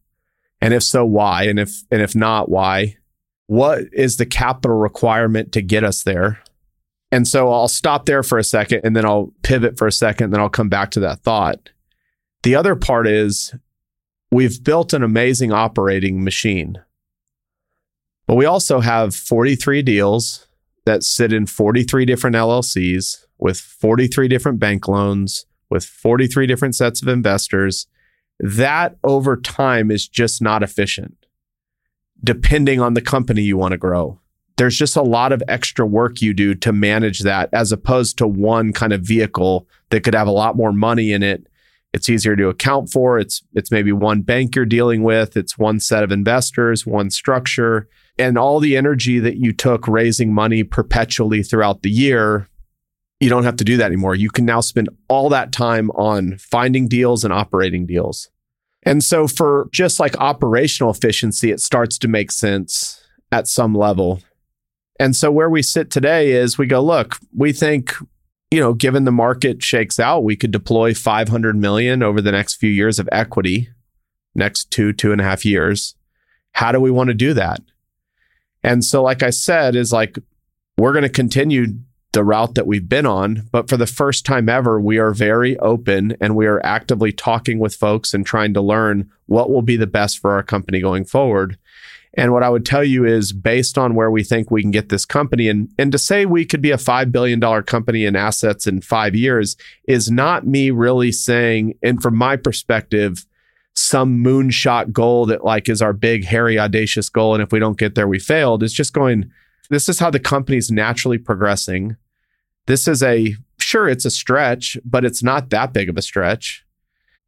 And 0.60 0.74
if 0.74 0.84
so, 0.84 1.06
why? 1.06 1.44
And 1.44 1.60
if 1.60 1.82
and 1.92 2.02
if 2.02 2.16
not, 2.16 2.50
why? 2.50 2.98
What 3.48 3.86
is 3.92 4.18
the 4.18 4.26
capital 4.26 4.78
requirement 4.78 5.52
to 5.54 5.62
get 5.62 5.84
us 5.84 6.04
there? 6.04 6.42
And 7.12 7.28
so 7.28 7.52
I'll 7.52 7.68
stop 7.68 8.06
there 8.06 8.24
for 8.24 8.38
a 8.38 8.44
second 8.44 8.82
and 8.84 8.96
then 8.96 9.06
I'll 9.06 9.34
pivot 9.44 9.78
for 9.78 9.88
a 9.88 9.92
second, 9.92 10.26
and 10.26 10.34
then 10.34 10.40
I'll 10.40 10.50
come 10.50 10.70
back 10.70 10.92
to 10.92 11.00
that 11.02 11.24
thought. 11.24 11.70
The 12.44 12.56
other 12.56 12.76
part 12.76 13.08
is 13.08 13.54
we've 14.32 14.64
built 14.64 14.94
an 14.94 15.04
amazing 15.04 15.52
operating 15.52 16.24
machine. 16.24 16.82
But 18.28 18.36
we 18.36 18.46
also 18.46 18.80
have 18.80 19.14
43 19.14 19.82
deals 19.82 20.48
that 20.86 21.04
sit 21.04 21.34
in 21.34 21.46
43 21.46 22.06
different 22.06 22.36
LLCs 22.36 23.26
with 23.38 23.60
43 23.60 24.28
different 24.28 24.60
bank 24.60 24.88
loans, 24.88 25.46
with 25.70 25.84
43 25.84 26.48
different 26.48 26.76
sets 26.76 27.02
of 27.02 27.08
investors. 27.08 27.88
That 28.40 28.98
over 29.04 29.36
time 29.36 29.92
is 29.92 30.08
just 30.08 30.42
not 30.42 30.64
efficient, 30.64 31.26
depending 32.24 32.80
on 32.80 32.94
the 32.94 33.02
company 33.02 33.42
you 33.42 33.58
want 33.58 33.74
to 33.74 33.78
grow. 33.78 34.20
There's 34.58 34.78
just 34.78 34.96
a 34.96 35.02
lot 35.02 35.32
of 35.32 35.44
extra 35.48 35.86
work 35.86 36.22
you 36.22 36.34
do 36.34 36.56
to 36.56 36.72
manage 36.72 37.20
that 37.22 37.50
as 37.52 37.72
opposed 37.72 38.18
to 38.20 38.28
one 38.28 38.74
kind 38.74 38.94
of 38.94 39.02
vehicle 39.02 39.68
that 39.90 40.04
could 40.04 40.14
have 40.14 40.28
a 40.28 40.32
lot 40.32 40.56
more 40.56 40.72
money 40.72 41.12
in 41.12 41.24
it 41.24 41.48
it's 41.94 42.10
easier 42.10 42.36
to 42.36 42.48
account 42.48 42.90
for. 42.90 43.20
It's 43.20 43.42
it's 43.54 43.72
maybe 43.72 43.92
one 43.92 44.22
bank 44.22 44.56
you're 44.56 44.66
dealing 44.66 45.04
with, 45.04 45.36
it's 45.36 45.58
one 45.58 45.80
set 45.80 46.04
of 46.04 46.12
investors, 46.12 46.86
one 46.86 47.10
structure, 47.10 47.88
and 48.18 48.38
all 48.38 48.60
the 48.60 48.78
energy 48.78 49.20
that 49.20 49.38
you 49.38 49.52
took 49.54 49.88
raising 49.88 50.34
money 50.34 50.64
perpetually 50.64 51.44
throughout 51.44 51.82
the 51.82 51.90
year, 51.90 52.48
you 53.20 53.30
don't 53.30 53.44
have 53.44 53.58
to 53.58 53.64
do 53.64 53.78
that 53.78 53.86
anymore. 53.86 54.16
You 54.16 54.30
can 54.30 54.46
now 54.46 54.62
spend 54.62 54.90
all 55.08 55.30
that 55.30 55.52
time 55.52 55.92
on 55.92 56.38
finding 56.38 56.88
deals 56.88 57.24
and 57.24 57.34
operating 57.34 57.86
deals. 57.86 58.30
And 58.84 59.04
so 59.04 59.28
for 59.28 59.70
just 59.72 60.00
like 60.00 60.18
operational 60.18 60.92
efficiency, 60.92 61.52
it 61.52 61.60
starts 61.60 61.98
to 62.00 62.08
make 62.08 62.32
sense 62.32 63.04
at 63.32 63.48
some 63.48 63.76
level. 63.76 64.22
And 65.00 65.16
so 65.16 65.32
where 65.32 65.50
we 65.50 65.62
sit 65.62 65.92
today 65.92 66.32
is 66.32 66.58
we 66.58 66.66
go, 66.66 66.82
look, 66.82 67.18
we 67.36 67.54
think 67.54 67.94
you 68.52 68.60
know, 68.60 68.74
given 68.74 69.06
the 69.06 69.12
market 69.12 69.64
shakes 69.64 70.00
out, 70.00 70.26
we 70.26 70.36
could 70.36 70.52
deploy 70.52 70.94
500 70.94 71.56
million 71.56 72.04
over 72.04 72.22
the 72.22 72.34
next 72.34 72.56
few 72.56 72.70
years 72.70 73.00
of 73.00 73.08
equity, 73.12 73.70
next 74.36 74.70
two, 74.72 74.92
two 74.92 75.14
and 75.14 75.22
a 75.22 75.24
half 75.24 75.46
years. 75.46 75.96
How 76.52 76.74
do 76.74 76.80
we 76.80 76.92
want 76.92 77.08
to 77.08 77.14
do 77.14 77.34
that? 77.34 77.62
And 78.62 78.84
so, 78.84 79.02
like 79.02 79.24
I 79.24 79.30
said, 79.30 79.76
is 79.76 79.94
like, 79.94 80.20
we're 80.78 80.92
going 80.92 81.04
to 81.04 81.10
continue 81.10 81.68
the 82.12 82.24
route 82.24 82.56
that 82.56 82.68
we've 82.68 82.90
been 82.90 83.06
on. 83.06 83.48
But 83.52 83.70
for 83.70 83.78
the 83.78 83.88
first 83.88 84.26
time 84.26 84.50
ever, 84.50 84.80
we 84.80 84.98
are 84.98 85.14
very 85.14 85.58
open 85.60 86.18
and 86.20 86.36
we 86.36 86.46
are 86.46 86.64
actively 86.66 87.12
talking 87.12 87.58
with 87.58 87.76
folks 87.76 88.14
and 88.14 88.26
trying 88.26 88.54
to 88.54 88.62
learn 88.62 89.10
what 89.28 89.50
will 89.50 89.62
be 89.62 89.78
the 89.78 89.88
best 89.88 90.20
for 90.20 90.32
our 90.32 90.44
company 90.44 90.82
going 90.82 91.06
forward. 91.06 91.58
And 92.14 92.34
what 92.34 92.44
I 92.44 92.50
would 92.50 92.66
tell 92.66 92.84
you 92.84 93.06
is 93.06 93.32
based 93.32 93.78
on 93.78 93.96
where 93.96 94.12
we 94.12 94.24
think 94.24 94.52
we 94.52 94.62
can 94.62 94.72
get 94.72 94.90
this 94.90 95.06
company 95.06 95.48
and 95.48 95.70
and 95.78 95.92
to 95.92 95.98
say 95.98 96.26
we 96.26 96.46
could 96.46 96.62
be 96.62 96.72
a 96.72 96.78
5 96.78 97.12
billion 97.12 97.40
dollar 97.40 97.62
company 97.62 98.06
in 98.06 98.16
assets 98.16 98.68
in 98.68 98.82
5 98.82 99.16
years 99.16 99.56
is 99.88 100.12
not 100.12 100.46
me 100.46 100.72
really 100.72 101.12
saying 101.12 101.76
and 101.82 102.02
from 102.02 102.16
my 102.16 102.36
perspective 102.36 103.26
some 103.74 104.22
moonshot 104.22 104.92
goal 104.92 105.26
that 105.28 105.46
like 105.46 105.70
is 105.70 105.82
our 105.82 105.94
big 105.94 106.26
hairy 106.26 106.60
audacious 106.60 107.08
goal 107.08 107.34
and 107.34 107.42
if 107.42 107.52
we 107.52 107.60
don't 107.60 107.80
get 107.80 107.96
there 107.96 108.08
we 108.08 108.20
failed. 108.20 108.64
It's 108.64 108.74
just 108.74 108.94
going 108.94 109.32
this 109.70 109.88
is 109.88 110.00
how 110.00 110.10
the 110.10 110.20
company's 110.20 110.70
naturally 110.70 111.18
progressing. 111.18 111.96
This 112.66 112.90
is 112.90 113.02
a 113.02 113.38
sure 113.58 113.88
it's 113.88 114.06
a 114.06 114.12
stretch, 114.12 114.78
but 114.84 115.06
it's 115.06 115.24
not 115.24 115.50
that 115.52 115.72
big 115.72 115.88
of 115.88 115.98
a 115.98 116.02
stretch. 116.02 116.66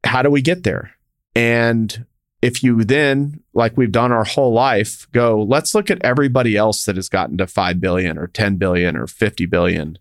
How 0.04 0.22
do 0.22 0.30
we 0.30 0.42
get 0.42 0.64
there? 0.64 0.92
And 1.36 2.06
if 2.44 2.62
you 2.62 2.84
then, 2.84 3.40
like 3.54 3.78
we've 3.78 3.94
done 3.94 4.12
our 4.12 4.26
whole 4.26 4.52
life, 4.52 5.08
go, 5.14 5.42
let's 5.42 5.74
look 5.74 5.90
at 5.90 6.04
everybody 6.04 6.58
else 6.58 6.84
that 6.84 6.98
has 6.98 7.08
gotten 7.08 7.38
to 7.38 7.48
5 7.48 7.80
billion 7.80 8.18
or 8.18 8.28
10 8.28 8.58
billion 8.58 8.98
or 8.98 9.08
50 9.08 9.46
billion. 9.46 9.98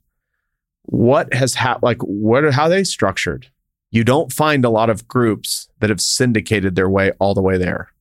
What 0.86 1.32
has 1.34 1.54
happened? 1.54 1.84
Like, 1.84 2.02
what 2.02 2.42
are, 2.42 2.50
how 2.50 2.64
are 2.64 2.68
they 2.68 2.82
structured? 2.82 3.46
You 3.92 4.02
don't 4.02 4.32
find 4.32 4.64
a 4.64 4.70
lot 4.70 4.90
of 4.90 5.06
groups 5.06 5.68
that 5.78 5.88
have 5.88 6.00
syndicated 6.00 6.74
their 6.74 6.90
way 6.90 7.12
all 7.20 7.32
the 7.32 7.40
way 7.40 7.58
there. 7.58 7.92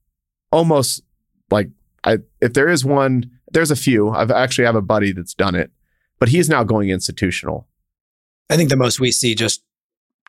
Almost 0.51 1.03
like, 1.51 1.69
I, 2.03 2.17
if 2.41 2.53
there 2.53 2.67
is 2.67 2.83
one, 2.83 3.29
there's 3.51 3.69
a 3.69 3.75
few. 3.75 4.09
I've 4.09 4.31
actually 4.31 4.65
have 4.65 4.75
a 4.75 4.81
buddy 4.81 5.11
that's 5.11 5.35
done 5.35 5.53
it, 5.53 5.69
but 6.17 6.29
he's 6.29 6.49
now 6.49 6.63
going 6.63 6.89
institutional. 6.89 7.67
I 8.49 8.57
think 8.57 8.71
the 8.71 8.75
most 8.75 8.99
we 8.99 9.11
see 9.11 9.35
just 9.35 9.61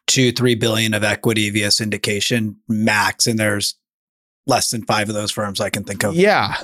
two, 0.06 0.32
three 0.32 0.54
billion 0.54 0.92
of 0.92 1.02
equity 1.02 1.48
via 1.48 1.68
syndication 1.68 2.56
max, 2.68 3.26
and 3.26 3.38
there's 3.38 3.76
less 4.46 4.70
than 4.70 4.84
five 4.84 5.08
of 5.08 5.14
those 5.14 5.30
firms 5.30 5.60
I 5.60 5.70
can 5.70 5.84
think 5.84 6.04
of. 6.04 6.14
Yeah. 6.14 6.56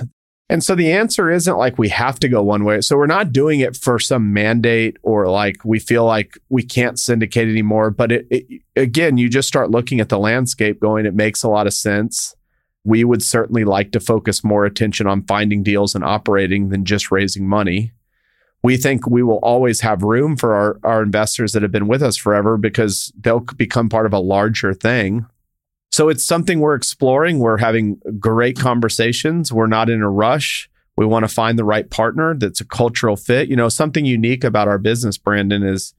And 0.51 0.63
so 0.63 0.73
the 0.73 0.91
answer 0.91 1.29
isn't 1.29 1.57
like 1.57 1.77
we 1.77 1.89
have 1.89 2.19
to 2.19 2.27
go 2.27 2.41
one 2.41 2.63
way. 2.63 2.81
So 2.81 2.97
we're 2.97 3.05
not 3.05 3.31
doing 3.31 3.59
it 3.59 3.77
for 3.77 3.99
some 3.99 4.33
mandate 4.33 4.97
or 5.03 5.29
like 5.29 5.63
we 5.63 5.77
feel 5.77 6.05
like 6.05 6.39
we 6.49 6.63
can't 6.63 6.99
syndicate 6.99 7.47
anymore. 7.47 7.91
But 7.91 8.11
it, 8.11 8.27
it, 8.31 8.61
again, 8.75 9.17
you 9.17 9.29
just 9.29 9.47
start 9.47 9.69
looking 9.69 9.99
at 9.99 10.09
the 10.09 10.17
landscape 10.17 10.79
going, 10.79 11.05
it 11.05 11.13
makes 11.13 11.43
a 11.43 11.49
lot 11.49 11.67
of 11.67 11.73
sense. 11.73 12.35
We 12.83 13.03
would 13.03 13.21
certainly 13.21 13.63
like 13.63 13.91
to 13.91 13.99
focus 13.99 14.43
more 14.43 14.65
attention 14.65 15.05
on 15.05 15.25
finding 15.27 15.61
deals 15.61 15.93
and 15.93 16.03
operating 16.03 16.69
than 16.69 16.83
just 16.83 17.11
raising 17.11 17.47
money. 17.47 17.91
We 18.63 18.75
think 18.75 19.07
we 19.07 19.21
will 19.21 19.39
always 19.43 19.81
have 19.81 20.01
room 20.01 20.35
for 20.35 20.55
our, 20.55 20.79
our 20.83 21.03
investors 21.03 21.53
that 21.53 21.61
have 21.61 21.71
been 21.71 21.87
with 21.87 22.01
us 22.01 22.17
forever 22.17 22.57
because 22.57 23.13
they'll 23.19 23.39
become 23.39 23.87
part 23.87 24.07
of 24.07 24.13
a 24.13 24.19
larger 24.19 24.73
thing 24.73 25.27
so 25.91 26.09
it's 26.09 26.23
something 26.23 26.59
we're 26.59 26.75
exploring. 26.75 27.39
We're 27.39 27.57
having 27.57 27.99
great 28.19 28.57
conversations. 28.57 29.51
We're 29.51 29.67
not 29.67 29.89
in 29.89 30.01
a 30.01 30.09
rush. 30.09 30.69
We 30.95 31.05
want 31.05 31.23
to 31.23 31.33
find 31.33 31.57
the 31.57 31.63
right 31.63 31.89
partner 31.89 32.35
that's 32.35 32.61
a 32.61 32.65
cultural 32.65 33.15
fit. 33.15 33.49
You 33.49 33.55
know, 33.55 33.69
something 33.69 34.05
unique 34.05 34.43
about 34.43 34.67
our 34.67 34.77
business, 34.77 35.17
Brandon, 35.17 35.63
is 35.63 35.93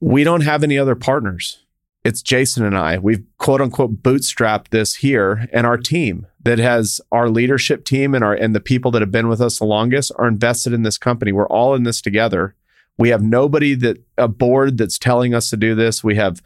we 0.00 0.24
don't 0.24 0.42
have 0.42 0.62
any 0.62 0.78
other 0.78 0.94
partners. 0.94 1.64
It's 2.04 2.22
Jason 2.22 2.64
and 2.64 2.78
I. 2.78 2.98
We've 2.98 3.24
quote 3.38 3.60
unquote 3.60 4.02
bootstrapped 4.02 4.68
this 4.68 4.96
here 4.96 5.48
and 5.52 5.66
our 5.66 5.76
team 5.76 6.26
that 6.44 6.58
has 6.58 7.00
our 7.10 7.28
leadership 7.28 7.84
team 7.84 8.14
and 8.14 8.22
our 8.22 8.32
and 8.32 8.54
the 8.54 8.60
people 8.60 8.92
that 8.92 9.02
have 9.02 9.10
been 9.10 9.26
with 9.26 9.40
us 9.40 9.58
the 9.58 9.64
longest 9.64 10.12
are 10.16 10.28
invested 10.28 10.72
in 10.72 10.82
this 10.82 10.98
company. 10.98 11.32
We're 11.32 11.48
all 11.48 11.74
in 11.74 11.82
this 11.82 12.00
together. 12.00 12.54
We 12.96 13.08
have 13.08 13.22
nobody 13.22 13.74
that 13.74 13.98
a 14.16 14.28
board 14.28 14.78
that's 14.78 14.98
telling 14.98 15.34
us 15.34 15.50
to 15.50 15.56
do 15.56 15.74
this. 15.74 16.04
We 16.04 16.14
have 16.14 16.40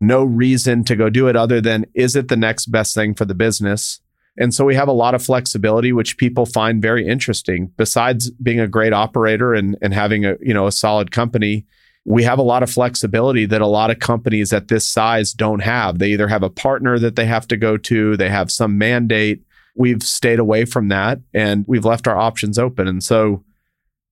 no 0.00 0.22
reason 0.22 0.84
to 0.84 0.96
go 0.96 1.10
do 1.10 1.28
it 1.28 1.36
other 1.36 1.60
than 1.60 1.86
is 1.94 2.14
it 2.14 2.28
the 2.28 2.36
next 2.36 2.66
best 2.66 2.94
thing 2.94 3.14
for 3.14 3.24
the 3.24 3.34
business? 3.34 4.00
And 4.38 4.54
so 4.54 4.64
we 4.64 4.76
have 4.76 4.88
a 4.88 4.92
lot 4.92 5.14
of 5.14 5.22
flexibility, 5.22 5.92
which 5.92 6.16
people 6.16 6.46
find 6.46 6.80
very 6.80 7.06
interesting. 7.06 7.72
Besides 7.76 8.30
being 8.30 8.60
a 8.60 8.68
great 8.68 8.92
operator 8.92 9.52
and, 9.52 9.76
and 9.82 9.92
having 9.92 10.24
a, 10.24 10.36
you 10.40 10.54
know, 10.54 10.68
a 10.68 10.72
solid 10.72 11.10
company, 11.10 11.66
we 12.04 12.22
have 12.22 12.38
a 12.38 12.42
lot 12.42 12.62
of 12.62 12.70
flexibility 12.70 13.46
that 13.46 13.60
a 13.60 13.66
lot 13.66 13.90
of 13.90 13.98
companies 13.98 14.52
at 14.52 14.68
this 14.68 14.88
size 14.88 15.32
don't 15.32 15.60
have. 15.60 15.98
They 15.98 16.10
either 16.12 16.28
have 16.28 16.44
a 16.44 16.50
partner 16.50 16.98
that 17.00 17.16
they 17.16 17.26
have 17.26 17.48
to 17.48 17.56
go 17.56 17.76
to, 17.76 18.16
they 18.16 18.30
have 18.30 18.50
some 18.50 18.78
mandate. 18.78 19.42
We've 19.74 20.02
stayed 20.02 20.38
away 20.38 20.64
from 20.64 20.88
that 20.88 21.18
and 21.34 21.64
we've 21.66 21.84
left 21.84 22.06
our 22.06 22.16
options 22.16 22.58
open. 22.58 22.86
And 22.86 23.02
so 23.02 23.44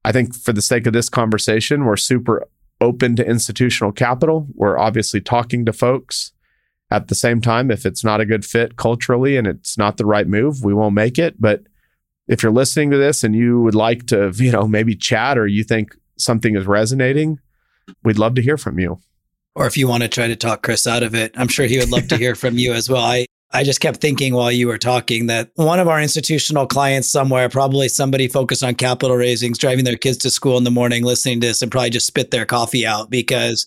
I 0.05 0.12
think 0.12 0.34
for 0.34 0.53
the 0.53 0.62
sake 0.62 0.87
of 0.87 0.93
this 0.93 1.09
conversation, 1.09 1.84
we're 1.84 1.97
super 1.97 2.47
open 2.81 3.16
to 3.16 3.27
institutional 3.27 3.93
capital. 3.93 4.47
We're 4.55 4.79
obviously 4.79 5.20
talking 5.20 5.64
to 5.66 5.72
folks. 5.72 6.33
At 6.91 7.09
the 7.09 7.16
same 7.16 7.41
time, 7.41 7.70
if 7.72 7.85
it's 7.85 8.05
not 8.05 8.20
a 8.20 8.27
good 8.27 8.45
fit 8.45 8.77
culturally 8.77 9.37
and 9.37 9.47
it's 9.47 9.77
not 9.77 9.97
the 9.97 10.07
right 10.07 10.27
move, 10.27 10.62
we 10.62 10.72
won't 10.72 10.95
make 10.95 11.18
it. 11.18 11.41
But 11.41 11.62
if 12.29 12.43
you're 12.43 12.53
listening 12.53 12.93
to 12.93 12.97
this 12.97 13.24
and 13.24 13.35
you 13.35 13.61
would 13.62 13.74
like 13.74 14.07
to, 14.07 14.33
you 14.37 14.53
know, 14.53 14.68
maybe 14.68 14.95
chat 14.95 15.37
or 15.37 15.49
you 15.49 15.64
think 15.64 15.97
something 16.16 16.55
is 16.57 16.66
resonating, 16.66 17.41
we'd 18.05 18.18
love 18.18 18.37
to 18.37 18.43
hear 18.43 18.57
from 18.57 18.79
you. 18.79 19.01
Or 19.57 19.66
if 19.66 19.77
you 19.77 19.89
want 19.89 20.03
to 20.03 20.09
try 20.09 20.29
to 20.29 20.37
talk 20.37 20.62
Chris 20.62 20.87
out 20.87 21.03
of 21.03 21.14
it, 21.14 21.33
I'm 21.37 21.49
sure 21.49 21.66
he 21.66 21.79
would 21.79 21.91
love 21.91 22.09
to 22.09 22.16
hear 22.16 22.35
from 22.35 22.59
you 22.59 22.72
as 22.72 22.89
well. 22.89 23.03
I 23.03 23.27
I 23.53 23.63
just 23.63 23.81
kept 23.81 24.01
thinking 24.01 24.35
while 24.35 24.51
you 24.51 24.67
were 24.67 24.79
talking 24.79 25.27
that 25.27 25.51
one 25.55 25.79
of 25.79 25.89
our 25.89 26.01
institutional 26.01 26.67
clients 26.67 27.09
somewhere, 27.09 27.49
probably 27.49 27.89
somebody 27.89 28.29
focused 28.29 28.65
on 28.65 28.75
capital 28.75 29.17
raisings, 29.17 29.59
driving 29.59 29.85
their 29.85 29.97
kids 29.97 30.19
to 30.19 30.31
school 30.31 30.59
in 30.59 30.65
the 30.65 30.71
morning, 30.71 31.05
listening 31.05 31.41
to 31.41 31.47
this, 31.47 31.63
and 31.63 31.71
probably 31.71 31.91
just 31.91 32.07
spit 32.07 32.33
their 32.33 32.45
coffee 32.45 32.85
out 32.85 33.09
because, 33.09 33.67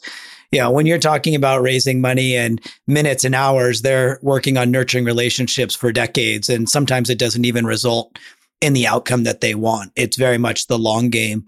you 0.51 0.59
know, 0.59 0.69
when 0.69 0.85
you're 0.85 0.99
talking 0.99 1.33
about 1.33 1.61
raising 1.61 2.01
money 2.01 2.35
in 2.35 2.59
minutes 2.87 3.23
and 3.23 3.33
hours, 3.33 3.81
they're 3.81 4.19
working 4.21 4.57
on 4.57 4.69
nurturing 4.69 5.05
relationships 5.05 5.75
for 5.75 5.91
decades. 5.91 6.49
And 6.49 6.69
sometimes 6.69 7.09
it 7.09 7.17
doesn't 7.17 7.45
even 7.45 7.65
result 7.65 8.19
in 8.61 8.73
the 8.73 8.85
outcome 8.85 9.23
that 9.23 9.41
they 9.41 9.55
want. 9.55 9.91
It's 9.95 10.17
very 10.17 10.37
much 10.37 10.67
the 10.67 10.77
long 10.77 11.09
game. 11.09 11.45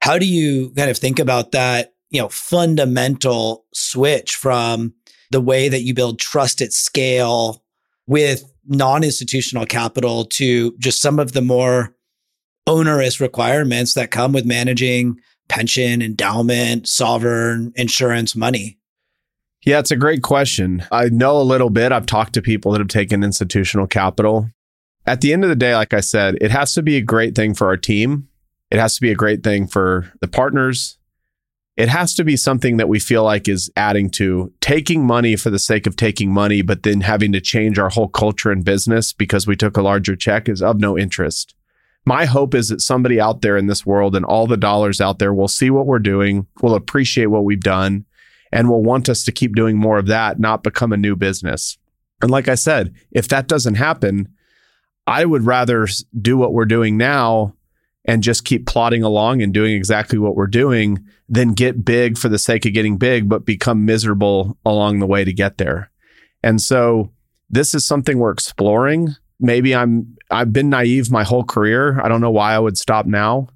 How 0.00 0.18
do 0.18 0.26
you 0.26 0.70
kind 0.70 0.90
of 0.90 0.98
think 0.98 1.18
about 1.18 1.52
that, 1.52 1.94
you 2.10 2.20
know, 2.20 2.28
fundamental 2.28 3.64
switch 3.74 4.36
from 4.36 4.94
the 5.30 5.40
way 5.40 5.68
that 5.68 5.82
you 5.82 5.94
build 5.94 6.20
trust 6.20 6.60
at 6.60 6.72
scale 6.72 7.61
with 8.12 8.44
non 8.66 9.02
institutional 9.02 9.64
capital 9.64 10.26
to 10.26 10.76
just 10.78 11.00
some 11.00 11.18
of 11.18 11.32
the 11.32 11.40
more 11.40 11.96
onerous 12.66 13.20
requirements 13.20 13.94
that 13.94 14.10
come 14.10 14.32
with 14.32 14.44
managing 14.44 15.16
pension, 15.48 16.02
endowment, 16.02 16.86
sovereign 16.86 17.72
insurance 17.74 18.36
money? 18.36 18.78
Yeah, 19.64 19.78
it's 19.78 19.90
a 19.90 19.96
great 19.96 20.22
question. 20.22 20.84
I 20.92 21.08
know 21.08 21.38
a 21.38 21.42
little 21.42 21.70
bit. 21.70 21.90
I've 21.90 22.06
talked 22.06 22.34
to 22.34 22.42
people 22.42 22.72
that 22.72 22.80
have 22.80 22.88
taken 22.88 23.24
institutional 23.24 23.86
capital. 23.86 24.50
At 25.06 25.22
the 25.22 25.32
end 25.32 25.42
of 25.42 25.50
the 25.50 25.56
day, 25.56 25.74
like 25.74 25.94
I 25.94 26.00
said, 26.00 26.36
it 26.40 26.50
has 26.50 26.74
to 26.74 26.82
be 26.82 26.96
a 26.96 27.00
great 27.00 27.34
thing 27.34 27.54
for 27.54 27.68
our 27.68 27.78
team. 27.78 28.28
It 28.70 28.78
has 28.78 28.94
to 28.96 29.00
be 29.00 29.10
a 29.10 29.16
great 29.16 29.42
thing 29.42 29.66
for 29.66 30.12
the 30.20 30.28
partners 30.28 30.98
it 31.76 31.88
has 31.88 32.14
to 32.14 32.24
be 32.24 32.36
something 32.36 32.76
that 32.76 32.88
we 32.88 32.98
feel 32.98 33.24
like 33.24 33.48
is 33.48 33.70
adding 33.76 34.10
to 34.10 34.52
taking 34.60 35.06
money 35.06 35.36
for 35.36 35.48
the 35.48 35.58
sake 35.58 35.86
of 35.86 35.96
taking 35.96 36.32
money, 36.32 36.60
but 36.60 36.82
then 36.82 37.00
having 37.00 37.32
to 37.32 37.40
change 37.40 37.78
our 37.78 37.88
whole 37.88 38.08
culture 38.08 38.50
and 38.50 38.64
business 38.64 39.12
because 39.12 39.46
we 39.46 39.56
took 39.56 39.76
a 39.76 39.82
larger 39.82 40.14
check 40.14 40.48
is 40.48 40.62
of 40.62 40.78
no 40.78 40.98
interest. 40.98 41.54
My 42.04 42.26
hope 42.26 42.54
is 42.54 42.68
that 42.68 42.80
somebody 42.80 43.20
out 43.20 43.40
there 43.40 43.56
in 43.56 43.68
this 43.68 43.86
world 43.86 44.14
and 44.14 44.24
all 44.24 44.46
the 44.46 44.56
dollars 44.56 45.00
out 45.00 45.18
there 45.18 45.32
will 45.32 45.48
see 45.48 45.70
what 45.70 45.86
we're 45.86 45.98
doing, 45.98 46.46
will 46.60 46.74
appreciate 46.74 47.26
what 47.26 47.44
we've 47.44 47.60
done, 47.60 48.04
and 48.50 48.68
will 48.68 48.82
want 48.82 49.08
us 49.08 49.24
to 49.24 49.32
keep 49.32 49.54
doing 49.54 49.78
more 49.78 49.98
of 49.98 50.08
that, 50.08 50.38
not 50.38 50.62
become 50.62 50.92
a 50.92 50.96
new 50.96 51.16
business. 51.16 51.78
And 52.20 52.30
like 52.30 52.48
I 52.48 52.54
said, 52.54 52.94
if 53.12 53.28
that 53.28 53.48
doesn't 53.48 53.76
happen, 53.76 54.28
I 55.06 55.24
would 55.24 55.46
rather 55.46 55.88
do 56.20 56.36
what 56.36 56.52
we're 56.52 56.64
doing 56.66 56.96
now 56.96 57.54
and 58.04 58.22
just 58.22 58.44
keep 58.44 58.66
plodding 58.66 59.02
along 59.02 59.42
and 59.42 59.54
doing 59.54 59.74
exactly 59.74 60.18
what 60.18 60.34
we're 60.34 60.46
doing 60.46 61.06
than 61.32 61.54
get 61.54 61.82
big 61.82 62.18
for 62.18 62.28
the 62.28 62.38
sake 62.38 62.66
of 62.66 62.74
getting 62.74 62.98
big, 62.98 63.26
but 63.26 63.46
become 63.46 63.86
miserable 63.86 64.58
along 64.66 64.98
the 64.98 65.06
way 65.06 65.24
to 65.24 65.32
get 65.32 65.56
there. 65.56 65.90
And 66.42 66.60
so 66.60 67.10
this 67.48 67.74
is 67.74 67.86
something 67.86 68.18
we're 68.18 68.32
exploring. 68.32 69.16
Maybe 69.40 69.74
I'm 69.74 70.14
I've 70.30 70.52
been 70.52 70.68
naive 70.68 71.10
my 71.10 71.24
whole 71.24 71.42
career. 71.42 71.98
I 72.02 72.08
don't 72.08 72.20
know 72.20 72.30
why 72.30 72.52
I 72.52 72.58
would 72.58 72.76
stop 72.76 73.06
now. 73.06 73.48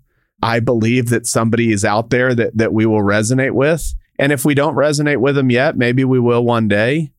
I 0.43 0.59
believe 0.59 1.11
that 1.11 1.27
somebody 1.27 1.71
is 1.71 1.85
out 1.85 2.09
there 2.09 2.35
that 2.35 2.57
that 2.57 2.73
we 2.73 2.87
will 2.87 3.03
resonate 3.03 3.53
with. 3.53 3.95
And 4.19 4.33
if 4.33 4.47
we 4.47 4.55
don't 4.55 4.75
resonate 4.75 5.19
with 5.19 5.35
them 5.35 5.51
yet, 5.51 5.77
maybe 5.77 6.03
we 6.03 6.19
will 6.19 6.45
one 6.45 6.69
day. 6.69 7.13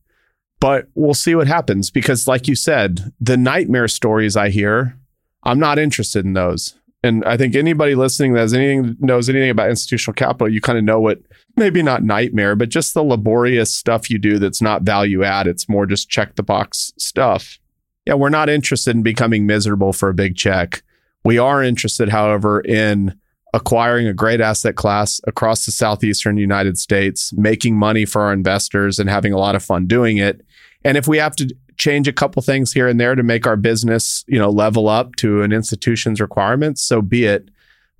But 0.58 0.88
we'll 0.96 1.14
see 1.14 1.36
what 1.36 1.46
happens 1.46 1.92
because 1.92 2.26
like 2.26 2.48
you 2.48 2.56
said, 2.56 3.12
the 3.20 3.36
nightmare 3.36 3.86
stories 3.86 4.36
I 4.36 4.48
hear, 4.48 4.98
I'm 5.44 5.60
not 5.60 5.78
interested 5.78 6.24
in 6.24 6.32
those 6.32 6.74
and 7.02 7.24
I 7.24 7.36
think 7.36 7.54
anybody 7.54 7.94
listening 7.94 8.32
that 8.34 8.52
anything 8.52 8.96
knows 8.98 9.28
anything 9.28 9.50
about 9.50 9.70
institutional 9.70 10.14
capital, 10.14 10.52
you 10.52 10.60
kind 10.60 10.78
of 10.78 10.84
know 10.84 11.00
what 11.00 11.20
maybe 11.56 11.82
not 11.82 12.02
nightmare, 12.02 12.56
but 12.56 12.70
just 12.70 12.94
the 12.94 13.04
laborious 13.04 13.74
stuff 13.74 14.10
you 14.10 14.18
do 14.18 14.38
that's 14.38 14.60
not 14.60 14.82
value 14.82 15.22
add. 15.22 15.46
It's 15.46 15.68
more 15.68 15.86
just 15.86 16.08
check 16.08 16.34
the 16.34 16.42
box 16.42 16.92
stuff. 16.98 17.58
Yeah, 18.04 18.14
we're 18.14 18.30
not 18.30 18.48
interested 18.48 18.96
in 18.96 19.02
becoming 19.02 19.46
miserable 19.46 19.92
for 19.92 20.08
a 20.08 20.14
big 20.14 20.36
check. 20.36 20.82
We 21.24 21.38
are 21.38 21.62
interested, 21.62 22.08
however, 22.08 22.60
in 22.60 23.18
acquiring 23.54 24.06
a 24.06 24.14
great 24.14 24.40
asset 24.40 24.76
class 24.76 25.20
across 25.26 25.66
the 25.66 25.72
southeastern 25.72 26.36
United 26.36 26.78
States, 26.78 27.32
making 27.32 27.76
money 27.76 28.04
for 28.04 28.22
our 28.22 28.32
investors 28.32 28.98
and 28.98 29.08
having 29.08 29.32
a 29.32 29.38
lot 29.38 29.54
of 29.54 29.62
fun 29.62 29.86
doing 29.86 30.16
it. 30.16 30.40
And 30.84 30.96
if 30.96 31.06
we 31.06 31.18
have 31.18 31.36
to 31.36 31.54
change 31.78 32.08
a 32.08 32.12
couple 32.12 32.42
things 32.42 32.72
here 32.72 32.88
and 32.88 33.00
there 33.00 33.14
to 33.14 33.22
make 33.22 33.46
our 33.46 33.56
business, 33.56 34.24
you 34.26 34.38
know, 34.38 34.50
level 34.50 34.88
up 34.88 35.16
to 35.16 35.42
an 35.42 35.52
institution's 35.52 36.20
requirements, 36.20 36.82
so 36.82 37.00
be 37.00 37.24
it. 37.24 37.48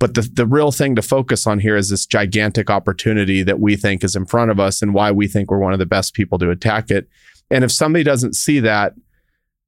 But 0.00 0.14
the, 0.14 0.22
the 0.22 0.46
real 0.46 0.70
thing 0.70 0.94
to 0.96 1.02
focus 1.02 1.46
on 1.46 1.58
here 1.58 1.76
is 1.76 1.88
this 1.88 2.06
gigantic 2.06 2.70
opportunity 2.70 3.42
that 3.42 3.58
we 3.58 3.76
think 3.76 4.04
is 4.04 4.14
in 4.14 4.26
front 4.26 4.50
of 4.50 4.60
us 4.60 4.80
and 4.82 4.94
why 4.94 5.10
we 5.10 5.26
think 5.26 5.50
we're 5.50 5.58
one 5.58 5.72
of 5.72 5.80
the 5.80 5.86
best 5.86 6.14
people 6.14 6.38
to 6.38 6.50
attack 6.50 6.90
it. 6.90 7.08
And 7.50 7.64
if 7.64 7.72
somebody 7.72 8.04
doesn't 8.04 8.36
see 8.36 8.60
that, 8.60 8.94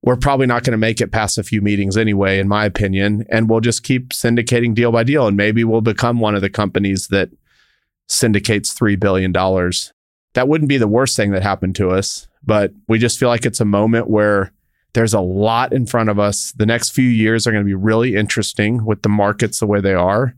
we're 0.02 0.16
probably 0.16 0.46
not 0.46 0.64
going 0.64 0.72
to 0.72 0.78
make 0.78 1.00
it 1.00 1.12
past 1.12 1.36
a 1.36 1.42
few 1.42 1.60
meetings 1.60 1.96
anyway, 1.96 2.38
in 2.38 2.48
my 2.48 2.64
opinion. 2.64 3.24
And 3.28 3.50
we'll 3.50 3.60
just 3.60 3.82
keep 3.82 4.10
syndicating 4.10 4.74
deal 4.74 4.92
by 4.92 5.02
deal. 5.02 5.26
And 5.26 5.36
maybe 5.36 5.64
we'll 5.64 5.82
become 5.82 6.20
one 6.20 6.34
of 6.34 6.40
the 6.40 6.48
companies 6.48 7.08
that 7.08 7.30
syndicates 8.08 8.74
$3 8.74 8.98
billion. 8.98 9.32
That 9.32 10.48
wouldn't 10.48 10.68
be 10.68 10.78
the 10.78 10.88
worst 10.88 11.16
thing 11.16 11.32
that 11.32 11.42
happened 11.42 11.76
to 11.76 11.90
us. 11.90 12.28
But 12.44 12.72
we 12.88 12.98
just 12.98 13.18
feel 13.18 13.28
like 13.28 13.44
it's 13.44 13.60
a 13.60 13.64
moment 13.64 14.08
where 14.08 14.52
there's 14.92 15.14
a 15.14 15.20
lot 15.20 15.72
in 15.72 15.86
front 15.86 16.08
of 16.08 16.18
us. 16.18 16.52
The 16.56 16.66
next 16.66 16.90
few 16.90 17.08
years 17.08 17.46
are 17.46 17.52
going 17.52 17.64
to 17.64 17.68
be 17.68 17.74
really 17.74 18.16
interesting 18.16 18.84
with 18.84 19.02
the 19.02 19.08
markets 19.08 19.60
the 19.60 19.66
way 19.66 19.80
they 19.80 19.94
are. 19.94 20.34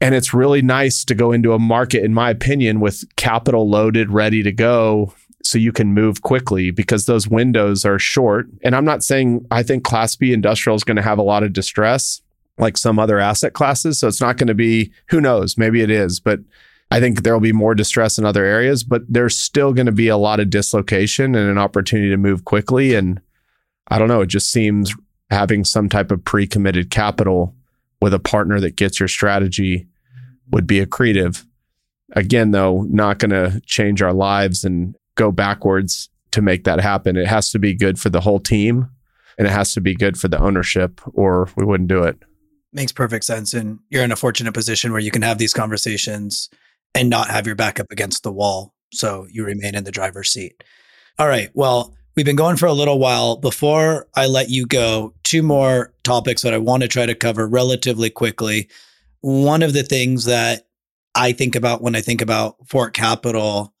And 0.00 0.14
it's 0.14 0.34
really 0.34 0.62
nice 0.62 1.04
to 1.04 1.14
go 1.14 1.32
into 1.32 1.52
a 1.52 1.58
market, 1.58 2.04
in 2.04 2.14
my 2.14 2.30
opinion, 2.30 2.80
with 2.80 3.04
capital 3.16 3.68
loaded, 3.68 4.10
ready 4.10 4.42
to 4.42 4.52
go, 4.52 5.14
so 5.42 5.58
you 5.58 5.72
can 5.72 5.92
move 5.92 6.22
quickly 6.22 6.70
because 6.70 7.06
those 7.06 7.28
windows 7.28 7.84
are 7.84 7.98
short. 7.98 8.46
And 8.62 8.74
I'm 8.74 8.84
not 8.84 9.04
saying 9.04 9.46
I 9.50 9.62
think 9.62 9.84
Class 9.84 10.16
B 10.16 10.32
industrial 10.32 10.76
is 10.76 10.84
going 10.84 10.96
to 10.96 11.02
have 11.02 11.18
a 11.18 11.22
lot 11.22 11.42
of 11.42 11.52
distress 11.52 12.22
like 12.58 12.76
some 12.76 12.98
other 12.98 13.18
asset 13.18 13.52
classes. 13.52 13.98
So 13.98 14.08
it's 14.08 14.20
not 14.20 14.36
going 14.36 14.48
to 14.48 14.54
be, 14.54 14.92
who 15.08 15.20
knows, 15.20 15.58
maybe 15.58 15.82
it 15.82 15.90
is, 15.90 16.20
but 16.20 16.40
I 16.94 17.00
think 17.00 17.24
there 17.24 17.32
will 17.32 17.40
be 17.40 17.52
more 17.52 17.74
distress 17.74 18.18
in 18.18 18.24
other 18.24 18.44
areas, 18.44 18.84
but 18.84 19.02
there's 19.08 19.36
still 19.36 19.72
going 19.72 19.86
to 19.86 19.92
be 19.92 20.06
a 20.06 20.16
lot 20.16 20.38
of 20.38 20.48
dislocation 20.48 21.34
and 21.34 21.50
an 21.50 21.58
opportunity 21.58 22.08
to 22.10 22.16
move 22.16 22.44
quickly. 22.44 22.94
And 22.94 23.20
I 23.88 23.98
don't 23.98 24.06
know, 24.06 24.20
it 24.20 24.28
just 24.28 24.48
seems 24.48 24.94
having 25.28 25.64
some 25.64 25.88
type 25.88 26.12
of 26.12 26.24
pre 26.24 26.46
committed 26.46 26.92
capital 26.92 27.52
with 28.00 28.14
a 28.14 28.20
partner 28.20 28.60
that 28.60 28.76
gets 28.76 29.00
your 29.00 29.08
strategy 29.08 29.88
would 30.52 30.68
be 30.68 30.86
accretive. 30.86 31.44
Again, 32.12 32.52
though, 32.52 32.82
not 32.82 33.18
going 33.18 33.32
to 33.32 33.60
change 33.66 34.00
our 34.00 34.12
lives 34.12 34.62
and 34.62 34.94
go 35.16 35.32
backwards 35.32 36.10
to 36.30 36.42
make 36.42 36.62
that 36.62 36.80
happen. 36.80 37.16
It 37.16 37.26
has 37.26 37.50
to 37.50 37.58
be 37.58 37.74
good 37.74 37.98
for 37.98 38.08
the 38.08 38.20
whole 38.20 38.38
team 38.38 38.88
and 39.36 39.48
it 39.48 39.52
has 39.52 39.72
to 39.72 39.80
be 39.80 39.96
good 39.96 40.16
for 40.16 40.28
the 40.28 40.38
ownership, 40.38 41.00
or 41.12 41.48
we 41.56 41.64
wouldn't 41.64 41.88
do 41.88 42.04
it. 42.04 42.18
Makes 42.72 42.92
perfect 42.92 43.24
sense. 43.24 43.52
And 43.52 43.80
you're 43.90 44.04
in 44.04 44.12
a 44.12 44.16
fortunate 44.16 44.54
position 44.54 44.92
where 44.92 45.00
you 45.00 45.10
can 45.10 45.22
have 45.22 45.38
these 45.38 45.52
conversations 45.52 46.50
and 46.94 47.10
not 47.10 47.30
have 47.30 47.46
your 47.46 47.56
back 47.56 47.80
up 47.80 47.90
against 47.90 48.22
the 48.22 48.32
wall. 48.32 48.74
So 48.92 49.26
you 49.30 49.44
remain 49.44 49.74
in 49.74 49.84
the 49.84 49.90
driver's 49.90 50.30
seat. 50.30 50.62
All 51.18 51.28
right. 51.28 51.50
Well, 51.54 51.94
we've 52.16 52.26
been 52.26 52.36
going 52.36 52.56
for 52.56 52.66
a 52.66 52.72
little 52.72 52.98
while. 52.98 53.36
Before 53.36 54.08
I 54.14 54.26
let 54.26 54.50
you 54.50 54.66
go, 54.66 55.14
two 55.24 55.42
more 55.42 55.92
topics 56.04 56.42
that 56.42 56.54
I 56.54 56.58
want 56.58 56.82
to 56.82 56.88
try 56.88 57.06
to 57.06 57.14
cover 57.14 57.46
relatively 57.46 58.10
quickly. 58.10 58.68
One 59.20 59.62
of 59.62 59.72
the 59.72 59.82
things 59.82 60.24
that 60.24 60.68
I 61.14 61.32
think 61.32 61.56
about 61.56 61.82
when 61.82 61.96
I 61.96 62.00
think 62.00 62.20
about 62.20 62.56
Fort 62.66 62.94
Capital 62.94 63.72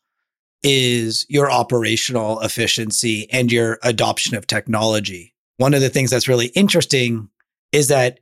is 0.62 1.26
your 1.28 1.50
operational 1.50 2.40
efficiency 2.40 3.28
and 3.30 3.52
your 3.52 3.78
adoption 3.82 4.36
of 4.36 4.46
technology. 4.46 5.34
One 5.58 5.74
of 5.74 5.80
the 5.80 5.90
things 5.90 6.10
that's 6.10 6.28
really 6.28 6.46
interesting 6.46 7.28
is 7.70 7.88
that 7.88 8.20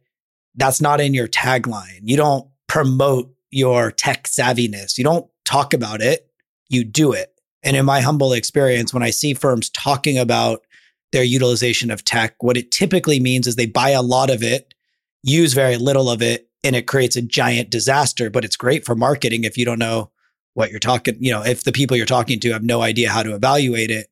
that's 0.56 0.80
not 0.80 1.00
in 1.00 1.14
your 1.14 1.28
tagline. 1.28 2.00
You 2.02 2.16
don't 2.16 2.48
promote 2.66 3.32
your 3.52 3.92
tech 3.92 4.24
savviness. 4.24 4.98
You 4.98 5.04
don't 5.04 5.30
talk 5.44 5.72
about 5.72 6.00
it, 6.00 6.28
you 6.68 6.82
do 6.82 7.12
it. 7.12 7.32
And 7.62 7.76
in 7.76 7.84
my 7.84 8.00
humble 8.00 8.32
experience, 8.32 8.92
when 8.92 9.04
I 9.04 9.10
see 9.10 9.34
firms 9.34 9.70
talking 9.70 10.18
about 10.18 10.62
their 11.12 11.22
utilization 11.22 11.90
of 11.90 12.04
tech, 12.04 12.34
what 12.42 12.56
it 12.56 12.72
typically 12.72 13.20
means 13.20 13.46
is 13.46 13.54
they 13.54 13.66
buy 13.66 13.90
a 13.90 14.02
lot 14.02 14.30
of 14.30 14.42
it, 14.42 14.74
use 15.22 15.52
very 15.52 15.76
little 15.76 16.10
of 16.10 16.22
it, 16.22 16.48
and 16.64 16.74
it 16.74 16.88
creates 16.88 17.14
a 17.14 17.22
giant 17.22 17.70
disaster. 17.70 18.30
But 18.30 18.44
it's 18.44 18.56
great 18.56 18.84
for 18.84 18.96
marketing 18.96 19.44
if 19.44 19.56
you 19.56 19.64
don't 19.64 19.78
know 19.78 20.10
what 20.54 20.70
you're 20.70 20.80
talking, 20.80 21.16
you 21.20 21.30
know, 21.30 21.42
if 21.44 21.64
the 21.64 21.72
people 21.72 21.96
you're 21.96 22.06
talking 22.06 22.40
to 22.40 22.52
have 22.52 22.62
no 22.62 22.82
idea 22.82 23.10
how 23.10 23.22
to 23.22 23.34
evaluate 23.34 23.90
it. 23.90 24.08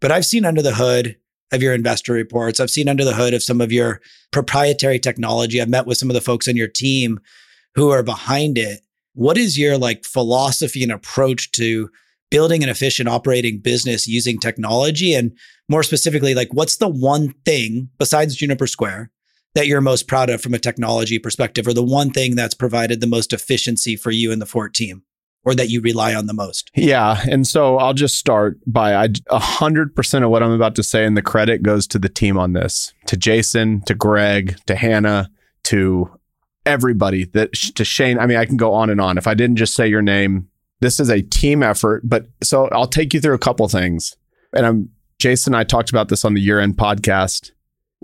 But 0.00 0.12
I've 0.12 0.26
seen 0.26 0.44
under 0.44 0.62
the 0.62 0.74
hood 0.74 1.16
of 1.52 1.62
your 1.62 1.74
investor 1.74 2.12
reports, 2.12 2.60
I've 2.60 2.70
seen 2.70 2.88
under 2.88 3.04
the 3.04 3.14
hood 3.14 3.34
of 3.34 3.42
some 3.42 3.60
of 3.60 3.72
your 3.72 4.00
proprietary 4.30 4.98
technology. 4.98 5.60
I've 5.60 5.68
met 5.68 5.86
with 5.86 5.98
some 5.98 6.10
of 6.10 6.14
the 6.14 6.20
folks 6.20 6.46
on 6.46 6.56
your 6.56 6.68
team 6.68 7.20
who 7.74 7.90
are 7.90 8.02
behind 8.02 8.58
it. 8.58 8.80
What 9.14 9.38
is 9.38 9.58
your 9.58 9.78
like 9.78 10.04
philosophy 10.04 10.82
and 10.82 10.92
approach 10.92 11.50
to 11.52 11.90
building 12.30 12.62
an 12.62 12.68
efficient 12.68 13.08
operating 13.08 13.58
business 13.58 14.06
using 14.06 14.38
technology? 14.38 15.14
And 15.14 15.36
more 15.68 15.82
specifically, 15.82 16.34
like 16.34 16.52
what's 16.52 16.76
the 16.76 16.88
one 16.88 17.34
thing 17.44 17.90
besides 17.98 18.36
Juniper 18.36 18.66
Square 18.66 19.10
that 19.54 19.66
you're 19.66 19.80
most 19.80 20.06
proud 20.06 20.30
of 20.30 20.40
from 20.40 20.54
a 20.54 20.58
technology 20.58 21.18
perspective, 21.18 21.66
or 21.66 21.72
the 21.72 21.82
one 21.82 22.10
thing 22.10 22.36
that's 22.36 22.54
provided 22.54 23.00
the 23.00 23.06
most 23.06 23.32
efficiency 23.32 23.96
for 23.96 24.10
you 24.10 24.30
and 24.30 24.40
the 24.40 24.46
Fort 24.46 24.74
team? 24.74 25.02
or 25.44 25.54
that 25.54 25.70
you 25.70 25.80
rely 25.80 26.14
on 26.14 26.26
the 26.26 26.34
most? 26.34 26.70
Yeah. 26.74 27.22
And 27.30 27.46
so 27.46 27.78
I'll 27.78 27.94
just 27.94 28.18
start 28.18 28.58
by 28.66 29.08
hundred 29.30 29.94
percent 29.94 30.24
of 30.24 30.30
what 30.30 30.42
I'm 30.42 30.52
about 30.52 30.74
to 30.76 30.82
say, 30.82 31.04
and 31.04 31.16
the 31.16 31.22
credit 31.22 31.62
goes 31.62 31.86
to 31.88 31.98
the 31.98 32.08
team 32.08 32.38
on 32.38 32.52
this, 32.52 32.92
to 33.06 33.16
Jason, 33.16 33.80
to 33.82 33.94
Greg, 33.94 34.58
to 34.66 34.76
Hannah, 34.76 35.30
to 35.64 36.10
everybody 36.68 37.24
that 37.24 37.52
to 37.52 37.84
Shane. 37.84 38.18
I 38.18 38.26
mean, 38.26 38.36
I 38.36 38.44
can 38.44 38.56
go 38.56 38.72
on 38.72 38.90
and 38.90 39.00
on. 39.00 39.18
If 39.18 39.26
I 39.26 39.34
didn't 39.34 39.56
just 39.56 39.74
say 39.74 39.88
your 39.88 40.02
name, 40.02 40.48
this 40.80 41.00
is 41.00 41.08
a 41.08 41.22
team 41.22 41.62
effort. 41.62 42.02
But 42.04 42.26
so 42.42 42.68
I'll 42.68 42.86
take 42.86 43.12
you 43.14 43.20
through 43.20 43.34
a 43.34 43.38
couple 43.38 43.68
things. 43.68 44.16
And 44.52 44.64
I'm 44.64 44.90
Jason 45.18 45.54
and 45.54 45.60
I 45.60 45.64
talked 45.64 45.90
about 45.90 46.08
this 46.08 46.24
on 46.24 46.34
the 46.34 46.40
year 46.40 46.60
end 46.60 46.76
podcast 46.76 47.50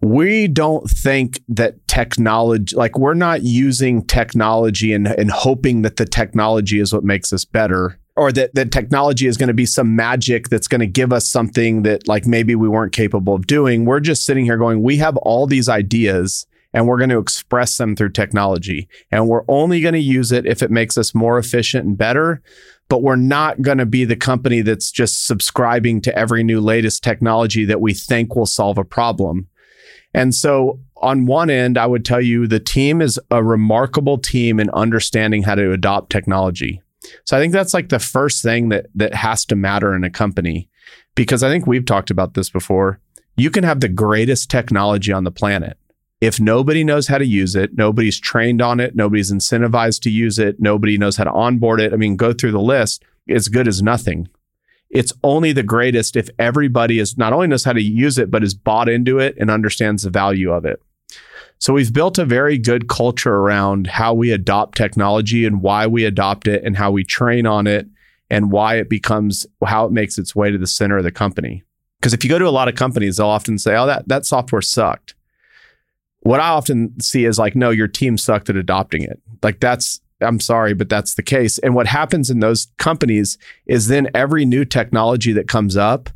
we 0.03 0.49
don't 0.49 0.89
think 0.89 1.41
that 1.49 1.87
technology, 1.87 2.75
like 2.75 2.99
we're 2.99 3.15
not 3.15 3.43
using 3.43 4.05
technology 4.05 4.93
and, 4.93 5.07
and 5.07 5.31
hoping 5.31 5.83
that 5.83 5.97
the 5.97 6.05
technology 6.05 6.81
is 6.81 6.93
what 6.93 7.05
makes 7.05 7.33
us 7.33 7.45
better 7.45 7.99
or 8.17 8.33
that, 8.33 8.55
that 8.55 8.73
technology 8.73 9.27
is 9.27 9.37
going 9.37 9.49
to 9.49 9.55
be 9.55 9.67
some 9.67 9.95
magic 9.97 10.49
that's 10.49 10.69
going 10.69 10.81
to 10.81 10.87
give 10.87 11.13
us 11.13 11.29
something 11.29 11.83
that 11.83 12.07
like 12.09 12.27
maybe 12.27 12.55
we 12.55 12.69
weren't 12.69 12.93
capable 12.93 13.35
of 13.35 13.47
doing. 13.47 13.85
We're 13.85 14.01
just 14.01 14.25
sitting 14.25 14.45
here 14.45 14.57
going, 14.57 14.83
we 14.83 14.97
have 14.99 15.17
all 15.19 15.47
these 15.47 15.69
ideas 15.69 16.47
and 16.75 16.89
we're 16.89 16.99
going 16.99 17.11
to 17.11 17.19
express 17.19 17.79
them 17.79 17.95
through 17.95 18.11
technology. 18.11 18.89
And 19.13 19.29
we're 19.29 19.45
only 19.47 19.81
going 19.81 19.95
to 19.95 20.01
use 20.01 20.33
it 20.33 20.45
if 20.45 20.63
it 20.63 20.73
makes 20.73 20.99
us 20.99 21.15
more 21.15 21.39
efficient 21.39 21.87
and 21.87 21.97
better. 21.97 22.43
But 22.89 23.03
we're 23.03 23.17
not 23.17 23.63
going 23.63 23.79
to 23.79 23.87
be 23.87 24.05
the 24.05 24.17
company 24.17 24.61
that's 24.61 24.91
just 24.91 25.27
subscribing 25.27 26.03
to 26.03 26.19
every 26.19 26.43
new 26.43 26.61
latest 26.61 27.03
technology 27.03 27.65
that 27.65 27.81
we 27.81 27.95
think 27.95 28.35
will 28.37 28.45
solve 28.45 28.77
a 28.77 28.85
problem. 28.85 29.49
And 30.13 30.35
so, 30.35 30.81
on 30.97 31.27
one 31.27 31.51
end, 31.51 31.79
I 31.79 31.87
would 31.87 32.05
tell 32.05 32.21
you 32.21 32.47
the 32.47 32.61
team 32.61 33.01
is 33.01 33.19
a 33.31 33.43
remarkable 33.43 34.19
team 34.19 34.59
in 34.59 34.71
understanding 34.71 35.43
how 35.43 35.55
to 35.55 35.73
adopt 35.73 36.11
technology. 36.11 36.83
So 37.25 37.37
I 37.37 37.41
think 37.41 37.53
that's 37.53 37.75
like 37.75 37.91
the 37.91 37.99
first 37.99 38.43
thing 38.43 38.71
that 38.71 38.87
that 38.95 39.15
has 39.15 39.45
to 39.47 39.57
matter 39.57 39.95
in 39.95 40.05
a 40.05 40.11
company 40.11 40.69
because 41.15 41.43
I 41.43 41.51
think 41.51 41.67
we've 41.67 41.85
talked 41.85 42.11
about 42.11 42.35
this 42.35 42.49
before. 42.49 43.01
You 43.37 43.51
can 43.51 43.65
have 43.65 43.81
the 43.81 43.89
greatest 43.89 44.51
technology 44.51 45.13
on 45.13 45.25
the 45.25 45.31
planet. 45.31 45.77
If 46.25 46.41
nobody 46.41 46.85
knows 46.85 47.09
how 47.09 47.19
to 47.19 47.27
use 47.27 47.55
it, 47.55 47.77
nobody's 47.77 48.19
trained 48.19 48.63
on 48.63 48.81
it, 48.81 48.95
nobody's 48.97 49.33
incentivized 49.33 50.01
to 50.03 50.11
use 50.11 50.39
it, 50.39 50.59
nobody 50.59 50.97
knows 50.97 51.17
how 51.17 51.25
to 51.25 51.33
onboard 51.33 51.81
it. 51.81 51.93
I 51.93 51.97
mean, 51.97 52.17
go 52.17 52.33
through 52.33 52.53
the 52.53 52.61
list, 52.61 53.05
it's 53.27 53.49
good 53.49 53.69
as 53.69 53.83
nothing 53.83 54.29
it's 54.95 55.13
only 55.25 55.53
the 55.53 55.65
greatest 55.65 56.17
if 56.17 56.31
everybody 56.39 57.01
is 57.01 57.19
not 57.19 57.33
only 57.33 57.49
knows 57.49 57.65
how 57.65 57.73
to 57.73 57.83
use 57.83 58.17
it, 58.17 58.31
but 58.31 58.45
is 58.45 58.55
bought 58.55 58.89
into 58.89 59.19
it 59.19 59.37
and 59.39 59.51
understands 59.51 60.05
the 60.05 60.11
value 60.11 60.53
of 60.53 60.65
it. 60.65 60.81
So 61.59 61.73
we've 61.73 61.93
built 61.93 62.17
a 62.17 62.25
very 62.25 62.59
good 62.59 62.89
culture 62.89 63.35
around 63.35 63.89
how 63.89 64.15
we 64.15 64.31
adopt 64.31 64.79
technology 64.79 65.45
and 65.47 65.61
why 65.61 65.89
we 65.89 66.05
adopt 66.05 66.47
it 66.47 66.63
and 66.63 66.77
how 66.77 66.93
we 66.93 67.05
train 67.05 67.45
on 67.45 67.67
it 67.67 67.89
and 68.31 68.53
why 68.53 68.77
it 68.77 68.89
becomes 68.89 69.47
how 69.67 69.85
it 69.85 69.93
makes 69.93 70.17
its 70.17 70.35
way 70.35 70.51
to 70.51 70.59
the 70.59 70.67
center 70.67 70.99
of 70.99 71.05
the 71.05 71.13
company. 71.13 71.65
Because 71.99 72.15
if 72.15 72.23
you 72.23 72.31
go 72.31 72.39
to 72.39 72.49
a 72.49 72.51
lot 72.51 72.69
of 72.69 72.77
companies, 72.77 73.17
they'll 73.17 73.27
often 73.27 73.59
say, 73.59 73.75
"Oh, 73.77 73.87
that 73.87 74.07
that 74.09 74.27
software 74.27 74.63
sucked." 74.63 75.15
What 76.25 76.41
I 76.41 76.49
often 76.49 77.01
see 77.01 77.25
is 77.25 77.39
like, 77.39 77.57
"No, 77.57 77.71
your 77.71 77.89
team 77.89 78.19
sucked 78.19 78.51
at 78.51 78.57
adopting 78.57 79.03
it." 79.03 79.21
Like 79.43 79.61
that's 79.61 80.01
I'm 80.21 80.41
sorry, 80.41 80.75
but 80.75 80.89
that's 80.89 81.15
the 81.15 81.23
case. 81.23 81.59
And 81.59 81.75
what 81.75 81.87
happens 81.87 82.31
in 82.31 82.41
those 82.41 82.69
companies 82.79 83.39
is 83.67 83.89
then 83.89 84.11
every 84.15 84.45
new 84.45 84.65
technology 84.65 85.33
that 85.33 85.49
comes 85.49 85.77
up, 85.77 86.11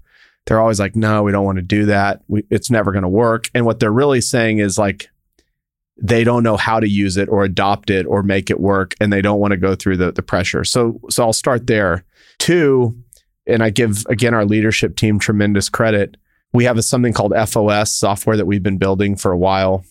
they're 0.46 0.60
always 0.60 0.80
like, 0.80 0.96
no, 0.96 1.22
we 1.22 1.32
don't 1.32 1.44
want 1.44 1.56
to 1.56 1.62
do 1.62 1.86
that. 1.86 2.22
We, 2.28 2.44
it's 2.50 2.70
never 2.70 2.92
going 2.92 3.02
to 3.02 3.08
work. 3.08 3.50
And 3.54 3.66
what 3.66 3.80
they're 3.80 3.92
really 3.92 4.20
saying 4.20 4.58
is 4.58 4.78
like, 4.78 5.08
they 6.00 6.22
don't 6.22 6.44
know 6.44 6.56
how 6.56 6.78
to 6.80 6.88
use 6.88 7.16
it 7.16 7.28
or 7.28 7.44
adopt 7.44 7.90
it 7.90 8.06
or 8.06 8.22
make 8.22 8.50
it 8.50 8.60
work, 8.60 8.94
and 9.00 9.12
they 9.12 9.20
don't 9.20 9.40
want 9.40 9.50
to 9.50 9.56
go 9.56 9.74
through 9.74 9.96
the, 9.96 10.12
the 10.12 10.22
pressure. 10.22 10.62
So, 10.62 11.00
so 11.10 11.24
I'll 11.24 11.32
start 11.32 11.66
there. 11.66 12.04
Two, 12.38 12.96
and 13.48 13.64
I 13.64 13.70
give 13.70 14.06
again 14.08 14.32
our 14.32 14.44
leadership 14.44 14.94
team 14.94 15.18
tremendous 15.18 15.68
credit. 15.68 16.16
We 16.52 16.64
have 16.64 16.78
a, 16.78 16.82
something 16.82 17.12
called 17.12 17.34
FOS 17.48 17.92
software 17.92 18.36
that 18.36 18.46
we've 18.46 18.62
been 18.62 18.78
building 18.78 19.16
for 19.16 19.32
a 19.32 19.36
while 19.36 19.84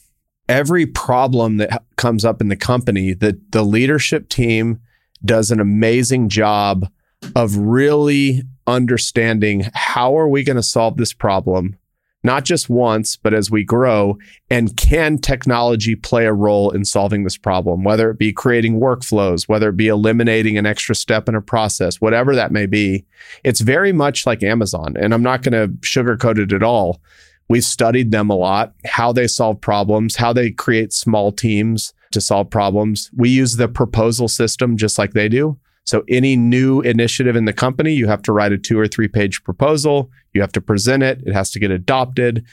every 0.49 0.85
problem 0.85 1.57
that 1.57 1.83
comes 1.95 2.25
up 2.25 2.41
in 2.41 2.47
the 2.47 2.55
company, 2.55 3.13
the, 3.13 3.39
the 3.49 3.63
leadership 3.63 4.29
team 4.29 4.79
does 5.23 5.51
an 5.51 5.59
amazing 5.59 6.29
job 6.29 6.89
of 7.35 7.57
really 7.57 8.43
understanding 8.67 9.69
how 9.73 10.17
are 10.17 10.27
we 10.27 10.43
going 10.43 10.55
to 10.55 10.63
solve 10.63 10.97
this 10.97 11.13
problem 11.13 11.77
not 12.23 12.43
just 12.43 12.69
once 12.69 13.15
but 13.15 13.33
as 13.33 13.49
we 13.49 13.63
grow 13.63 14.17
and 14.49 14.75
can 14.75 15.17
technology 15.17 15.95
play 15.95 16.25
a 16.25 16.33
role 16.33 16.71
in 16.71 16.83
solving 16.83 17.23
this 17.23 17.37
problem 17.37 17.83
whether 17.83 18.09
it 18.11 18.19
be 18.19 18.33
creating 18.33 18.79
workflows 18.79 19.47
whether 19.47 19.69
it 19.69 19.77
be 19.77 19.87
eliminating 19.87 20.57
an 20.57 20.65
extra 20.65 20.93
step 20.93 21.29
in 21.29 21.35
a 21.35 21.41
process 21.41 22.01
whatever 22.01 22.35
that 22.35 22.51
may 22.51 22.65
be. 22.65 23.05
It's 23.43 23.61
very 23.61 23.93
much 23.93 24.25
like 24.25 24.43
amazon 24.43 24.95
and 24.99 25.13
i'm 25.13 25.23
not 25.23 25.41
going 25.41 25.53
to 25.53 25.73
sugarcoat 25.79 26.37
it 26.37 26.51
at 26.51 26.63
all 26.63 27.01
We've 27.49 27.63
studied 27.63 28.11
them 28.11 28.29
a 28.29 28.35
lot, 28.35 28.73
how 28.85 29.11
they 29.13 29.27
solve 29.27 29.61
problems, 29.61 30.17
how 30.17 30.33
they 30.33 30.51
create 30.51 30.91
small 30.91 31.31
teams 31.31 31.93
to 32.11 32.21
solve 32.21 32.49
problems. 32.49 33.09
We 33.15 33.29
use 33.29 33.55
the 33.55 33.67
proposal 33.67 34.27
system 34.27 34.77
just 34.77 34.97
like 34.97 35.13
they 35.13 35.29
do. 35.29 35.57
So, 35.85 36.03
any 36.09 36.35
new 36.35 36.81
initiative 36.81 37.37
in 37.37 37.45
the 37.45 37.53
company, 37.53 37.93
you 37.93 38.07
have 38.07 38.21
to 38.23 38.33
write 38.33 38.51
a 38.51 38.57
two 38.57 38.77
or 38.77 38.87
three 38.87 39.07
page 39.07 39.43
proposal. 39.43 40.11
You 40.33 40.41
have 40.41 40.51
to 40.53 40.61
present 40.61 41.03
it, 41.03 41.21
it 41.25 41.33
has 41.33 41.49
to 41.51 41.59
get 41.59 41.71
adopted. 41.71 42.45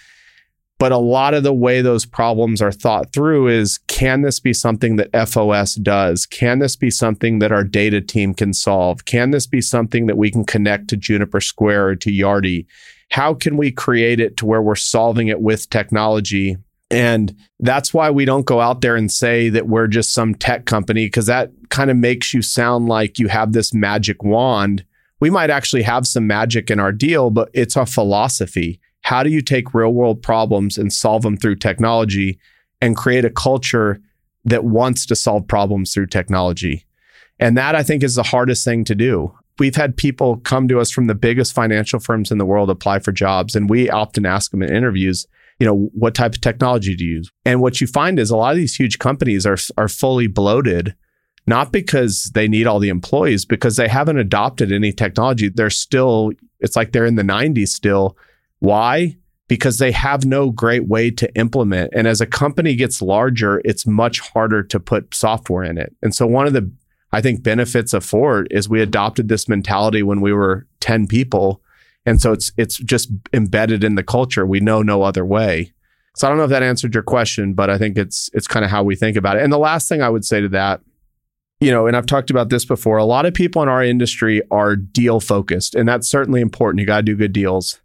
But 0.79 0.93
a 0.93 0.99
lot 0.99 1.35
of 1.35 1.45
the 1.45 1.53
way 1.53 1.81
those 1.83 2.05
problems 2.05 2.61
are 2.61 2.73
thought 2.73 3.13
through 3.13 3.49
is 3.49 3.79
can 3.87 4.23
this 4.23 4.41
be 4.41 4.53
something 4.53 4.97
that 4.97 5.29
FOS 5.29 5.75
does? 5.77 6.27
Can 6.27 6.59
this 6.59 6.77
be 6.77 6.91
something 6.91 7.39
that 7.39 7.53
our 7.53 7.65
data 7.65 8.01
team 8.01 8.35
can 8.35 8.53
solve? 8.53 9.05
Can 9.05 9.31
this 9.31 9.47
be 9.47 9.61
something 9.61 10.07
that 10.07 10.17
we 10.17 10.31
can 10.31 10.45
connect 10.45 10.89
to 10.89 10.97
Juniper 10.97 11.41
Square 11.41 11.89
or 11.89 11.97
to 11.97 12.11
Yardi? 12.11 12.67
How 13.15 13.33
can 13.33 13.57
we 13.57 13.71
create 13.71 14.19
it 14.19 14.37
to 14.37 14.45
where 14.45 14.61
we're 14.61 14.75
solving 14.75 15.29
it 15.29 15.41
with 15.41 15.71
technology? 15.71 16.57
And 16.91 17.33
that's 17.61 17.95
why 17.95 18.11
we 18.11 18.25
don't 18.25 18.45
go 18.45 18.61
out 18.61 18.81
there 18.81 18.97
and 18.97 19.09
say 19.09 19.49
that 19.51 19.69
we're 19.69 19.87
just 19.87 20.13
some 20.13 20.35
tech 20.35 20.65
company, 20.65 21.07
because 21.07 21.27
that 21.27 21.53
kind 21.69 21.93
of 21.93 21.97
makes 21.97 22.35
you 22.35 22.43
sound 22.43 22.89
like 22.89 23.21
you 23.21 23.29
have 23.29 23.53
this 23.53 23.73
magic 23.73 24.25
wand. 24.25 24.85
We 25.21 25.31
might 25.31 25.51
actually 25.51 25.83
have 25.83 26.09
some 26.09 26.27
magic 26.27 26.73
in 26.73 26.81
our 26.81 26.91
deal, 26.91 27.31
but 27.31 27.51
it's 27.55 27.77
a 27.77 27.87
philosophy. 27.87 28.81
How 29.03 29.23
do 29.23 29.31
you 29.31 29.43
take 29.43 29.75
real 29.75 29.95
world 29.95 30.21
problems 30.21 30.77
and 30.77 30.93
solve 30.93 31.23
them 31.23 31.37
through 31.37 31.57
technology 31.57 32.41
and 32.81 32.97
create 32.97 33.25
a 33.25 33.31
culture 33.31 34.01
that 34.45 34.65
wants 34.65 35.07
to 35.07 35.15
solve 35.15 35.47
problems 35.47 35.95
through 35.95 36.09
technology? 36.09 36.85
And 37.39 37.57
that 37.57 37.77
I 37.77 37.85
think 37.85 38.03
is 38.03 38.17
the 38.17 38.25
hardest 38.25 38.65
thing 38.65 38.83
to 38.87 38.97
do 38.97 39.33
we've 39.59 39.77
had 39.77 39.97
people 39.97 40.39
come 40.39 40.69
to 40.69 40.81
us 40.81 40.91
from 40.91 41.07
the 41.07 41.15
biggest 41.15 41.53
financial 41.53 42.01
firms 42.01 42.31
in 42.31 42.39
the 42.39 42.45
world 42.45 42.71
apply 42.71 42.99
for 42.99 43.13
jobs 43.13 43.55
and 43.55 43.71
we 43.71 43.89
often 43.91 44.27
ask 44.27 44.51
them 44.51 44.63
in 44.63 44.75
interviews 44.75 45.27
you 45.59 45.67
know 45.67 45.91
what 45.93 46.15
type 46.15 46.35
of 46.35 46.41
technology 46.41 46.95
do 46.95 47.05
you 47.05 47.17
use? 47.17 47.31
And 47.45 47.61
what 47.61 47.81
you 47.81 47.87
find 47.87 48.19
is 48.19 48.31
a 48.31 48.37
lot 48.37 48.53
of 48.53 48.57
these 48.57 48.75
huge 48.75 48.99
companies 48.99 49.47
are 49.47 49.59
are 49.77 49.89
fully 49.89 50.27
bloated 50.27 50.95
not 51.47 51.73
because 51.73 52.31
they 52.35 52.49
need 52.49 52.67
all 52.67 52.79
the 52.79 52.89
employees 52.89 53.45
because 53.45 53.77
they 53.77 53.87
haven't 53.87 54.19
adopted 54.19 54.73
any 54.73 54.93
technology. 54.93 55.49
They're 55.49 55.71
still 55.71 56.33
it's 56.61 56.77
like 56.77 56.93
they're 56.93 57.05
in 57.05 57.17
the 57.17 57.23
90s 57.23 57.69
still. 57.69 58.17
Why? 58.61 59.17
Because 59.47 59.79
they 59.79 59.93
have 59.93 60.25
no 60.25 60.51
great 60.51 60.89
way 60.89 61.11
to 61.11 61.33
implement. 61.37 61.93
And 61.95 62.09
as 62.09 62.21
a 62.23 62.27
company 62.27 62.75
gets 62.75 63.03
larger 63.03 63.61
it's 63.65 63.87
much 63.87 64.21
harder 64.21 64.63
to 64.65 64.81
put 64.81 65.15
software 65.15 65.65
in 65.65 65.79
it. 65.79 65.95
And 66.03 66.15
so 66.15 66.27
one 66.27 66.47
of 66.47 66.53
the 66.53 66.71
I 67.15 67.21
think 67.21 67.45
benefits 67.45 67.93
of 67.95 68.05
is 68.51 68.69
we 68.69 68.83
adopted 68.83 69.29
this 69.29 69.49
mentality 69.49 70.03
when 70.03 70.21
we 70.21 70.33
were 70.33 70.67
10 70.81 71.07
people. 71.07 71.63
And 72.05 72.21
so 72.21 72.33
it's 72.33 72.51
it's 72.57 72.77
just 72.77 73.09
embedded 73.33 73.85
in 73.85 73.95
the 73.95 74.03
culture. 74.03 74.45
We 74.45 74.59
know 74.59 74.83
no 74.83 75.03
other 75.03 75.25
way. 75.25 75.73
So 76.17 76.27
I 76.27 76.31
don't 76.31 76.39
know 76.39 76.45
if 76.45 76.51
that 76.51 76.65
answered 76.65 76.93
your 76.93 77.05
question, 77.05 77.55
but 77.55 77.71
I 77.71 77.79
think 77.79 77.97
it's 77.97 78.31
it's 78.35 78.49
kind 78.49 78.65
of 78.65 78.71
how 78.71 78.83
we 78.83 78.97
think 78.97 79.17
about 79.17 79.37
it. 79.37 79.45
And 79.45 79.53
the 79.53 79.59
last 79.59 79.89
thing 79.89 80.03
I 80.03 80.11
would 80.11 80.25
say 80.25 80.41
to 80.41 80.49
that, 80.49 80.81
you 81.61 81.71
know, 81.71 81.87
and 81.87 81.97
I've 81.97 82.07
talked 82.07 82.31
about 82.31 82.51
this 82.51 82.65
before, 82.65 82.99
a 82.99 83.05
lot 83.05 83.27
of 83.27 83.33
people 83.33 83.63
in 83.63 83.69
our 83.69 83.83
industry 83.83 84.43
are 84.51 84.75
deal 84.75 85.21
focused, 85.21 85.77
and 85.77 85.89
that's 85.89 86.09
certainly 86.09 86.41
important. 86.41 86.81
You 86.81 86.87
got 86.87 86.97
to 86.99 87.03
do 87.03 87.17
good 87.17 87.33
deals. 87.33 87.81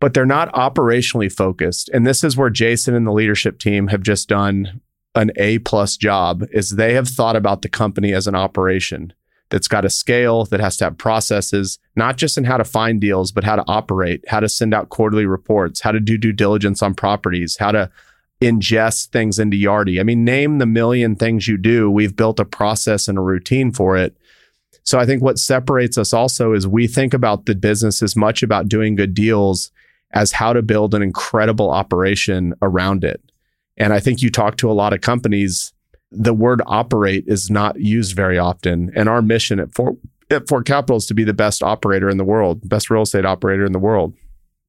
But 0.00 0.14
they're 0.14 0.24
not 0.24 0.50
operationally 0.54 1.30
focused. 1.30 1.90
And 1.90 2.06
this 2.06 2.24
is 2.24 2.34
where 2.34 2.48
Jason 2.48 2.94
and 2.94 3.06
the 3.06 3.12
leadership 3.12 3.58
team 3.58 3.88
have 3.88 4.00
just 4.00 4.30
done 4.30 4.80
an 5.14 5.32
A 5.36 5.58
plus 5.60 5.96
job 5.96 6.44
is 6.52 6.70
they 6.70 6.94
have 6.94 7.08
thought 7.08 7.36
about 7.36 7.62
the 7.62 7.68
company 7.68 8.12
as 8.12 8.26
an 8.26 8.34
operation 8.34 9.12
that's 9.50 9.68
got 9.68 9.84
a 9.84 9.90
scale, 9.90 10.44
that 10.46 10.60
has 10.60 10.76
to 10.76 10.84
have 10.84 10.96
processes, 10.96 11.78
not 11.96 12.16
just 12.16 12.38
in 12.38 12.44
how 12.44 12.56
to 12.56 12.64
find 12.64 13.00
deals, 13.00 13.32
but 13.32 13.44
how 13.44 13.56
to 13.56 13.64
operate, 13.66 14.24
how 14.28 14.40
to 14.40 14.48
send 14.48 14.72
out 14.72 14.90
quarterly 14.90 15.26
reports, 15.26 15.80
how 15.80 15.90
to 15.90 16.00
do 16.00 16.16
due 16.16 16.32
diligence 16.32 16.82
on 16.82 16.94
properties, 16.94 17.56
how 17.56 17.72
to 17.72 17.90
ingest 18.40 19.08
things 19.08 19.38
into 19.38 19.56
Yardi. 19.56 20.00
I 20.00 20.04
mean, 20.04 20.24
name 20.24 20.58
the 20.58 20.66
million 20.66 21.16
things 21.16 21.46
you 21.46 21.58
do. 21.58 21.90
We've 21.90 22.14
built 22.14 22.40
a 22.40 22.44
process 22.44 23.08
and 23.08 23.18
a 23.18 23.22
routine 23.22 23.72
for 23.72 23.96
it. 23.96 24.16
So 24.84 24.98
I 24.98 25.04
think 25.04 25.22
what 25.22 25.38
separates 25.38 25.98
us 25.98 26.12
also 26.12 26.52
is 26.52 26.66
we 26.66 26.86
think 26.86 27.12
about 27.12 27.46
the 27.46 27.54
business 27.54 28.02
as 28.02 28.16
much 28.16 28.42
about 28.42 28.68
doing 28.68 28.94
good 28.94 29.14
deals 29.14 29.70
as 30.12 30.32
how 30.32 30.52
to 30.52 30.62
build 30.62 30.94
an 30.94 31.02
incredible 31.02 31.70
operation 31.70 32.54
around 32.62 33.04
it. 33.04 33.20
And 33.76 33.92
I 33.92 34.00
think 34.00 34.22
you 34.22 34.30
talk 34.30 34.56
to 34.56 34.70
a 34.70 34.74
lot 34.74 34.92
of 34.92 35.00
companies, 35.00 35.72
the 36.10 36.34
word 36.34 36.60
operate 36.66 37.24
is 37.26 37.50
not 37.50 37.80
used 37.80 38.14
very 38.14 38.38
often. 38.38 38.90
And 38.94 39.08
our 39.08 39.22
mission 39.22 39.60
at 39.60 39.74
Fort, 39.74 39.96
at 40.30 40.48
Fort 40.48 40.66
Capital 40.66 40.96
is 40.96 41.06
to 41.06 41.14
be 41.14 41.24
the 41.24 41.34
best 41.34 41.62
operator 41.62 42.08
in 42.08 42.16
the 42.16 42.24
world, 42.24 42.68
best 42.68 42.90
real 42.90 43.02
estate 43.02 43.24
operator 43.24 43.64
in 43.64 43.72
the 43.72 43.78
world. 43.78 44.14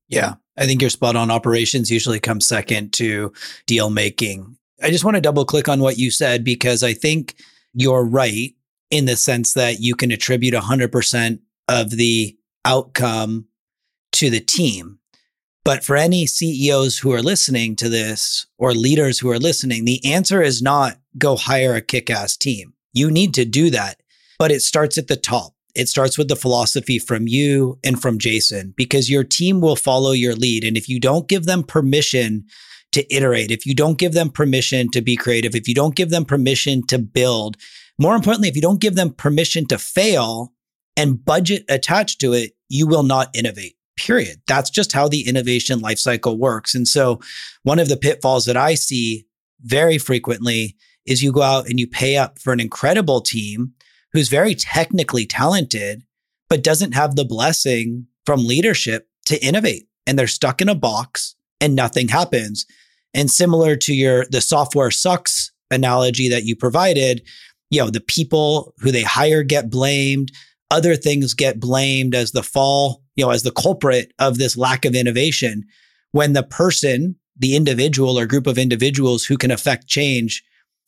Yeah. 0.08 0.36
I 0.58 0.66
think 0.66 0.82
you're 0.82 0.90
spot 0.90 1.16
on. 1.16 1.32
Operations 1.32 1.90
usually 1.90 2.20
come 2.20 2.42
second 2.42 2.94
to 2.94 3.32
deal 3.66 3.90
making. 3.90 4.58
I 4.84 4.90
just 4.90 5.04
want 5.04 5.16
to 5.16 5.22
double 5.22 5.46
click 5.46 5.70
on 5.70 5.80
what 5.80 5.98
you 5.98 6.12
said 6.12 6.44
because 6.44 6.84
I 6.84 6.94
think 6.94 7.36
you're 7.74 8.04
right 8.04 8.54
in 8.90 9.06
the 9.06 9.16
sense 9.16 9.54
that 9.54 9.80
you 9.80 9.96
can 9.96 10.12
attribute 10.12 10.54
100% 10.54 11.40
of 11.70 11.92
the 11.92 12.38
outcome 12.66 13.46
to 14.14 14.30
the 14.30 14.42
team. 14.42 15.00
But 15.64 15.84
for 15.84 15.96
any 15.96 16.26
CEOs 16.26 17.00
who 17.00 17.12
are 17.12 17.22
listening 17.22 17.76
to 17.78 17.90
this 17.90 18.48
or 18.58 18.74
leaders 18.74 19.20
who 19.20 19.30
are 19.30 19.40
listening, 19.40 19.86
the 19.86 20.04
answer 20.04 20.42
is 20.42 20.62
not 20.62 20.98
go 21.18 21.36
hire 21.36 21.76
a 21.76 21.82
kick 21.82 22.10
ass 22.10 22.36
team. 22.36 22.74
You 22.94 23.12
need 23.12 23.34
to 23.36 23.46
do 23.46 23.70
that, 23.70 24.02
but 24.40 24.52
it 24.52 24.62
starts 24.62 24.98
at 24.98 25.08
the 25.08 25.16
top. 25.16 25.54
It 25.76 25.88
starts 25.88 26.18
with 26.18 26.28
the 26.28 26.36
philosophy 26.36 27.00
from 27.00 27.28
you 27.28 27.80
and 27.84 28.02
from 28.02 28.18
Jason 28.18 28.74
because 28.76 29.10
your 29.10 29.24
team 29.24 29.62
will 29.62 29.76
follow 29.76 30.12
your 30.12 30.36
lead. 30.36 30.64
And 30.64 30.76
if 30.76 30.90
you 30.90 31.00
don't 31.00 31.30
give 31.30 31.46
them 31.46 31.64
permission 31.64 32.46
to 32.92 33.16
iterate, 33.16 33.52
if 33.52 33.66
you 33.66 33.74
don't 33.74 33.98
give 33.98 34.14
them 34.14 34.30
permission 34.30 34.90
to 34.92 35.02
be 35.02 35.16
creative, 35.16 35.56
if 35.56 35.68
you 35.68 35.76
don't 35.76 35.96
give 35.96 36.10
them 36.10 36.26
permission 36.26 36.86
to 36.88 37.00
build, 37.00 37.56
more 38.00 38.16
importantly, 38.16 38.50
if 38.50 38.56
you 38.56 38.62
don't 38.62 38.82
give 38.82 38.96
them 38.96 39.12
permission 39.12 39.66
to 39.68 39.78
fail 39.78 40.54
and 40.98 41.24
budget 41.24 41.64
attached 41.70 42.20
to 42.20 42.34
it, 42.34 42.52
you 42.68 42.88
will 42.88 43.04
not 43.04 43.30
innovate. 43.34 43.76
Period. 44.06 44.42
That's 44.48 44.72
just 44.72 44.94
how 44.94 45.08
the 45.08 45.28
innovation 45.28 45.80
lifecycle 45.80 46.38
works. 46.38 46.74
And 46.74 46.88
so, 46.88 47.20
one 47.62 47.78
of 47.78 47.88
the 47.88 47.98
pitfalls 47.98 48.46
that 48.46 48.58
I 48.58 48.74
see 48.74 49.28
very 49.62 50.00
frequently 50.00 50.76
is 51.06 51.22
you 51.22 51.32
go 51.32 51.44
out 51.44 51.68
and 51.68 51.80
you 51.80 51.88
pay 51.88 52.18
up 52.18 52.40
for 52.40 52.52
an 52.52 52.60
incredible 52.60 53.22
team 53.22 53.74
who's 54.12 54.28
very 54.28 54.56
technically 54.56 55.28
talented, 55.28 56.02
but 56.50 56.64
doesn't 56.64 56.94
have 56.94 57.16
the 57.16 57.26
blessing 57.26 58.08
from 58.26 58.46
leadership 58.46 59.08
to 59.28 59.44
innovate. 59.46 59.88
And 60.08 60.18
they're 60.18 60.26
stuck 60.26 60.62
in 60.62 60.70
a 60.70 60.76
box 60.76 61.36
and 61.60 61.76
nothing 61.76 62.08
happens. 62.08 62.66
And 63.14 63.30
similar 63.30 63.76
to 63.76 63.94
your 63.94 64.26
the 64.32 64.42
software 64.42 64.90
sucks 64.90 65.52
analogy 65.70 66.28
that 66.30 66.44
you 66.44 66.56
provided, 66.56 67.22
you 67.70 67.80
know, 67.80 67.92
the 67.92 68.02
people 68.02 68.74
who 68.80 68.92
they 68.92 69.04
hire 69.04 69.44
get 69.44 69.70
blamed, 69.70 70.32
other 70.72 70.96
things 70.96 71.36
get 71.36 71.60
blamed 71.60 72.16
as 72.16 72.32
the 72.32 72.42
fall, 72.42 73.01
you 73.16 73.26
know, 73.26 73.32
as 73.32 73.44
the 73.44 73.52
culprit 73.52 74.14
of 74.20 74.38
this 74.38 74.58
lack 74.58 74.86
of 74.86 74.96
innovation. 74.96 75.66
When 76.12 76.34
the 76.34 76.44
person, 76.44 77.16
the 77.38 77.56
individual 77.56 78.20
or 78.20 78.26
group 78.26 78.48
of 78.48 78.58
individuals 78.58 79.24
who 79.26 79.38
can 79.38 79.52
affect 79.52 79.88
change 79.88 80.44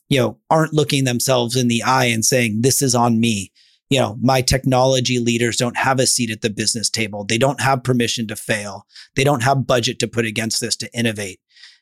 you 0.09 0.19
know, 0.19 0.37
aren't 0.49 0.73
looking 0.73 1.05
themselves 1.05 1.55
in 1.55 1.67
the 1.67 1.81
eye 1.81 2.05
and 2.05 2.23
saying, 2.23 2.61
this 2.61 2.81
is 2.81 2.93
on 2.93 3.19
me. 3.19 3.51
You 3.89 3.99
know, 3.99 4.17
my 4.21 4.41
technology 4.41 5.19
leaders 5.19 5.57
don't 5.57 5.77
have 5.77 5.99
a 5.99 6.07
seat 6.07 6.31
at 6.31 6.41
the 6.41 6.49
business 6.49 6.89
table. 6.89 7.25
They 7.25 7.37
don't 7.37 7.61
have 7.61 7.83
permission 7.83 8.27
to 8.27 8.35
fail. 8.35 8.85
They 9.15 9.23
don't 9.23 9.43
have 9.43 9.67
budget 9.67 9.99
to 9.99 10.07
put 10.07 10.25
against 10.25 10.61
this 10.61 10.75
to 10.77 10.93
innovate. 10.93 11.39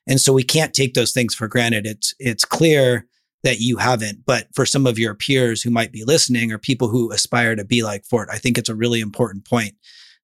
And 0.08 0.20
so 0.20 0.34
we 0.34 0.44
can't 0.44 0.74
take 0.74 0.94
those 0.94 1.12
things 1.12 1.36
for 1.36 1.48
granted. 1.48 1.86
It's, 1.86 2.14
it's 2.20 2.46
clear 2.46 3.06
that 3.44 3.60
you 3.60 3.78
haven't, 3.78 4.26
but 4.26 4.48
for 4.54 4.66
some 4.66 4.86
of 4.86 5.00
your 5.00 5.16
peers 5.16 5.62
who 5.62 5.70
might 5.70 5.92
be 5.92 6.04
listening 6.04 6.52
or 6.52 6.58
people 6.58 6.90
who 6.90 7.12
aspire 7.12 7.56
to 7.56 7.66
be 7.66 7.84
like 7.84 8.06
Fort, 8.06 8.30
I 8.32 8.38
think 8.38 8.58
it's 8.58 8.70
a 8.70 8.76
really 8.76 9.00
important 9.00 9.46
point 9.46 9.74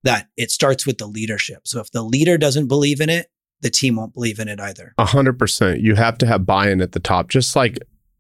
that 0.04 0.28
it 0.38 0.52
starts 0.52 0.86
with 0.86 0.98
the 0.98 1.08
leadership. 1.08 1.68
So 1.68 1.80
if 1.80 1.92
the 1.92 2.04
leader 2.04 2.38
doesn't 2.38 2.68
believe 2.68 3.02
in 3.02 3.10
it, 3.10 3.28
the 3.62 3.70
team 3.70 3.96
won't 3.96 4.14
believe 4.14 4.40
in 4.40 4.48
it 4.48 4.60
either. 4.60 4.94
A 4.98 5.06
hundred 5.06 5.40
percent. 5.40 5.82
You 5.82 5.96
have 5.96 6.18
to 6.20 6.28
have 6.28 6.46
buy-in 6.46 6.82
at 6.82 6.92
the 6.92 7.00
top, 7.00 7.30
just 7.30 7.56
like 7.56 7.80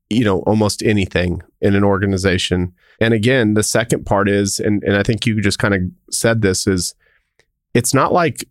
you 0.10 0.24
know 0.24 0.40
almost 0.42 0.82
anything 0.84 1.42
in 1.62 1.76
an 1.76 1.84
organization. 1.84 2.74
And 3.00 3.14
again, 3.14 3.54
the 3.54 3.64
second 3.64 4.06
part 4.06 4.28
is, 4.30 4.60
and 4.60 4.84
and 4.84 4.96
I 4.96 5.04
think 5.04 5.26
you 5.26 5.40
just 5.42 5.60
kind 5.60 5.74
of 5.74 5.82
said 6.12 6.42
this 6.42 6.66
is, 6.66 6.96
it's 7.74 7.94
not 7.94 8.12
like 8.12 8.46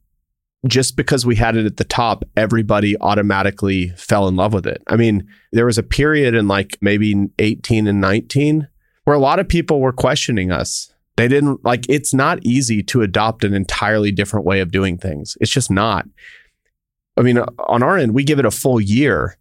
just 0.66 0.96
because 0.96 1.26
we 1.26 1.36
had 1.36 1.56
it 1.56 1.66
at 1.66 1.76
the 1.76 1.84
top, 1.84 2.24
everybody 2.36 2.96
automatically 3.00 3.88
fell 3.90 4.28
in 4.28 4.36
love 4.36 4.52
with 4.52 4.66
it. 4.66 4.82
I 4.86 4.96
mean, 4.96 5.26
there 5.52 5.66
was 5.66 5.78
a 5.78 5.82
period 5.82 6.34
in 6.34 6.48
like 6.48 6.78
maybe 6.80 7.28
18 7.38 7.86
and 7.86 8.00
19 8.00 8.68
where 9.04 9.16
a 9.16 9.20
lot 9.20 9.38
of 9.38 9.48
people 9.48 9.80
were 9.80 9.92
questioning 9.92 10.50
us. 10.50 10.92
They 11.16 11.28
didn't 11.28 11.64
like 11.64 11.86
it's 11.88 12.12
not 12.12 12.44
easy 12.44 12.82
to 12.84 13.02
adopt 13.02 13.42
an 13.44 13.54
entirely 13.54 14.12
different 14.12 14.44
way 14.44 14.60
of 14.60 14.70
doing 14.70 14.98
things. 14.98 15.36
It's 15.40 15.50
just 15.50 15.70
not. 15.70 16.06
I 17.16 17.22
mean, 17.22 17.38
on 17.38 17.82
our 17.82 17.96
end, 17.96 18.12
we 18.12 18.24
give 18.24 18.38
it 18.38 18.44
a 18.44 18.50
full 18.50 18.80
year, 18.80 19.38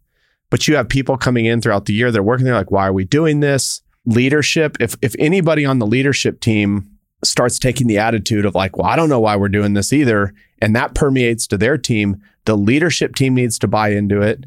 but 0.50 0.68
you 0.68 0.76
have 0.78 0.88
people 0.88 1.18
coming 1.18 1.46
in 1.46 1.60
throughout 1.60 1.86
the 1.86 1.94
year. 1.94 2.12
They're 2.12 2.24
working. 2.24 2.46
They're 2.46 2.56
like, 2.56 2.72
why 2.72 2.88
are 2.88 2.94
we 2.94 3.04
doing 3.04 3.42
this? 3.42 3.82
Leadership. 4.06 4.78
If 4.80 4.96
if 5.02 5.16
anybody 5.20 5.66
on 5.66 5.80
the 5.80 5.88
leadership 5.88 6.40
team 6.40 6.90
starts 7.24 7.60
taking 7.60 7.88
the 7.88 7.98
attitude 7.98 8.46
of 8.46 8.56
like, 8.56 8.78
well, 8.78 8.88
I 8.88 8.96
don't 8.96 9.10
know 9.10 9.20
why 9.20 9.36
we're 9.36 9.50
doing 9.50 9.74
this 9.74 9.92
either, 9.92 10.34
and 10.62 10.76
that 10.76 10.96
permeates 10.96 11.48
to 11.48 11.58
their 11.58 11.78
team, 11.78 12.22
the 12.46 12.56
leadership 12.56 13.16
team 13.16 13.34
needs 13.36 13.60
to 13.60 13.68
buy 13.68 13.90
into 13.90 14.22
it. 14.22 14.46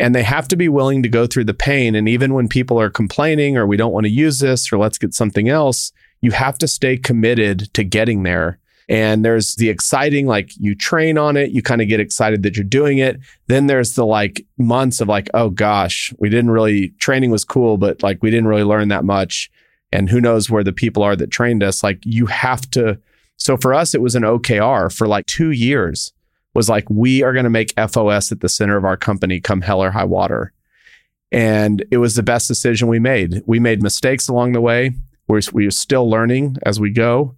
And 0.00 0.14
they 0.14 0.22
have 0.22 0.46
to 0.48 0.56
be 0.56 0.68
willing 0.68 1.02
to 1.02 1.08
go 1.08 1.26
through 1.26 1.44
the 1.44 1.54
pain. 1.54 1.96
And 1.96 2.08
even 2.08 2.32
when 2.32 2.46
people 2.46 2.80
are 2.80 2.90
complaining 2.90 3.56
or 3.56 3.66
we 3.66 3.76
don't 3.76 3.92
want 3.92 4.04
to 4.04 4.12
use 4.12 4.38
this 4.38 4.72
or 4.72 4.78
let's 4.78 4.98
get 4.98 5.12
something 5.12 5.48
else, 5.48 5.92
you 6.20 6.30
have 6.32 6.58
to 6.58 6.68
stay 6.68 6.96
committed 6.96 7.72
to 7.74 7.84
getting 7.84 8.22
there 8.22 8.58
and 8.88 9.22
there's 9.24 9.56
the 9.56 9.68
exciting, 9.68 10.26
like 10.26 10.50
you 10.58 10.74
train 10.74 11.18
on 11.18 11.36
it, 11.36 11.50
you 11.50 11.60
kind 11.60 11.82
of 11.82 11.88
get 11.88 12.00
excited 12.00 12.42
that 12.42 12.56
you're 12.56 12.64
doing 12.64 12.98
it. 12.98 13.20
Then 13.46 13.66
there's 13.66 13.94
the 13.94 14.06
like 14.06 14.46
months 14.56 15.00
of 15.00 15.08
like, 15.08 15.28
oh 15.34 15.50
gosh, 15.50 16.12
we 16.18 16.30
didn't 16.30 16.50
really, 16.50 16.90
training 16.98 17.30
was 17.30 17.44
cool, 17.44 17.76
but 17.76 18.02
like 18.02 18.22
we 18.22 18.30
didn't 18.30 18.48
really 18.48 18.64
learn 18.64 18.88
that 18.88 19.04
much. 19.04 19.50
And 19.92 20.08
who 20.08 20.20
knows 20.20 20.48
where 20.48 20.64
the 20.64 20.72
people 20.72 21.02
are 21.02 21.16
that 21.16 21.30
trained 21.30 21.62
us. 21.62 21.82
Like 21.82 22.00
you 22.04 22.26
have 22.26 22.70
to. 22.70 22.98
So 23.36 23.56
for 23.56 23.74
us, 23.74 23.94
it 23.94 24.00
was 24.00 24.14
an 24.14 24.22
OKR 24.22 24.94
for 24.94 25.06
like 25.06 25.26
two 25.26 25.50
years 25.50 26.12
was 26.54 26.68
like, 26.68 26.88
we 26.88 27.22
are 27.22 27.32
going 27.32 27.44
to 27.44 27.50
make 27.50 27.74
FOS 27.78 28.32
at 28.32 28.40
the 28.40 28.48
center 28.48 28.76
of 28.76 28.84
our 28.84 28.96
company 28.96 29.38
come 29.38 29.60
hell 29.60 29.82
or 29.82 29.90
high 29.90 30.04
water. 30.04 30.52
And 31.30 31.84
it 31.90 31.98
was 31.98 32.14
the 32.14 32.22
best 32.22 32.48
decision 32.48 32.88
we 32.88 32.98
made. 32.98 33.42
We 33.46 33.60
made 33.60 33.82
mistakes 33.82 34.28
along 34.28 34.52
the 34.52 34.62
way. 34.62 34.92
We're, 35.28 35.40
we're 35.52 35.70
still 35.70 36.08
learning 36.08 36.56
as 36.64 36.80
we 36.80 36.90
go. 36.90 37.34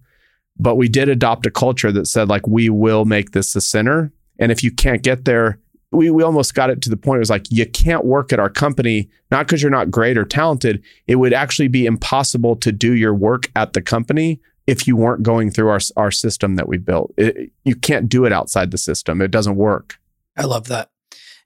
But 0.57 0.75
we 0.75 0.89
did 0.89 1.09
adopt 1.09 1.45
a 1.45 1.51
culture 1.51 1.91
that 1.91 2.07
said, 2.07 2.29
like, 2.29 2.45
we 2.45 2.69
will 2.69 3.05
make 3.05 3.31
this 3.31 3.53
the 3.53 3.61
center. 3.61 4.11
And 4.37 4.51
if 4.51 4.63
you 4.63 4.71
can't 4.71 5.01
get 5.01 5.25
there, 5.25 5.59
we, 5.91 6.09
we 6.09 6.23
almost 6.23 6.53
got 6.53 6.69
it 6.69 6.81
to 6.83 6.89
the 6.89 6.97
point 6.97 7.17
it 7.17 7.19
was 7.19 7.29
like, 7.29 7.47
you 7.49 7.65
can't 7.65 8.05
work 8.05 8.31
at 8.31 8.39
our 8.39 8.49
company, 8.49 9.09
not 9.31 9.47
because 9.47 9.61
you're 9.61 9.71
not 9.71 9.91
great 9.91 10.17
or 10.17 10.25
talented. 10.25 10.83
It 11.07 11.15
would 11.15 11.33
actually 11.33 11.67
be 11.67 11.85
impossible 11.85 12.55
to 12.57 12.71
do 12.71 12.93
your 12.93 13.13
work 13.13 13.51
at 13.55 13.73
the 13.73 13.81
company 13.81 14.39
if 14.67 14.87
you 14.87 14.95
weren't 14.95 15.23
going 15.23 15.51
through 15.51 15.69
our, 15.69 15.79
our 15.97 16.11
system 16.11 16.55
that 16.55 16.67
we 16.67 16.77
built. 16.77 17.11
It, 17.17 17.51
you 17.63 17.75
can't 17.75 18.07
do 18.07 18.25
it 18.25 18.31
outside 18.31 18.71
the 18.71 18.77
system, 18.77 19.21
it 19.21 19.31
doesn't 19.31 19.55
work. 19.55 19.99
I 20.37 20.43
love 20.43 20.67
that. 20.67 20.90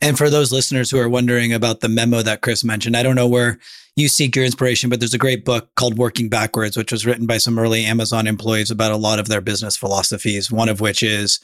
And 0.02 0.18
for 0.18 0.30
those 0.30 0.52
listeners 0.52 0.92
who 0.92 1.00
are 1.00 1.10
wondering 1.10 1.54
about 1.54 1.80
the 1.80 1.90
memo 1.90 2.22
that 2.22 2.42
Chris 2.42 2.64
mentioned, 2.64 2.98
I 2.98 3.04
don't 3.04 3.16
know 3.16 3.28
where 3.28 3.60
you 3.96 4.08
seek 4.08 4.36
your 4.36 4.46
inspiration, 4.46 4.90
but 4.90 5.00
there's 5.00 5.14
a 5.14 5.20
great 5.20 5.46
book 5.46 5.70
called 5.76 5.98
Working 5.98 6.28
Backwards, 6.28 6.76
which 6.76 6.92
was 6.92 7.06
written 7.06 7.26
by 7.26 7.38
some 7.38 7.58
early 7.58 7.86
Amazon 7.86 8.28
employees 8.28 8.70
about 8.70 8.92
a 8.92 8.98
lot 8.98 9.20
of 9.20 9.28
their 9.28 9.42
business 9.42 9.78
philosophies. 9.78 10.52
One 10.52 10.70
of 10.70 10.82
which 10.82 11.02
is, 11.02 11.40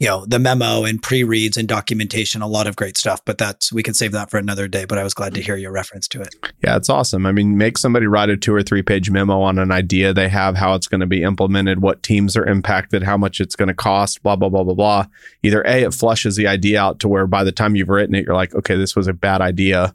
you 0.00 0.08
know, 0.08 0.26
the 0.26 0.38
memo 0.38 0.84
and 0.84 1.00
pre-reads 1.02 1.56
and 1.56 1.68
documentation, 1.68 2.42
a 2.42 2.48
lot 2.48 2.66
of 2.66 2.76
great 2.76 2.96
stuff. 2.96 3.24
But 3.24 3.38
that's 3.38 3.72
we 3.72 3.82
can 3.82 3.94
save 3.94 4.12
that 4.12 4.30
for 4.30 4.38
another 4.38 4.66
day. 4.66 4.84
But 4.84 4.98
I 4.98 5.04
was 5.04 5.14
glad 5.14 5.34
to 5.34 5.40
hear 5.40 5.56
your 5.56 5.72
reference 5.72 6.08
to 6.08 6.20
it. 6.20 6.34
Yeah, 6.62 6.76
it's 6.76 6.88
awesome. 6.88 7.26
I 7.26 7.32
mean, 7.32 7.56
make 7.56 7.78
somebody 7.78 8.06
write 8.06 8.28
a 8.28 8.36
two 8.36 8.54
or 8.54 8.62
three 8.62 8.82
page 8.82 9.10
memo 9.10 9.40
on 9.40 9.58
an 9.58 9.70
idea 9.70 10.12
they 10.12 10.28
have, 10.28 10.56
how 10.56 10.74
it's 10.74 10.88
going 10.88 11.00
to 11.00 11.06
be 11.06 11.22
implemented, 11.22 11.80
what 11.80 12.02
teams 12.02 12.36
are 12.36 12.46
impacted, 12.46 13.02
how 13.02 13.16
much 13.16 13.40
it's 13.40 13.56
going 13.56 13.68
to 13.68 13.74
cost, 13.74 14.22
blah, 14.22 14.36
blah, 14.36 14.48
blah, 14.48 14.64
blah, 14.64 14.74
blah. 14.74 15.06
Either 15.42 15.62
A, 15.62 15.84
it 15.84 15.94
flushes 15.94 16.36
the 16.36 16.46
idea 16.46 16.80
out 16.80 16.98
to 17.00 17.08
where 17.08 17.26
by 17.26 17.44
the 17.44 17.52
time 17.52 17.76
you've 17.76 17.88
written 17.88 18.14
it, 18.14 18.26
you're 18.26 18.34
like, 18.34 18.54
okay, 18.54 18.76
this 18.76 18.96
was 18.96 19.06
a 19.06 19.12
bad 19.12 19.40
idea 19.40 19.94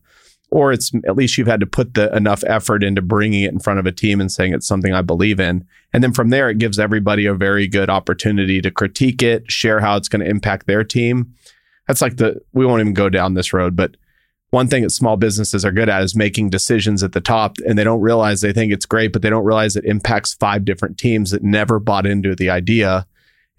or 0.51 0.71
it's 0.71 0.91
at 1.07 1.15
least 1.15 1.37
you've 1.37 1.47
had 1.47 1.59
to 1.59 1.67
put 1.67 1.93
the 1.93 2.13
enough 2.15 2.43
effort 2.47 2.83
into 2.83 3.01
bringing 3.01 3.43
it 3.43 3.51
in 3.51 3.59
front 3.59 3.79
of 3.79 3.85
a 3.85 3.91
team 3.91 4.19
and 4.19 4.31
saying 4.31 4.53
it's 4.53 4.67
something 4.67 4.93
I 4.93 5.01
believe 5.01 5.39
in. 5.39 5.65
And 5.93 6.03
then 6.03 6.13
from 6.13 6.29
there, 6.29 6.49
it 6.49 6.57
gives 6.57 6.79
everybody 6.79 7.25
a 7.25 7.33
very 7.33 7.67
good 7.67 7.89
opportunity 7.89 8.61
to 8.61 8.71
critique 8.71 9.21
it, 9.21 9.51
share 9.51 9.79
how 9.79 9.95
it's 9.95 10.09
going 10.09 10.23
to 10.23 10.29
impact 10.29 10.67
their 10.67 10.83
team. 10.83 11.33
That's 11.87 12.01
like 12.01 12.17
the, 12.17 12.41
we 12.53 12.65
won't 12.65 12.81
even 12.81 12.93
go 12.93 13.09
down 13.09 13.33
this 13.33 13.53
road, 13.53 13.75
but 13.75 13.95
one 14.51 14.67
thing 14.67 14.81
that 14.81 14.89
small 14.89 15.15
businesses 15.15 15.63
are 15.63 15.71
good 15.71 15.89
at 15.89 16.01
is 16.01 16.15
making 16.15 16.49
decisions 16.49 17.03
at 17.03 17.11
the 17.11 17.21
top 17.21 17.57
and 17.67 17.77
they 17.77 17.83
don't 17.83 18.01
realize 18.01 18.41
they 18.41 18.53
think 18.53 18.73
it's 18.73 18.85
great, 18.85 19.13
but 19.13 19.21
they 19.21 19.29
don't 19.29 19.45
realize 19.45 19.75
it 19.75 19.85
impacts 19.85 20.33
five 20.33 20.65
different 20.65 20.97
teams 20.97 21.31
that 21.31 21.43
never 21.43 21.79
bought 21.79 22.07
into 22.07 22.35
the 22.35 22.49
idea. 22.49 23.05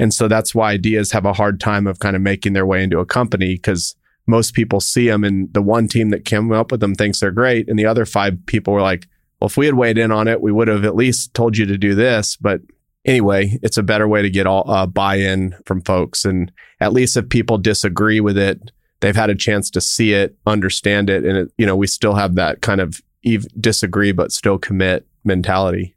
And 0.01 0.12
so 0.12 0.27
that's 0.27 0.55
why 0.55 0.73
ideas 0.73 1.12
have 1.12 1.25
a 1.25 1.33
hard 1.33 1.61
time 1.61 1.87
of 1.87 2.01
kind 2.01 2.17
of 2.17 2.23
making 2.23 2.55
their 2.55 2.67
way 2.67 2.83
into 2.83 2.99
a 2.99 3.07
company 3.07 3.55
because 3.55 3.95
most 4.31 4.55
people 4.55 4.81
see 4.81 5.09
them, 5.09 5.24
and 5.24 5.52
the 5.52 5.62
one 5.62 5.89
team 5.89 6.11
that 6.11 6.24
came 6.24 6.52
up 6.52 6.70
with 6.70 6.81
them 6.81 6.94
thinks 6.94 7.20
they're 7.20 7.31
great, 7.31 7.69
and 7.69 7.78
the 7.78 7.86
other 7.86 8.07
five 8.07 8.39
people 8.47 8.73
were 8.73 8.82
like, 8.82 9.07
"Well, 9.40 9.47
if 9.48 9.57
we 9.57 9.66
had 9.66 9.74
weighed 9.74 9.98
in 9.98 10.11
on 10.11 10.28
it, 10.28 10.40
we 10.40 10.52
would 10.52 10.69
have 10.69 10.85
at 10.85 10.97
least 10.97 11.35
told 11.35 11.57
you 11.57 11.66
to 11.66 11.77
do 11.77 11.94
this." 11.94 12.36
But 12.36 12.61
anyway, 13.05 13.59
it's 13.62 13.77
a 13.77 13.82
better 13.82 14.09
way 14.09 14.23
to 14.23 14.31
get 14.31 14.47
all 14.47 14.70
uh, 14.70 14.86
buy-in 14.86 15.57
from 15.66 15.82
folks, 15.82 16.24
and 16.24 16.51
at 16.81 16.93
least 16.93 17.16
if 17.16 17.28
people 17.28 17.59
disagree 17.59 18.20
with 18.20 18.39
it, 18.39 18.70
they've 19.01 19.16
had 19.16 19.31
a 19.31 19.35
chance 19.35 19.70
to 19.70 19.81
see 19.81 20.12
it, 20.12 20.36
understand 20.47 21.11
it, 21.11 21.24
and 21.24 21.36
it, 21.36 21.52
you 21.59 21.66
know, 21.66 21.77
we 21.77 21.86
still 21.86 22.15
have 22.15 22.36
that 22.36 22.62
kind 22.62 22.81
of 22.81 23.02
ev- 23.27 23.47
disagree 23.61 24.12
but 24.12 24.32
still 24.32 24.59
commit 24.59 25.07
mentality. 25.24 25.94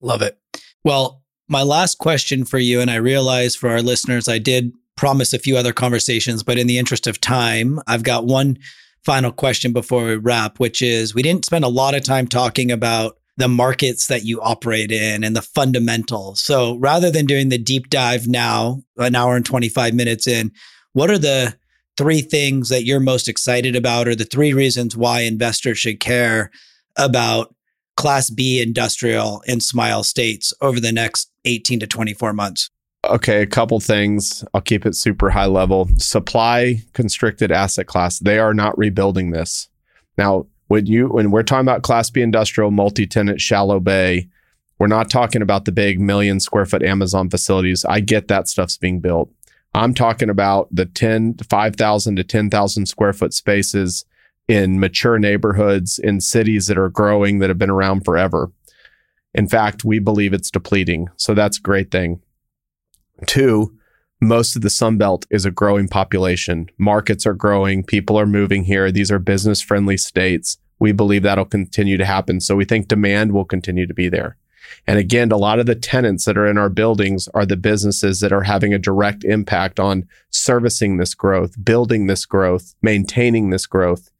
Love 0.00 0.22
it. 0.22 0.38
Well, 0.84 1.22
my 1.48 1.62
last 1.62 1.98
question 1.98 2.44
for 2.44 2.58
you, 2.58 2.80
and 2.80 2.90
I 2.90 2.96
realize 2.96 3.56
for 3.56 3.70
our 3.70 3.82
listeners, 3.82 4.28
I 4.28 4.38
did 4.38 4.72
promise 4.98 5.32
a 5.32 5.38
few 5.38 5.56
other 5.56 5.72
conversations, 5.72 6.42
but 6.42 6.58
in 6.58 6.66
the 6.66 6.76
interest 6.76 7.06
of 7.06 7.20
time, 7.20 7.80
I've 7.86 8.02
got 8.02 8.26
one 8.26 8.58
final 9.04 9.30
question 9.30 9.72
before 9.72 10.04
we 10.04 10.16
wrap, 10.16 10.58
which 10.58 10.82
is 10.82 11.14
we 11.14 11.22
didn't 11.22 11.44
spend 11.44 11.64
a 11.64 11.68
lot 11.68 11.94
of 11.94 12.02
time 12.02 12.26
talking 12.26 12.70
about 12.72 13.16
the 13.36 13.48
markets 13.48 14.08
that 14.08 14.24
you 14.24 14.40
operate 14.42 14.90
in 14.90 15.22
and 15.22 15.36
the 15.36 15.42
fundamentals. 15.42 16.42
So 16.42 16.76
rather 16.78 17.12
than 17.12 17.24
doing 17.24 17.48
the 17.48 17.58
deep 17.58 17.88
dive 17.88 18.26
now, 18.26 18.82
an 18.96 19.14
hour 19.14 19.36
and 19.36 19.46
25 19.46 19.94
minutes 19.94 20.26
in, 20.26 20.50
what 20.94 21.10
are 21.10 21.18
the 21.18 21.56
three 21.96 22.20
things 22.20 22.68
that 22.68 22.84
you're 22.84 22.98
most 22.98 23.28
excited 23.28 23.76
about 23.76 24.08
or 24.08 24.16
the 24.16 24.24
three 24.24 24.52
reasons 24.52 24.96
why 24.96 25.20
investors 25.20 25.78
should 25.78 26.00
care 26.00 26.50
about 26.96 27.54
Class 27.96 28.30
B 28.30 28.60
industrial 28.60 29.42
in 29.46 29.60
Smile 29.60 30.02
states 30.02 30.52
over 30.60 30.80
the 30.80 30.92
next 30.92 31.30
18 31.44 31.78
to 31.80 31.86
24 31.86 32.32
months? 32.32 32.70
Okay, 33.04 33.42
a 33.42 33.46
couple 33.46 33.78
things. 33.80 34.44
I'll 34.52 34.60
keep 34.60 34.84
it 34.84 34.96
super 34.96 35.30
high 35.30 35.46
level. 35.46 35.88
Supply 35.98 36.82
constricted 36.94 37.52
asset 37.52 37.86
class. 37.86 38.18
They 38.18 38.38
are 38.38 38.52
not 38.52 38.76
rebuilding 38.76 39.30
this. 39.30 39.68
Now, 40.16 40.46
when 40.66 40.86
you 40.86 41.08
when 41.08 41.30
we're 41.30 41.44
talking 41.44 41.66
about 41.66 41.82
class 41.82 42.10
B 42.10 42.20
industrial 42.20 42.70
multi-tenant 42.70 43.40
shallow 43.40 43.78
bay, 43.78 44.28
we're 44.78 44.88
not 44.88 45.10
talking 45.10 45.42
about 45.42 45.64
the 45.64 45.72
big 45.72 46.00
million 46.00 46.40
square 46.40 46.66
foot 46.66 46.82
Amazon 46.82 47.30
facilities. 47.30 47.84
I 47.84 48.00
get 48.00 48.28
that 48.28 48.48
stuff's 48.48 48.76
being 48.76 49.00
built. 49.00 49.30
I'm 49.74 49.94
talking 49.94 50.28
about 50.28 50.68
the 50.72 50.86
10 50.86 51.36
5,000 51.48 52.16
to 52.16 52.24
10,000 52.24 52.86
square 52.86 53.12
foot 53.12 53.32
spaces 53.32 54.04
in 54.48 54.80
mature 54.80 55.18
neighborhoods 55.18 55.98
in 55.98 56.20
cities 56.20 56.66
that 56.66 56.78
are 56.78 56.88
growing 56.88 57.38
that 57.38 57.48
have 57.48 57.58
been 57.58 57.70
around 57.70 58.04
forever. 58.04 58.50
In 59.34 59.46
fact, 59.46 59.84
we 59.84 59.98
believe 59.98 60.32
it's 60.32 60.50
depleting. 60.50 61.08
So 61.16 61.34
that's 61.34 61.58
a 61.58 61.62
great 61.62 61.90
thing. 61.90 62.22
Two, 63.26 63.76
most 64.20 64.56
of 64.56 64.62
the 64.62 64.70
Sun 64.70 64.98
Belt 64.98 65.26
is 65.30 65.44
a 65.44 65.50
growing 65.50 65.88
population. 65.88 66.68
Markets 66.78 67.26
are 67.26 67.34
growing. 67.34 67.84
People 67.84 68.18
are 68.18 68.26
moving 68.26 68.64
here. 68.64 68.90
These 68.90 69.10
are 69.10 69.18
business 69.18 69.60
friendly 69.60 69.96
states. 69.96 70.58
We 70.80 70.92
believe 70.92 71.22
that'll 71.22 71.44
continue 71.44 71.96
to 71.96 72.04
happen. 72.04 72.40
So 72.40 72.56
we 72.56 72.64
think 72.64 72.88
demand 72.88 73.32
will 73.32 73.44
continue 73.44 73.86
to 73.86 73.94
be 73.94 74.08
there. 74.08 74.36
And 74.86 74.98
again, 74.98 75.32
a 75.32 75.36
lot 75.36 75.58
of 75.58 75.66
the 75.66 75.74
tenants 75.74 76.24
that 76.24 76.36
are 76.36 76.46
in 76.46 76.58
our 76.58 76.68
buildings 76.68 77.28
are 77.34 77.46
the 77.46 77.56
businesses 77.56 78.20
that 78.20 78.32
are 78.32 78.42
having 78.42 78.74
a 78.74 78.78
direct 78.78 79.24
impact 79.24 79.80
on 79.80 80.06
servicing 80.30 80.96
this 80.96 81.14
growth, 81.14 81.62
building 81.64 82.06
this 82.06 82.26
growth, 82.26 82.74
maintaining 82.82 83.50
this 83.50 83.66
growth. 83.66 84.10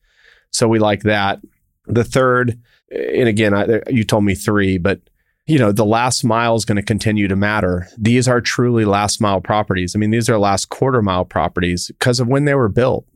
So 0.51 0.67
we 0.69 0.79
like 0.79 1.03
that. 1.03 1.41
The 1.87 2.05
third, 2.05 2.59
and 2.91 3.29
again, 3.29 3.55
I, 3.55 3.83
you 3.89 4.05
told 4.05 4.25
me 4.25 4.35
three, 4.35 4.79
but 4.79 5.01
you 5.49 5.59
know, 5.59 5.73
the 5.73 5.85
last 5.85 6.25
mile 6.25 6.55
is 6.57 6.67
going 6.67 6.77
to 6.77 6.83
continue 6.83 7.27
to 7.27 7.35
matter. 7.35 7.89
These 7.97 8.29
are 8.29 8.41
truly 8.41 8.85
last 8.85 9.19
mile 9.19 9.41
properties. 9.41 9.97
I 9.97 9.99
mean, 9.99 10.11
these 10.11 10.29
are 10.29 10.39
last 10.39 10.69
quarter 10.69 11.01
mile 11.01 11.25
properties 11.25 11.89
because 11.89 12.21
of 12.21 12.29
when 12.29 12.45
they 12.45 12.55
were 12.55 12.69
built. 12.69 13.07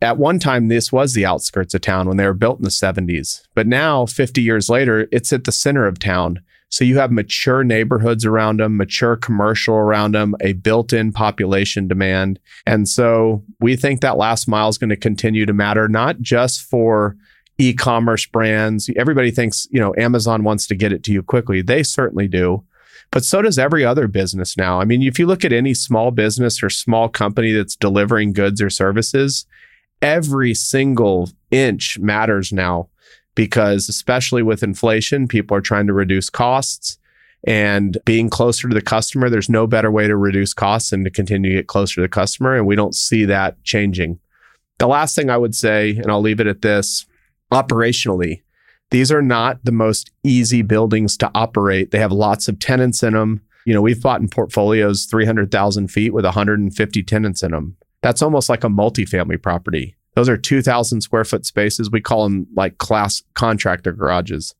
At 0.00 0.16
one 0.16 0.38
time, 0.38 0.68
this 0.68 0.90
was 0.90 1.12
the 1.12 1.26
outskirts 1.26 1.74
of 1.74 1.82
town 1.82 2.08
when 2.08 2.16
they 2.16 2.26
were 2.26 2.32
built 2.32 2.58
in 2.58 2.64
the 2.64 2.70
70s. 2.70 3.42
But 3.54 3.66
now, 3.66 4.06
50 4.06 4.40
years 4.40 4.70
later, 4.70 5.06
it's 5.12 5.32
at 5.34 5.44
the 5.44 5.52
center 5.52 5.86
of 5.86 5.98
town. 5.98 6.40
So 6.70 6.82
you 6.82 6.96
have 6.96 7.12
mature 7.12 7.62
neighborhoods 7.62 8.24
around 8.24 8.60
them, 8.60 8.78
mature 8.78 9.16
commercial 9.16 9.74
around 9.74 10.14
them, 10.14 10.34
a 10.40 10.54
built 10.54 10.92
in 10.92 11.12
population 11.12 11.88
demand. 11.88 12.40
And 12.66 12.88
so 12.88 13.44
we 13.60 13.76
think 13.76 14.00
that 14.00 14.16
last 14.16 14.48
mile 14.48 14.70
is 14.70 14.78
going 14.78 14.90
to 14.90 14.96
continue 14.96 15.44
to 15.44 15.52
matter, 15.52 15.88
not 15.88 16.20
just 16.20 16.62
for 16.62 17.16
e-commerce 17.58 18.26
brands. 18.26 18.90
Everybody 18.96 19.30
thinks, 19.30 19.66
you 19.70 19.80
know, 19.80 19.94
Amazon 19.96 20.44
wants 20.44 20.66
to 20.66 20.74
get 20.74 20.92
it 20.92 21.02
to 21.04 21.12
you 21.12 21.22
quickly. 21.22 21.62
They 21.62 21.82
certainly 21.82 22.28
do. 22.28 22.64
But 23.10 23.24
so 23.24 23.42
does 23.42 23.58
every 23.58 23.84
other 23.84 24.08
business 24.08 24.56
now. 24.56 24.80
I 24.80 24.84
mean, 24.84 25.02
if 25.02 25.18
you 25.18 25.26
look 25.26 25.44
at 25.44 25.52
any 25.52 25.74
small 25.74 26.10
business 26.10 26.62
or 26.62 26.70
small 26.70 27.08
company 27.08 27.52
that's 27.52 27.76
delivering 27.76 28.32
goods 28.32 28.60
or 28.60 28.70
services, 28.70 29.46
every 30.02 30.54
single 30.54 31.30
inch 31.50 31.98
matters 31.98 32.52
now 32.52 32.88
because 33.34 33.88
especially 33.88 34.42
with 34.42 34.62
inflation, 34.62 35.28
people 35.28 35.56
are 35.56 35.60
trying 35.60 35.86
to 35.86 35.92
reduce 35.92 36.30
costs 36.30 36.98
and 37.46 37.98
being 38.04 38.30
closer 38.30 38.68
to 38.68 38.74
the 38.74 38.82
customer, 38.82 39.28
there's 39.28 39.50
no 39.50 39.66
better 39.66 39.90
way 39.90 40.06
to 40.06 40.16
reduce 40.16 40.54
costs 40.54 40.90
than 40.90 41.04
to 41.04 41.10
continue 41.10 41.50
to 41.50 41.56
get 41.56 41.66
closer 41.66 41.96
to 41.96 42.00
the 42.00 42.08
customer. 42.08 42.56
And 42.56 42.66
we 42.66 42.76
don't 42.76 42.94
see 42.94 43.26
that 43.26 43.62
changing. 43.64 44.18
The 44.78 44.86
last 44.86 45.14
thing 45.14 45.30
I 45.30 45.36
would 45.36 45.54
say, 45.54 45.90
and 45.90 46.10
I'll 46.10 46.22
leave 46.22 46.40
it 46.40 46.46
at 46.46 46.62
this 46.62 47.06
operationally, 47.54 48.42
these 48.90 49.10
are 49.10 49.22
not 49.22 49.64
the 49.64 49.72
most 49.72 50.10
easy 50.22 50.62
buildings 50.62 51.16
to 51.18 51.30
operate. 51.34 51.90
They 51.90 51.98
have 51.98 52.12
lots 52.12 52.48
of 52.48 52.58
tenants 52.58 53.02
in 53.02 53.14
them. 53.14 53.40
You 53.64 53.72
know, 53.74 53.80
we've 53.80 54.02
bought 54.02 54.20
in 54.20 54.28
portfolios 54.28 55.06
300,000 55.06 55.88
feet 55.88 56.12
with 56.12 56.24
150 56.24 57.02
tenants 57.02 57.42
in 57.42 57.52
them. 57.52 57.76
That's 58.02 58.22
almost 58.22 58.48
like 58.48 58.64
a 58.64 58.68
multifamily 58.68 59.42
property. 59.42 59.96
Those 60.14 60.28
are 60.28 60.36
2,000 60.36 61.00
square 61.00 61.24
foot 61.24 61.46
spaces. 61.46 61.90
We 61.90 62.00
call 62.00 62.24
them 62.24 62.46
like 62.54 62.78
class 62.78 63.22
contractor 63.34 63.92
garages. 63.92 64.54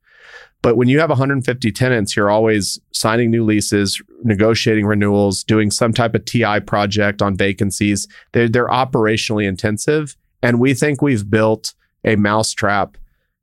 But 0.62 0.76
when 0.76 0.88
you 0.88 0.98
have 0.98 1.10
150 1.10 1.70
tenants, 1.72 2.16
you're 2.16 2.30
always 2.30 2.80
signing 2.92 3.30
new 3.30 3.44
leases, 3.44 4.00
negotiating 4.22 4.86
renewals, 4.86 5.44
doing 5.44 5.70
some 5.70 5.92
type 5.92 6.14
of 6.14 6.24
TI 6.24 6.60
project 6.60 7.20
on 7.20 7.36
vacancies. 7.36 8.08
They're, 8.32 8.48
they're 8.48 8.68
operationally 8.68 9.46
intensive. 9.46 10.16
And 10.42 10.58
we 10.58 10.72
think 10.72 11.02
we've 11.02 11.28
built 11.28 11.74
a 12.05 12.16
mousetrap 12.16 12.97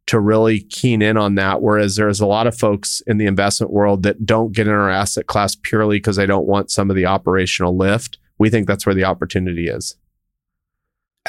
to 0.07 0.19
really 0.19 0.61
keen 0.61 1.01
in 1.01 1.17
on 1.17 1.35
that. 1.35 1.61
Whereas 1.61 1.95
there's 1.95 2.19
a 2.19 2.25
lot 2.25 2.47
of 2.47 2.57
folks 2.57 3.01
in 3.07 3.17
the 3.17 3.27
investment 3.27 3.71
world 3.71 4.03
that 4.03 4.25
don't 4.25 4.51
get 4.51 4.67
in 4.67 4.73
our 4.73 4.89
asset 4.89 5.27
class 5.27 5.55
purely 5.55 5.97
because 5.97 6.15
they 6.15 6.25
don't 6.25 6.47
want 6.47 6.71
some 6.71 6.89
of 6.89 6.95
the 6.95 7.05
operational 7.05 7.77
lift. 7.77 8.17
We 8.37 8.49
think 8.49 8.67
that's 8.67 8.85
where 8.85 8.95
the 8.95 9.05
opportunity 9.05 9.67
is. 9.67 9.95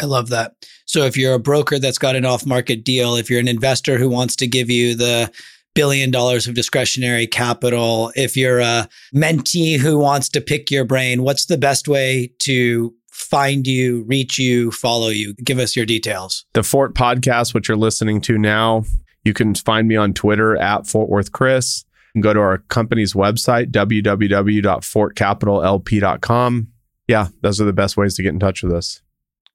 I 0.01 0.07
love 0.07 0.31
that. 0.31 0.55
So 0.87 1.05
if 1.05 1.17
you're 1.17 1.35
a 1.35 1.39
broker 1.39 1.79
that's 1.79 1.99
got 1.99 2.17
an 2.17 2.25
off 2.25 2.47
market 2.47 2.83
deal, 2.83 3.15
if 3.15 3.29
you're 3.29 3.41
an 3.41 3.49
investor 3.49 3.99
who 3.99 4.09
wants 4.09 4.37
to 4.37 4.47
give 4.47 4.71
you 4.71 4.95
the 4.95 5.31
billion 5.75 6.11
dollars 6.11 6.47
of 6.47 6.55
discretionary 6.55 7.27
capital, 7.27 8.11
if 8.17 8.37
you're 8.37 8.61
a 8.61 8.89
mentee 9.15 9.79
who 9.79 9.99
wants 9.99 10.29
to 10.31 10.41
pick 10.41 10.71
your 10.71 10.85
brain, 10.85 11.23
what's 11.23 11.47
the 11.47 11.59
best 11.59 11.89
way 11.89 12.33
to 12.41 12.95
find 13.23 13.67
you, 13.67 14.05
reach 14.05 14.39
you, 14.39 14.71
follow 14.71 15.09
you? 15.09 15.35
Give 15.35 15.59
us 15.59 15.77
your 15.77 15.85
details. 15.87 16.45
The 16.53 16.63
Fort 16.63 16.95
podcast, 16.95 17.55
which 17.55 17.69
you're 17.69 17.77
listening 17.77 18.21
to 18.23 18.39
now, 18.39 18.85
you 19.25 19.33
can 19.33 19.55
find 19.55 19.87
me 19.89 19.97
on 19.97 20.13
Twitter 20.13 20.57
at 20.57 20.87
Fort 20.87 21.09
Worth 21.09 21.33
Chris. 21.33 21.85
You 22.15 22.21
can 22.21 22.23
go 22.23 22.35
to 22.35 22.41
our 22.41 22.59
company's 22.59 23.15
website, 23.15 23.71
www.fortcapitallp.com. 23.71 26.69
Yeah, 27.09 27.29
those 27.41 27.61
are 27.61 27.65
the 27.65 27.73
best 27.73 27.97
ways 27.97 28.15
to 28.17 28.23
get 28.23 28.33
in 28.33 28.39
touch 28.39 28.63
with 28.63 28.73
us. 28.73 29.01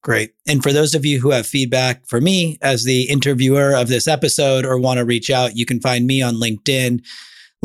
Great. 0.04 0.34
And 0.48 0.62
for 0.64 0.72
those 0.72 0.96
of 0.96 1.06
you 1.06 1.20
who 1.20 1.32
have 1.32 1.46
feedback 1.46 2.08
for 2.08 2.22
me 2.22 2.58
as 2.62 2.84
the 2.84 3.10
interviewer 3.10 3.76
of 3.76 3.90
this 3.90 4.08
episode 4.08 4.66
or 4.66 4.80
want 4.80 5.00
to 5.00 5.06
reach 5.06 5.30
out, 5.30 5.58
you 5.58 5.66
can 5.66 5.82
find 5.82 6.08
me 6.08 6.22
on 6.22 6.36
LinkedIn, 6.36 7.04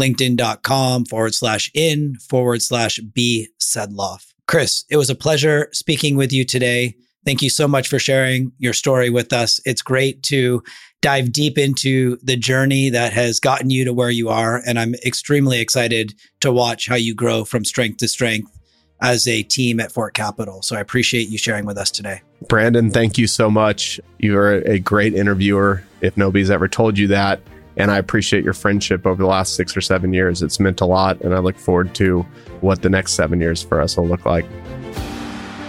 linkedin.com 0.01 1.05
forward 1.05 1.35
slash 1.35 1.71
in 1.75 2.17
forward 2.17 2.63
slash 2.63 2.99
B 2.99 3.49
Sedloff. 3.61 4.32
Chris, 4.47 4.85
it 4.91 4.97
was 4.97 5.11
a 5.11 5.15
pleasure 5.15 5.69
speaking 5.73 6.17
with 6.17 6.33
you 6.33 6.45
today. 6.45 6.95
Thank 7.25 7.43
you 7.43 7.51
so 7.51 7.69
much 7.69 7.89
for 7.89 7.99
sharing 7.99 8.53
your 8.59 8.73
story 8.73 9.09
with 9.09 9.33
us. 9.33 9.61
It's 9.65 9.83
great 9.83 10.23
to 10.25 10.63
dive 11.01 11.33
deep 11.33 11.57
into 11.57 12.17
the 12.23 12.37
journey 12.37 12.91
that 12.91 13.13
has 13.13 13.39
gotten 13.39 13.71
you 13.71 13.85
to 13.85 13.93
where 13.93 14.11
you 14.11 14.29
are. 14.29 14.61
And 14.67 14.79
I'm 14.79 14.95
extremely 15.07 15.61
excited 15.61 16.15
to 16.41 16.53
watch 16.53 16.89
how 16.89 16.97
you 16.97 17.15
grow 17.15 17.45
from 17.45 17.65
strength 17.65 17.99
to 17.99 18.09
strength 18.09 18.51
as 19.01 19.27
a 19.27 19.43
team 19.43 19.81
at 19.81 19.91
Fort 19.91 20.15
Capital. 20.15 20.63
So 20.63 20.77
I 20.77 20.81
appreciate 20.81 21.29
you 21.29 21.39
sharing 21.39 21.67
with 21.67 21.77
us 21.77 21.91
today. 21.91 22.23
Brandon, 22.49 22.91
thank 22.91 23.19
you 23.19 23.27
so 23.27 23.51
much. 23.51 24.01
You 24.19 24.39
are 24.39 24.55
a 24.59 24.79
great 24.79 25.15
interviewer, 25.15 25.83
if 26.01 26.17
nobody's 26.17 26.51
ever 26.51 26.69
told 26.69 26.99
you 26.99 27.09
that. 27.09 27.41
And 27.77 27.91
I 27.91 27.99
appreciate 27.99 28.45
your 28.45 28.53
friendship 28.53 29.07
over 29.07 29.23
the 29.23 29.29
last 29.29 29.55
six 29.55 29.77
or 29.77 29.81
seven 29.81 30.13
years. 30.13 30.43
It's 30.43 30.61
meant 30.61 30.81
a 30.81 30.87
lot. 30.87 31.21
And 31.23 31.35
I 31.35 31.39
look 31.39 31.57
forward 31.57 31.95
to 31.97 32.23
what 32.61 32.83
the 32.83 32.91
next 32.91 33.13
seven 33.13 33.41
years 33.41 33.63
for 33.63 33.81
us 33.81 33.97
will 33.97 34.07
look 34.07 34.25
like. 34.27 34.47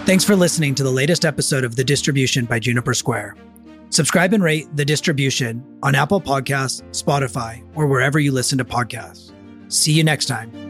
Thanks 0.04 0.24
for 0.24 0.36
listening 0.36 0.74
to 0.74 0.82
the 0.82 0.90
latest 0.90 1.24
episode 1.24 1.64
of 1.64 1.76
The 1.76 1.84
Distribution 1.84 2.44
by 2.44 2.58
Juniper 2.58 2.92
Square. 2.92 3.36
Subscribe 3.88 4.32
and 4.34 4.42
rate 4.42 4.66
The 4.76 4.84
Distribution 4.84 5.64
on 5.82 5.94
Apple 5.94 6.20
Podcasts, 6.20 6.82
Spotify, 6.90 7.64
or 7.74 7.86
wherever 7.86 8.18
you 8.18 8.32
listen 8.32 8.58
to 8.58 8.64
podcasts. 8.64 9.32
See 9.68 9.92
you 9.92 10.04
next 10.04 10.26
time. 10.26 10.63